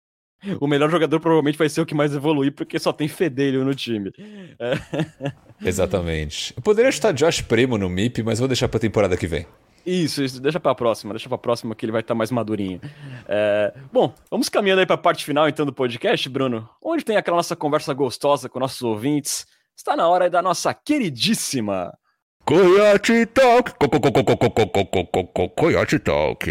O 0.59 0.67
melhor 0.67 0.89
jogador 0.89 1.19
provavelmente 1.19 1.57
vai 1.57 1.69
ser 1.69 1.81
o 1.81 1.85
que 1.85 1.95
mais 1.95 2.13
evoluir, 2.13 2.53
porque 2.53 2.77
só 2.79 2.91
tem 2.91 3.07
fedelho 3.07 3.63
no 3.63 3.73
time. 3.73 4.11
É. 4.59 5.31
Exatamente. 5.65 6.53
Eu 6.55 6.61
poderia 6.61 6.89
estar 6.89 7.11
Josh 7.11 7.41
Primo 7.41 7.77
no 7.77 7.89
MIP, 7.89 8.23
mas 8.23 8.39
vou 8.39 8.47
deixar 8.47 8.67
pra 8.67 8.79
temporada 8.79 9.15
que 9.15 9.27
vem. 9.27 9.45
Isso, 9.85 10.23
isso, 10.23 10.41
deixa 10.41 10.59
pra 10.59 10.73
próxima, 10.73 11.13
deixa 11.13 11.27
pra 11.27 11.37
próxima 11.37 11.75
que 11.75 11.85
ele 11.85 11.91
vai 11.91 12.01
estar 12.01 12.13
tá 12.13 12.17
mais 12.17 12.31
madurinho. 12.31 12.79
É... 13.27 13.73
Bom, 13.91 14.13
vamos 14.31 14.47
caminhando 14.47 14.79
aí 14.79 14.85
pra 14.85 14.97
parte 14.97 15.25
final 15.25 15.49
então 15.49 15.65
do 15.65 15.73
podcast, 15.73 16.29
Bruno, 16.29 16.69
onde 16.81 17.03
tem 17.03 17.17
aquela 17.17 17.37
nossa 17.37 17.55
conversa 17.55 17.93
gostosa 17.93 18.47
com 18.47 18.59
nossos 18.59 18.81
ouvintes 18.81 19.45
está 19.75 19.95
na 19.95 20.07
hora 20.07 20.29
da 20.29 20.41
nossa 20.41 20.73
queridíssima 20.73 21.91
Coyote 22.45 23.25
Talk. 23.27 23.71
Coyote 25.55 25.99
Talk. 25.99 26.45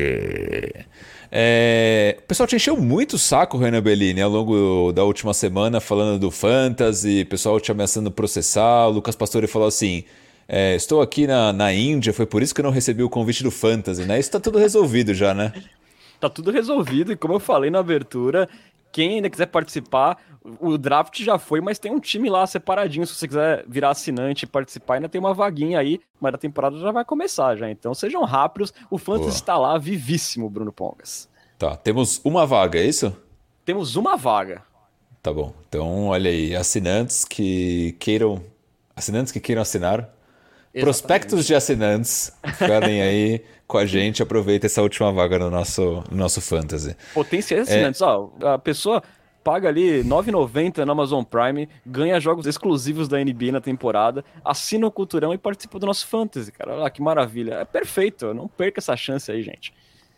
É, 1.35 2.19
o 2.19 2.23
pessoal 2.27 2.47
te 2.47 2.55
encheu 2.57 2.77
muito 2.77 3.15
o 3.15 3.19
saco, 3.19 3.57
Renan 3.57 3.81
Bellini, 3.81 4.21
ao 4.21 4.31
longo 4.31 4.93
da 4.93 5.03
última 5.03 5.33
semana, 5.33 5.81
falando 5.81 6.19
do 6.19 6.31
Fantasy, 6.31 7.25
pessoal 7.25 7.59
te 7.59 7.73
ameaçando 7.73 8.11
processar. 8.11 8.87
O 8.89 8.91
Lucas 8.91 9.17
Pastore 9.17 9.47
falou 9.47 9.67
assim: 9.67 10.05
é, 10.47 10.77
Estou 10.77 11.01
aqui 11.01 11.27
na, 11.27 11.51
na 11.51 11.73
Índia, 11.73 12.13
foi 12.13 12.27
por 12.27 12.43
isso 12.43 12.55
que 12.55 12.61
eu 12.61 12.65
não 12.65 12.71
recebi 12.71 13.03
o 13.03 13.09
convite 13.09 13.43
do 13.43 13.51
Fantasy, 13.51 14.05
né? 14.05 14.21
Isso 14.21 14.31
tá 14.31 14.39
tudo 14.39 14.59
resolvido 14.59 15.15
já, 15.15 15.33
né? 15.33 15.55
Tá 16.21 16.29
tudo 16.29 16.51
resolvido, 16.51 17.13
e 17.13 17.17
como 17.17 17.35
eu 17.35 17.41
falei 17.41 17.71
na 17.71 17.79
abertura, 17.79 18.47
quem 18.93 19.15
ainda 19.15 19.31
quiser 19.31 19.47
participar, 19.47 20.19
o 20.61 20.77
draft 20.77 21.21
já 21.23 21.39
foi, 21.39 21.61
mas 21.61 21.79
tem 21.79 21.91
um 21.91 21.99
time 21.99 22.29
lá 22.29 22.47
separadinho. 22.47 23.07
Se 23.07 23.15
você 23.15 23.27
quiser 23.27 23.65
virar 23.67 23.91
assinante 23.91 24.45
e 24.45 24.49
participar, 24.49 24.95
ainda 24.95 25.09
tem 25.09 25.19
uma 25.19 25.33
vaguinha 25.33 25.79
aí, 25.79 25.99
mas 26.21 26.35
a 26.35 26.39
temporada 26.39 26.79
já 26.79 26.93
vai 26.93 27.05
começar 27.05 27.57
já. 27.57 27.71
Então 27.71 27.95
sejam 27.95 28.23
rápidos. 28.25 28.73
O 28.91 28.99
Fantasy 28.99 29.29
Boa. 29.29 29.35
está 29.35 29.57
lá 29.57 29.79
vivíssimo, 29.79 30.51
Bruno 30.51 30.73
Pongas. 30.73 31.29
Tá, 31.59 31.77
temos 31.77 32.21
uma 32.25 32.45
vaga, 32.45 32.79
é 32.79 32.85
isso? 32.85 33.17
Temos 33.65 33.97
uma 33.97 34.17
vaga. 34.17 34.63
Tá 35.23 35.33
bom. 35.33 35.55
Então, 35.69 36.09
olha 36.09 36.31
aí, 36.31 36.55
assinantes 36.55 37.25
que 37.25 37.97
queiram. 38.01 38.43
Assinantes 38.95 39.33
que 39.33 39.39
queiram 39.41 39.63
assinar. 39.63 40.13
Exatamente. 40.75 40.85
Prospectos 40.85 41.47
de 41.47 41.55
assinantes. 41.55 42.33
Ficarem 42.55 43.03
aí 43.03 43.45
com 43.67 43.79
a 43.79 43.87
gente, 43.87 44.23
aproveita 44.23 44.67
essa 44.67 44.83
última 44.83 45.13
vaga 45.13 45.39
no 45.39 45.51
nosso, 45.51 46.05
no 46.11 46.17
nosso 46.17 46.41
Fantasy. 46.41 46.97
Potenciais 47.15 47.69
assinantes, 47.69 48.01
é... 48.01 48.05
ó. 48.05 48.31
A 48.43 48.59
pessoa 48.59 49.03
paga 49.43 49.69
ali 49.69 50.03
R$ 50.03 50.05
9,90 50.05 50.85
no 50.85 50.93
Amazon 50.93 51.25
Prime, 51.25 51.69
ganha 51.85 52.21
jogos 52.21 52.47
exclusivos 52.47 53.09
da 53.09 53.19
NBA 53.19 53.53
na 53.53 53.61
temporada, 53.61 54.25
assina 54.45 54.87
o 54.87 54.91
Culturão 54.91 55.35
e 55.35 55.39
participa 55.39 55.79
do 55.79 55.87
nosso 55.87 56.07
Fantasy, 56.07 56.53
cara. 56.53 56.73
Olha 56.73 56.83
lá 56.83 56.91
que 56.91 57.03
maravilha. 57.03 57.55
É 57.55 57.65
perfeito, 57.65 58.33
não 58.33 58.49
perca 58.49 58.81
essa 58.81 58.97
chance 58.97 59.31
aí, 59.31 59.43
gente. 59.43 59.75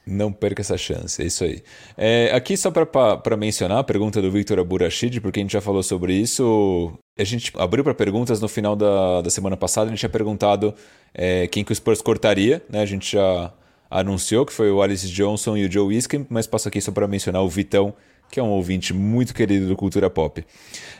Não 0.07 0.31
perca 0.31 0.61
essa 0.61 0.77
chance, 0.77 1.23
é 1.23 1.25
isso 1.25 1.45
aí. 1.45 1.63
É, 1.97 2.31
aqui 2.35 2.57
só 2.57 2.71
para 2.71 3.37
mencionar 3.37 3.79
a 3.79 3.85
pergunta 3.85 4.21
do 4.21 4.31
Victor 4.31 4.59
Aburachid, 4.59 5.19
porque 5.21 5.41
a 5.41 5.43
gente 5.43 5.53
já 5.53 5.63
falou 5.63 5.83
sobre 5.83 6.13
isso. 6.15 6.93
A 7.19 7.25
gente 7.25 7.51
abriu 7.57 7.83
para 7.83 7.95
perguntas 7.95 8.39
no 8.41 8.49
final 8.49 8.77
da, 8.77 9.23
da 9.23 9.31
semana 9.31 9.57
passada, 9.57 9.87
a 9.87 9.91
gente 9.91 10.01
tinha 10.01 10.11
perguntado 10.11 10.75
é, 11.15 11.47
quem 11.47 11.65
que 11.65 11.73
o 11.73 11.75
Spurs 11.75 12.03
cortaria, 12.03 12.63
né? 12.69 12.83
A 12.83 12.87
gente 12.87 13.13
já 13.13 13.51
anunciou 13.91 14.45
que 14.45 14.53
foi 14.53 14.71
o 14.71 14.83
Alice 14.83 15.09
Johnson 15.09 15.57
e 15.57 15.65
o 15.67 15.73
Joe 15.73 15.95
Wiskin, 15.95 16.27
mas 16.29 16.47
passo 16.47 16.69
aqui 16.69 16.81
só 16.81 16.93
para 16.93 17.09
mencionar 17.09 17.43
o 17.43 17.49
Vitão, 17.49 17.95
que 18.31 18.41
é 18.41 18.43
um 18.43 18.51
ouvinte 18.51 18.93
muito 18.93 19.33
querido 19.33 19.69
do 19.69 19.77
Cultura 19.77 20.11
Pop. 20.11 20.45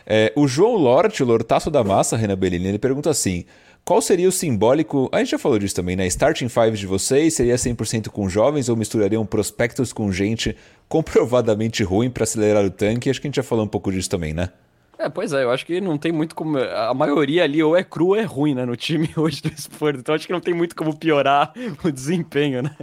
É, 0.05 0.31
o 0.35 0.47
João 0.47 0.75
Lort, 0.75 1.21
o 1.21 1.25
Lortaço 1.25 1.69
da 1.69 1.83
Massa, 1.83 2.15
Renan 2.15 2.37
Bellini, 2.37 2.69
ele 2.69 2.79
pergunta 2.79 3.09
assim: 3.09 3.45
qual 3.85 4.01
seria 4.01 4.27
o 4.27 4.31
simbólico. 4.31 5.07
A 5.11 5.19
gente 5.19 5.29
já 5.29 5.37
falou 5.37 5.59
disso 5.59 5.75
também, 5.75 5.95
né? 5.95 6.07
Starting 6.07 6.49
Five 6.49 6.75
de 6.75 6.87
vocês 6.87 7.35
seria 7.35 7.55
100% 7.55 8.09
com 8.09 8.27
jovens 8.27 8.67
ou 8.67 8.75
misturariam 8.75 9.23
prospectos 9.25 9.93
com 9.93 10.11
gente 10.11 10.57
comprovadamente 10.89 11.83
ruim 11.83 12.09
para 12.09 12.23
acelerar 12.23 12.65
o 12.65 12.71
tanque? 12.71 13.09
Acho 13.09 13.21
que 13.21 13.27
a 13.27 13.29
gente 13.29 13.35
já 13.35 13.43
falou 13.43 13.63
um 13.63 13.67
pouco 13.67 13.91
disso 13.91 14.09
também, 14.09 14.33
né? 14.33 14.49
É, 14.97 15.09
pois 15.09 15.33
é, 15.33 15.43
eu 15.43 15.51
acho 15.51 15.65
que 15.65 15.79
não 15.79 15.97
tem 15.97 16.11
muito 16.11 16.33
como. 16.33 16.57
A 16.57 16.93
maioria 16.93 17.43
ali 17.43 17.61
ou 17.61 17.77
é 17.77 17.83
cru 17.83 18.07
ou 18.07 18.15
é 18.15 18.23
ruim, 18.23 18.55
né? 18.55 18.65
No 18.65 18.75
time 18.75 19.09
hoje 19.15 19.41
do 19.41 19.49
Spurs. 19.61 19.99
Então 19.99 20.15
acho 20.15 20.25
que 20.25 20.33
não 20.33 20.41
tem 20.41 20.53
muito 20.53 20.75
como 20.75 20.97
piorar 20.97 21.53
o 21.83 21.91
desempenho, 21.91 22.63
né? 22.63 22.75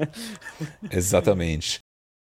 Exatamente. 0.90 1.80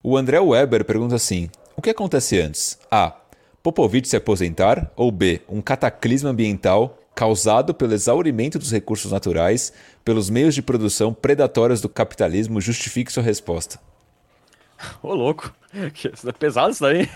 O 0.03 0.17
André 0.17 0.39
Weber 0.39 0.83
pergunta 0.83 1.15
assim: 1.15 1.49
o 1.75 1.81
que 1.81 1.91
acontece 1.91 2.39
antes? 2.39 2.79
A. 2.89 3.15
Popovich 3.61 4.09
se 4.09 4.17
aposentar? 4.17 4.91
Ou 4.95 5.11
B. 5.11 5.41
Um 5.47 5.61
cataclisma 5.61 6.29
ambiental 6.29 6.97
causado 7.15 7.73
pelo 7.73 7.93
exaurimento 7.93 8.57
dos 8.57 8.71
recursos 8.71 9.11
naturais, 9.11 9.73
pelos 10.03 10.29
meios 10.29 10.55
de 10.55 10.61
produção 10.61 11.13
predatórios 11.13 11.81
do 11.81 11.89
capitalismo, 11.89 12.59
justifique 12.59 13.11
sua 13.11 13.23
resposta. 13.23 13.79
Ô, 15.01 15.13
louco. 15.13 15.53
É 15.73 16.31
pesado 16.31 16.71
isso 16.71 16.81
daí. 16.81 17.07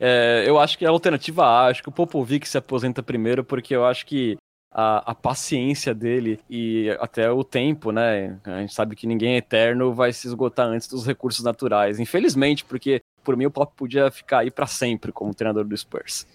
É, 0.00 0.44
eu 0.46 0.58
acho 0.58 0.76
que 0.76 0.84
a 0.84 0.90
alternativa 0.90 1.44
A, 1.44 1.66
acho 1.66 1.82
que 1.82 1.88
o 1.88 1.92
Popovic 1.92 2.46
se 2.48 2.58
aposenta 2.58 3.02
primeiro, 3.02 3.44
porque 3.44 3.74
eu 3.74 3.84
acho 3.84 4.04
que 4.04 4.36
a, 4.70 5.12
a, 5.12 5.14
paciência 5.14 5.94
dele 5.94 6.40
e 6.50 6.90
até 7.00 7.30
o 7.30 7.44
tempo, 7.44 7.92
né? 7.92 8.38
A 8.44 8.60
gente 8.60 8.74
sabe 8.74 8.96
que 8.96 9.06
ninguém 9.06 9.34
é 9.34 9.36
eterno, 9.38 9.94
vai 9.94 10.12
se 10.12 10.26
esgotar 10.26 10.66
antes 10.66 10.88
dos 10.88 11.06
recursos 11.06 11.44
naturais. 11.44 12.00
Infelizmente, 12.00 12.64
porque 12.64 13.00
por 13.22 13.36
mim 13.36 13.46
o 13.46 13.50
Pop 13.50 13.72
podia 13.76 14.10
ficar 14.10 14.40
aí 14.40 14.50
para 14.50 14.66
sempre 14.66 15.12
como 15.12 15.32
treinador 15.32 15.64
do 15.64 15.76
Spurs. 15.76 16.26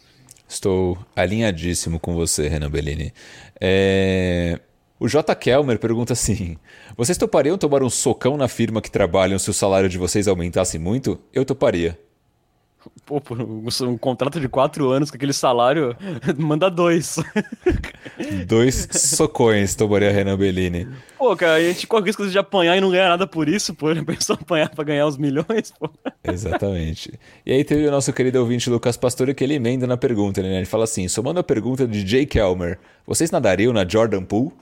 Estou 0.50 0.98
alinhadíssimo 1.16 2.00
com 2.00 2.16
você, 2.16 2.48
Renan 2.48 2.72
Bellini. 2.72 3.14
É... 3.62 4.60
O 5.00 5.08
J. 5.08 5.36
Kelmer 5.36 5.78
pergunta 5.78 6.14
assim: 6.14 6.58
Vocês 6.98 7.20
topariam 7.20 7.56
tomar 7.56 7.84
um 7.84 7.90
socão 7.90 8.36
na 8.36 8.48
firma 8.48 8.82
que 8.82 8.90
trabalham 8.90 9.38
se 9.38 9.52
o 9.52 9.54
salário 9.54 9.88
de 9.88 10.00
vocês 10.00 10.28
aumentasse 10.28 10.80
muito? 10.80 11.20
Eu 11.32 11.46
toparia. 11.46 11.98
Pô, 13.10 13.20
por 13.20 13.42
um, 13.42 13.66
um, 13.88 13.98
contrato 13.98 14.40
de 14.40 14.48
quatro 14.48 14.92
anos 14.92 15.10
com 15.10 15.18
aquele 15.18 15.34
salário, 15.34 15.98
manda 16.38 16.70
dois. 16.70 17.16
Dois 18.46 18.88
socões, 18.92 19.74
tomaria 19.74 20.12
Renan 20.12 20.38
Bellini. 20.38 20.88
Pô, 21.18 21.36
cara, 21.36 21.56
a 21.56 21.60
gente 21.60 21.88
corre 21.88 22.04
o 22.04 22.06
risco 22.06 22.28
de 22.28 22.38
apanhar 22.38 22.78
e 22.78 22.82
não 22.82 22.92
ganhar 22.92 23.10
nada 23.10 23.26
por 23.26 23.50
isso, 23.50 23.74
pô. 23.74 23.96
Já 23.96 24.04
pensou 24.06 24.38
apanhar 24.40 24.70
pra 24.70 24.84
ganhar 24.84 25.08
os 25.08 25.18
milhões, 25.18 25.74
pô. 25.80 25.90
Exatamente. 26.24 27.20
E 27.44 27.52
aí 27.52 27.64
teve 27.64 27.88
o 27.88 27.90
nosso 27.90 28.14
querido 28.14 28.40
ouvinte 28.40 28.70
Lucas 28.70 28.96
Pastore 28.96 29.34
que 29.34 29.44
ele 29.44 29.56
emenda 29.56 29.88
na 29.88 29.98
pergunta, 29.98 30.44
né? 30.44 30.58
Ele 30.58 30.66
fala 30.68 30.84
assim: 30.84 31.08
somando 31.08 31.40
a 31.40 31.44
pergunta 31.44 31.88
de 31.88 32.06
Jay 32.06 32.28
Kelmer, 32.28 32.78
vocês 33.08 33.32
nadariam 33.32 33.74
na 33.74 33.88
Jordan 33.88 34.24
Pool? 34.24 34.54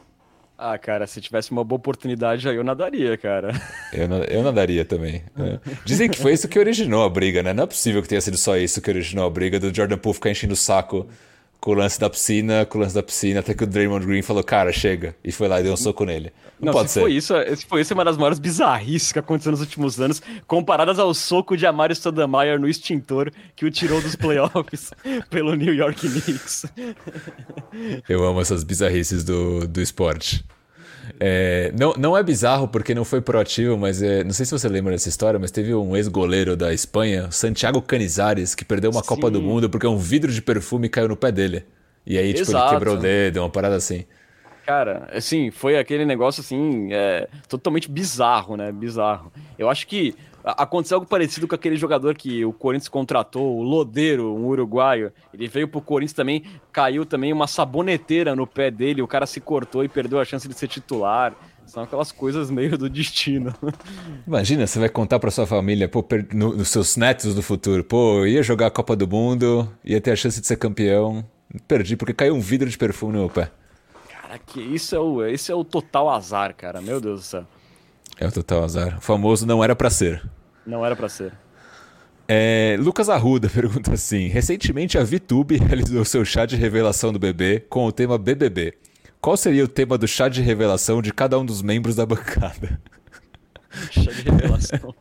Ah, 0.58 0.76
cara, 0.78 1.06
se 1.06 1.22
tivesse 1.22 1.52
uma 1.52 1.64
boa 1.64 1.78
oportunidade 1.78 2.50
aí 2.50 2.56
eu 2.56 2.64
nadaria, 2.64 3.16
cara. 3.16 3.52
Eu, 3.94 4.08
eu 4.24 4.44
nadaria 4.44 4.84
também. 4.84 5.24
É. 5.38 5.60
Dizem 5.86 6.10
que 6.10 6.18
foi 6.18 6.34
isso 6.34 6.48
que 6.48 6.60
originou 6.60 7.06
a 7.06 7.10
briga, 7.10 7.42
né? 7.42 7.54
Não 7.54 7.64
é 7.64 7.68
possível 7.68 8.02
que 8.02 8.08
tenha 8.08 8.20
sido 8.20 8.36
só 8.36 8.58
isso 8.58 8.82
que 8.82 8.90
originou 8.90 9.26
a 9.26 9.30
briga 9.30 9.60
do 9.60 9.74
Jordan 9.74 9.98
Poole 9.98 10.16
ficar 10.16 10.32
enchendo 10.32 10.54
o 10.54 10.58
saco 10.58 11.08
com 11.60 11.72
o 11.72 11.74
lance 11.74 12.00
da 12.00 12.10
piscina, 12.10 12.66
com 12.66 12.78
o 12.78 12.82
lance 12.82 12.96
da 12.96 13.04
piscina, 13.04 13.40
até 13.40 13.54
que 13.54 13.64
o 13.64 13.68
Draymond 13.68 14.06
Green 14.06 14.22
falou, 14.22 14.44
cara, 14.44 14.72
chega, 14.72 15.16
e 15.24 15.32
foi 15.32 15.48
lá 15.48 15.60
e 15.60 15.64
deu 15.64 15.74
um 15.74 15.78
soco 15.78 16.06
nele. 16.06 16.32
Não, 16.60 16.68
Não 16.68 16.74
pode 16.74 16.90
se 16.90 16.96
ser. 16.96 17.02
Foi 17.02 17.14
isso, 17.14 17.34
se 17.56 17.66
foi 17.66 17.82
isso, 17.82 17.94
é 17.94 17.96
uma 17.96 18.06
das 18.06 18.18
maiores 18.18 18.40
bizarrices 18.40 19.12
que 19.12 19.20
aconteceu 19.20 19.52
nos 19.52 19.62
últimos 19.62 20.00
anos, 20.00 20.22
comparadas 20.46 21.00
ao 21.00 21.14
soco 21.14 21.58
de 21.58 21.66
Amaro 21.66 21.94
Stoudemire 21.94 22.58
no 22.60 22.68
extintor 22.68 23.32
que 23.56 23.66
o 23.66 23.72
tirou 23.72 24.02
dos 24.02 24.16
playoffs 24.16 24.92
pelo 25.30 25.56
New 25.56 25.74
York 25.74 26.08
Knicks. 26.08 26.66
Eu 28.08 28.24
amo 28.24 28.42
essas 28.42 28.64
bizarrices 28.64 29.24
do, 29.24 29.68
do 29.68 29.82
esporte. 29.82 30.44
É, 31.20 31.72
não, 31.78 31.94
não 31.94 32.18
é 32.18 32.24
bizarro 32.24 32.68
porque 32.68 32.94
não 32.94 33.06
foi 33.06 33.22
proativo, 33.22 33.78
mas 33.78 34.02
é, 34.02 34.24
não 34.24 34.32
sei 34.32 34.46
se 34.46 34.52
você 34.52 34.68
lembra 34.68 34.94
dessa 34.94 35.10
história, 35.10 35.40
mas 35.40 35.52
teve 35.52 35.74
um 35.74 35.96
ex-goleiro 35.96 36.56
da 36.56 36.74
Espanha, 36.74 37.32
Santiago 37.32 37.82
Canizares, 37.82 38.54
que 38.54 38.66
perdeu 38.66 38.92
uma 38.92 39.02
Sim. 39.02 39.08
Copa 39.08 39.30
do 39.30 39.42
Mundo 39.42 39.70
porque 39.70 39.88
um 39.88 39.98
vidro 39.98 40.32
de 40.32 40.42
perfume 40.42 40.90
caiu 40.90 41.08
no 41.08 41.16
pé 41.16 41.32
dele. 41.32 41.66
E 42.06 42.18
aí, 42.18 42.34
tipo, 42.34 42.52
ele 42.52 42.70
quebrou 42.70 42.96
o 42.96 43.00
dedo, 43.00 43.40
uma 43.40 43.50
parada 43.50 43.76
assim. 43.76 44.06
Cara, 44.66 45.08
assim, 45.14 45.50
foi 45.50 45.78
aquele 45.78 46.06
negócio 46.06 46.42
assim, 46.42 46.90
é, 46.92 47.28
totalmente 47.48 47.90
bizarro, 47.90 48.58
né? 48.58 48.72
Bizarro. 48.72 49.32
Eu 49.58 49.70
acho 49.70 49.88
que 49.88 50.14
Aconteceu 50.54 50.96
algo 50.96 51.08
parecido 51.08 51.48
com 51.48 51.56
aquele 51.56 51.76
jogador 51.76 52.16
que 52.16 52.46
o 52.46 52.54
Corinthians 52.54 52.88
contratou, 52.88 53.58
o 53.58 53.62
Lodeiro, 53.62 54.34
um 54.34 54.46
uruguaio. 54.46 55.12
Ele 55.34 55.48
veio 55.48 55.68
pro 55.68 55.82
Corinthians 55.82 56.14
também, 56.14 56.44
caiu 56.72 57.06
também 57.06 57.34
uma 57.34 57.48
saboneteira 57.48 58.36
no 58.36 58.48
pé 58.48 58.72
dele, 58.72 59.02
o 59.02 59.08
cara 59.08 59.26
se 59.26 59.42
cortou 59.42 59.84
e 59.84 59.90
perdeu 59.90 60.20
a 60.20 60.26
chance 60.26 60.48
de 60.48 60.54
ser 60.54 60.68
titular. 60.68 61.36
São 61.66 61.84
aquelas 61.84 62.14
coisas 62.14 62.50
meio 62.50 62.78
do 62.78 62.90
destino. 62.90 63.54
Imagina, 64.26 64.66
você 64.66 64.80
vai 64.80 64.88
contar 64.88 65.20
para 65.20 65.30
sua 65.30 65.46
família, 65.46 65.90
pô, 65.90 66.06
no, 66.34 66.56
nos 66.56 66.70
seus 66.70 66.96
netos 66.96 67.36
do 67.36 67.44
futuro, 67.44 67.84
pô, 67.84 68.26
ia 68.26 68.42
jogar 68.42 68.68
a 68.68 68.72
Copa 68.72 68.96
do 68.96 69.06
Mundo, 69.06 69.70
ia 69.84 70.00
ter 70.00 70.12
a 70.12 70.16
chance 70.16 70.40
de 70.40 70.48
ser 70.48 70.56
campeão. 70.56 71.26
Perdi 71.68 71.98
porque 71.98 72.14
caiu 72.14 72.34
um 72.34 72.40
vidro 72.40 72.70
de 72.70 72.78
perfume 72.78 73.14
no 73.14 73.20
meu 73.20 73.30
pé. 73.30 73.52
Cara, 74.10 74.40
que 74.40 74.62
isso 74.62 74.96
é 74.96 75.00
o, 75.00 75.26
esse 75.26 75.52
é 75.52 75.56
o 75.56 75.64
total 75.64 76.10
azar, 76.10 76.56
cara. 76.56 76.82
Meu 76.82 77.02
Deus 77.02 77.20
do 77.20 77.26
céu. 77.26 77.46
É 78.18 78.28
o 78.28 78.32
total 78.32 78.64
azar. 78.64 78.98
O 78.98 79.02
famoso 79.02 79.46
não 79.46 79.64
era 79.64 79.76
para 79.76 79.90
ser. 79.90 80.22
Não 80.68 80.86
era 80.86 80.96
para 80.96 81.08
ser. 81.08 81.32
É, 82.28 82.76
Lucas 82.78 83.08
Arruda 83.08 83.48
pergunta 83.50 83.94
assim: 83.94 84.28
recentemente 84.28 84.98
a 84.98 85.04
VTube 85.04 85.56
realizou 85.64 86.04
seu 86.04 86.26
chá 86.26 86.46
de 86.46 86.58
revelação 86.58 87.14
do 87.14 87.18
bebê 87.18 87.62
com 87.70 87.86
o 87.86 87.92
tema 87.92 88.18
BBB. 88.18 88.74
Qual 89.22 89.38
seria 89.38 89.64
o 89.64 89.68
tema 89.68 89.98
do 89.98 90.08
chá 90.08 90.28
de 90.28 90.42
revelação 90.42 91.02
de 91.02 91.14
cada 91.14 91.40
um 91.40 91.46
dos 91.46 91.62
membros 91.62 91.96
da 91.96 92.06
bancada? 92.06 92.80
chá 93.90 94.12
de 94.12 94.22
revelação. 94.30 94.94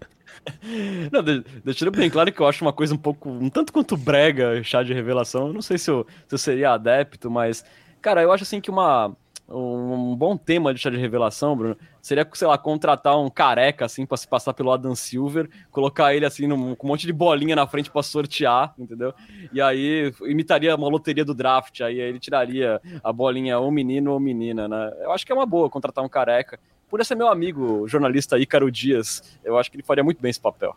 Não, 1.10 1.22
deixando 1.64 1.91
bem 1.91 2.08
claro 2.08 2.32
que 2.32 2.41
eu 2.41 2.46
acho 2.46 2.64
uma 2.64 2.72
coisa 2.72 2.95
um 2.95 2.99
pouco, 2.99 3.28
um 3.28 3.50
tanto 3.50 3.72
quanto 3.72 3.96
brega 3.96 4.62
chá 4.62 4.84
de 4.84 4.95
revelação. 4.95 5.49
Eu 5.49 5.53
não 5.53 5.62
sei 5.62 5.76
se 5.76 5.91
eu, 5.91 6.07
se 6.28 6.34
eu 6.34 6.38
seria 6.38 6.72
adepto, 6.72 7.28
mas, 7.28 7.64
cara, 8.00 8.22
eu 8.22 8.30
acho 8.30 8.45
assim 8.45 8.61
que 8.61 8.70
uma, 8.70 9.14
um 9.48 10.16
bom 10.16 10.36
tema 10.36 10.74
de 10.74 10.80
chá 10.80 10.90
de 10.90 10.96
revelação, 10.96 11.56
Bruno, 11.56 11.76
seria, 12.02 12.28
sei 12.34 12.48
lá, 12.48 12.58
contratar 12.58 13.18
um 13.18 13.30
careca, 13.30 13.84
assim, 13.84 14.04
para 14.04 14.16
se 14.16 14.26
passar 14.26 14.52
pelo 14.54 14.72
Adam 14.72 14.94
Silver, 14.94 15.48
colocar 15.70 16.14
ele, 16.14 16.26
assim, 16.26 16.46
num, 16.46 16.74
com 16.74 16.86
um 16.86 16.90
monte 16.90 17.06
de 17.06 17.12
bolinha 17.12 17.54
na 17.54 17.66
frente 17.66 17.90
para 17.90 18.02
sortear, 18.02 18.74
entendeu? 18.78 19.14
E 19.52 19.60
aí 19.60 20.12
imitaria 20.22 20.74
uma 20.74 20.88
loteria 20.88 21.24
do 21.24 21.34
draft, 21.34 21.80
aí 21.80 22.00
ele 22.00 22.18
tiraria 22.18 22.80
a 23.02 23.12
bolinha 23.12 23.58
ou 23.58 23.70
menino 23.70 24.12
ou 24.12 24.20
menina, 24.20 24.66
né? 24.66 24.92
Eu 25.00 25.12
acho 25.12 25.24
que 25.24 25.32
é 25.32 25.34
uma 25.34 25.46
boa 25.46 25.70
contratar 25.70 26.04
um 26.04 26.08
careca. 26.08 26.58
Por 26.88 27.00
esse 27.00 27.14
meu 27.14 27.28
amigo, 27.28 27.86
jornalista 27.88 28.38
Ícaro 28.38 28.70
Dias, 28.70 29.38
eu 29.44 29.58
acho 29.58 29.70
que 29.70 29.76
ele 29.76 29.84
faria 29.84 30.04
muito 30.04 30.20
bem 30.20 30.30
esse 30.30 30.40
papel. 30.40 30.74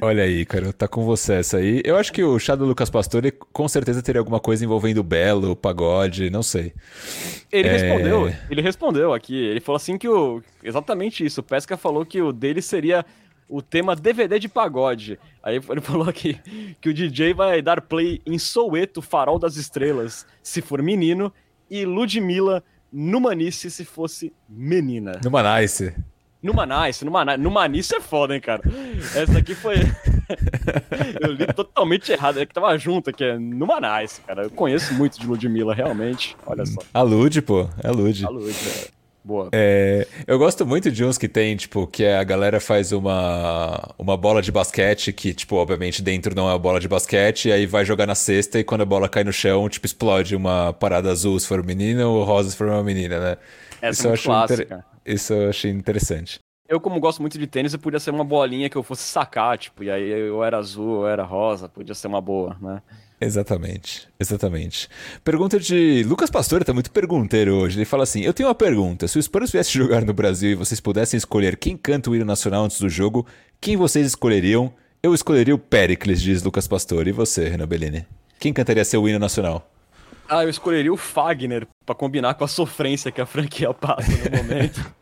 Olha 0.00 0.24
aí, 0.24 0.44
cara, 0.44 0.72
tá 0.74 0.86
com 0.86 1.04
você 1.04 1.34
essa 1.34 1.56
aí. 1.56 1.80
Eu 1.84 1.96
acho 1.96 2.12
que 2.12 2.22
o 2.22 2.38
chá 2.38 2.54
do 2.54 2.66
Lucas 2.66 2.90
Pastore 2.90 3.32
com 3.32 3.66
certeza 3.66 4.02
teria 4.02 4.20
alguma 4.20 4.38
coisa 4.38 4.62
envolvendo 4.62 4.98
o 4.98 5.02
Belo, 5.02 5.52
o 5.52 5.56
pagode, 5.56 6.28
não 6.28 6.42
sei. 6.42 6.74
Ele 7.50 7.68
é... 7.68 7.72
respondeu, 7.72 8.32
ele 8.50 8.60
respondeu 8.60 9.14
aqui, 9.14 9.34
ele 9.34 9.60
falou 9.60 9.76
assim 9.76 9.96
que 9.96 10.08
o 10.08 10.42
exatamente 10.62 11.24
isso, 11.24 11.40
o 11.40 11.44
Pesca 11.44 11.76
falou 11.78 12.04
que 12.04 12.20
o 12.20 12.30
dele 12.30 12.60
seria 12.60 13.06
o 13.48 13.62
tema 13.62 13.96
DVD 13.96 14.38
de 14.38 14.48
pagode. 14.48 15.18
Aí 15.42 15.56
ele 15.68 15.80
falou 15.80 16.08
aqui 16.08 16.38
que 16.80 16.90
o 16.90 16.94
DJ 16.94 17.32
vai 17.32 17.62
dar 17.62 17.80
play 17.80 18.20
em 18.26 18.38
Soueto, 18.38 19.00
Farol 19.00 19.38
das 19.38 19.56
Estrelas, 19.56 20.26
se 20.42 20.60
for 20.60 20.82
menino, 20.82 21.32
e 21.70 21.86
Ludmilla 21.86 22.62
no 22.92 23.20
Manice 23.20 23.70
se 23.70 23.84
fosse 23.84 24.32
menina. 24.48 25.20
No 25.24 25.30
Manice. 25.30 25.94
Numa 26.46 26.64
Nice, 26.64 27.04
numa, 27.04 27.36
numa 27.36 27.66
Nice 27.66 27.92
é 27.92 28.00
foda, 28.00 28.32
hein, 28.32 28.40
cara. 28.40 28.62
Essa 29.16 29.38
aqui 29.38 29.52
foi. 29.52 29.74
eu 31.20 31.32
li 31.32 31.44
totalmente 31.52 32.12
errado. 32.12 32.38
É 32.38 32.46
que 32.46 32.54
tava 32.54 32.78
junto 32.78 33.10
aqui, 33.10 33.24
é 33.24 33.36
Numanice, 33.36 34.20
cara. 34.20 34.44
Eu 34.44 34.50
conheço 34.50 34.94
muito 34.94 35.18
de 35.18 35.26
Ludmilla, 35.26 35.74
realmente. 35.74 36.36
Olha 36.46 36.64
só. 36.64 36.78
A 36.94 37.02
Lud, 37.02 37.42
pô. 37.42 37.68
É 37.82 37.90
Lud. 37.90 38.24
A 38.24 38.28
Lud, 38.28 38.54
é. 38.54 38.96
Boa. 39.24 39.48
É, 39.50 40.06
eu 40.24 40.38
gosto 40.38 40.64
muito 40.64 40.88
de 40.88 41.04
uns 41.04 41.18
que 41.18 41.26
tem, 41.26 41.56
tipo, 41.56 41.84
que 41.84 42.06
a 42.06 42.22
galera 42.22 42.60
faz 42.60 42.92
uma, 42.92 43.92
uma 43.98 44.16
bola 44.16 44.40
de 44.40 44.52
basquete, 44.52 45.12
que, 45.12 45.34
tipo, 45.34 45.56
obviamente 45.56 46.00
dentro 46.00 46.32
não 46.32 46.48
é 46.48 46.54
a 46.54 46.58
bola 46.58 46.78
de 46.78 46.86
basquete, 46.86 47.48
e 47.48 47.52
aí 47.52 47.66
vai 47.66 47.84
jogar 47.84 48.06
na 48.06 48.14
cesta 48.14 48.60
e 48.60 48.62
quando 48.62 48.82
a 48.82 48.84
bola 48.84 49.08
cai 49.08 49.24
no 49.24 49.32
chão, 49.32 49.68
tipo, 49.68 49.84
explode 49.84 50.36
uma 50.36 50.72
parada 50.74 51.10
azul 51.10 51.40
se 51.40 51.48
for 51.48 51.58
um 51.58 51.64
menino 51.64 52.08
ou 52.08 52.22
rosa 52.22 52.50
se 52.50 52.56
for 52.56 52.68
uma 52.68 52.84
menina, 52.84 53.18
né? 53.18 53.36
Essa 53.82 53.90
Isso 53.90 54.06
é 54.06 54.10
muito 54.10 54.22
clássica. 54.22 54.62
Inter... 54.62 54.95
Isso 55.06 55.32
eu 55.32 55.50
achei 55.50 55.70
interessante. 55.70 56.40
Eu, 56.68 56.80
como 56.80 56.98
gosto 56.98 57.20
muito 57.20 57.38
de 57.38 57.46
tênis, 57.46 57.72
eu 57.72 57.78
podia 57.78 58.00
ser 58.00 58.10
uma 58.10 58.24
bolinha 58.24 58.68
que 58.68 58.76
eu 58.76 58.82
fosse 58.82 59.04
sacar, 59.04 59.56
tipo, 59.56 59.84
e 59.84 59.90
aí 59.90 60.10
eu 60.10 60.42
era 60.42 60.58
azul, 60.58 61.02
eu 61.02 61.08
era 61.08 61.22
rosa, 61.22 61.68
podia 61.68 61.94
ser 61.94 62.08
uma 62.08 62.20
boa, 62.20 62.56
né? 62.60 62.82
Exatamente, 63.20 64.08
exatamente. 64.20 64.88
Pergunta 65.24 65.58
de 65.58 66.02
Lucas 66.02 66.28
Pastore, 66.28 66.64
tá 66.64 66.74
muito 66.74 66.90
pergunteiro 66.90 67.54
hoje. 67.54 67.78
Ele 67.78 67.84
fala 67.86 68.02
assim: 68.02 68.22
Eu 68.22 68.34
tenho 68.34 68.48
uma 68.48 68.54
pergunta. 68.54 69.08
Se 69.08 69.18
o 69.18 69.22
Spurs 69.22 69.50
viesse 69.50 69.72
jogar 69.72 70.04
no 70.04 70.12
Brasil 70.12 70.50
e 70.50 70.54
vocês 70.54 70.80
pudessem 70.80 71.16
escolher 71.16 71.56
quem 71.56 71.76
canta 71.76 72.10
o 72.10 72.16
hino 72.16 72.26
nacional 72.26 72.64
antes 72.64 72.78
do 72.78 72.90
jogo, 72.90 73.26
quem 73.60 73.76
vocês 73.76 74.06
escolheriam? 74.06 74.70
Eu 75.02 75.14
escolheria 75.14 75.54
o 75.54 75.58
Pericles, 75.58 76.20
diz 76.20 76.42
Lucas 76.42 76.66
Pastore. 76.66 77.08
E 77.08 77.12
você, 77.12 77.48
Renan 77.48 77.66
Bellini? 77.66 78.04
Quem 78.38 78.52
cantaria 78.52 78.84
seu 78.84 79.08
hino 79.08 79.18
nacional? 79.18 79.70
Ah, 80.28 80.42
eu 80.42 80.48
escolheria 80.48 80.92
o 80.92 80.96
Fagner 80.96 81.66
para 81.84 81.94
combinar 81.94 82.34
com 82.34 82.44
a 82.44 82.48
sofrência 82.48 83.12
que 83.12 83.20
a 83.20 83.26
franquia 83.26 83.72
passa 83.72 84.10
no 84.10 84.36
momento. 84.36 84.94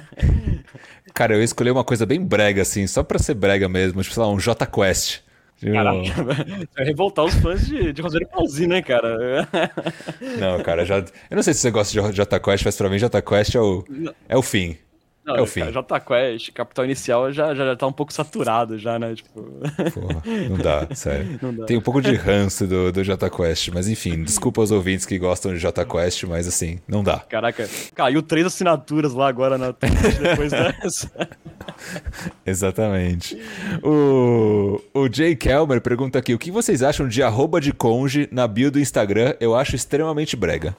Cara, 1.14 1.34
eu 1.34 1.42
escolhi 1.42 1.70
uma 1.70 1.84
coisa 1.84 2.04
bem 2.04 2.24
brega, 2.24 2.62
assim, 2.62 2.86
só 2.86 3.02
pra 3.02 3.18
ser 3.18 3.34
brega 3.34 3.68
mesmo, 3.68 4.02
tipo, 4.02 4.14
sei 4.14 4.22
lá, 4.22 4.28
um 4.28 4.38
J 4.38 4.66
Quest. 4.66 5.20
Caraca, 5.60 6.22
vai 6.76 6.84
revoltar 6.84 7.24
os 7.24 7.34
fãs 7.34 7.66
de, 7.66 7.92
de 7.92 8.02
Rogério 8.02 8.28
né, 8.68 8.82
cara? 8.82 9.48
Não, 10.38 10.62
cara, 10.62 10.84
já. 10.84 10.98
Eu 10.98 11.36
não 11.36 11.42
sei 11.42 11.54
se 11.54 11.60
você 11.60 11.70
gosta 11.70 11.98
de 11.98 12.16
J 12.16 12.38
Quest, 12.40 12.64
mas 12.64 12.76
pra 12.76 12.90
mim 12.90 12.98
J 12.98 13.22
Quest 13.22 13.54
é 13.54 13.60
o, 13.60 13.82
é 14.28 14.36
o 14.36 14.42
fim. 14.42 14.76
Não, 15.26 15.34
é 15.34 15.42
o 15.42 15.46
fim. 15.46 15.68
J 15.72 16.00
Quest, 16.00 16.52
Capital 16.52 16.84
Inicial 16.84 17.32
já, 17.32 17.52
já, 17.52 17.66
já 17.66 17.76
tá 17.76 17.84
um 17.84 17.92
pouco 17.92 18.12
saturado 18.12 18.78
já, 18.78 18.96
né? 18.96 19.12
Tipo... 19.16 19.42
Porra, 19.92 20.22
não 20.48 20.56
dá, 20.56 20.86
sério. 20.94 21.38
Não 21.42 21.52
dá. 21.52 21.66
Tem 21.66 21.76
um 21.76 21.80
pouco 21.80 22.00
de 22.00 22.14
ranço 22.14 22.64
do, 22.64 22.92
do 22.92 23.02
J 23.02 23.28
Quest, 23.28 23.70
mas 23.74 23.88
enfim, 23.88 24.22
desculpa 24.22 24.60
aos 24.60 24.70
ouvintes 24.70 25.04
que 25.04 25.18
gostam 25.18 25.52
de 25.52 25.58
J 25.58 25.84
Quest, 25.84 26.22
mas 26.24 26.46
assim, 26.46 26.78
não 26.86 27.02
dá. 27.02 27.18
Caraca, 27.18 27.68
caiu 27.92 28.22
três 28.22 28.46
assinaturas 28.46 29.12
lá 29.14 29.26
agora 29.26 29.58
na 29.58 29.72
depois 29.72 30.52
dessa. 30.54 31.10
Exatamente. 32.44 33.36
O, 33.82 34.80
o 34.94 35.12
Jay 35.12 35.34
Kelmer 35.34 35.80
pergunta 35.80 36.20
aqui: 36.20 36.34
o 36.34 36.38
que 36.38 36.52
vocês 36.52 36.84
acham 36.84 37.08
de 37.08 37.20
arroba 37.20 37.60
de 37.60 37.72
conge 37.72 38.28
na 38.30 38.46
bio 38.46 38.70
do 38.70 38.78
Instagram? 38.78 39.34
Eu 39.40 39.56
acho 39.56 39.74
extremamente 39.74 40.36
brega. 40.36 40.76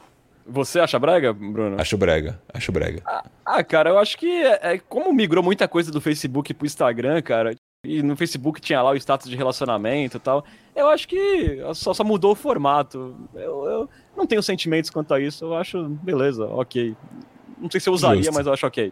Você 0.47 0.79
acha 0.79 0.97
brega, 0.97 1.33
Bruno? 1.33 1.75
Acho 1.79 1.97
brega, 1.97 2.41
acho 2.53 2.71
brega. 2.71 3.01
Ah, 3.05 3.23
ah 3.45 3.63
cara, 3.63 3.89
eu 3.89 3.99
acho 3.99 4.17
que 4.17 4.27
é, 4.27 4.73
é, 4.73 4.77
como 4.77 5.13
migrou 5.13 5.43
muita 5.43 5.67
coisa 5.67 5.91
do 5.91 5.99
Facebook 5.99 6.53
pro 6.53 6.65
Instagram, 6.65 7.21
cara, 7.21 7.53
e 7.83 8.01
no 8.01 8.15
Facebook 8.15 8.61
tinha 8.61 8.81
lá 8.81 8.91
o 8.91 8.95
status 8.95 9.29
de 9.29 9.35
relacionamento 9.35 10.17
e 10.17 10.19
tal, 10.19 10.45
eu 10.75 10.87
acho 10.87 11.07
que 11.07 11.59
só, 11.73 11.93
só 11.93 12.03
mudou 12.03 12.31
o 12.31 12.35
formato. 12.35 13.15
Eu, 13.35 13.65
eu, 13.65 13.89
não 14.15 14.25
tenho 14.25 14.41
sentimentos 14.41 14.89
quanto 14.89 15.13
a 15.13 15.19
isso, 15.19 15.45
eu 15.45 15.55
acho 15.55 15.83
beleza, 16.01 16.45
ok. 16.45 16.95
Não 17.57 17.69
sei 17.69 17.79
se 17.79 17.89
eu 17.89 17.93
usaria, 17.93 18.23
justo. 18.23 18.33
mas 18.33 18.47
eu 18.47 18.53
acho 18.53 18.65
ok. 18.65 18.91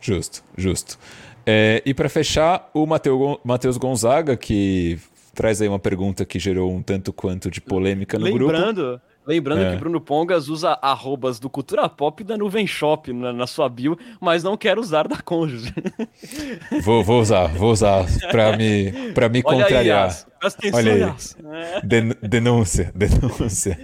Justo, 0.00 0.44
justo. 0.56 0.98
É, 1.46 1.82
e 1.84 1.94
para 1.94 2.08
fechar, 2.08 2.70
o 2.74 2.86
Matheus 2.86 3.76
Gonzaga, 3.76 4.36
que 4.36 4.98
traz 5.34 5.60
aí 5.60 5.68
uma 5.68 5.78
pergunta 5.78 6.24
que 6.24 6.38
gerou 6.38 6.72
um 6.72 6.82
tanto 6.82 7.12
quanto 7.12 7.50
de 7.50 7.60
polêmica 7.60 8.18
no 8.18 8.24
Lembrando, 8.24 8.46
grupo. 8.46 8.66
Lembrando, 8.66 9.00
Lembrando 9.26 9.62
é. 9.62 9.72
que 9.72 9.76
Bruno 9.76 10.00
Pongas 10.00 10.48
usa 10.48 10.78
arrobas 10.82 11.38
do 11.38 11.48
Cultura 11.48 11.88
Pop 11.88 12.22
da 12.22 12.36
Nuvem 12.36 12.66
Shop 12.66 13.12
na, 13.12 13.32
na 13.32 13.46
sua 13.46 13.68
bio, 13.68 13.98
mas 14.20 14.42
não 14.42 14.56
quer 14.56 14.78
usar 14.78 15.08
da 15.08 15.16
cônjuge. 15.16 15.72
Vou, 16.82 17.02
vou 17.02 17.20
usar, 17.20 17.48
vou 17.48 17.70
usar 17.70 18.04
pra 18.30 18.56
me, 18.56 19.12
pra 19.12 19.28
me 19.28 19.42
Olha 19.44 19.58
contrariar. 19.58 20.10
Aí, 20.10 20.34
Atenção, 20.44 20.78
Olha 20.78 20.92
aí. 20.92 21.80
Den 21.82 22.12
denúncia, 22.22 22.92
denúncia. 22.94 23.78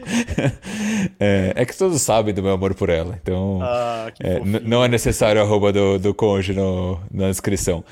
É, 1.19 1.53
é, 1.57 1.65
que 1.65 1.77
todos 1.77 2.01
sabem 2.03 2.35
do 2.35 2.43
meu 2.43 2.53
amor 2.53 2.75
por 2.75 2.91
ela, 2.91 3.19
então 3.23 3.61
ah, 3.62 4.12
é, 4.21 4.41
não 4.41 4.85
é 4.85 4.89
necessário 4.89 5.41
arroba 5.41 5.73
do, 5.73 5.99
do 5.99 6.12
cônjuge 6.12 6.53
no, 6.53 7.01
na 7.11 7.29
descrição. 7.29 7.83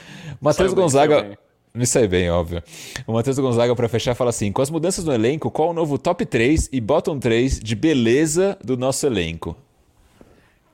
Matheus 0.40 0.74
Gonzaga... 0.74 1.38
Me 1.74 1.86
sai 1.86 2.08
bem, 2.08 2.30
óbvio. 2.30 2.62
O 3.06 3.12
Matheus 3.12 3.38
Gonzaga, 3.38 3.74
para 3.74 3.88
fechar, 3.88 4.14
fala 4.14 4.30
assim: 4.30 4.50
com 4.50 4.62
as 4.62 4.70
mudanças 4.70 5.04
no 5.04 5.12
elenco, 5.12 5.50
qual 5.50 5.70
o 5.70 5.72
novo 5.72 5.98
top 5.98 6.24
3 6.24 6.70
e 6.72 6.80
bottom 6.80 7.18
3 7.18 7.60
de 7.60 7.74
beleza 7.74 8.58
do 8.64 8.76
nosso 8.76 9.06
elenco? 9.06 9.56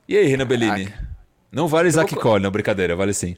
E 0.07 0.17
aí, 0.17 0.25
Renan 0.27 0.45
Bellini? 0.45 0.93
Não 1.51 1.67
vale 1.67 1.87
Isaac 1.87 2.13
vou... 2.13 2.21
Cole, 2.21 2.43
não, 2.43 2.51
brincadeira, 2.51 2.95
vale 2.95 3.13
sim. 3.13 3.35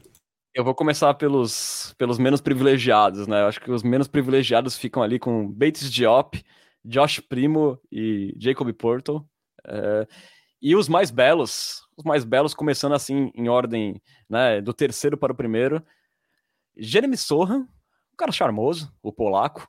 Eu 0.54 0.64
vou 0.64 0.74
começar 0.74 1.14
pelos, 1.14 1.94
pelos 1.98 2.18
menos 2.18 2.40
privilegiados, 2.40 3.26
né? 3.26 3.42
Eu 3.42 3.46
acho 3.46 3.60
que 3.60 3.70
os 3.70 3.82
menos 3.82 4.08
privilegiados 4.08 4.76
ficam 4.76 5.02
ali 5.02 5.18
com 5.18 5.46
Bates 5.46 5.90
Diop, 5.90 6.42
Josh 6.84 7.20
Primo 7.20 7.78
e 7.92 8.34
Jacob 8.38 8.72
Porto. 8.72 9.24
É... 9.66 10.06
E 10.60 10.74
os 10.74 10.88
mais 10.88 11.10
belos, 11.10 11.82
os 11.96 12.04
mais 12.04 12.24
belos 12.24 12.54
começando 12.54 12.94
assim 12.94 13.30
em 13.34 13.48
ordem, 13.48 14.02
né, 14.28 14.60
do 14.60 14.74
terceiro 14.74 15.16
para 15.16 15.32
o 15.32 15.36
primeiro. 15.36 15.82
Jeremy 16.78 17.16
Sohan, 17.16 17.60
um 18.12 18.16
cara 18.16 18.32
charmoso, 18.32 18.92
o 19.02 19.12
polaco. 19.12 19.68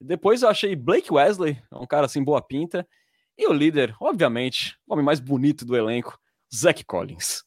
Depois 0.00 0.42
eu 0.42 0.48
achei 0.48 0.74
Blake 0.74 1.12
Wesley, 1.12 1.60
um 1.72 1.86
cara 1.86 2.06
assim, 2.06 2.22
boa 2.22 2.42
pinta. 2.42 2.86
E 3.38 3.46
o 3.46 3.52
líder, 3.52 3.94
obviamente, 4.00 4.76
o 4.86 4.92
homem 4.92 5.04
mais 5.04 5.20
bonito 5.20 5.64
do 5.64 5.76
elenco, 5.76 6.18
Zach 6.54 6.84
Collins. 6.84 7.42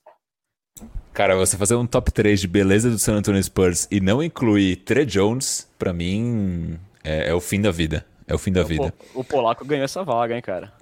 Cara, 1.13 1.35
você 1.35 1.57
fazer 1.57 1.75
um 1.75 1.85
top 1.85 2.11
3 2.11 2.41
de 2.41 2.47
beleza 2.47 2.89
do 2.89 2.97
San 2.97 3.15
Antonio 3.15 3.43
Spurs 3.43 3.87
e 3.91 3.99
não 3.99 4.23
incluir 4.23 4.77
Trey 4.77 5.05
Jones, 5.05 5.69
para 5.77 5.93
mim, 5.93 6.79
é, 7.03 7.29
é, 7.29 7.33
o 7.33 7.39
fim 7.39 7.61
da 7.61 7.69
vida. 7.69 8.05
É 8.25 8.33
o 8.33 8.37
fim 8.37 8.51
da 8.51 8.61
o 8.61 8.65
vida. 8.65 8.91
Po 8.91 9.19
o 9.19 9.23
polaco 9.23 9.65
ganhou 9.65 9.85
essa 9.85 10.03
vaga, 10.03 10.35
hein, 10.35 10.41
cara? 10.41 10.73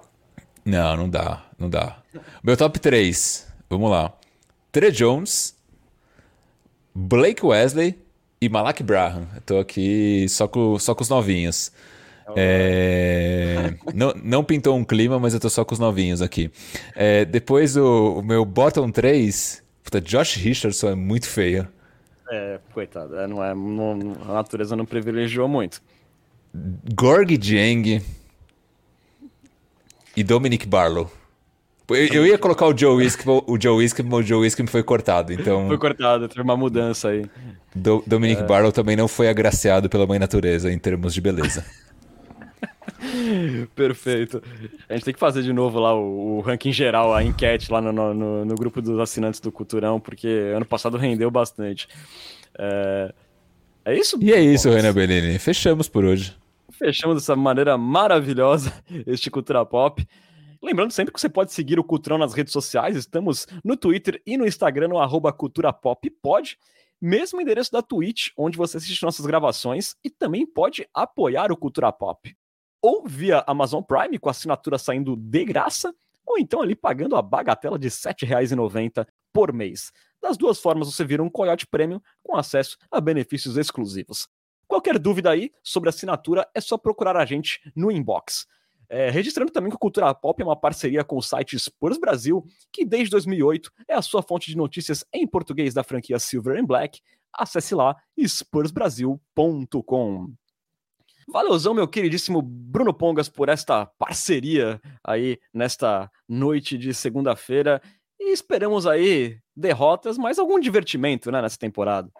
Não, 0.64 0.96
não 0.96 1.10
dá, 1.10 1.44
não 1.58 1.68
dá. 1.68 2.00
Meu 2.42 2.56
top 2.56 2.78
3, 2.78 3.52
vamos 3.68 3.90
lá. 3.90 4.14
Trey 4.70 4.90
Jones, 4.92 5.54
Blake 6.94 7.44
Wesley 7.44 8.01
e 8.42 8.48
Malak 8.48 8.82
Braham. 8.82 9.28
Eu 9.36 9.40
tô 9.42 9.58
aqui 9.60 10.26
só 10.28 10.48
com, 10.48 10.76
só 10.76 10.96
com 10.96 11.02
os 11.02 11.08
novinhos. 11.08 11.70
É... 12.34 13.74
não, 13.94 14.12
não 14.20 14.42
pintou 14.42 14.76
um 14.76 14.84
clima, 14.84 15.16
mas 15.20 15.32
eu 15.32 15.38
tô 15.38 15.48
só 15.48 15.64
com 15.64 15.74
os 15.74 15.78
novinhos 15.78 16.20
aqui. 16.20 16.50
É, 16.96 17.24
depois 17.24 17.76
o, 17.76 18.18
o, 18.18 18.22
meu 18.22 18.44
bottom 18.44 18.90
3, 18.90 19.62
puta, 19.84 20.00
Josh 20.00 20.34
Richardson 20.34 20.88
é 20.88 20.94
muito 20.96 21.28
feio. 21.28 21.68
É, 22.28 22.58
coitado, 22.74 23.16
é, 23.16 23.28
não 23.28 23.44
é, 23.44 23.54
não, 23.54 24.16
a 24.28 24.34
natureza 24.34 24.74
não 24.74 24.86
privilegiou 24.86 25.46
muito. 25.46 25.80
Gorg 26.96 27.38
Jang 27.40 28.02
e 30.16 30.24
Dominic 30.24 30.66
Barlow. 30.66 31.08
Eu, 31.94 32.06
eu, 32.08 32.26
ia 32.26 32.38
colocar 32.38 32.66
o 32.66 32.76
Joe 32.76 32.96
Wiskman, 32.96 33.42
o 33.46 33.60
Joe 33.60 33.78
Wiskman, 33.78 34.14
o 34.14 34.22
Joe 34.22 34.40
Wiskman 34.40 34.66
foi 34.66 34.82
cortado, 34.82 35.32
então... 35.32 35.68
Foi 35.68 35.78
cortado, 35.78 36.28
teve 36.28 36.42
uma 36.42 36.56
mudança 36.56 37.08
aí. 37.08 37.24
Do, 37.74 38.02
Dominic 38.06 38.42
é... 38.42 38.44
Barlow 38.44 38.72
também 38.72 38.96
não 38.96 39.08
foi 39.08 39.28
agraciado 39.28 39.88
pela 39.88 40.06
mãe 40.06 40.18
natureza 40.18 40.72
em 40.72 40.78
termos 40.78 41.14
de 41.14 41.20
beleza. 41.20 41.64
Perfeito. 43.74 44.42
A 44.88 44.94
gente 44.94 45.04
tem 45.04 45.14
que 45.14 45.20
fazer 45.20 45.42
de 45.42 45.52
novo 45.52 45.78
lá 45.78 45.94
o, 45.94 46.38
o 46.38 46.40
ranking 46.40 46.72
geral, 46.72 47.14
a 47.14 47.22
enquete 47.22 47.70
lá 47.70 47.80
no, 47.80 47.92
no, 47.92 48.44
no, 48.44 48.54
grupo 48.54 48.80
dos 48.80 48.98
assinantes 48.98 49.40
do 49.40 49.52
Culturão, 49.52 50.00
porque 50.00 50.52
ano 50.54 50.64
passado 50.64 50.96
rendeu 50.96 51.30
bastante. 51.30 51.88
É, 52.58 53.12
é 53.84 53.96
isso? 53.96 54.18
E 54.20 54.32
é 54.32 54.40
isso, 54.40 54.70
Renan 54.70 54.92
Bellini. 54.92 55.38
Fechamos 55.38 55.88
por 55.88 56.04
hoje. 56.04 56.34
Fechamos 56.70 57.16
dessa 57.16 57.36
maneira 57.36 57.76
maravilhosa 57.76 58.72
este 59.06 59.30
Cultura 59.30 59.64
Pop. 59.64 60.06
Lembrando 60.62 60.92
sempre 60.92 61.12
que 61.12 61.20
você 61.20 61.28
pode 61.28 61.52
seguir 61.52 61.80
o 61.80 61.84
Culturão 61.84 62.16
nas 62.16 62.34
redes 62.34 62.52
sociais, 62.52 62.96
estamos 62.96 63.48
no 63.64 63.76
Twitter 63.76 64.22
e 64.24 64.36
no 64.36 64.46
Instagram, 64.46 64.86
no 64.86 64.98
arroba 64.98 65.32
Cultura 65.32 65.72
Pop 65.72 66.08
Pod, 66.22 66.56
mesmo 67.00 67.40
endereço 67.40 67.72
da 67.72 67.82
Twitch, 67.82 68.28
onde 68.36 68.56
você 68.56 68.76
assiste 68.76 69.02
nossas 69.02 69.26
gravações 69.26 69.96
e 70.04 70.08
também 70.08 70.46
pode 70.46 70.88
apoiar 70.94 71.50
o 71.50 71.56
Cultura 71.56 71.90
Pop. 71.90 72.32
Ou 72.80 73.04
via 73.04 73.42
Amazon 73.44 73.82
Prime, 73.82 74.20
com 74.20 74.30
assinatura 74.30 74.78
saindo 74.78 75.16
de 75.16 75.44
graça, 75.44 75.92
ou 76.24 76.38
então 76.38 76.62
ali 76.62 76.76
pagando 76.76 77.16
a 77.16 77.22
bagatela 77.22 77.76
de 77.76 77.88
R$ 77.88 77.94
7,90 77.94 79.04
por 79.32 79.52
mês. 79.52 79.90
Das 80.20 80.36
duas 80.36 80.60
formas, 80.60 80.86
você 80.94 81.04
vira 81.04 81.24
um 81.24 81.28
Coyote 81.28 81.66
Premium 81.66 82.00
com 82.22 82.36
acesso 82.36 82.78
a 82.88 83.00
benefícios 83.00 83.56
exclusivos. 83.56 84.28
Qualquer 84.68 84.96
dúvida 84.96 85.28
aí 85.28 85.50
sobre 85.60 85.88
assinatura 85.88 86.48
é 86.54 86.60
só 86.60 86.78
procurar 86.78 87.16
a 87.16 87.24
gente 87.24 87.60
no 87.74 87.90
inbox. 87.90 88.46
É, 88.94 89.08
registrando 89.08 89.50
também 89.50 89.70
que 89.70 89.76
o 89.76 89.78
Cultura 89.78 90.12
Pop 90.12 90.42
é 90.42 90.44
uma 90.44 90.54
parceria 90.54 91.02
com 91.02 91.16
o 91.16 91.22
site 91.22 91.58
Spurs 91.58 91.96
Brasil, 91.96 92.44
que 92.70 92.84
desde 92.84 93.08
2008 93.08 93.72
é 93.88 93.94
a 93.94 94.02
sua 94.02 94.22
fonte 94.22 94.50
de 94.50 94.56
notícias 94.56 95.02
em 95.10 95.26
português 95.26 95.72
da 95.72 95.82
franquia 95.82 96.18
Silver 96.18 96.60
and 96.60 96.66
Black, 96.66 97.00
acesse 97.32 97.74
lá 97.74 97.96
spursbrasil.com. 98.18 100.34
Valeuzão, 101.26 101.72
meu 101.72 101.88
queridíssimo 101.88 102.42
Bruno 102.42 102.92
Pongas, 102.92 103.30
por 103.30 103.48
esta 103.48 103.86
parceria 103.86 104.78
aí 105.02 105.38
nesta 105.54 106.10
noite 106.28 106.76
de 106.76 106.92
segunda-feira. 106.92 107.80
E 108.20 108.30
esperamos 108.30 108.86
aí 108.86 109.38
derrotas, 109.56 110.18
mas 110.18 110.38
algum 110.38 110.60
divertimento 110.60 111.32
né, 111.32 111.40
nessa 111.40 111.56
temporada. 111.56 112.10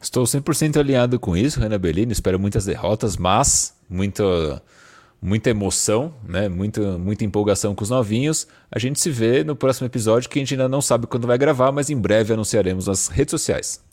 Estou 0.00 0.24
100% 0.24 0.76
alinhado 0.76 1.20
com 1.20 1.36
isso, 1.36 1.60
Renan 1.60 1.78
Bellini. 1.78 2.10
Espero 2.10 2.40
muitas 2.40 2.64
derrotas, 2.64 3.16
mas 3.16 3.78
muita, 3.88 4.60
muita 5.20 5.50
emoção, 5.50 6.14
né? 6.26 6.48
muita, 6.48 6.98
muita 6.98 7.24
empolgação 7.24 7.74
com 7.74 7.82
os 7.82 7.90
novinhos. 7.90 8.46
A 8.70 8.78
gente 8.78 9.00
se 9.00 9.10
vê 9.10 9.44
no 9.44 9.54
próximo 9.54 9.86
episódio, 9.86 10.28
que 10.28 10.38
a 10.38 10.42
gente 10.42 10.54
ainda 10.54 10.68
não 10.68 10.80
sabe 10.80 11.06
quando 11.06 11.26
vai 11.26 11.36
gravar, 11.36 11.70
mas 11.72 11.90
em 11.90 11.96
breve 11.96 12.32
anunciaremos 12.32 12.86
nas 12.86 13.08
redes 13.08 13.32
sociais. 13.32 13.84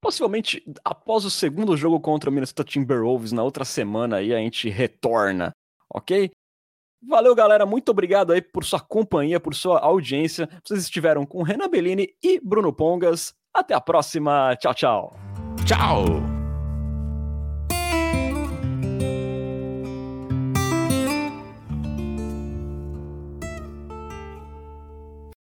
Possivelmente 0.00 0.62
após 0.84 1.24
o 1.24 1.30
segundo 1.30 1.76
jogo 1.76 1.98
contra 1.98 2.30
o 2.30 2.32
Minnesota 2.32 2.62
Timberwolves 2.62 3.32
na 3.32 3.42
outra 3.42 3.64
semana 3.64 4.18
aí 4.18 4.32
a 4.32 4.38
gente 4.38 4.68
retorna, 4.68 5.50
ok? 5.92 6.30
Valeu, 7.06 7.34
galera. 7.34 7.64
Muito 7.64 7.90
obrigado 7.90 8.32
aí 8.32 8.42
por 8.42 8.64
sua 8.64 8.80
companhia, 8.80 9.38
por 9.38 9.54
sua 9.54 9.78
audiência. 9.80 10.48
Vocês 10.64 10.80
estiveram 10.82 11.24
com 11.24 11.42
Renan 11.42 11.68
Bellini 11.68 12.08
e 12.22 12.40
Bruno 12.40 12.72
Pongas. 12.72 13.34
Até 13.54 13.74
a 13.74 13.80
próxima. 13.80 14.56
Tchau, 14.56 14.74
tchau. 14.74 15.16
Tchau! 15.64 16.37